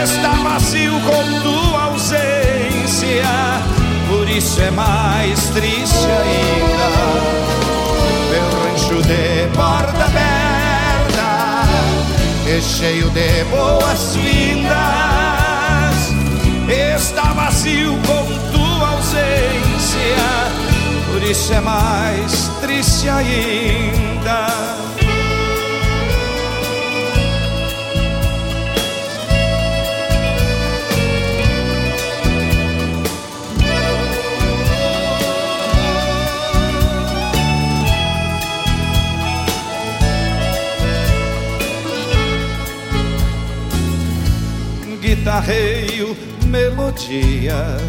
está 0.02 0.30
vazio 0.42 0.92
com 1.00 1.40
tua 1.42 1.82
ausência. 1.84 3.24
Por 4.08 4.28
isso 4.30 4.60
é 4.62 4.70
mais 4.70 5.48
triste 5.50 6.06
ainda. 6.06 6.88
Meu 8.30 8.48
rancho 8.62 9.02
de 9.02 9.48
porta 9.56 10.04
aberta 10.04 10.39
cheio 12.58 13.08
de 13.10 13.44
boas-vindas, 13.44 14.72
está 16.68 17.32
vazio 17.32 17.92
com 18.06 18.26
tua 18.50 18.88
ausência, 18.88 20.16
por 21.12 21.22
isso 21.22 21.52
é 21.52 21.60
mais 21.60 22.50
triste 22.60 23.08
ainda. 23.08 24.59
Guitarreio 45.20 46.16
melodias 46.46 47.82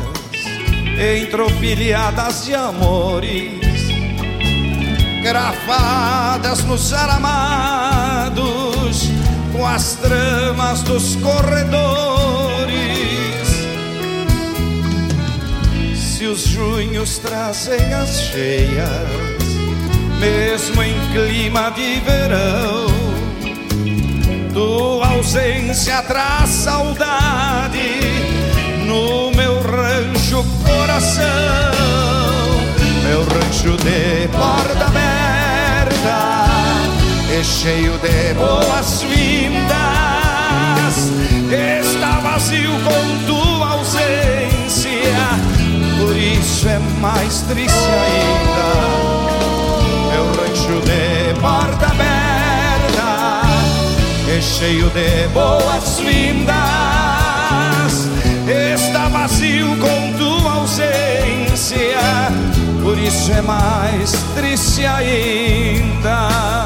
entropilhadas 0.99 2.43
de 2.45 2.53
amores 2.53 3.61
gravadas 5.23 6.65
nos 6.65 6.91
aramados 6.91 8.33
com 9.53 9.65
as 9.65 9.93
tramas 9.95 10.83
dos 10.83 11.15
corredores. 11.17 12.67
Se 15.95 16.25
os 16.25 16.41
junhos 16.41 17.17
trazem 17.19 17.93
as 17.93 18.23
cheias 18.23 19.07
mesmo 20.19 20.83
em 20.83 20.99
clima 21.13 21.69
de 21.71 22.01
verão 22.01 22.91
tua 24.53 25.07
ausência 25.07 26.01
traz 26.03 26.49
saudade 26.49 27.10
coração, 31.11 32.61
meu 33.03 33.23
rancho 33.23 33.75
de 33.77 34.27
porta 34.29 34.85
aberta, 34.85 36.45
é 37.31 37.43
cheio 37.43 37.97
de 37.99 38.33
boas-vindas, 38.35 39.71
está 41.51 42.19
vazio 42.21 42.71
com 42.83 43.25
tua 43.25 43.71
ausência, 43.71 45.01
por 45.99 46.15
isso 46.15 46.67
é 46.67 46.79
mais 46.99 47.41
triste 47.41 47.89
ainda, 47.89 48.67
meu 50.11 50.25
rancho 50.27 50.79
de 50.85 51.33
porta 51.41 51.87
aberta 51.87 53.41
é 54.29 54.41
cheio 54.41 54.89
de 54.91 55.27
boas-vindas, 55.33 56.55
está 58.47 59.07
vazio 59.09 59.77
com 59.77 60.00
ausência, 60.71 61.99
por 62.81 62.97
isso 62.97 63.31
é 63.33 63.41
mais 63.41 64.13
triste 64.35 64.85
ainda. 64.85 66.60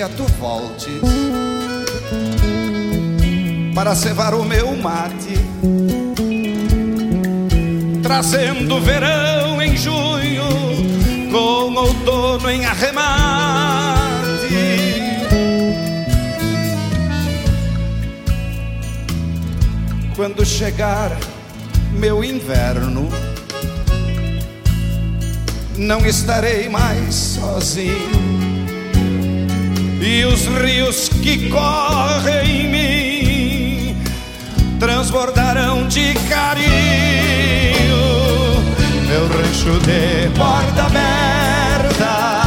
Dia 0.00 0.08
tu 0.16 0.24
voltes 0.38 0.98
para 3.74 3.94
cevar 3.94 4.32
o 4.32 4.42
meu 4.42 4.74
mate, 4.74 5.34
trazendo 8.02 8.80
verão 8.80 9.60
em 9.60 9.76
junho 9.76 10.42
com 11.30 11.74
outono 11.74 12.48
em 12.48 12.64
arremate. 12.64 13.10
Quando 20.16 20.46
chegar 20.46 21.14
meu 21.92 22.24
inverno, 22.24 23.06
não 25.76 26.06
estarei 26.06 26.70
mais 26.70 27.14
sozinho. 27.14 28.19
E 30.02 30.24
os 30.24 30.46
rios 30.46 31.10
que 31.10 31.50
correm 31.50 32.62
em 32.62 32.68
mim 32.68 34.02
transbordarão 34.78 35.86
de 35.88 36.14
carinho. 36.26 36.70
Meu 39.06 39.28
rancho 39.28 39.78
de 39.80 40.30
porta 40.38 40.84
aberta 40.84 42.40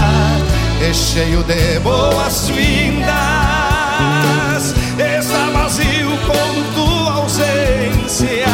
é 0.82 0.92
cheio 0.92 1.44
de 1.44 1.80
boas 1.82 2.50
vindas. 2.50 3.14
Está 4.98 5.52
vazio 5.54 6.10
com 6.26 6.64
tua 6.74 7.14
ausência, 7.22 8.48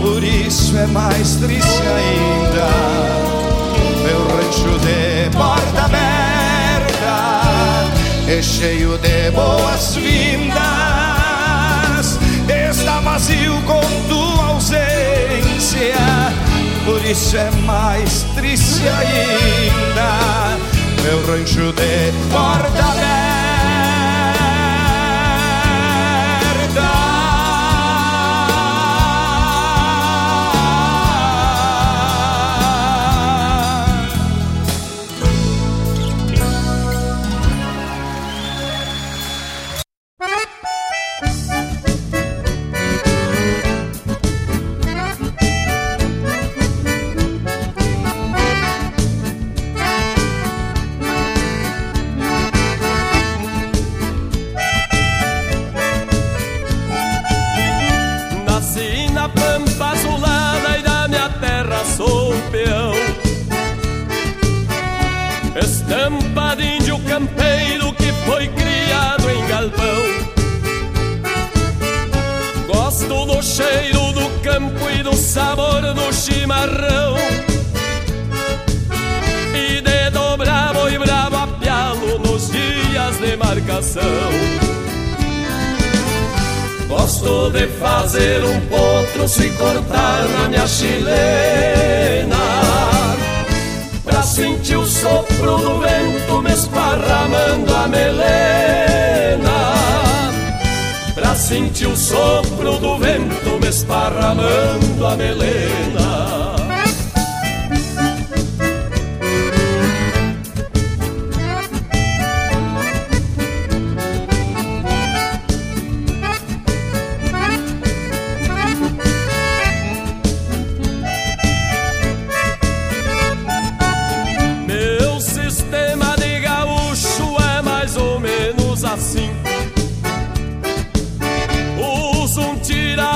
por 0.00 0.24
isso 0.24 0.78
é 0.78 0.86
mais 0.86 1.36
triste 1.36 1.82
ainda. 1.82 2.68
Meu 4.02 4.26
rancho 4.28 4.78
de 4.78 5.28
porta 5.36 5.84
aberta 5.84 6.07
e 8.28 8.42
cheio 8.42 8.98
de 8.98 9.30
boas 9.30 9.94
vindas. 9.94 10.58
Está 12.70 13.00
vazio 13.00 13.54
com 13.62 13.80
tua 14.06 14.48
ausência, 14.48 15.94
por 16.84 17.02
isso 17.04 17.36
é 17.36 17.50
mais 17.64 18.24
triste 18.34 18.82
ainda. 18.86 20.58
Meu 21.02 21.26
rancho 21.26 21.72
de 21.72 22.12
porta 22.30 23.07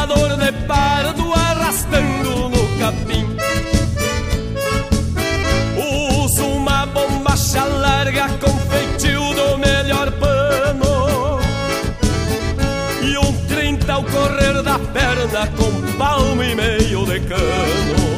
tirador 0.03 0.37
de 0.37 0.53
pardo 0.67 1.33
arrastando 1.33 2.49
no 2.49 2.79
capim. 2.79 3.27
Uso 6.25 6.45
uma 6.45 6.87
bombacha 6.87 7.65
larga 7.65 8.29
com 8.41 8.57
feitio 8.71 9.21
do 9.35 9.59
melhor 9.59 10.11
pano. 10.13 11.39
E 13.03 13.17
um 13.19 13.47
30 13.47 13.93
ao 13.93 14.03
correr 14.05 14.63
da 14.63 14.79
perna 14.79 15.47
com 15.57 15.97
palmo 15.97 16.43
e 16.43 16.55
meio 16.55 17.05
de 17.07 17.21
cano. 17.21 18.13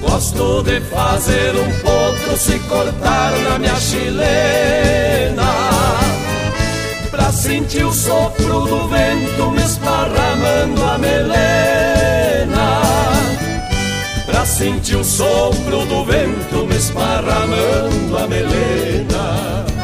Gosto 0.00 0.62
de 0.62 0.80
fazer 0.80 1.54
um 1.56 1.70
potro 1.80 2.36
se 2.36 2.58
cortar 2.60 3.32
na 3.50 3.58
minha 3.58 3.76
chilena 3.76 5.06
Pra 7.26 7.32
sentir 7.32 7.84
o 7.84 7.92
sopro 7.92 8.66
do 8.66 8.86
vento 8.86 9.50
me 9.50 9.60
esparramando 9.60 10.84
a 10.84 10.96
melena. 10.96 12.80
Pra 14.24 14.46
sentir 14.46 14.94
o 14.94 15.02
sopro 15.02 15.84
do 15.86 16.04
vento 16.04 16.64
me 16.68 16.76
esparramando 16.76 18.16
a 18.16 18.28
melena 18.28 19.75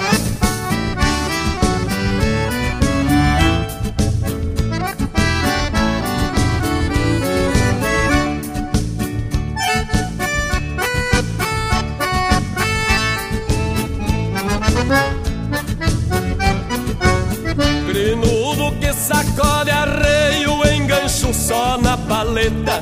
só 21.52 21.76
na 21.76 21.98
paleta. 21.98 22.80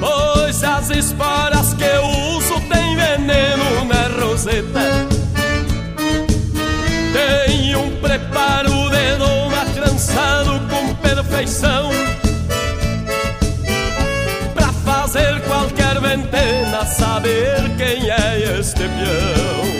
Pois 0.00 0.64
as 0.64 0.90
esporas 0.90 1.74
que 1.74 1.84
eu 1.84 2.04
uso 2.36 2.60
tem 2.62 2.96
veneno 2.96 3.84
na 3.84 4.20
roseta. 4.20 5.06
Tem 7.12 7.76
um 7.76 8.00
preparo 8.00 8.90
de 8.90 9.16
doma 9.16 9.64
trançado 9.74 10.60
com 10.68 10.92
perfeição. 10.96 11.90
Pra 14.52 14.72
fazer 14.84 15.40
qualquer 15.42 16.00
ventena 16.00 16.84
saber 16.84 17.76
quem 17.78 18.10
é 18.10 18.58
este 18.58 18.80
peão. 18.80 19.79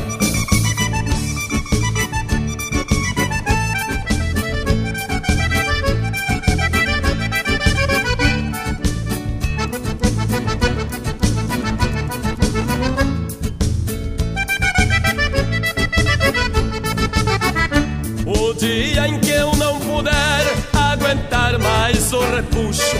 repuxo. 22.41 22.97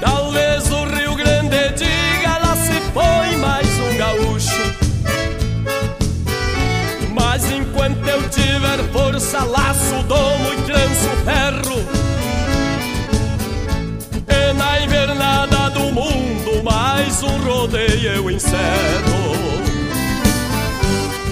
Talvez 0.00 0.70
o 0.70 0.84
Rio 0.84 1.14
Grande 1.14 1.70
diga 1.70 2.38
lá 2.38 2.54
se 2.56 2.74
foi 2.92 3.36
mais 3.38 3.66
um 3.78 3.96
gaúcho. 3.96 4.74
Mas 7.12 7.50
enquanto 7.50 8.06
eu 8.06 8.28
tiver 8.28 8.78
força, 8.92 9.42
laço, 9.44 10.02
domo 10.06 10.52
e 10.52 10.62
tranço 10.62 11.10
ferro. 11.24 11.80
E 14.28 14.52
na 14.52 14.82
invernada 14.82 15.70
do 15.70 15.92
mundo 15.92 16.62
mais 16.62 17.22
um 17.22 17.38
rodeio 17.38 18.12
eu 18.12 18.30
encerro 18.30 19.69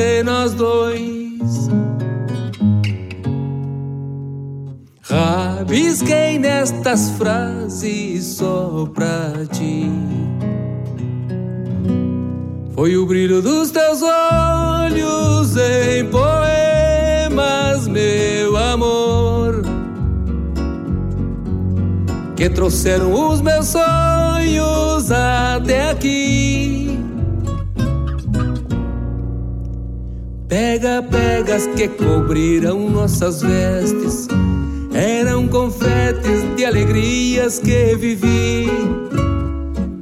de 0.00 0.22
nós 0.22 0.54
dois. 0.54 1.68
Rabisquei 5.02 6.38
nestas 6.38 7.10
frases 7.18 8.24
só 8.24 8.88
pra 8.94 9.44
ti. 9.52 9.90
Foi 12.74 12.96
o 12.96 13.04
brilho 13.04 13.42
dos 13.42 13.70
teus 13.70 14.00
olhos 14.02 15.54
em 15.58 16.06
poemas, 16.06 17.86
meu 17.86 18.56
amor, 18.56 19.62
que 22.36 22.48
trouxeram 22.48 23.12
os 23.12 23.42
meus 23.42 23.66
sonhos 23.66 25.12
até 25.12 25.90
aqui. 25.90 26.99
Pega, 30.50 31.00
pegas 31.00 31.68
que 31.76 31.86
cobriram 31.86 32.90
nossas 32.90 33.40
vestes, 33.40 34.26
eram 34.92 35.46
confetes 35.46 36.42
de 36.56 36.64
alegrias 36.64 37.60
que 37.60 37.94
vivi. 37.94 38.68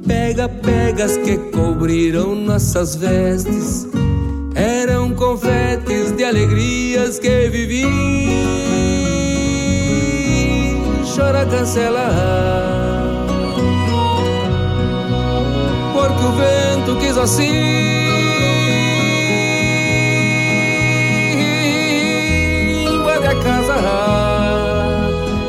Pega, 0.07 0.49
pegas 0.49 1.17
que 1.17 1.37
cobriram 1.37 2.33
nossas 2.33 2.95
vestes, 2.95 3.87
eram 4.55 5.13
confetes 5.13 6.13
de 6.17 6.23
alegrias 6.23 7.19
que 7.19 7.47
vivi. 7.49 7.85
Chora, 11.15 11.45
cancela, 11.45 12.09
porque 15.93 16.25
o 16.25 16.31
vento 16.31 16.99
quis 16.99 17.17
assim. 17.19 17.98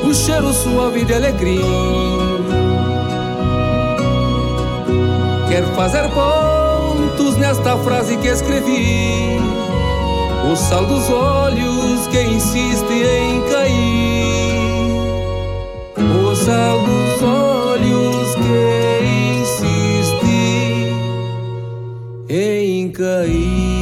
O 0.04 0.14
cheiro 0.14 0.52
suave 0.52 1.04
de 1.04 1.14
alegria. 1.14 1.60
Quer 5.48 5.64
fazer 5.74 6.08
pontos 6.10 7.36
nesta 7.36 7.76
frase 7.78 8.16
que 8.16 8.28
escrevi. 8.28 9.38
O 10.50 10.56
sal 10.56 10.84
dos 10.86 11.08
olhos 11.10 12.06
que 12.08 12.22
insiste 12.22 12.92
em 12.92 13.40
cair. 13.50 14.50
O 15.96 16.34
sal 16.34 16.78
dos 16.80 17.22
olhos 17.22 18.34
que 18.34 19.00
insiste 19.40 20.34
em 22.28 22.90
cair. 22.90 23.79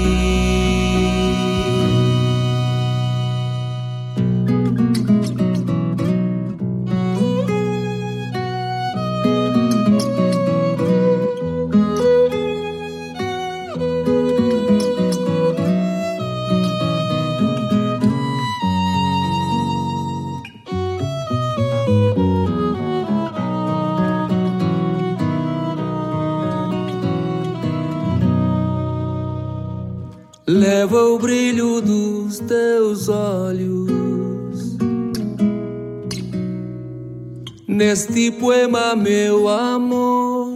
O 31.15 31.19
brilho 31.19 31.81
dos 31.81 32.39
teus 32.41 33.09
olhos 33.09 34.77
neste 37.67 38.31
poema, 38.33 38.95
meu 38.95 39.49
amor. 39.49 40.49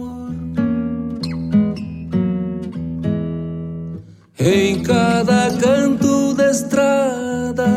Em 4.37 4.83
cada 4.83 5.49
canto 5.57 6.33
da 6.33 6.51
estrada, 6.51 7.67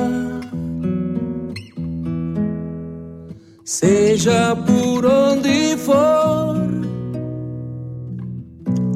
seja 3.65 4.57
por 4.57 5.07
onde 5.07 5.77
for, 5.79 6.57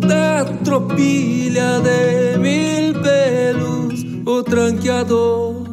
da 0.00 0.44
tropilha 0.64 1.80
de 1.80 2.20
pelos, 2.38 2.79
o 4.30 4.42
tranqueador. 4.44 5.64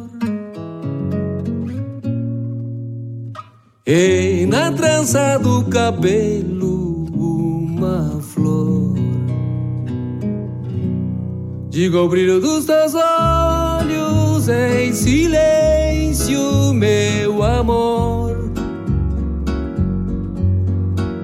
E 3.86 4.46
na 4.46 4.72
trança 4.72 5.38
do 5.38 5.64
cabelo, 5.64 7.06
uma 7.14 8.20
flor. 8.20 8.94
Diga 11.70 12.02
o 12.02 12.08
brilho 12.08 12.40
dos 12.40 12.64
teus 12.64 12.94
olhos 12.94 14.48
em 14.48 14.92
silêncio, 14.92 16.74
meu 16.74 17.42
amor. 17.42 18.36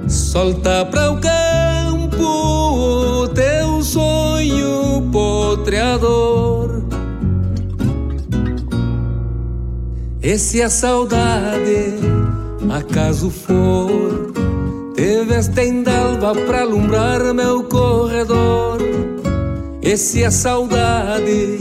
Solta 0.09 0.85
para 0.87 1.11
o 1.11 1.21
campo 1.21 2.25
o 3.25 3.29
teu 3.29 3.83
sonho 3.83 5.09
potreador. 5.11 6.34
E 10.25 10.39
se 10.39 10.63
a 10.63 10.71
saudade 10.71 11.95
acaso 12.75 13.31
for, 13.31 14.33
te 14.97 15.25
vestem 15.25 15.83
d'alva 15.83 16.35
pra 16.47 16.63
alumbrar 16.63 17.35
meu 17.35 17.63
corredor. 17.65 18.79
E 19.83 19.97
se 19.97 20.25
a 20.25 20.31
saudade 20.31 21.59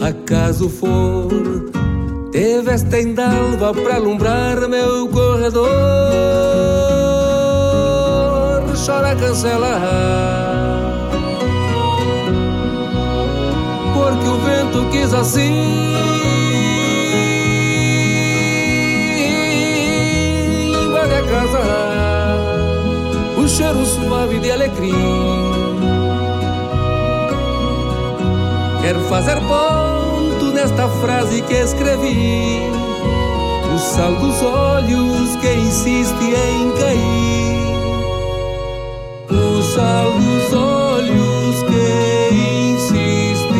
acaso 0.00 0.68
for, 0.68 1.30
Teve 2.32 2.70
esta 2.70 2.98
endalva 2.98 3.74
pra 3.74 3.96
alumbrar 3.96 4.66
meu 4.66 5.06
corredor. 5.08 5.68
Chora 8.86 9.14
cancela. 9.14 9.78
Porque 13.94 14.26
o 14.26 14.38
vento 14.38 14.90
quis 14.90 15.12
assim 15.12 16.11
cheiro 23.56 23.84
suave 23.84 24.38
de 24.38 24.50
alecrim 24.50 24.92
Quero 28.80 29.00
fazer 29.02 29.36
ponto 29.42 30.46
nesta 30.52 30.88
frase 30.88 31.42
que 31.42 31.54
escrevi. 31.54 32.58
O 33.72 33.78
sal 33.78 34.14
dos 34.16 34.42
olhos 34.42 35.36
que 35.36 35.52
insiste 35.54 36.24
em 36.24 36.72
cair. 36.72 37.62
O 39.30 39.62
sal 39.62 40.10
dos 40.12 40.52
olhos 40.52 41.62
que 41.62 42.34
insiste 42.72 43.54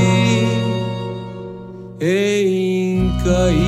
em 2.00 3.12
cair. 3.22 3.61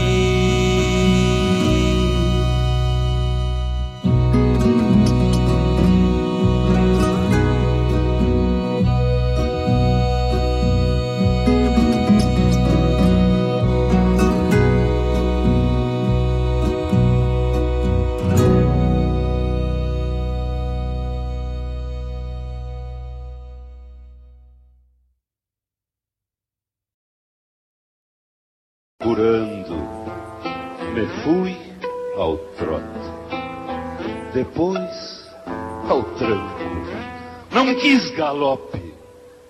Galope, 38.35 38.95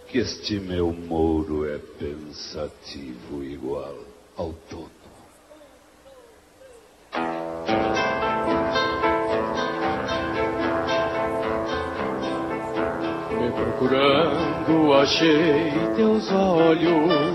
que 0.08 0.18
este 0.18 0.60
meu 0.60 0.92
mouro 0.92 1.66
é 1.66 1.78
pensativo 1.78 3.42
igual 3.42 3.96
ao 4.36 4.52
todo. 4.68 4.90
Me 13.30 13.50
procurando 13.52 14.92
achei 14.92 15.72
teus 15.96 16.30
olhos. 16.30 17.34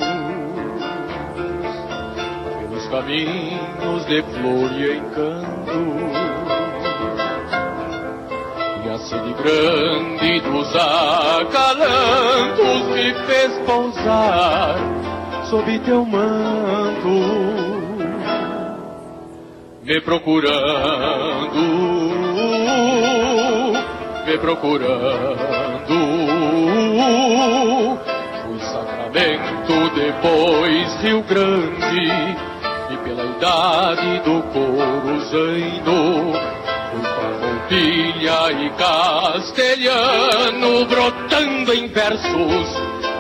Pelos 2.60 2.88
caminhos 2.90 4.06
de 4.06 4.22
flor 4.22 4.72
e 4.80 4.98
encanto 4.98 6.29
e 9.00 9.08
sede 9.08 9.34
grande 9.34 10.42
dos 10.42 10.76
acalantos 10.76 11.88
me 12.94 13.14
fez 13.26 13.58
pousar 13.66 14.78
sob 15.50 15.80
teu 15.80 16.06
manto 16.06 17.10
me 19.84 20.02
procurando 20.02 21.60
me 24.30 24.38
procurando. 24.38 25.96
Fui 28.44 28.60
Sacramento, 28.60 29.90
depois 29.96 31.02
Rio 31.02 31.24
Grande, 31.24 32.38
e 32.92 32.98
pela 33.04 33.26
idade 33.26 34.20
do 34.20 34.44
Corozaino, 34.54 36.34
fui 36.34 36.39
Farroupilha 37.70 38.52
e 38.52 38.70
Castelhano, 38.72 40.86
brotando 40.88 41.72
em 41.72 41.88
versos 41.88 42.68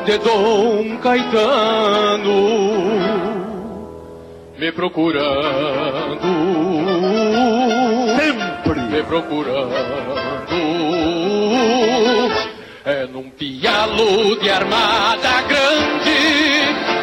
de 0.05 0.17
Dom 0.17 0.97
Caetano, 0.97 2.49
me 4.57 4.71
procurando. 4.71 6.17
Sempre 8.17 8.81
me 8.81 9.03
procurando. 9.03 9.69
É 12.85 13.05
num 13.05 13.29
pialo 13.29 14.35
de 14.41 14.49
armada 14.49 15.43
grande, 15.47 16.09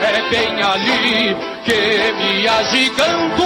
é 0.02 0.28
bem 0.30 0.62
ali 0.62 1.36
que 1.64 2.12
me 2.12 2.48
agigando, 2.48 3.44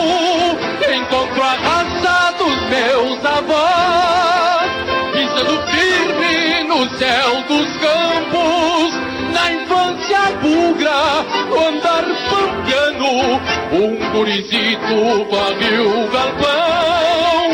encontro 0.90 1.43
a 1.43 1.55
raça 1.55 2.30
dos 2.30 2.30
meus 2.70 3.24
avós, 3.24 4.70
pisando 5.12 5.60
firme 5.66 6.64
no 6.68 6.88
céu 6.98 7.42
dos 7.48 7.66
campos, 7.78 8.94
na 9.34 9.52
infância 9.52 10.30
bugra, 10.40 11.26
o 11.51 11.59
andar 11.68 12.05
pampiano, 12.30 13.40
um 13.72 14.10
gurizito 14.12 15.26
varreu 15.30 16.05
o 16.05 16.09
galpão, 16.10 17.51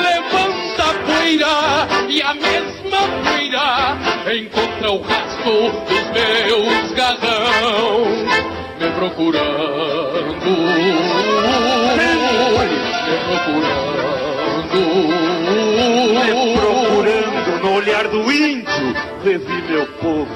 levanta 0.00 0.84
a 0.84 0.94
poeira 1.04 1.56
e 2.08 2.22
a 2.22 2.34
mesma 2.34 3.00
poeira 3.24 3.98
encontra 4.36 4.92
o 4.92 5.02
rastro 5.02 5.72
dos 5.88 6.04
meus 6.12 6.92
garrão, 6.92 8.04
me 8.78 8.90
procurando, 8.92 10.46
Me 11.96 12.20
olhar 17.80 18.08
do 18.08 18.30
índio, 18.30 18.94
revi 19.24 19.62
meu 19.62 19.86
povo 20.02 20.26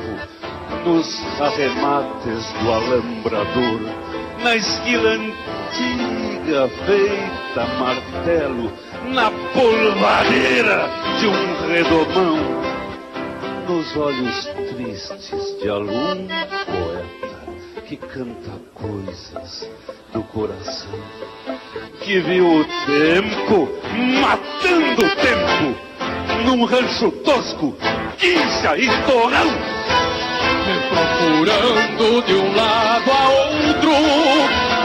nos 0.87 1.07
arremates 1.39 2.47
do 2.63 2.73
alambrador, 2.73 3.81
na 4.43 4.57
esquila 4.57 5.11
antiga 5.11 6.69
feita 6.87 7.67
martelo, 7.79 8.73
na 9.13 9.31
polvadeira 9.53 10.89
de 11.21 11.27
um 11.27 11.69
redomão, 11.69 12.39
nos 13.69 13.95
olhos 13.95 14.47
tristes 14.75 15.61
de 15.61 15.69
algum 15.69 16.27
poeta 16.67 17.83
que 17.87 17.97
canta 17.99 18.53
coisas 18.73 19.69
do 20.15 20.23
coração, 20.23 20.99
que 22.01 22.21
viu 22.21 22.61
o 22.61 22.65
tempo 22.65 23.69
matando 24.23 25.05
o 25.05 25.17
tempo 25.17 25.94
num 26.45 26.65
rancho 26.65 27.11
tosco, 27.25 27.75
quincha 28.19 28.77
e 28.77 28.89
torrão. 29.07 29.47
me 30.67 30.77
procurando 30.89 32.23
de 32.27 32.35
um 32.35 32.57
lado 32.57 33.11
a 33.11 33.29
outro, 33.29 33.93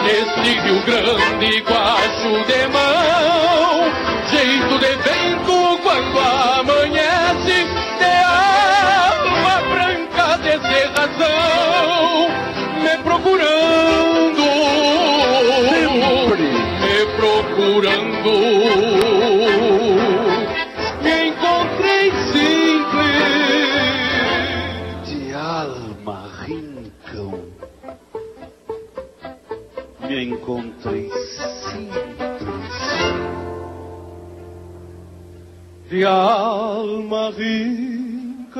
neste 0.04 0.60
Rio 0.60 0.82
Grande, 0.84 1.62
guacho 1.62 2.46
de 2.46 2.68
mão, 2.68 2.89
simples, 30.90 31.40
de 35.90 36.06
alma 36.06 37.30
rica. 37.32 38.60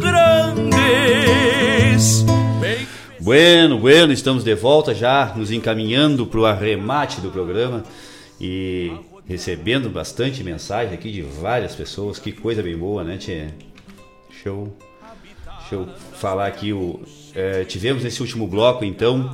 Bueno, 3.33 3.79
bueno, 3.79 4.11
estamos 4.11 4.43
de 4.43 4.53
volta 4.53 4.93
já, 4.93 5.33
nos 5.37 5.53
encaminhando 5.53 6.27
para 6.27 6.39
o 6.41 6.45
arremate 6.45 7.21
do 7.21 7.31
programa 7.31 7.81
e 8.41 8.91
recebendo 9.25 9.89
bastante 9.89 10.43
mensagem 10.43 10.93
aqui 10.93 11.09
de 11.09 11.21
várias 11.21 11.73
pessoas. 11.73 12.19
Que 12.19 12.33
coisa 12.33 12.61
bem 12.61 12.75
boa, 12.75 13.05
né, 13.05 13.15
Tchê? 13.15 13.47
Show. 14.43 14.75
Deixa 15.59 15.75
eu 15.75 15.87
falar 16.11 16.45
aqui, 16.45 16.73
o, 16.73 16.99
é, 17.33 17.63
tivemos 17.63 18.03
nesse 18.03 18.19
último 18.19 18.45
bloco, 18.47 18.83
então, 18.83 19.33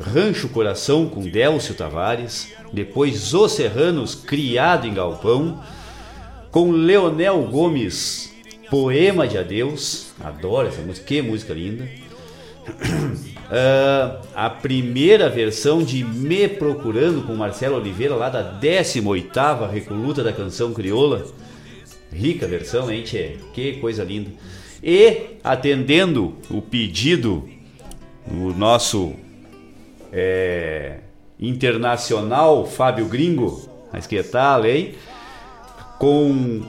Rancho 0.00 0.48
Coração 0.50 1.08
com 1.08 1.28
Délcio 1.28 1.74
Tavares, 1.74 2.52
depois 2.72 3.34
Os 3.34 3.50
Serranos, 3.50 4.14
Criado 4.14 4.86
em 4.86 4.94
Galpão, 4.94 5.64
com 6.52 6.70
Leonel 6.70 7.42
Gomes, 7.50 8.32
Poema 8.70 9.26
de 9.26 9.36
Adeus, 9.36 10.12
adoro 10.22 10.68
essa 10.68 10.80
música, 10.80 11.04
que 11.04 11.20
música 11.20 11.52
linda. 11.52 12.05
Ah, 13.48 14.20
a 14.34 14.50
primeira 14.50 15.28
versão 15.28 15.82
de 15.82 16.02
Me 16.02 16.48
Procurando 16.48 17.22
com 17.24 17.34
Marcelo 17.36 17.76
Oliveira, 17.76 18.16
lá 18.16 18.28
da 18.28 18.58
18ª 18.60 19.70
Recoluta 19.70 20.24
da 20.24 20.32
Canção 20.32 20.72
Crioula. 20.72 21.26
Rica 22.12 22.46
versão, 22.46 22.90
hein, 22.90 23.02
tchê? 23.02 23.36
Que 23.54 23.74
coisa 23.74 24.02
linda. 24.02 24.30
E, 24.82 25.38
atendendo 25.44 26.34
o 26.50 26.60
pedido 26.60 27.48
do 28.26 28.52
nosso 28.54 29.14
é, 30.12 30.98
internacional 31.38 32.66
Fábio 32.66 33.06
Gringo, 33.06 33.68
mas 33.92 34.06
que 34.06 34.22
tal, 34.22 34.66
hein? 34.66 34.94
Com, 35.98 36.62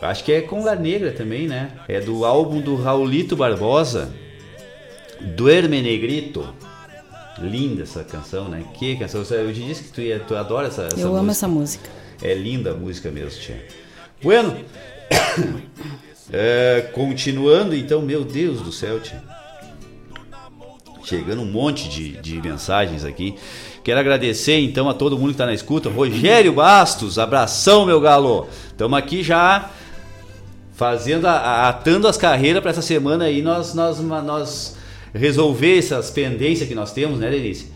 acho 0.00 0.24
que 0.24 0.32
é 0.32 0.40
com 0.40 0.64
La 0.64 0.74
Negra 0.74 1.12
também, 1.12 1.46
né? 1.48 1.72
É 1.88 2.00
do 2.00 2.24
álbum 2.24 2.60
do 2.60 2.76
Raulito 2.76 3.36
Barbosa, 3.36 4.12
Duerme 5.36 5.80
Negrito. 5.82 6.46
Linda 7.38 7.82
essa 7.84 8.04
canção, 8.04 8.48
né? 8.48 8.64
Que 8.78 8.96
canção. 8.96 9.22
Eu 9.22 9.52
te 9.52 9.60
disse 9.62 9.84
que 9.84 9.88
tu, 9.90 10.00
ia, 10.00 10.20
tu 10.20 10.36
adora 10.36 10.68
essa, 10.68 10.82
essa 10.82 10.94
Eu 11.00 11.08
música. 11.08 11.18
amo 11.20 11.30
essa 11.30 11.48
música. 11.48 11.88
É 12.22 12.34
linda 12.34 12.72
a 12.72 12.74
música 12.74 13.10
mesmo, 13.10 13.40
tia. 13.40 13.66
Bueno, 14.22 14.54
é, 16.32 16.88
continuando 16.92 17.74
então, 17.74 18.02
meu 18.02 18.24
Deus 18.24 18.60
do 18.60 18.70
céu, 18.70 19.00
tia. 19.00 19.22
Chegando 21.04 21.40
um 21.42 21.46
monte 21.50 21.88
de, 21.88 22.12
de 22.20 22.40
mensagens 22.42 23.04
aqui. 23.04 23.34
Quero 23.82 23.98
agradecer 23.98 24.58
então 24.60 24.88
a 24.88 24.94
todo 24.94 25.16
mundo 25.16 25.28
que 25.28 25.32
está 25.32 25.46
na 25.46 25.54
escuta. 25.54 25.88
Rogério 25.88 26.52
Bastos, 26.52 27.18
abração, 27.18 27.86
meu 27.86 28.00
galo. 28.00 28.48
Estamos 28.68 28.98
aqui 28.98 29.22
já 29.22 29.70
fazendo, 30.74 31.26
a- 31.26 31.68
atando 31.68 32.06
as 32.06 32.18
carreiras 32.18 32.60
para 32.60 32.70
essa 32.70 32.82
semana 32.82 33.24
aí, 33.24 33.40
nós, 33.42 33.72
nós, 33.74 33.98
nós 33.98 34.76
resolver 35.14 35.78
essas 35.78 36.10
pendências 36.10 36.68
que 36.68 36.74
nós 36.74 36.92
temos, 36.92 37.18
né, 37.18 37.30
Denise? 37.30 37.68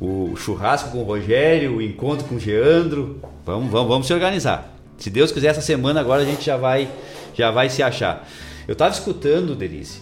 O 0.00 0.34
churrasco 0.36 0.90
com 0.90 0.98
o 0.98 1.04
Rogério, 1.04 1.76
o 1.76 1.82
encontro 1.82 2.26
com 2.26 2.34
o 2.36 2.40
Geandro. 2.40 3.20
Vamos, 3.46 3.70
vamos, 3.70 3.88
vamos 3.88 4.06
se 4.06 4.12
organizar. 4.12 4.76
Se 4.98 5.10
Deus 5.10 5.30
quiser, 5.32 5.48
essa 5.48 5.60
semana 5.60 6.00
agora 6.00 6.22
a 6.22 6.24
gente 6.24 6.44
já 6.44 6.56
vai, 6.56 6.88
já 7.34 7.50
vai 7.50 7.68
se 7.68 7.82
achar. 7.82 8.28
Eu 8.66 8.72
estava 8.72 8.92
escutando, 8.92 9.54
Denise, 9.54 10.00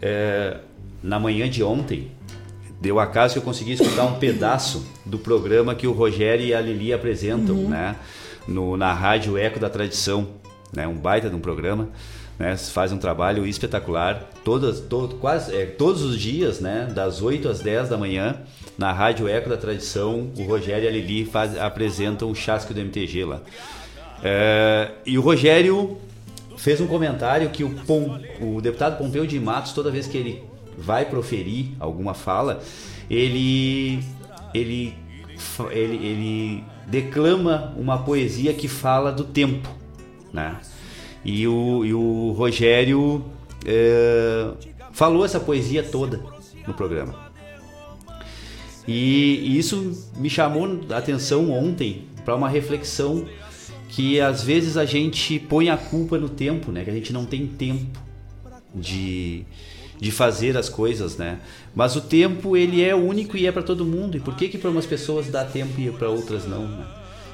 é, 0.00 0.58
na 1.02 1.18
manhã 1.18 1.48
de 1.48 1.62
ontem, 1.62 2.10
deu 2.80 2.98
acaso 2.98 3.34
que 3.34 3.38
eu 3.38 3.42
consegui 3.42 3.72
escutar 3.72 4.04
um 4.04 4.14
pedaço 4.18 4.86
do 5.04 5.18
programa 5.18 5.74
que 5.74 5.86
o 5.86 5.92
Rogério 5.92 6.44
e 6.46 6.54
a 6.54 6.60
Lili 6.60 6.92
apresentam, 6.92 7.54
Uhum. 7.56 7.68
né? 7.68 7.96
No, 8.48 8.76
na 8.76 8.92
rádio 8.92 9.36
Eco 9.36 9.58
da 9.60 9.68
Tradição, 9.68 10.28
né? 10.72 10.86
Um 10.88 10.94
baita 10.94 11.28
de 11.28 11.36
um 11.36 11.40
programa. 11.40 11.88
Né? 12.40 12.56
Faz 12.56 12.90
um 12.90 12.96
trabalho 12.96 13.46
espetacular, 13.46 14.30
todas, 14.42 14.82
quase, 15.20 15.54
é, 15.54 15.66
todos 15.66 16.02
os 16.02 16.18
dias, 16.18 16.58
né? 16.58 16.90
Das 16.92 17.20
8 17.20 17.46
às 17.46 17.60
10 17.60 17.90
da 17.90 17.98
manhã, 17.98 18.34
na 18.78 18.90
Rádio 18.92 19.28
Eco 19.28 19.50
da 19.50 19.58
Tradição, 19.58 20.30
o 20.38 20.44
Rogério 20.44 20.86
e 20.86 20.88
a 20.88 20.90
Lili 20.90 21.26
faz, 21.26 21.56
apresentam 21.58 22.30
o 22.30 22.34
Chasque 22.34 22.72
do 22.72 22.80
MTG 22.80 23.26
lá. 23.26 23.42
É, 24.24 24.90
e 25.04 25.18
o 25.18 25.20
Rogério 25.20 25.98
fez 26.56 26.80
um 26.80 26.86
comentário 26.86 27.50
que 27.50 27.62
o, 27.62 27.68
Pom, 27.84 28.18
o 28.40 28.58
deputado 28.62 28.96
Pompeu 28.96 29.26
de 29.26 29.38
Matos, 29.38 29.72
toda 29.72 29.90
vez 29.90 30.06
que 30.06 30.16
ele 30.16 30.42
vai 30.78 31.04
proferir 31.04 31.72
alguma 31.78 32.14
fala, 32.14 32.62
ele, 33.10 34.02
ele, 34.54 34.94
ele, 35.70 36.06
ele 36.06 36.64
declama 36.86 37.74
uma 37.76 37.98
poesia 37.98 38.54
que 38.54 38.66
fala 38.66 39.12
do 39.12 39.24
tempo, 39.24 39.68
né? 40.32 40.56
E 41.24 41.46
o, 41.46 41.84
e 41.84 41.92
o 41.92 42.32
Rogério 42.32 43.24
é, 43.64 44.50
falou 44.92 45.24
essa 45.24 45.38
poesia 45.38 45.82
toda 45.82 46.20
no 46.66 46.74
programa. 46.74 47.30
E, 48.88 49.40
e 49.44 49.58
isso 49.58 50.10
me 50.16 50.30
chamou 50.30 50.80
a 50.90 50.96
atenção 50.96 51.50
ontem 51.50 52.06
para 52.24 52.34
uma 52.34 52.48
reflexão 52.48 53.26
que 53.88 54.20
às 54.20 54.42
vezes 54.42 54.76
a 54.76 54.84
gente 54.84 55.38
põe 55.38 55.68
a 55.68 55.76
culpa 55.76 56.16
no 56.16 56.28
tempo, 56.28 56.72
né? 56.72 56.84
Que 56.84 56.90
a 56.90 56.92
gente 56.92 57.12
não 57.12 57.24
tem 57.24 57.46
tempo 57.46 57.98
de, 58.74 59.44
de 59.98 60.10
fazer 60.10 60.56
as 60.56 60.68
coisas, 60.68 61.16
né? 61.16 61.40
Mas 61.74 61.96
o 61.96 62.00
tempo 62.00 62.56
ele 62.56 62.82
é 62.82 62.94
único 62.94 63.36
e 63.36 63.46
é 63.46 63.52
para 63.52 63.62
todo 63.62 63.84
mundo. 63.84 64.16
E 64.16 64.20
por 64.20 64.36
que 64.36 64.48
que 64.48 64.58
para 64.58 64.70
umas 64.70 64.86
pessoas 64.86 65.28
dá 65.28 65.44
tempo 65.44 65.80
e 65.80 65.90
para 65.90 66.08
outras 66.08 66.46
não? 66.46 66.66
Né? 66.66 66.86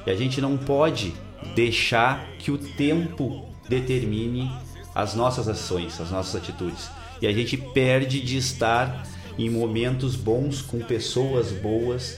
E 0.05 0.11
a 0.11 0.15
gente 0.15 0.41
não 0.41 0.57
pode 0.57 1.13
deixar 1.55 2.27
que 2.39 2.51
o 2.51 2.57
tempo 2.57 3.45
determine 3.69 4.51
as 4.95 5.13
nossas 5.13 5.47
ações, 5.47 5.99
as 6.01 6.09
nossas 6.11 6.35
atitudes. 6.35 6.89
E 7.21 7.27
a 7.27 7.31
gente 7.33 7.57
perde 7.57 8.19
de 8.21 8.37
estar 8.37 9.03
em 9.37 9.49
momentos 9.49 10.15
bons 10.15 10.61
com 10.61 10.79
pessoas 10.79 11.51
boas, 11.51 12.17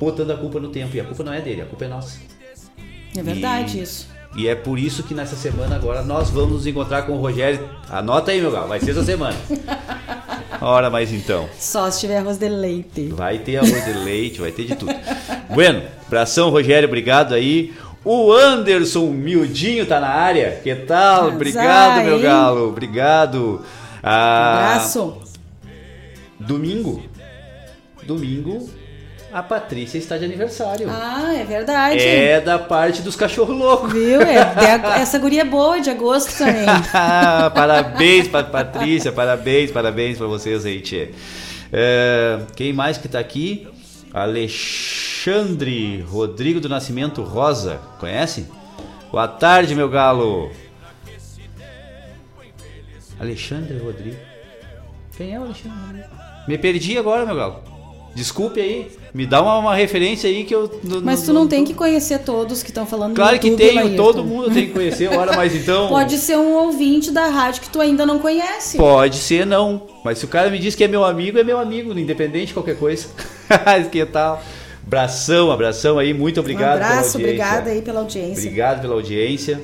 botando 0.00 0.30
a 0.30 0.36
culpa 0.36 0.60
no 0.60 0.68
tempo. 0.68 0.96
E 0.96 1.00
a 1.00 1.04
culpa 1.04 1.22
não 1.24 1.32
é 1.32 1.40
dele, 1.40 1.62
a 1.62 1.66
culpa 1.66 1.84
é 1.84 1.88
nossa. 1.88 2.18
É 3.16 3.22
verdade 3.22 3.78
E- 3.78 3.82
isso. 3.82 4.08
E 4.36 4.46
é 4.46 4.54
por 4.54 4.78
isso 4.78 5.02
que 5.02 5.14
nessa 5.14 5.34
semana 5.34 5.74
agora 5.76 6.02
nós 6.02 6.28
vamos 6.28 6.52
nos 6.52 6.66
encontrar 6.66 7.02
com 7.02 7.12
o 7.12 7.20
Rogério. 7.20 7.66
Anota 7.88 8.30
aí, 8.30 8.40
meu 8.42 8.50
galo, 8.52 8.68
vai 8.68 8.78
ser 8.78 8.90
essa 8.90 9.02
semana. 9.02 9.34
Ora, 10.60 10.90
mas 10.90 11.12
então. 11.12 11.48
Só 11.58 11.90
se 11.90 12.00
tiver 12.00 12.18
arroz 12.18 12.36
de 12.36 12.48
leite. 12.48 13.08
Vai 13.08 13.38
ter 13.38 13.56
arroz 13.56 13.84
de 13.84 13.92
leite, 13.92 14.40
vai 14.40 14.50
ter 14.52 14.64
de 14.66 14.76
tudo. 14.76 14.92
Bueno, 15.48 15.82
abração, 16.06 16.50
Rogério, 16.50 16.86
obrigado 16.88 17.32
aí. 17.34 17.72
O 18.10 18.32
Anderson 18.32 19.10
Mildinho 19.10 19.84
tá 19.84 20.00
na 20.00 20.08
área. 20.08 20.60
Que 20.62 20.74
tal? 20.74 21.24
Azar, 21.24 21.34
Obrigado, 21.34 22.04
meu 22.04 22.18
galo. 22.22 22.68
Obrigado. 22.68 23.62
Ah, 24.02 24.70
Abraço. 24.76 25.18
Domingo. 26.40 27.02
Domingo, 28.04 28.66
a 29.30 29.42
Patrícia 29.42 29.98
está 29.98 30.16
de 30.16 30.24
aniversário. 30.24 30.88
Ah, 30.90 31.34
é 31.34 31.44
verdade. 31.44 31.98
É 31.98 32.40
da 32.40 32.58
parte 32.58 33.02
dos 33.02 33.14
cachorro 33.14 33.52
loucos. 33.52 33.92
Viu? 33.92 34.22
É, 34.22 34.54
de- 34.54 34.86
essa 35.02 35.18
guria 35.18 35.42
é 35.42 35.44
boa 35.44 35.78
de 35.78 35.90
agosto 35.90 36.38
também. 36.38 36.64
parabéns 37.54 38.26
pra 38.26 38.42
Patrícia, 38.42 39.12
parabéns, 39.12 39.70
parabéns 39.70 40.16
pra 40.16 40.26
vocês 40.26 40.64
aí, 40.64 40.80
tchê. 40.80 41.10
É, 41.70 42.38
quem 42.56 42.72
mais 42.72 42.96
que 42.96 43.06
tá 43.06 43.18
aqui? 43.18 43.68
Alexandre 44.14 45.07
Rodrigo 46.08 46.58
do 46.58 46.68
Nascimento 46.68 47.22
Rosa, 47.22 47.80
conhece? 48.00 48.46
Boa 49.10 49.28
tarde, 49.28 49.74
meu 49.74 49.88
galo. 49.88 50.50
Alexandre 53.20 53.76
Rodrigo. 53.78 54.16
Quem 55.16 55.34
é 55.34 55.38
o 55.38 55.42
Alexandre 55.42 55.78
Rodrigo? 55.78 56.08
Me 56.46 56.56
perdi 56.56 56.96
agora, 56.96 57.26
meu 57.26 57.36
galo. 57.36 57.62
Desculpe 58.14 58.58
aí. 58.60 58.90
Me 59.12 59.26
dá 59.26 59.42
uma, 59.42 59.58
uma 59.58 59.74
referência 59.74 60.30
aí 60.30 60.44
que 60.44 60.54
eu. 60.54 60.80
Mas 61.02 61.22
tu 61.22 61.32
não 61.32 61.46
tem 61.46 61.64
que 61.64 61.74
conhecer 61.74 62.20
todos 62.20 62.62
que 62.62 62.70
estão 62.70 62.86
falando 62.86 63.14
Claro 63.14 63.38
que 63.38 63.50
tenho, 63.50 63.96
todo 63.96 64.24
mundo 64.24 64.50
tem 64.50 64.66
que 64.66 64.72
conhecer, 64.72 65.08
ora, 65.08 65.36
mas 65.36 65.54
então. 65.56 65.88
Pode 65.88 66.16
ser 66.16 66.36
um 66.36 66.54
ouvinte 66.54 67.10
da 67.10 67.26
rádio 67.26 67.62
que 67.62 67.68
tu 67.68 67.80
ainda 67.80 68.06
não 68.06 68.18
conhece. 68.18 68.76
Pode 68.76 69.16
ser 69.16 69.46
não, 69.46 69.82
mas 70.04 70.18
se 70.18 70.24
o 70.24 70.28
cara 70.28 70.50
me 70.50 70.58
diz 70.58 70.74
que 70.74 70.84
é 70.84 70.88
meu 70.88 71.04
amigo, 71.04 71.38
é 71.38 71.44
meu 71.44 71.58
amigo, 71.58 71.96
independente 71.98 72.48
de 72.48 72.54
qualquer 72.54 72.78
coisa. 72.78 73.08
que 73.92 74.04
tal? 74.06 74.42
Abração, 74.88 75.52
abração 75.52 75.98
aí, 75.98 76.14
muito 76.14 76.40
obrigado 76.40 76.80
um 76.80 76.82
abraço, 76.82 77.18
obrigada 77.18 77.68
aí 77.68 77.82
pela 77.82 78.00
audiência. 78.00 78.42
Obrigado 78.42 78.80
pela 78.80 78.94
audiência. 78.94 79.60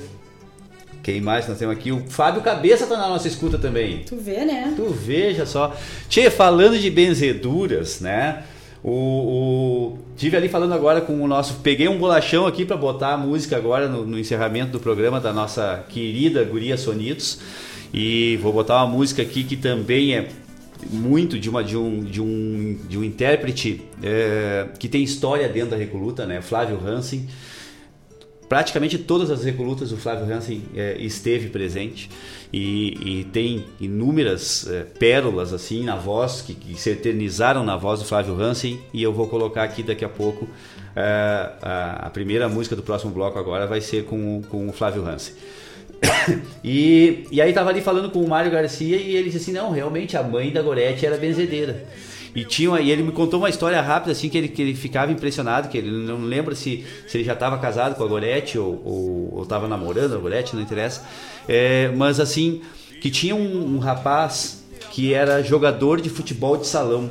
Quem 1.03 1.19
mais 1.23 1.49
nós 1.49 1.59
temos 1.59 1.75
aqui? 1.75 1.91
O 1.91 2.05
Fábio 2.11 2.43
Cabeça 2.43 2.87
tá 2.87 2.95
na 2.99 3.09
nossa 3.09 3.27
escuta 3.27 3.57
também. 3.57 4.03
Tu 4.07 4.17
vê, 4.17 4.45
né? 4.45 4.75
Tu 4.77 4.85
veja 4.85 5.47
só. 5.47 5.75
Tchê, 6.11 6.29
falando 6.29 6.79
de 6.79 6.91
benzeduras, 6.91 8.01
né? 8.01 8.43
O, 8.83 8.91
o- 8.91 9.99
tive 10.15 10.37
ali 10.37 10.47
falando 10.51 10.75
agora 10.75 11.01
com 11.01 11.19
o 11.23 11.27
nosso. 11.27 11.55
Peguei 11.63 11.89
um 11.89 11.97
bolachão 11.97 12.47
aqui 12.47 12.67
para 12.67 12.77
botar 12.77 13.15
a 13.15 13.17
música 13.17 13.57
agora 13.57 13.89
no, 13.89 14.05
no 14.05 14.19
encerramento 14.19 14.73
do 14.73 14.81
programa 14.81 15.19
da 15.21 15.33
nossa 15.33 15.83
querida 15.89 16.45
Guria 16.45 16.77
Sonitos. 16.77 17.39
E 17.95 18.39
vou 18.43 18.53
botar 18.53 18.77
uma 18.85 18.95
música 18.95 19.23
aqui 19.23 19.43
que 19.43 19.57
também 19.57 20.15
é 20.15 20.29
muito 20.91 21.39
de, 21.39 21.49
uma, 21.49 21.63
de, 21.63 21.77
um, 21.77 22.03
de, 22.03 22.21
um, 22.21 22.79
de 22.89 22.99
um 22.99 23.05
intérprete 23.05 23.83
é, 24.03 24.69
que 24.79 24.89
tem 24.89 25.03
história 25.03 25.49
dentro 25.49 25.71
da 25.71 25.77
Recoluta, 25.77 26.27
né? 26.27 26.41
Flávio 26.41 26.79
Hansen. 26.85 27.29
Praticamente 28.49 28.99
todas 28.99 29.31
as 29.31 29.43
recolutas 29.43 29.91
o 29.91 29.97
Flávio 29.97 30.33
Hansen 30.33 30.63
eh, 30.77 30.99
esteve 31.01 31.49
presente 31.49 32.11
e, 32.53 33.21
e 33.21 33.25
tem 33.25 33.65
inúmeras 33.81 34.69
eh, 34.69 34.85
pérolas 34.99 35.53
assim 35.53 35.83
na 35.83 35.97
voz 35.97 36.43
que, 36.43 36.55
que 36.55 36.79
se 36.79 36.91
eternizaram 36.91 37.65
na 37.65 37.77
voz 37.77 38.01
do 38.01 38.05
Flávio 38.05 38.39
Hansen. 38.39 38.79
E 38.93 39.03
eu 39.03 39.15
vou 39.15 39.29
colocar 39.29 39.63
aqui 39.63 39.83
daqui 39.83 40.05
a 40.05 40.11
pouco 40.11 40.47
eh, 40.95 41.53
a, 41.63 42.07
a 42.07 42.11
primeira 42.11 42.47
música 42.47 42.77
do 42.77 42.83
próximo 42.83 43.13
bloco 43.13 43.39
agora 43.39 43.67
vai 43.67 43.81
ser 43.81 44.05
com, 44.05 44.43
com 44.43 44.69
o 44.69 44.73
Flávio 44.73 45.07
Hansen 45.07 45.35
e, 46.63 47.27
e 47.31 47.41
aí 47.41 47.53
tava 47.53 47.71
ali 47.71 47.81
falando 47.81 48.11
com 48.11 48.23
o 48.23 48.29
Mário 48.29 48.51
Garcia 48.51 48.97
e 48.97 49.17
ele 49.17 49.31
disse 49.31 49.39
assim, 49.39 49.53
não, 49.53 49.71
realmente 49.71 50.17
a 50.17 50.23
mãe 50.23 50.51
da 50.51 50.63
Gorete 50.63 51.05
era 51.07 51.17
benzedeira. 51.17 51.85
E, 52.35 52.45
tinha, 52.45 52.81
e 52.81 52.91
ele 52.91 53.05
me 53.05 53.13
contou 53.13 53.39
uma 53.39 53.49
história 53.49 53.81
rápida, 53.81 54.11
assim, 54.11 54.29
que 54.29 54.37
ele, 54.37 54.49
que 54.49 54.61
ele 54.61 54.75
ficava 54.75 55.13
impressionado, 55.13 55.69
que 55.69 55.79
ele 55.79 55.91
não 55.91 56.19
lembra 56.19 56.55
se, 56.57 56.85
se 57.07 57.19
ele 57.19 57.25
já 57.25 57.35
estava 57.35 57.57
casado 57.59 57.95
com 57.95 58.03
a 58.03 58.07
Gorete 58.07 58.59
ou, 58.59 58.83
ou, 59.33 59.43
estava 59.45 59.69
namorando 59.69 60.15
a 60.15 60.19
Gorete, 60.19 60.57
não 60.57 60.63
interessa. 60.63 61.05
É, 61.47 61.89
mas 61.95 62.19
assim, 62.19 62.61
que 63.01 63.09
tinha 63.09 63.37
um, 63.37 63.77
um 63.77 63.79
rapaz 63.79 64.65
que 64.91 65.15
era 65.15 65.43
jogador 65.43 66.01
de 66.01 66.11
futebol 66.11 66.57
de 66.57 66.67
salão. 66.67 67.09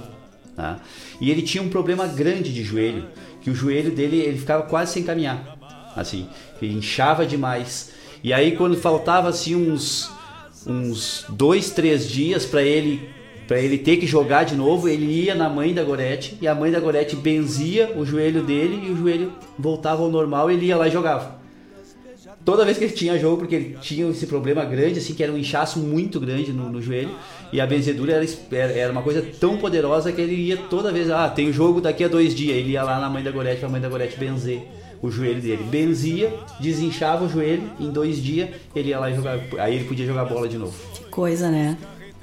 tá? 0.57 0.79
E 1.21 1.31
ele 1.31 1.41
tinha 1.41 1.63
um 1.63 1.69
problema 1.69 2.05
grande 2.05 2.53
de 2.53 2.63
joelho, 2.63 3.05
que 3.41 3.49
o 3.49 3.55
joelho 3.55 3.91
dele 3.91 4.17
ele 4.19 4.37
ficava 4.37 4.63
quase 4.63 4.91
sem 4.91 5.03
caminhar. 5.03 5.57
Assim, 5.95 6.27
ele 6.61 6.73
inchava 6.73 7.25
demais. 7.25 7.91
E 8.23 8.31
aí 8.31 8.55
quando 8.55 8.77
faltava 8.77 9.29
assim 9.29 9.55
uns 9.55 10.11
uns 10.65 11.25
dois, 11.27 11.71
três 11.71 12.07
dias 12.07 12.45
para 12.45 12.63
ele 12.63 13.09
para 13.45 13.59
ele 13.59 13.77
ter 13.77 13.97
que 13.97 14.07
jogar 14.07 14.45
de 14.45 14.55
novo, 14.55 14.87
ele 14.87 15.05
ia 15.05 15.35
na 15.35 15.49
mãe 15.49 15.73
da 15.73 15.83
Gorete 15.83 16.37
e 16.41 16.47
a 16.47 16.55
mãe 16.55 16.71
da 16.71 16.79
Gorete 16.79 17.17
benzia 17.17 17.91
o 17.97 18.05
joelho 18.05 18.41
dele 18.41 18.87
e 18.87 18.91
o 18.91 18.95
joelho 18.95 19.33
voltava 19.59 20.01
ao 20.01 20.09
normal 20.09 20.49
ele 20.49 20.67
ia 20.67 20.77
lá 20.77 20.87
e 20.87 20.91
jogava. 20.91 21.43
Toda 22.45 22.65
vez 22.65 22.77
que 22.77 22.85
ele 22.85 22.93
tinha 22.93 23.17
jogo, 23.17 23.37
porque 23.37 23.55
ele 23.55 23.77
tinha 23.79 24.09
esse 24.09 24.27
problema 24.27 24.65
grande, 24.65 24.99
assim, 24.99 25.13
que 25.13 25.23
era 25.23 25.31
um 25.31 25.37
inchaço 25.37 25.79
muito 25.79 26.19
grande 26.19 26.51
no, 26.51 26.69
no 26.69 26.81
joelho, 26.81 27.15
e 27.53 27.61
a 27.61 27.65
benzedura 27.65 28.21
era, 28.51 28.71
era 28.73 28.91
uma 28.91 29.01
coisa 29.01 29.21
tão 29.39 29.57
poderosa 29.57 30.11
que 30.11 30.19
ele 30.19 30.35
ia 30.35 30.57
toda 30.57 30.91
vez, 30.91 31.09
ah, 31.09 31.29
tem 31.29 31.53
jogo 31.53 31.79
daqui 31.79 32.03
a 32.03 32.07
dois 32.09 32.35
dias, 32.35 32.57
ele 32.57 32.71
ia 32.71 32.83
lá 32.83 32.99
na 32.99 33.09
mãe 33.09 33.23
da 33.23 33.31
Gorete 33.31 33.61
pra 33.61 33.69
mãe 33.69 33.79
da 33.79 33.87
Gorete 33.87 34.17
benzer 34.17 34.67
o 35.03 35.11
joelho 35.11 35.41
dele. 35.41 35.63
Benzia, 35.69 36.33
desinchava 36.61 37.25
o 37.25 37.29
joelho, 37.29 37.69
em 37.77 37.91
dois 37.91 38.17
dias 38.23 38.49
ele 38.73 38.89
ia 38.89 38.99
lá 38.99 39.11
e 39.11 39.15
jogava, 39.15 39.43
aí 39.59 39.75
ele 39.75 39.83
podia 39.83 40.05
jogar 40.05 40.23
bola 40.23 40.47
de 40.47 40.57
novo. 40.57 40.73
Que 40.93 41.03
coisa, 41.05 41.51
né? 41.51 41.77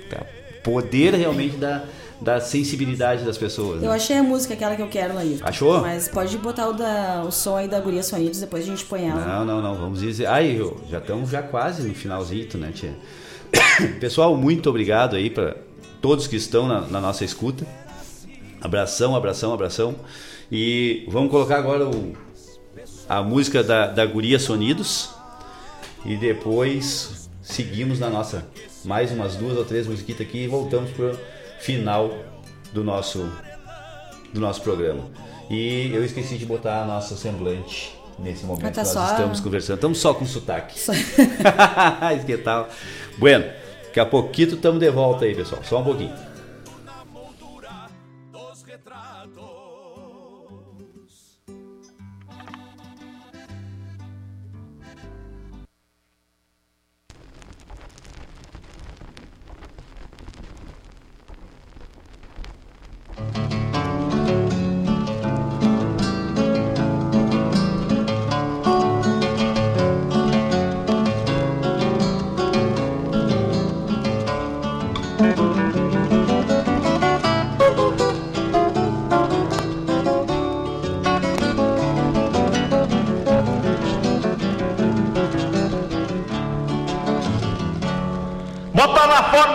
Tá? 0.09 0.25
Poder 0.65 1.15
realmente 1.15 1.57
da, 1.59 1.85
da 2.21 2.41
sensibilidade 2.41 3.23
das 3.23 3.37
pessoas. 3.37 3.81
né? 3.83 3.87
Eu 3.87 3.93
achei 3.93 4.17
a 4.17 4.23
música 4.23 4.55
aquela 4.55 4.75
que 4.75 4.83
eu 4.83 4.89
quero, 4.89 5.15
Laírton. 5.15 5.47
Achou? 5.47 5.81
Mas 5.83 6.09
pode 6.09 6.37
botar 6.39 6.69
o, 6.69 6.73
da, 6.73 7.23
o 7.27 7.31
som 7.31 7.57
aí 7.57 7.69
da 7.69 7.79
Guria 7.79 8.03
Sonidos, 8.03 8.41
depois 8.41 8.65
a 8.65 8.67
gente 8.67 8.85
põe 8.87 9.07
ela. 9.09 9.25
Não, 9.27 9.45
não, 9.45 9.61
não, 9.63 9.75
vamos 9.75 10.01
dizer. 10.01 10.27
Eu- 10.57 10.81
já 10.91 10.99
estamos 10.99 11.29
já 11.29 11.43
quase 11.43 11.87
no 11.87 11.95
finalzinho, 11.95 12.49
né, 12.55 12.73
tia? 12.75 12.95
Pessoal, 14.01 14.35
muito 14.37 14.71
obrigado 14.71 15.17
aí 15.17 15.29
para 15.29 15.55
todos 16.01 16.27
que 16.27 16.37
estão 16.37 16.67
na, 16.67 16.81
na 16.83 17.01
nossa 17.01 17.25
escuta. 17.27 17.67
Abração, 18.61 19.15
abração, 19.15 19.53
abração. 19.53 19.95
E 20.51 21.05
vamos 21.09 21.31
colocar 21.31 21.57
agora 21.59 21.87
o, 21.87 22.13
a 23.11 23.25
música 23.25 23.61
da, 23.65 23.89
da 23.89 24.07
Guria 24.07 24.39
Sonidos. 24.39 25.11
E 26.05 26.17
depois 26.17 27.29
seguimos 27.43 27.99
na 27.99 28.09
nossa 28.09 28.47
mais 28.85 29.11
umas 29.11 29.35
duas 29.35 29.59
ou 29.59 29.65
três 29.65 29.87
musiquitas 29.87 30.25
aqui 30.27 30.45
e 30.45 30.47
voltamos 30.47 30.91
pro 30.93 31.19
final 31.59 32.15
do 32.73 32.85
nosso 32.85 33.29
do 34.33 34.41
nosso 34.41 34.63
programa. 34.63 35.03
E 35.51 35.91
eu 35.93 36.05
esqueci 36.05 36.39
de 36.39 36.47
botar 36.47 36.83
a 36.83 36.87
nossa 36.87 37.17
semblante 37.17 37.93
nesse 38.17 38.47
momento 38.47 38.73
tá 38.73 38.83
nós 38.83 38.89
só- 38.89 39.11
estamos 39.11 39.41
conversando. 39.41 39.75
Estamos 39.75 39.99
só 39.99 40.15
com 40.15 40.25
sotaque. 40.25 40.79
que 42.25 42.37
tal? 42.39 42.69
Bueno, 43.19 43.45
daqui 43.87 43.99
a 43.99 44.07
pouquinho 44.07 44.55
estamos 44.55 44.79
de 44.79 44.89
volta 44.89 45.25
aí, 45.25 45.35
pessoal. 45.35 45.61
Só 45.65 45.81
um 45.81 45.85
pouquinho. 45.85 46.13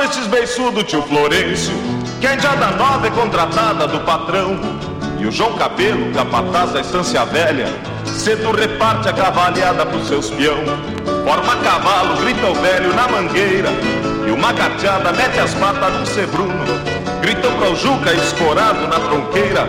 Esses 0.05 0.27
beiçudos, 0.27 0.83
tio 0.83 1.01
Florencio, 1.03 1.73
que 2.21 2.27
a 2.27 2.35
indiada 2.35 2.67
nova 2.77 3.07
é 3.07 3.09
contratada 3.09 3.87
do 3.87 3.99
patrão. 4.01 4.59
E 5.19 5.25
o 5.25 5.31
João 5.31 5.53
Cabelo, 5.53 6.13
capataz 6.13 6.71
da 6.73 6.81
estância 6.81 7.25
velha, 7.25 7.67
cedo 8.05 8.51
reparte 8.51 9.09
a 9.09 9.13
cavalhada 9.13 9.85
pros 9.85 10.07
seus 10.07 10.29
peão. 10.29 10.57
Forma 11.23 11.55
cavalo, 11.57 12.17
grita 12.17 12.45
o 12.45 12.53
velho 12.53 12.93
na 12.93 13.07
mangueira, 13.07 13.69
e 14.27 14.31
uma 14.31 14.53
gateada 14.53 15.11
mete 15.11 15.39
as 15.39 15.53
patas 15.55 15.93
no 15.93 16.05
sebruno. 16.05 16.65
Gritam 17.21 17.51
pra 17.57 17.69
o 17.71 17.75
Juca 17.75 18.13
escorado 18.13 18.87
na 18.87 18.99
tronqueira, 18.99 19.67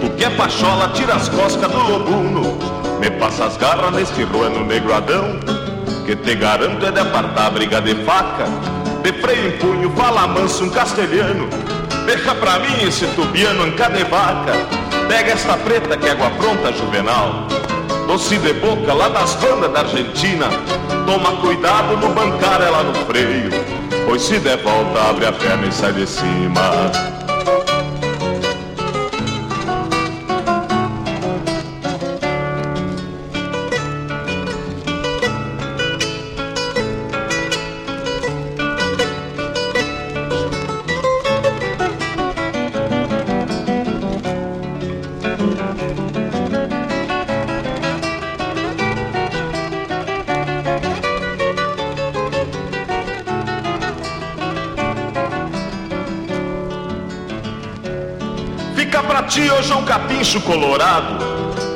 tu 0.00 0.10
que 0.10 0.24
é 0.24 0.30
pachola, 0.30 0.90
tira 0.92 1.14
as 1.14 1.28
coscas 1.30 1.70
do 1.70 1.78
lobuno. 1.78 2.58
Me 3.00 3.10
passa 3.12 3.46
as 3.46 3.56
garras 3.56 3.92
neste 3.92 4.24
ruano 4.24 4.62
negro 4.66 4.92
Adão, 4.92 5.40
que 6.04 6.14
te 6.14 6.34
garanto 6.34 6.84
é 6.84 6.90
de 6.90 7.00
apartar 7.00 7.50
briga 7.50 7.80
de 7.80 7.94
faca. 8.04 8.44
De 9.02 9.12
freio 9.14 9.48
em 9.48 9.58
punho, 9.58 9.90
fala 9.96 10.26
manso 10.26 10.64
um 10.64 10.70
castelhano. 10.70 11.48
Deixa 12.06 12.34
pra 12.34 12.58
mim 12.58 12.86
esse 12.86 13.06
tubiano 13.08 13.62
anca 13.64 13.88
vaca. 14.10 14.52
Pega 15.08 15.32
esta 15.32 15.56
preta 15.56 15.96
que 15.96 16.06
é 16.06 16.12
água 16.12 16.30
pronta, 16.30 16.72
juvenal. 16.72 17.46
Doce 18.06 18.38
de 18.38 18.52
boca 18.54 18.92
lá 18.92 19.08
das 19.08 19.34
bandas 19.36 19.72
da 19.72 19.80
Argentina. 19.80 20.48
Toma 21.06 21.36
cuidado 21.40 21.96
no 21.96 22.08
bancar 22.10 22.60
ela 22.60 22.82
no 22.82 22.94
freio. 23.06 23.50
Pois 24.06 24.22
se 24.22 24.38
der 24.38 24.58
volta, 24.58 25.08
abre 25.08 25.26
a 25.26 25.32
perna 25.32 25.66
e 25.66 25.72
sai 25.72 25.92
de 25.92 26.06
cima. 26.06 27.19
Capincho 60.30 60.40
Colorado. 60.42 61.18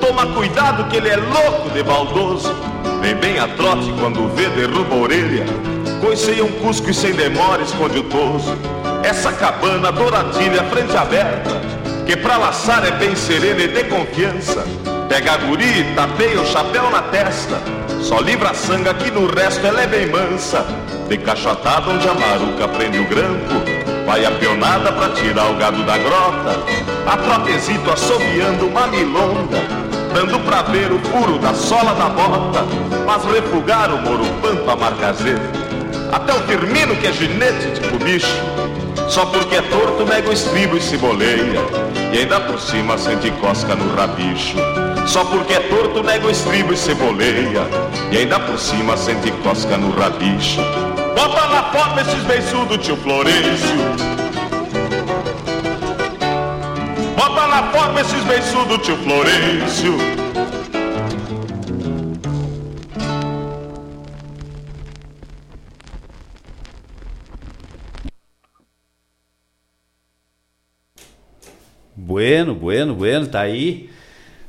Toma 0.01 0.27
cuidado 0.27 0.89
que 0.89 0.97
ele 0.97 1.09
é 1.09 1.17
louco 1.17 1.71
de 1.71 1.83
baldoso. 1.83 2.55
Vem 3.01 3.17
bem 3.17 3.39
a 3.39 3.49
trote 3.49 3.93
quando 3.99 4.29
vê, 4.29 4.49
derruba 4.51 4.95
a 4.95 4.99
orelha. 4.99 5.45
Coiceia 6.01 6.45
um 6.45 6.53
cusco 6.61 6.89
e 6.89 6.95
sem 6.95 7.13
demora 7.15 7.63
esconde 7.63 7.99
o 7.99 8.05
toso. 8.05 8.57
Essa 9.03 9.33
cabana 9.33 9.91
douradilha, 9.91 10.63
frente 10.65 10.97
aberta. 10.97 11.61
Que 12.07 12.17
pra 12.17 12.37
laçar 12.37 12.87
é 12.87 12.93
bem 12.93 13.17
serena 13.17 13.61
e 13.61 13.69
de 13.69 13.85
confiança. 13.85 14.65
Pega 15.09 15.33
a 15.33 15.37
guri 15.39 15.93
tapeia 15.97 16.41
o 16.41 16.47
chapéu 16.47 16.89
na 16.91 17.03
testa. 17.03 17.61
Só 18.03 18.21
livra 18.21 18.51
a 18.51 18.55
sanga 18.55 18.95
que 18.95 19.11
no 19.11 19.27
resto 19.27 19.67
ela 19.67 19.83
é 19.83 19.87
bem 19.89 20.07
mansa. 20.07 20.65
De 21.09 21.19
cachotada 21.19 21.91
onde 21.91 22.09
a 22.09 22.15
maruca 22.15 22.69
prende 22.69 23.01
o 23.01 23.09
grampo. 23.09 23.94
Vai 24.07 24.25
a 24.25 24.31
pionada 24.33 24.93
pra 24.93 25.09
tirar 25.11 25.51
o 25.51 25.55
gado 25.57 25.83
da 25.85 25.97
grota. 25.97 26.61
A 27.07 27.17
trotezito 27.17 27.91
assoviando 27.91 28.67
uma 28.67 28.87
milonga 28.87 29.61
Dando 30.15 30.39
pra 30.41 30.63
ver 30.63 30.91
o 30.93 30.99
furo 31.01 31.39
da 31.39 31.53
sola 31.53 31.95
da 31.95 32.09
bota. 32.09 32.65
Mas 33.07 33.25
refugar 33.25 33.93
o 33.93 34.01
moro 34.03 34.25
pampa 34.41 34.77
marcazeiro 34.77 35.41
Até 36.13 36.33
o 36.33 36.41
Firmino 36.41 36.97
que 36.97 37.07
é 37.07 37.13
ginete 37.13 37.81
tipo 37.81 37.99
bicho 38.03 38.27
Só 39.09 39.27
porque 39.27 39.57
é 39.57 39.63
torto 39.63 40.05
nega 40.07 40.29
o 40.29 40.33
estribo 40.33 40.77
e 40.77 40.81
se 40.81 40.97
boleia. 40.97 41.61
E 42.13 42.19
ainda 42.19 42.41
por 42.41 42.61
cima 42.61 42.97
sente 42.97 43.31
cosca 43.33 43.75
no 43.75 43.95
rabicho. 43.95 44.57
Só 45.07 45.25
porque 45.25 45.53
é 45.53 45.61
torto 45.61 46.03
nega 46.03 46.27
o 46.27 46.31
estribo 46.31 46.73
e 46.73 46.77
se 46.77 46.95
boleia. 46.95 47.67
E 48.11 48.19
ainda 48.19 48.39
por 48.41 48.59
cima 48.59 48.97
sente 48.97 49.31
cosca 49.43 49.77
no 49.77 49.91
rabicho 49.91 50.61
Bota 51.15 51.47
na 51.49 51.63
forma 51.71 52.01
esses 52.01 52.23
beiçudos, 52.25 52.85
tio 52.85 52.97
Florencio. 52.97 53.77
Bota 57.17 57.47
na 57.47 57.71
forma 57.71 58.01
esses 58.01 58.25
beiçudos, 58.25 58.85
tio 58.85 58.97
Florencio. 58.99 59.97
Bueno, 71.97 72.55
bueno, 72.55 72.95
bueno, 72.95 73.27
tá 73.27 73.41
aí 73.41 73.94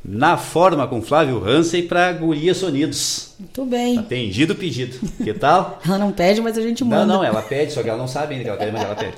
na 0.08 0.38
forma 0.38 0.88
com 0.88 1.02
Flávio 1.02 1.44
Hansen 1.44 1.88
para 1.88 2.14
Guria 2.14 2.54
Sonidos. 2.54 3.34
Muito 3.40 3.66
bem. 3.66 3.98
Atendido 3.98 4.54
o 4.54 4.56
pedido. 4.56 5.00
Que 5.24 5.34
tal? 5.34 5.80
Ela 5.86 5.98
não 5.98 6.12
pede, 6.12 6.42
mas 6.42 6.56
a 6.58 6.62
gente 6.62 6.84
manda. 6.84 7.06
Não, 7.06 7.16
não, 7.16 7.24
ela 7.24 7.42
pede, 7.42 7.74
só 7.74 7.82
que 7.82 7.90
ela 7.90 7.98
não 7.98 8.08
sabe 8.08 8.36
ainda 8.36 8.44
que 8.44 8.50
ela 8.50 8.60
pede, 8.60 8.72
mas 8.72 8.84
ela 8.84 8.96
pede. 8.96 9.16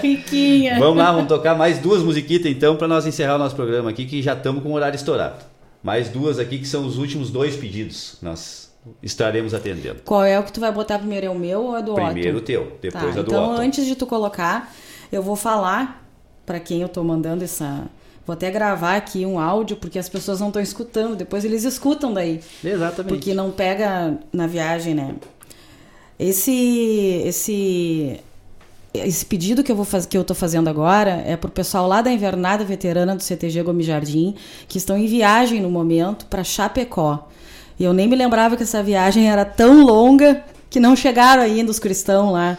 Riquinha. 0.00 0.78
Vamos 0.78 0.98
lá, 0.98 1.10
vamos 1.10 1.28
tocar 1.28 1.56
mais 1.56 1.78
duas 1.78 2.02
musiquitas 2.02 2.50
então 2.50 2.76
para 2.76 2.86
nós 2.86 3.04
encerrar 3.04 3.34
o 3.34 3.38
nosso 3.38 3.56
programa 3.56 3.90
aqui, 3.90 4.06
que 4.06 4.22
já 4.22 4.34
estamos 4.34 4.62
com 4.62 4.70
o 4.70 4.74
horário 4.74 4.96
estourado. 4.96 5.44
Mais 5.82 6.08
duas 6.08 6.38
aqui 6.38 6.58
que 6.58 6.68
são 6.68 6.86
os 6.86 6.96
últimos 6.96 7.30
dois 7.30 7.56
pedidos. 7.56 8.16
Nós 8.22 8.72
estaremos 9.02 9.54
atendendo. 9.54 10.02
Qual 10.04 10.24
é 10.24 10.38
o 10.38 10.44
que 10.44 10.52
tu 10.52 10.60
vai 10.60 10.70
botar 10.70 10.98
primeiro? 10.98 11.26
É 11.26 11.30
o 11.30 11.34
meu 11.34 11.62
ou 11.62 11.76
é 11.76 11.82
do 11.82 11.92
Otto? 11.92 12.04
Primeiro 12.04 12.38
o 12.38 12.40
teu, 12.40 12.78
depois 12.80 13.14
tá, 13.14 13.20
a 13.20 13.22
do 13.22 13.30
Então, 13.30 13.52
antes 13.52 13.84
de 13.84 13.96
tu 13.96 14.06
colocar, 14.06 14.72
eu 15.10 15.22
vou 15.22 15.36
falar 15.36 16.06
para 16.46 16.60
quem 16.60 16.82
eu 16.82 16.88
tô 16.88 17.02
mandando 17.02 17.42
essa. 17.42 17.84
Vou 18.26 18.32
até 18.32 18.50
gravar 18.50 18.96
aqui 18.96 19.26
um 19.26 19.38
áudio, 19.38 19.76
porque 19.76 19.98
as 19.98 20.08
pessoas 20.08 20.40
não 20.40 20.48
estão 20.48 20.62
escutando. 20.62 21.14
Depois 21.14 21.44
eles 21.44 21.64
escutam 21.64 22.12
daí. 22.12 22.40
Exatamente. 22.62 23.12
Porque 23.12 23.34
não 23.34 23.50
pega 23.50 24.18
na 24.32 24.46
viagem, 24.46 24.94
né? 24.94 25.14
Esse. 26.18 27.22
Esse. 27.24 28.20
Esse 28.94 29.26
pedido 29.26 29.64
que 29.64 29.72
eu, 29.72 29.76
vou 29.76 29.84
faz, 29.84 30.06
que 30.06 30.16
eu 30.16 30.22
tô 30.22 30.34
fazendo 30.34 30.68
agora 30.68 31.22
é 31.26 31.36
pro 31.36 31.50
pessoal 31.50 31.88
lá 31.88 32.00
da 32.00 32.12
Invernada 32.12 32.64
Veterana 32.64 33.16
do 33.16 33.22
CTG 33.24 33.60
Gomes 33.64 33.86
Jardim, 33.86 34.36
que 34.68 34.78
estão 34.78 34.96
em 34.96 35.06
viagem 35.06 35.60
no 35.60 35.68
momento 35.68 36.26
para 36.26 36.44
Chapecó. 36.44 37.28
E 37.76 37.82
eu 37.82 37.92
nem 37.92 38.06
me 38.06 38.14
lembrava 38.14 38.56
que 38.56 38.62
essa 38.62 38.84
viagem 38.84 39.28
era 39.28 39.44
tão 39.44 39.84
longa 39.84 40.44
que 40.70 40.78
não 40.78 40.94
chegaram 40.94 41.42
ainda 41.42 41.72
os 41.72 41.80
cristãos 41.80 42.32
lá. 42.32 42.56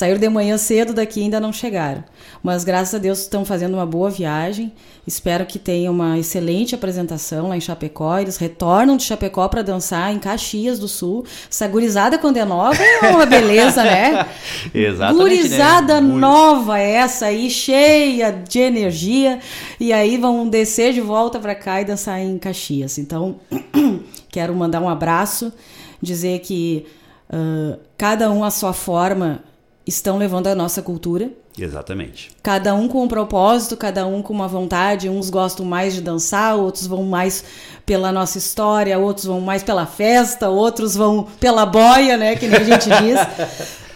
Saíram 0.00 0.18
de 0.18 0.30
manhã 0.30 0.56
cedo 0.56 0.94
daqui 0.94 1.20
e 1.20 1.24
ainda 1.24 1.38
não 1.38 1.52
chegaram. 1.52 2.02
Mas 2.42 2.64
graças 2.64 2.94
a 2.94 2.98
Deus 2.98 3.18
estão 3.18 3.44
fazendo 3.44 3.74
uma 3.74 3.84
boa 3.84 4.08
viagem. 4.08 4.72
Espero 5.06 5.44
que 5.44 5.58
tenha 5.58 5.90
uma 5.90 6.18
excelente 6.18 6.74
apresentação 6.74 7.50
lá 7.50 7.56
em 7.58 7.60
Chapecó. 7.60 8.18
Eles 8.18 8.38
retornam 8.38 8.96
de 8.96 9.02
Chapecó 9.02 9.46
para 9.46 9.60
dançar 9.60 10.10
em 10.10 10.18
Caxias 10.18 10.78
do 10.78 10.88
Sul. 10.88 11.26
Essa 11.50 11.68
gurizada 11.68 12.16
quando 12.16 12.38
é 12.38 12.46
nova 12.46 12.82
é 12.82 13.10
uma 13.10 13.26
beleza, 13.26 13.84
né? 13.84 14.26
Exatamente. 14.72 15.22
Gurizada 15.22 16.00
né? 16.00 16.14
nova 16.14 16.78
essa 16.78 17.26
aí, 17.26 17.50
cheia 17.50 18.32
de 18.32 18.58
energia. 18.58 19.38
E 19.78 19.92
aí 19.92 20.16
vão 20.16 20.48
descer 20.48 20.94
de 20.94 21.02
volta 21.02 21.38
para 21.38 21.54
cá 21.54 21.82
e 21.82 21.84
dançar 21.84 22.18
em 22.18 22.38
Caxias. 22.38 22.96
Então, 22.96 23.38
quero 24.32 24.54
mandar 24.54 24.80
um 24.80 24.88
abraço, 24.88 25.52
dizer 26.00 26.38
que 26.38 26.86
uh, 27.30 27.78
cada 27.98 28.30
um 28.30 28.42
à 28.42 28.50
sua 28.50 28.72
forma 28.72 29.49
estão 29.86 30.18
levando 30.18 30.46
a 30.46 30.54
nossa 30.54 30.82
cultura 30.82 31.30
Exatamente. 31.58 32.30
Cada 32.42 32.74
um 32.74 32.88
com 32.88 33.02
um 33.02 33.08
propósito, 33.08 33.76
cada 33.76 34.06
um 34.06 34.22
com 34.22 34.32
uma 34.32 34.48
vontade. 34.48 35.08
Uns 35.08 35.28
gostam 35.28 35.66
mais 35.66 35.94
de 35.94 36.00
dançar, 36.00 36.56
outros 36.56 36.86
vão 36.86 37.04
mais 37.04 37.44
pela 37.84 38.12
nossa 38.12 38.38
história, 38.38 38.98
outros 38.98 39.26
vão 39.26 39.40
mais 39.40 39.62
pela 39.62 39.84
festa, 39.84 40.48
outros 40.48 40.94
vão 40.94 41.26
pela 41.38 41.66
boia, 41.66 42.16
né? 42.16 42.36
Que 42.36 42.46
nem 42.46 42.60
a 42.60 42.64
gente 42.64 42.88
diz. 42.88 43.18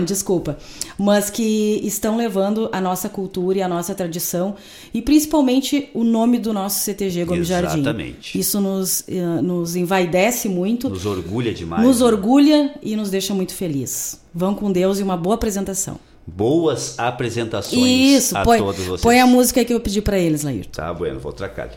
Desculpa. 0.00 0.56
Mas 0.98 1.30
que 1.30 1.80
estão 1.84 2.16
levando 2.16 2.68
a 2.72 2.80
nossa 2.80 3.08
cultura 3.08 3.58
e 3.58 3.62
a 3.62 3.68
nossa 3.68 3.94
tradição 3.94 4.54
e 4.92 5.00
principalmente 5.02 5.88
o 5.94 6.04
nome 6.04 6.38
do 6.38 6.52
nosso 6.52 6.80
CTG 6.80 7.24
Gomes 7.24 7.46
Jardim. 7.46 7.80
Exatamente. 7.80 8.38
Isso 8.38 8.60
nos, 8.60 9.04
eh, 9.08 9.20
nos 9.42 9.76
envaidece 9.76 10.48
muito, 10.48 10.88
Nos 10.88 11.06
orgulha 11.06 11.52
demais. 11.52 11.82
nos 11.84 12.00
né? 12.00 12.06
orgulha 12.06 12.74
e 12.82 12.96
nos 12.96 13.10
deixa 13.10 13.34
muito 13.34 13.54
feliz. 13.54 14.20
Vão 14.34 14.54
com 14.54 14.70
Deus 14.72 14.98
e 14.98 15.02
uma 15.02 15.16
boa 15.16 15.34
apresentação. 15.34 15.98
Boas 16.26 16.96
apresentações 16.98 17.84
Isso, 17.84 18.38
a 18.38 18.42
põe, 18.42 18.58
todos 18.58 18.84
vocês. 18.84 19.00
põe 19.00 19.18
a 19.20 19.26
música 19.26 19.64
que 19.64 19.74
eu 19.74 19.80
pedi 19.80 20.00
pra 20.00 20.18
eles, 20.18 20.42
Laírton. 20.44 20.70
Tá, 20.80 20.92
bueno, 20.94 21.18
vou 21.18 21.32
tracar. 21.32 21.70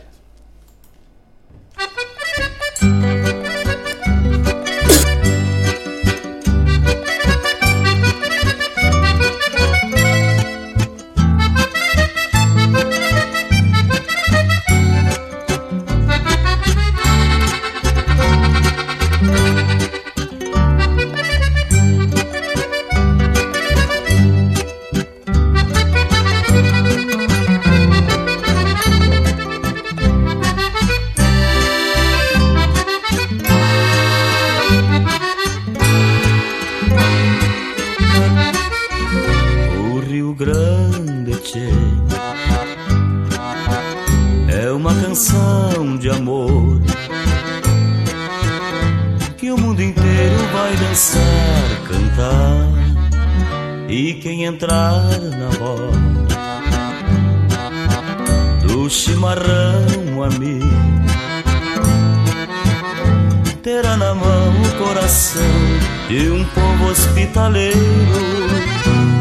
De 66.08 66.30
um 66.30 66.44
povo 66.44 66.90
hospitaleiro 66.90 67.78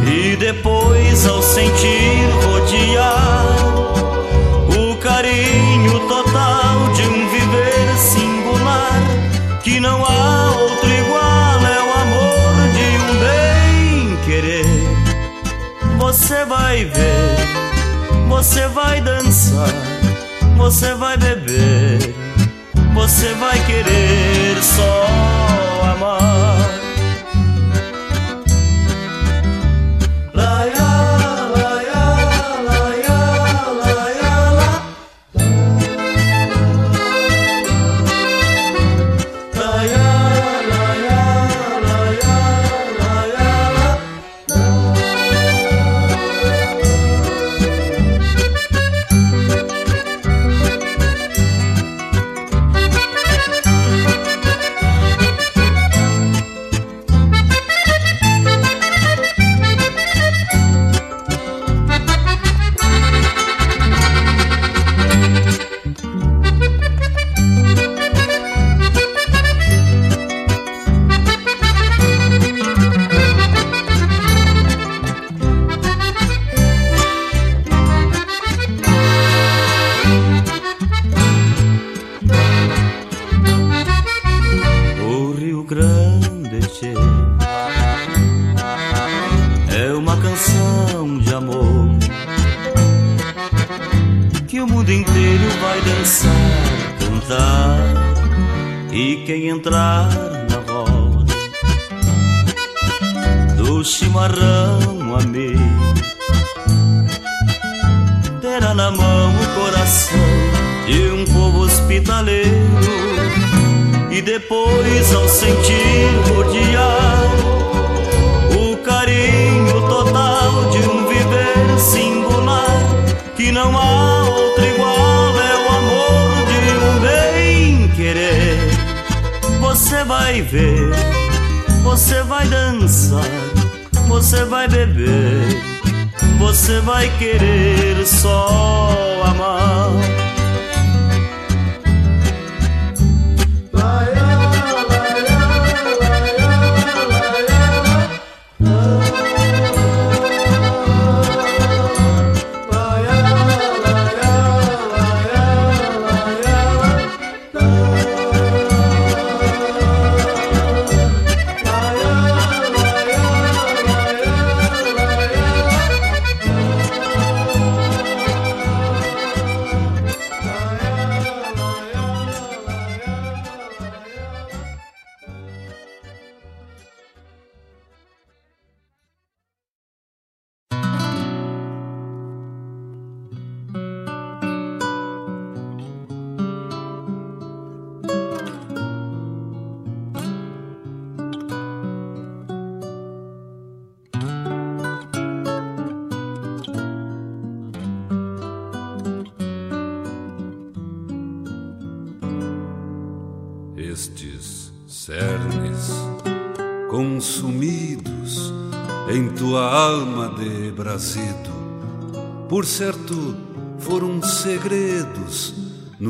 e 0.07 0.35
depois 0.35 1.25
ao 1.25 1.41
sentir 1.41 2.29
rodear 2.43 3.45
o 4.77 4.95
carinho 4.97 5.99
total 6.07 6.93
de 6.93 7.01
um 7.03 7.29
viver 7.29 7.97
singular 7.97 9.01
que 9.63 9.79
não 9.79 10.05
há 10.05 10.51
outro 10.51 10.89
igual 10.89 11.65
é 11.65 11.81
o 11.81 11.93
amor 12.01 12.55
de 12.75 12.87
um 13.01 13.19
bem 13.19 14.17
querer. 14.25 14.65
Você 15.97 16.45
vai 16.45 16.85
ver 16.85 17.35
você 18.27 18.67
vai 18.67 19.01
dançar 19.01 19.69
você 20.55 20.93
vai 20.93 21.17
beber 21.17 22.13
você 22.93 23.33
vai 23.33 23.57
querer 23.65 24.61
só 24.61 25.07
amar 25.93 26.44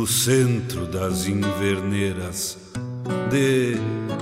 no 0.06 0.12
centro 0.12 0.86
das 0.86 1.26
inverneiras, 1.26 2.60
de 3.32 3.76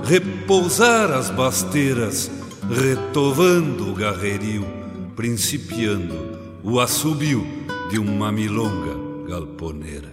repousar 0.08 1.10
as 1.10 1.28
basteiras, 1.28 2.30
retovando 2.70 3.90
o 3.90 3.94
garrerio, 3.94 4.66
principiando 5.14 6.38
o 6.62 6.80
assobio 6.80 7.46
de 7.90 7.98
uma 7.98 8.32
milonga 8.32 9.28
galponeira. 9.28 10.10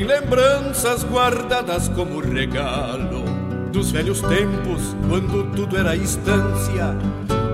Tem 0.00 0.06
lembranças 0.06 1.04
guardadas 1.04 1.88
como 1.88 2.20
regalo. 2.20 3.22
Dos 3.70 3.90
velhos 3.90 4.22
tempos, 4.22 4.96
quando 5.06 5.54
tudo 5.54 5.76
era 5.76 5.94
estância, 5.94 6.96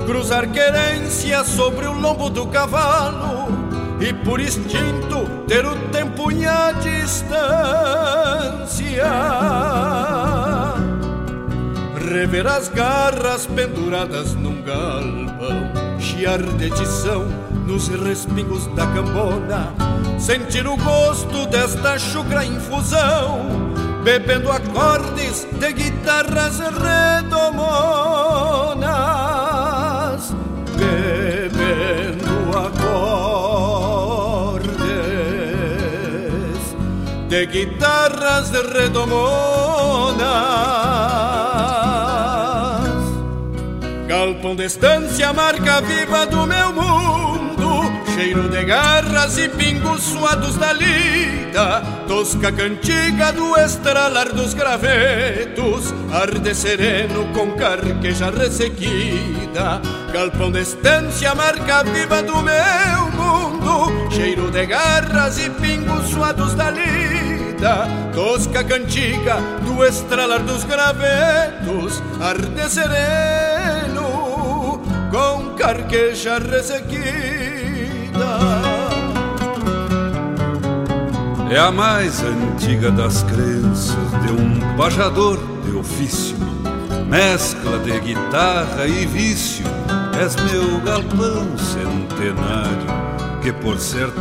cruzar 0.07 0.49
querência 0.53 1.43
sobre 1.43 1.87
o 1.87 1.93
lombo 1.93 2.31
do 2.31 2.47
cavalo 2.47 3.49
e 4.01 4.13
por 4.25 4.41
instinto 4.41 5.27
ter 5.49 5.67
o 5.67 5.75
tempo 5.91 6.31
em 6.31 6.47
a 6.47 6.71
distância. 6.71 7.37
Rever 12.13 12.47
as 12.47 12.69
garras 12.69 13.47
penduradas 13.47 14.35
num 14.35 14.63
galpão, 14.63 15.73
chiar 15.99 16.41
de 16.41 16.71
tição 16.71 17.46
nos 17.67 17.89
respingos 17.89 18.67
da 18.69 18.87
cambona, 18.87 19.75
sentir 20.19 20.67
o 20.67 20.77
gosto 20.77 21.47
desta 21.47 21.99
chucra 21.99 22.45
infusão, 22.45 23.41
bebendo 24.05 24.51
acordes 24.53 25.47
de 25.53 25.73
guitarras 25.73 26.61
redomonas, 26.61 27.57
bebendo 30.77 32.57
acordes 32.57 33.07
de 37.29 37.47
guitarras 37.47 38.51
redomonas. 38.51 39.67
Galpão 44.07 44.55
de 44.55 44.65
estância, 44.65 45.33
marca 45.33 45.81
viva 45.81 46.25
do 46.27 46.47
meu 46.47 46.73
mundo, 46.73 47.46
cheiro 48.17 48.49
de 48.49 48.65
garras 48.65 49.37
e 49.37 49.47
pingos 49.47 50.03
suados 50.03 50.57
da 50.57 50.73
lida, 50.73 51.83
tosca 52.09 52.51
cantiga 52.51 53.31
do 53.31 53.55
estralar 53.59 54.33
dos 54.33 54.55
gravetos, 54.55 55.93
arde 56.11 56.55
sereno 56.55 57.27
com 57.35 57.51
carqueja 57.59 58.31
ressequida. 58.31 59.83
Galpão 60.15 60.51
de 60.51 60.63
estância, 60.63 61.35
marca 61.35 61.85
viva 61.85 62.23
do 62.23 62.41
meu 62.41 63.11
mundo, 63.13 64.11
cheiro 64.11 64.51
de 64.51 64.65
garras 64.65 65.39
e 65.39 65.51
pingos 65.51 66.09
suados 66.09 66.55
da 66.55 66.71
lida, 66.71 67.87
tosca 68.15 68.65
cantiga 68.65 69.37
do 69.61 69.85
estralar 69.85 70.43
dos 70.43 70.65
gravetos, 70.65 72.03
arde 72.19 72.71
sereno 72.71 74.81
com 75.11 75.55
carqueja 75.55 76.39
ressequida. 76.39 77.36
É 81.57 81.59
a 81.59 81.71
mais 81.71 82.23
antiga 82.23 82.91
das 82.91 83.23
crenças 83.23 83.97
de 84.23 84.33
um 84.33 84.77
pajador 84.77 85.39
de 85.65 85.75
ofício, 85.75 86.37
mescla 87.09 87.79
de 87.79 87.99
guitarra 88.01 88.87
e 88.87 89.07
vício. 89.07 89.65
És 90.21 90.37
meu 90.37 90.81
galpão 90.81 91.47
centenário, 91.57 93.41
que 93.43 93.53
por 93.53 93.79
certo 93.79 94.21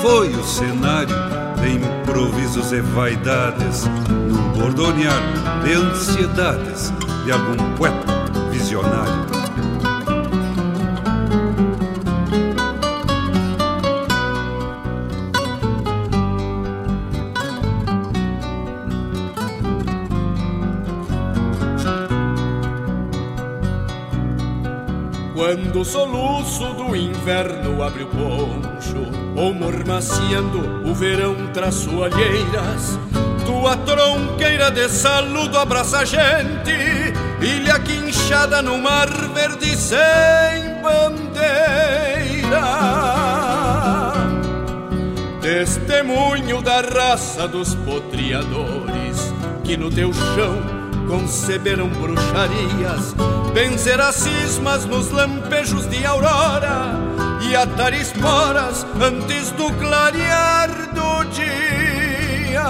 foi 0.00 0.28
o 0.30 0.44
cenário 0.44 1.14
de 1.60 1.74
improvisos 1.74 2.72
e 2.72 2.80
vaidades, 2.80 3.84
num 4.08 4.52
bordonear 4.52 5.22
de 5.64 5.74
ansiedades 5.74 6.92
de 7.24 7.32
algum 7.32 7.74
poeta 7.76 8.06
visionário. 8.50 9.31
Quando 25.52 25.80
o 25.80 25.84
soluço 25.84 26.64
do 26.72 26.96
inverno 26.96 27.82
abre 27.82 28.04
o 28.04 28.06
poncho, 28.06 28.96
ou 29.36 29.52
mormaciando 29.52 30.88
o 30.88 30.94
verão 30.94 31.34
traz 31.52 31.74
sualheiras, 31.74 32.98
tua 33.44 33.76
tronqueira 33.76 34.70
de 34.70 34.88
saludo 34.88 35.58
abraça 35.58 35.98
a 35.98 36.04
gente, 36.06 36.72
ilha 37.42 37.78
quinchada 37.80 38.62
no 38.62 38.78
mar 38.78 39.10
verde 39.34 39.76
sem 39.76 40.80
bandeira. 40.80 41.42
Testemunho 45.42 46.62
da 46.62 46.80
raça 46.80 47.46
dos 47.46 47.74
potriadores 47.74 49.34
que 49.64 49.76
no 49.76 49.90
teu 49.90 50.14
chão 50.14 50.82
conceberam 51.06 51.88
bruxarias, 51.88 53.14
vencer 53.52 54.00
as 54.00 54.14
cismas 54.16 54.84
nos 54.84 55.10
lampejos 55.10 55.88
de 55.88 56.04
aurora 56.04 56.94
e 57.42 57.54
atar 57.54 57.92
esporas 57.92 58.86
antes 59.00 59.50
do 59.52 59.70
clarear 59.74 60.68
do 60.94 61.24
dia. 61.30 62.62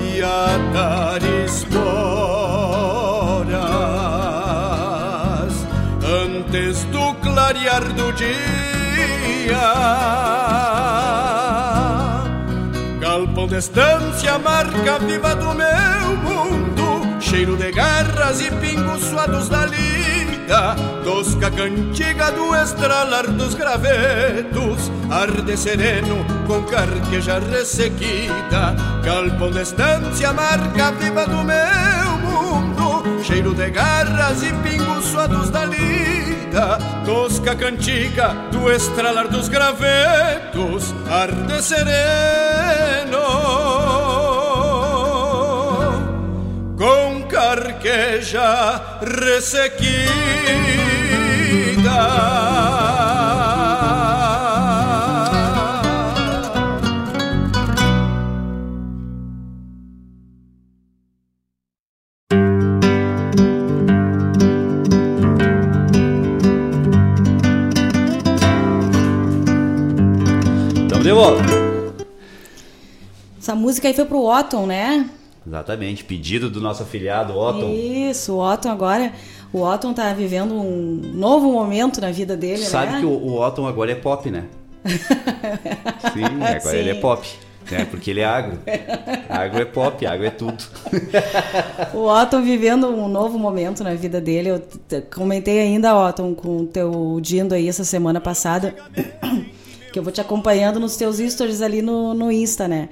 E 0.00 0.22
atar 0.22 1.20
esporas 1.44 1.94
antes 6.04 6.84
do 6.84 7.14
clarear 7.14 7.82
do 7.92 8.12
dia. 8.12 8.34
Galpão 13.00 13.46
de 13.46 13.56
estância, 13.56 14.38
marca 14.38 14.98
viva 15.00 15.34
do 15.34 15.54
meu 15.54 16.16
mundo, 16.22 16.63
cheiro 17.34 17.56
de 17.56 17.72
garras 17.72 18.40
e 18.40 18.48
pingos 18.48 19.06
suados 19.06 19.48
da 19.48 19.66
lida, 19.66 20.76
tosca 21.02 21.50
cantiga 21.50 22.30
do 22.30 22.54
estralar 22.54 23.26
dos 23.26 23.54
gravetos, 23.54 24.88
arde 25.10 25.56
sereno 25.56 26.24
com 26.46 26.62
carqueja 26.62 27.40
ressequida. 27.40 28.76
Galpão 29.02 29.50
de 29.50 29.62
estância, 29.62 30.32
marca 30.32 30.92
viva 30.92 31.26
do 31.26 31.42
meu 31.42 32.18
mundo, 32.22 33.24
cheiro 33.24 33.52
de 33.52 33.68
garras 33.68 34.40
e 34.44 34.52
pingos 34.62 35.04
suados 35.06 35.50
da 35.50 35.64
lida, 35.64 36.78
tosca 37.04 37.56
cantiga 37.56 38.28
do 38.52 38.70
estralar 38.70 39.26
dos 39.26 39.48
gravetos, 39.48 40.94
arde 41.10 41.60
sereno 41.60 43.73
carqueja 47.34 48.80
ressequida. 49.02 50.04
Tamo 70.88 71.02
de 71.02 71.10
volta. 71.10 71.42
Essa 73.36 73.56
música 73.56 73.88
aí 73.88 73.94
foi 73.94 74.04
pro 74.04 74.22
Otton, 74.22 74.66
né? 74.66 75.10
Exatamente, 75.46 76.04
pedido 76.04 76.48
do 76.48 76.60
nosso 76.60 76.82
afiliado 76.82 77.36
Otton. 77.36 77.70
Isso, 77.70 78.34
o 78.34 78.38
Otton 78.40 78.70
agora. 78.70 79.12
O 79.52 79.60
Otton 79.60 79.92
tá 79.92 80.12
vivendo 80.12 80.54
um 80.54 81.00
novo 81.14 81.52
momento 81.52 82.00
na 82.00 82.10
vida 82.10 82.36
dele, 82.36 82.58
Sabe 82.58 82.92
né? 82.92 83.00
que 83.00 83.06
o, 83.06 83.10
o 83.10 83.40
Otton 83.40 83.66
agora 83.66 83.92
é 83.92 83.94
pop, 83.94 84.30
né? 84.30 84.44
Sim, 86.12 86.24
agora 86.24 86.60
Sim. 86.60 86.76
ele 86.76 86.90
é 86.90 86.94
pop. 86.94 87.28
É, 87.70 87.84
porque 87.84 88.10
ele 88.10 88.20
é 88.20 88.24
agro. 88.24 88.58
Agro 89.28 89.62
é 89.62 89.64
pop, 89.64 90.06
agro 90.06 90.26
é 90.26 90.30
tudo. 90.30 90.62
O 91.94 92.06
Otton 92.06 92.42
vivendo 92.42 92.88
um 92.88 93.08
novo 93.08 93.38
momento 93.38 93.82
na 93.82 93.94
vida 93.94 94.20
dele. 94.20 94.50
Eu 94.50 94.62
comentei 95.14 95.60
ainda, 95.60 95.96
Otton, 95.96 96.34
com 96.34 96.58
o 96.58 96.66
teu 96.66 97.18
Dindo 97.22 97.54
aí 97.54 97.68
essa 97.68 97.84
semana 97.84 98.20
passada, 98.20 98.74
que 99.92 99.98
eu 99.98 100.02
vou 100.02 100.12
te 100.12 100.20
acompanhando 100.20 100.78
nos 100.78 100.96
teus 100.96 101.18
stories 101.18 101.62
ali 101.62 101.80
no, 101.80 102.12
no 102.12 102.30
Insta, 102.30 102.68
né? 102.68 102.88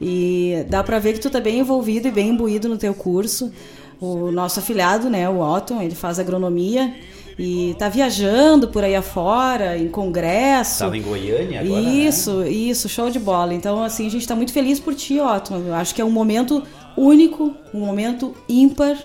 E 0.00 0.64
dá 0.68 0.82
pra 0.82 0.98
ver 0.98 1.14
que 1.14 1.20
tu 1.20 1.30
tá 1.30 1.40
bem 1.40 1.58
envolvido 1.58 2.08
e 2.08 2.10
bem 2.10 2.30
imbuído 2.30 2.68
no 2.68 2.78
teu 2.78 2.94
curso. 2.94 3.52
O 4.00 4.30
nosso 4.30 4.60
afilhado, 4.60 5.10
né, 5.10 5.28
o 5.28 5.40
Otton, 5.40 5.82
ele 5.82 5.94
faz 5.94 6.20
agronomia 6.20 6.94
e 7.38 7.74
tá 7.78 7.88
viajando 7.88 8.68
por 8.68 8.82
aí 8.82 8.96
afora, 8.96 9.76
em 9.76 9.88
congresso. 9.88 10.80
Tava 10.80 10.96
em 10.96 11.02
Goiânia 11.02 11.60
agora, 11.60 11.80
né? 11.80 11.90
Isso, 11.90 12.44
isso, 12.44 12.88
show 12.88 13.10
de 13.10 13.18
bola. 13.18 13.54
Então, 13.54 13.82
assim, 13.82 14.06
a 14.06 14.10
gente 14.10 14.22
está 14.22 14.34
muito 14.34 14.52
feliz 14.52 14.80
por 14.80 14.94
ti, 14.94 15.20
Otto. 15.20 15.54
Eu 15.54 15.74
acho 15.74 15.94
que 15.94 16.00
é 16.00 16.04
um 16.04 16.10
momento 16.10 16.62
único, 16.96 17.54
um 17.72 17.80
momento 17.80 18.34
ímpar. 18.48 18.96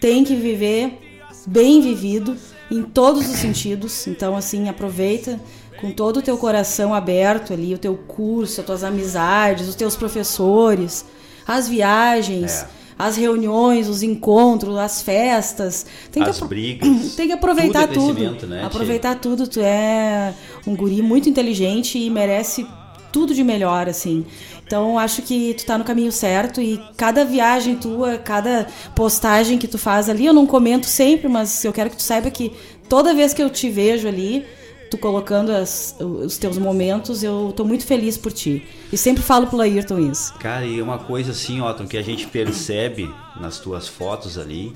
Tem 0.00 0.24
que 0.24 0.34
viver 0.34 0.98
bem 1.46 1.80
vivido 1.80 2.36
em 2.70 2.82
todos 2.82 3.28
os 3.28 3.36
sentidos. 3.36 4.06
Então, 4.06 4.36
assim, 4.36 4.68
aproveita 4.68 5.40
com 5.80 5.90
todo 5.90 6.18
o 6.18 6.22
teu 6.22 6.36
coração 6.36 6.92
aberto 6.94 7.52
ali, 7.52 7.74
o 7.74 7.78
teu 7.78 7.94
curso, 7.96 8.60
as 8.60 8.66
tuas 8.66 8.84
amizades, 8.84 9.68
os 9.68 9.74
teus 9.74 9.96
professores, 9.96 11.04
as 11.46 11.68
viagens. 11.68 12.62
É. 12.76 12.80
As 13.02 13.16
reuniões, 13.16 13.88
os 13.88 14.02
encontros, 14.02 14.76
as 14.76 15.00
festas. 15.00 15.86
Tem 16.12 16.22
que 16.22 16.28
As 16.28 16.36
apro- 16.36 16.48
brigas. 16.48 17.12
Tem 17.16 17.26
que 17.28 17.32
aproveitar 17.32 17.88
Tudo 17.88 18.10
é 18.22 18.28
tudo. 18.28 18.46
né, 18.46 18.58
tia? 18.58 18.66
aproveitar 18.66 19.14
tudo. 19.14 19.48
Tu 19.48 19.58
é 19.58 20.34
um 20.66 20.76
guri 20.76 21.00
muito 21.00 21.26
inteligente 21.26 21.96
e 21.98 22.10
merece 22.10 22.66
tudo 23.10 23.32
de 23.34 23.42
melhor, 23.42 23.88
assim. 23.88 24.26
Então, 24.66 24.98
acho 24.98 25.22
que 25.22 25.54
tu 25.54 25.64
tá 25.64 25.78
no 25.78 25.84
caminho 25.84 26.12
certo 26.12 26.60
e 26.60 26.78
cada 26.94 27.24
viagem 27.24 27.74
tua, 27.76 28.18
cada 28.18 28.66
postagem 28.94 29.56
que 29.56 29.66
tu 29.66 29.78
faz 29.78 30.10
ali, 30.10 30.26
eu 30.26 30.34
não 30.34 30.46
comento 30.46 30.84
sempre, 30.84 31.26
mas 31.26 31.64
eu 31.64 31.72
quero 31.72 31.88
que 31.88 31.96
tu 31.96 32.02
saiba 32.02 32.30
que 32.30 32.52
toda 32.86 33.14
vez 33.14 33.32
que 33.32 33.42
eu 33.42 33.48
te 33.48 33.70
vejo 33.70 34.06
ali, 34.08 34.44
tu 34.90 34.98
colocando 34.98 35.50
as- 35.52 35.94
os 36.00 36.36
teus 36.36 36.58
momentos, 36.58 37.22
eu 37.22 37.52
tô 37.56 37.64
muito 37.64 37.86
feliz 37.86 38.16
por 38.18 38.32
ti. 38.32 38.66
E 38.92 38.96
sempre 38.96 39.22
falo 39.22 39.46
pro 39.46 39.60
Ayrton 39.60 39.98
isso. 40.00 40.34
Cara, 40.34 40.66
e 40.66 40.82
uma 40.82 40.98
coisa 40.98 41.30
assim, 41.30 41.60
Otton, 41.60 41.86
que 41.86 41.96
a 41.96 42.02
gente 42.02 42.26
percebe 42.26 43.08
nas 43.40 43.58
tuas 43.58 43.86
fotos 43.86 44.36
ali 44.36 44.74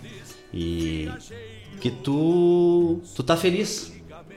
e 0.52 1.08
que 1.80 1.90
tu 1.90 3.00
tu 3.14 3.22
tá 3.22 3.36
feliz. 3.36 3.92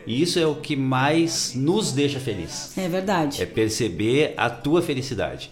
E 0.05 0.21
isso 0.21 0.39
é 0.39 0.47
o 0.47 0.55
que 0.55 0.75
mais 0.75 1.53
nos 1.53 1.91
deixa 1.91 2.19
feliz. 2.19 2.77
É 2.77 2.87
verdade. 2.87 3.41
É 3.41 3.45
perceber 3.45 4.33
a 4.37 4.49
tua 4.49 4.81
felicidade. 4.81 5.49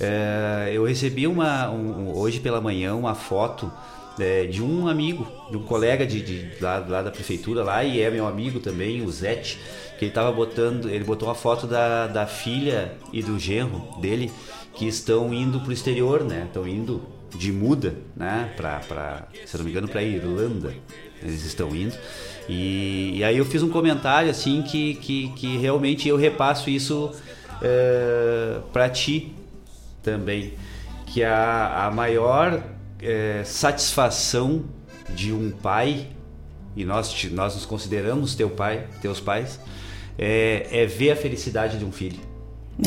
É, 0.00 0.70
eu 0.74 0.84
recebi 0.84 1.26
uma 1.26 1.70
um- 1.70 2.12
hoje 2.16 2.40
pela 2.40 2.60
manhã 2.60 2.94
uma 2.96 3.14
foto 3.14 3.70
é, 4.18 4.46
de 4.46 4.62
um 4.62 4.88
amigo, 4.88 5.26
de 5.50 5.56
um 5.56 5.62
colega 5.62 6.06
de, 6.06 6.20
de- 6.22 6.60
lá, 6.60 6.78
lá 6.86 7.02
da 7.02 7.10
prefeitura 7.10 7.62
lá 7.64 7.82
e 7.84 8.00
é 8.00 8.10
meu 8.10 8.26
amigo 8.26 8.60
também, 8.60 9.02
o 9.02 9.10
Zete, 9.10 9.58
que 9.98 10.04
ele 10.06 10.12
tava 10.12 10.30
botando, 10.32 10.88
ele 10.90 11.04
botou 11.04 11.28
uma 11.28 11.34
foto 11.34 11.66
da, 11.66 12.06
da 12.06 12.26
filha 12.26 12.92
e 13.12 13.22
do 13.22 13.38
genro 13.38 13.82
dele 14.00 14.30
que 14.74 14.86
estão 14.86 15.32
indo 15.32 15.60
pro 15.60 15.72
exterior, 15.72 16.24
né? 16.24 16.44
Estão 16.46 16.66
indo 16.66 17.02
de 17.34 17.52
muda, 17.52 17.94
né? 18.16 18.50
Pra, 18.56 18.80
pra, 18.80 19.28
se 19.46 19.56
não 19.56 19.64
me 19.64 19.70
engano, 19.70 19.88
pra 19.88 20.02
Irlanda. 20.02 20.74
Eles 21.22 21.44
estão 21.44 21.74
indo. 21.74 21.94
E, 22.48 23.12
e 23.18 23.24
aí 23.24 23.38
eu 23.38 23.44
fiz 23.44 23.62
um 23.62 23.68
comentário 23.68 24.30
assim 24.30 24.62
que, 24.62 24.94
que, 24.96 25.28
que 25.36 25.56
realmente 25.58 26.08
eu 26.08 26.16
repasso 26.16 26.68
isso 26.68 27.12
é, 27.62 28.58
para 28.72 28.88
ti 28.90 29.32
também. 30.02 30.54
Que 31.06 31.22
a, 31.22 31.86
a 31.86 31.90
maior 31.90 32.62
é, 33.02 33.42
satisfação 33.44 34.64
de 35.10 35.32
um 35.32 35.50
pai, 35.50 36.06
e 36.76 36.84
nós, 36.84 37.10
te- 37.12 37.28
nós 37.30 37.54
nos 37.54 37.66
consideramos 37.66 38.34
teu 38.34 38.48
pai, 38.50 38.86
teus 39.00 39.20
pais, 39.20 39.58
é, 40.18 40.66
é 40.70 40.86
ver 40.86 41.10
a 41.12 41.16
felicidade 41.16 41.78
de 41.78 41.84
um 41.84 41.92
filho. 41.92 42.20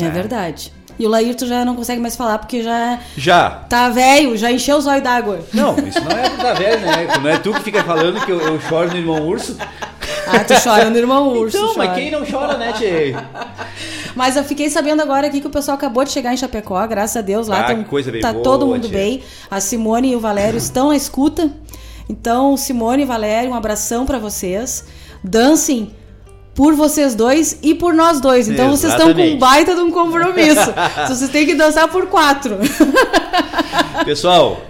É 0.00 0.08
verdade. 0.08 0.72
E 0.98 1.06
o 1.06 1.10
Laírton 1.10 1.46
já 1.46 1.64
não 1.64 1.76
consegue 1.76 2.00
mais 2.00 2.16
falar 2.16 2.38
porque 2.38 2.62
já 2.62 2.98
Já! 3.16 3.50
tá 3.50 3.90
velho, 3.90 4.34
já 4.36 4.50
encheu 4.50 4.78
os 4.78 4.86
olhos 4.86 5.02
d'água. 5.02 5.40
Não, 5.52 5.76
isso 5.86 6.00
não 6.02 6.10
é 6.10 6.36
da 6.36 6.54
velha, 6.54 6.80
né? 6.80 7.06
Não 7.22 7.28
é 7.30 7.38
tu 7.38 7.52
que 7.52 7.60
fica 7.60 7.84
falando 7.84 8.24
que 8.24 8.32
eu, 8.32 8.40
eu 8.40 8.58
choro 8.62 8.88
no 8.90 8.96
irmão 8.96 9.22
urso. 9.28 9.56
Ah, 10.26 10.40
tu 10.44 10.54
chora 10.62 10.90
no 10.90 10.96
irmão 10.96 11.28
urso. 11.32 11.56
Então, 11.56 11.74
mas 11.76 11.86
chora. 11.88 11.94
quem 12.00 12.10
não 12.10 12.24
chora, 12.26 12.56
né, 12.58 12.72
Tchê? 12.72 13.14
Mas 14.14 14.36
eu 14.36 14.44
fiquei 14.44 14.68
sabendo 14.70 15.02
agora 15.02 15.26
aqui 15.26 15.40
que 15.40 15.46
o 15.46 15.50
pessoal 15.50 15.76
acabou 15.76 16.04
de 16.04 16.10
chegar 16.10 16.32
em 16.32 16.36
Chapecó, 16.36 16.84
graças 16.86 17.16
a 17.16 17.20
Deus. 17.20 17.48
Lá 17.48 17.60
Ah, 17.60 17.64
tão- 17.64 17.84
coisa 17.84 18.10
bem 18.10 18.20
tá 18.20 18.32
boa, 18.32 18.42
todo 18.44 18.66
mundo 18.66 18.88
tia. 18.88 18.98
bem. 18.98 19.22
A 19.50 19.60
Simone 19.60 20.12
e 20.12 20.16
o 20.16 20.20
Valério 20.20 20.56
estão 20.56 20.88
na 20.88 20.96
escuta. 20.96 21.50
Então, 22.08 22.56
Simone 22.56 23.02
e 23.02 23.06
Valério, 23.06 23.50
um 23.50 23.54
abração 23.54 24.06
pra 24.06 24.18
vocês. 24.18 24.84
Dancem 25.22 25.92
por 26.54 26.72
vocês 26.74 27.14
dois 27.14 27.58
e 27.62 27.74
por 27.74 27.92
nós 27.92 28.18
dois. 28.20 28.48
Então 28.48 28.70
vocês 28.70 28.92
estão 28.92 29.06
com 29.12 29.12
um 29.12 29.24
Exatamente. 29.24 29.38
baita 29.38 29.74
de 29.74 29.80
um 29.82 29.90
compromisso. 29.90 30.72
Vocês 31.08 31.30
têm 31.30 31.44
que 31.44 31.54
dançar 31.54 31.86
por 31.88 32.06
quatro. 32.06 32.56
Pessoal, 34.04 34.60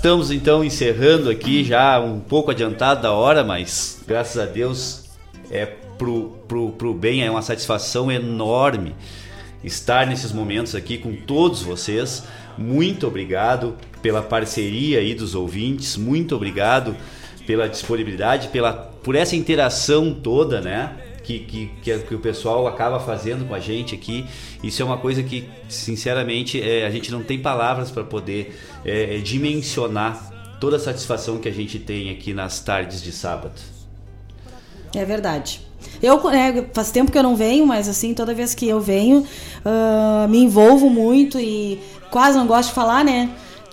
estamos 0.00 0.30
então 0.30 0.64
encerrando 0.64 1.28
aqui 1.28 1.62
já 1.62 2.00
um 2.00 2.20
pouco 2.20 2.50
adiantado 2.50 3.02
da 3.02 3.12
hora, 3.12 3.44
mas 3.44 4.02
graças 4.08 4.42
a 4.42 4.46
Deus 4.46 5.04
é 5.50 5.66
pro, 5.66 6.38
pro, 6.48 6.70
pro 6.70 6.94
bem, 6.94 7.22
é 7.22 7.30
uma 7.30 7.42
satisfação 7.42 8.10
enorme 8.10 8.94
estar 9.62 10.06
nesses 10.06 10.32
momentos 10.32 10.74
aqui 10.74 10.96
com 10.96 11.12
todos 11.14 11.60
vocês. 11.60 12.24
Muito 12.56 13.06
obrigado 13.06 13.76
pela 14.00 14.22
parceria 14.22 15.00
aí 15.00 15.14
dos 15.14 15.34
ouvintes, 15.34 15.98
muito 15.98 16.34
obrigado 16.34 16.96
pela 17.46 17.68
disponibilidade, 17.68 18.48
pela, 18.48 18.72
por 18.72 19.14
essa 19.14 19.36
interação 19.36 20.14
toda, 20.14 20.62
né? 20.62 20.94
Que, 21.30 21.38
que, 21.38 21.70
que, 21.80 21.98
que 21.98 22.14
o 22.14 22.18
pessoal 22.18 22.66
acaba 22.66 22.98
fazendo 22.98 23.46
com 23.46 23.54
a 23.54 23.60
gente 23.60 23.94
aqui. 23.94 24.26
Isso 24.64 24.82
é 24.82 24.84
uma 24.84 24.98
coisa 24.98 25.22
que, 25.22 25.48
sinceramente, 25.68 26.60
é, 26.60 26.84
a 26.84 26.90
gente 26.90 27.12
não 27.12 27.22
tem 27.22 27.38
palavras 27.38 27.88
para 27.88 28.02
poder 28.02 28.58
é, 28.84 29.18
dimensionar 29.18 30.58
toda 30.60 30.74
a 30.74 30.80
satisfação 30.80 31.38
que 31.38 31.48
a 31.48 31.52
gente 31.52 31.78
tem 31.78 32.10
aqui 32.10 32.34
nas 32.34 32.58
tardes 32.58 33.00
de 33.00 33.12
sábado. 33.12 33.54
É 34.92 35.04
verdade. 35.04 35.60
Eu, 36.02 36.20
né, 36.30 36.66
faz 36.74 36.90
tempo 36.90 37.12
que 37.12 37.18
eu 37.18 37.22
não 37.22 37.36
venho, 37.36 37.64
mas 37.64 37.88
assim, 37.88 38.12
toda 38.12 38.34
vez 38.34 38.52
que 38.52 38.68
eu 38.68 38.80
venho, 38.80 39.24
ah, 39.64 40.26
me 40.28 40.38
envolvo 40.38 40.90
muito 40.90 41.38
e 41.38 41.80
quase 42.10 42.36
não 42.36 42.46
gosto 42.46 42.70
de 42.70 42.74
falar, 42.74 43.04
né? 43.04 43.30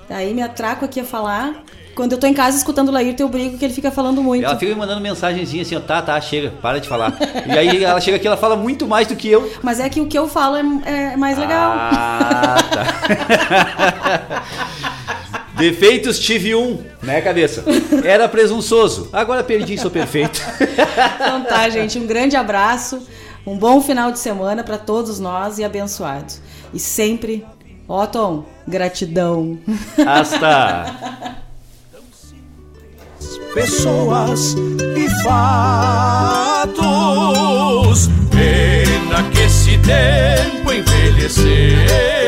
Aí 0.07 0.31
me 0.31 0.43
atraco 0.43 0.85
aqui 0.85 0.99
a 0.99 1.03
falar. 1.03 1.63
Quando 1.97 2.11
eu 2.11 2.19
tô 2.19 2.27
em 2.27 2.33
casa 2.33 2.55
escutando 2.55 2.89
o 2.89 2.91
Laírton, 2.91 3.23
eu 3.23 3.27
brigo 3.27 3.57
que 3.57 3.65
ele 3.65 3.73
fica 3.73 3.89
falando 3.89 4.21
muito. 4.21 4.45
Ela 4.45 4.55
fica 4.55 4.71
me 4.71 4.77
mandando 4.77 5.01
mensagenzinha 5.01 5.63
assim, 5.63 5.75
ó, 5.75 5.79
tá, 5.79 5.99
tá, 5.99 6.21
chega, 6.21 6.51
para 6.61 6.79
de 6.79 6.87
falar. 6.87 7.11
E 7.47 7.57
aí 7.57 7.83
ela 7.83 7.99
chega 7.99 8.17
aqui, 8.17 8.27
ela 8.27 8.37
fala 8.37 8.55
muito 8.55 8.87
mais 8.87 9.07
do 9.07 9.15
que 9.15 9.27
eu. 9.27 9.51
Mas 9.63 9.79
é 9.79 9.89
que 9.89 9.99
o 9.99 10.05
que 10.05 10.15
eu 10.15 10.27
falo 10.27 10.57
é, 10.57 11.13
é 11.13 11.17
mais 11.17 11.39
legal. 11.39 11.71
Ah, 11.75 12.57
tá. 12.71 14.43
Defeitos 15.57 16.19
tive 16.19 16.53
um, 16.53 16.83
né, 17.01 17.19
cabeça? 17.19 17.63
Era 18.05 18.29
presunçoso, 18.29 19.09
agora 19.11 19.43
perdi, 19.43 19.75
sou 19.75 19.89
perfeito. 19.89 20.39
Então 21.15 21.45
tá, 21.45 21.67
gente, 21.67 21.97
um 21.97 22.05
grande 22.05 22.35
abraço, 22.35 23.01
um 23.43 23.57
bom 23.57 23.81
final 23.81 24.11
de 24.11 24.19
semana 24.19 24.63
pra 24.63 24.77
todos 24.77 25.19
nós 25.19 25.57
e 25.57 25.63
abençoado. 25.63 26.31
E 26.71 26.79
sempre, 26.79 27.43
Otton, 27.87 28.45
gratidão. 28.67 29.57
Hasta 30.05 31.46
pessoas 33.53 34.55
e 34.95 35.09
fatos. 35.23 36.77
Pena 38.31 39.23
que 39.31 39.39
esse 39.39 39.77
tempo 39.79 40.71
envelheceu 40.71 42.27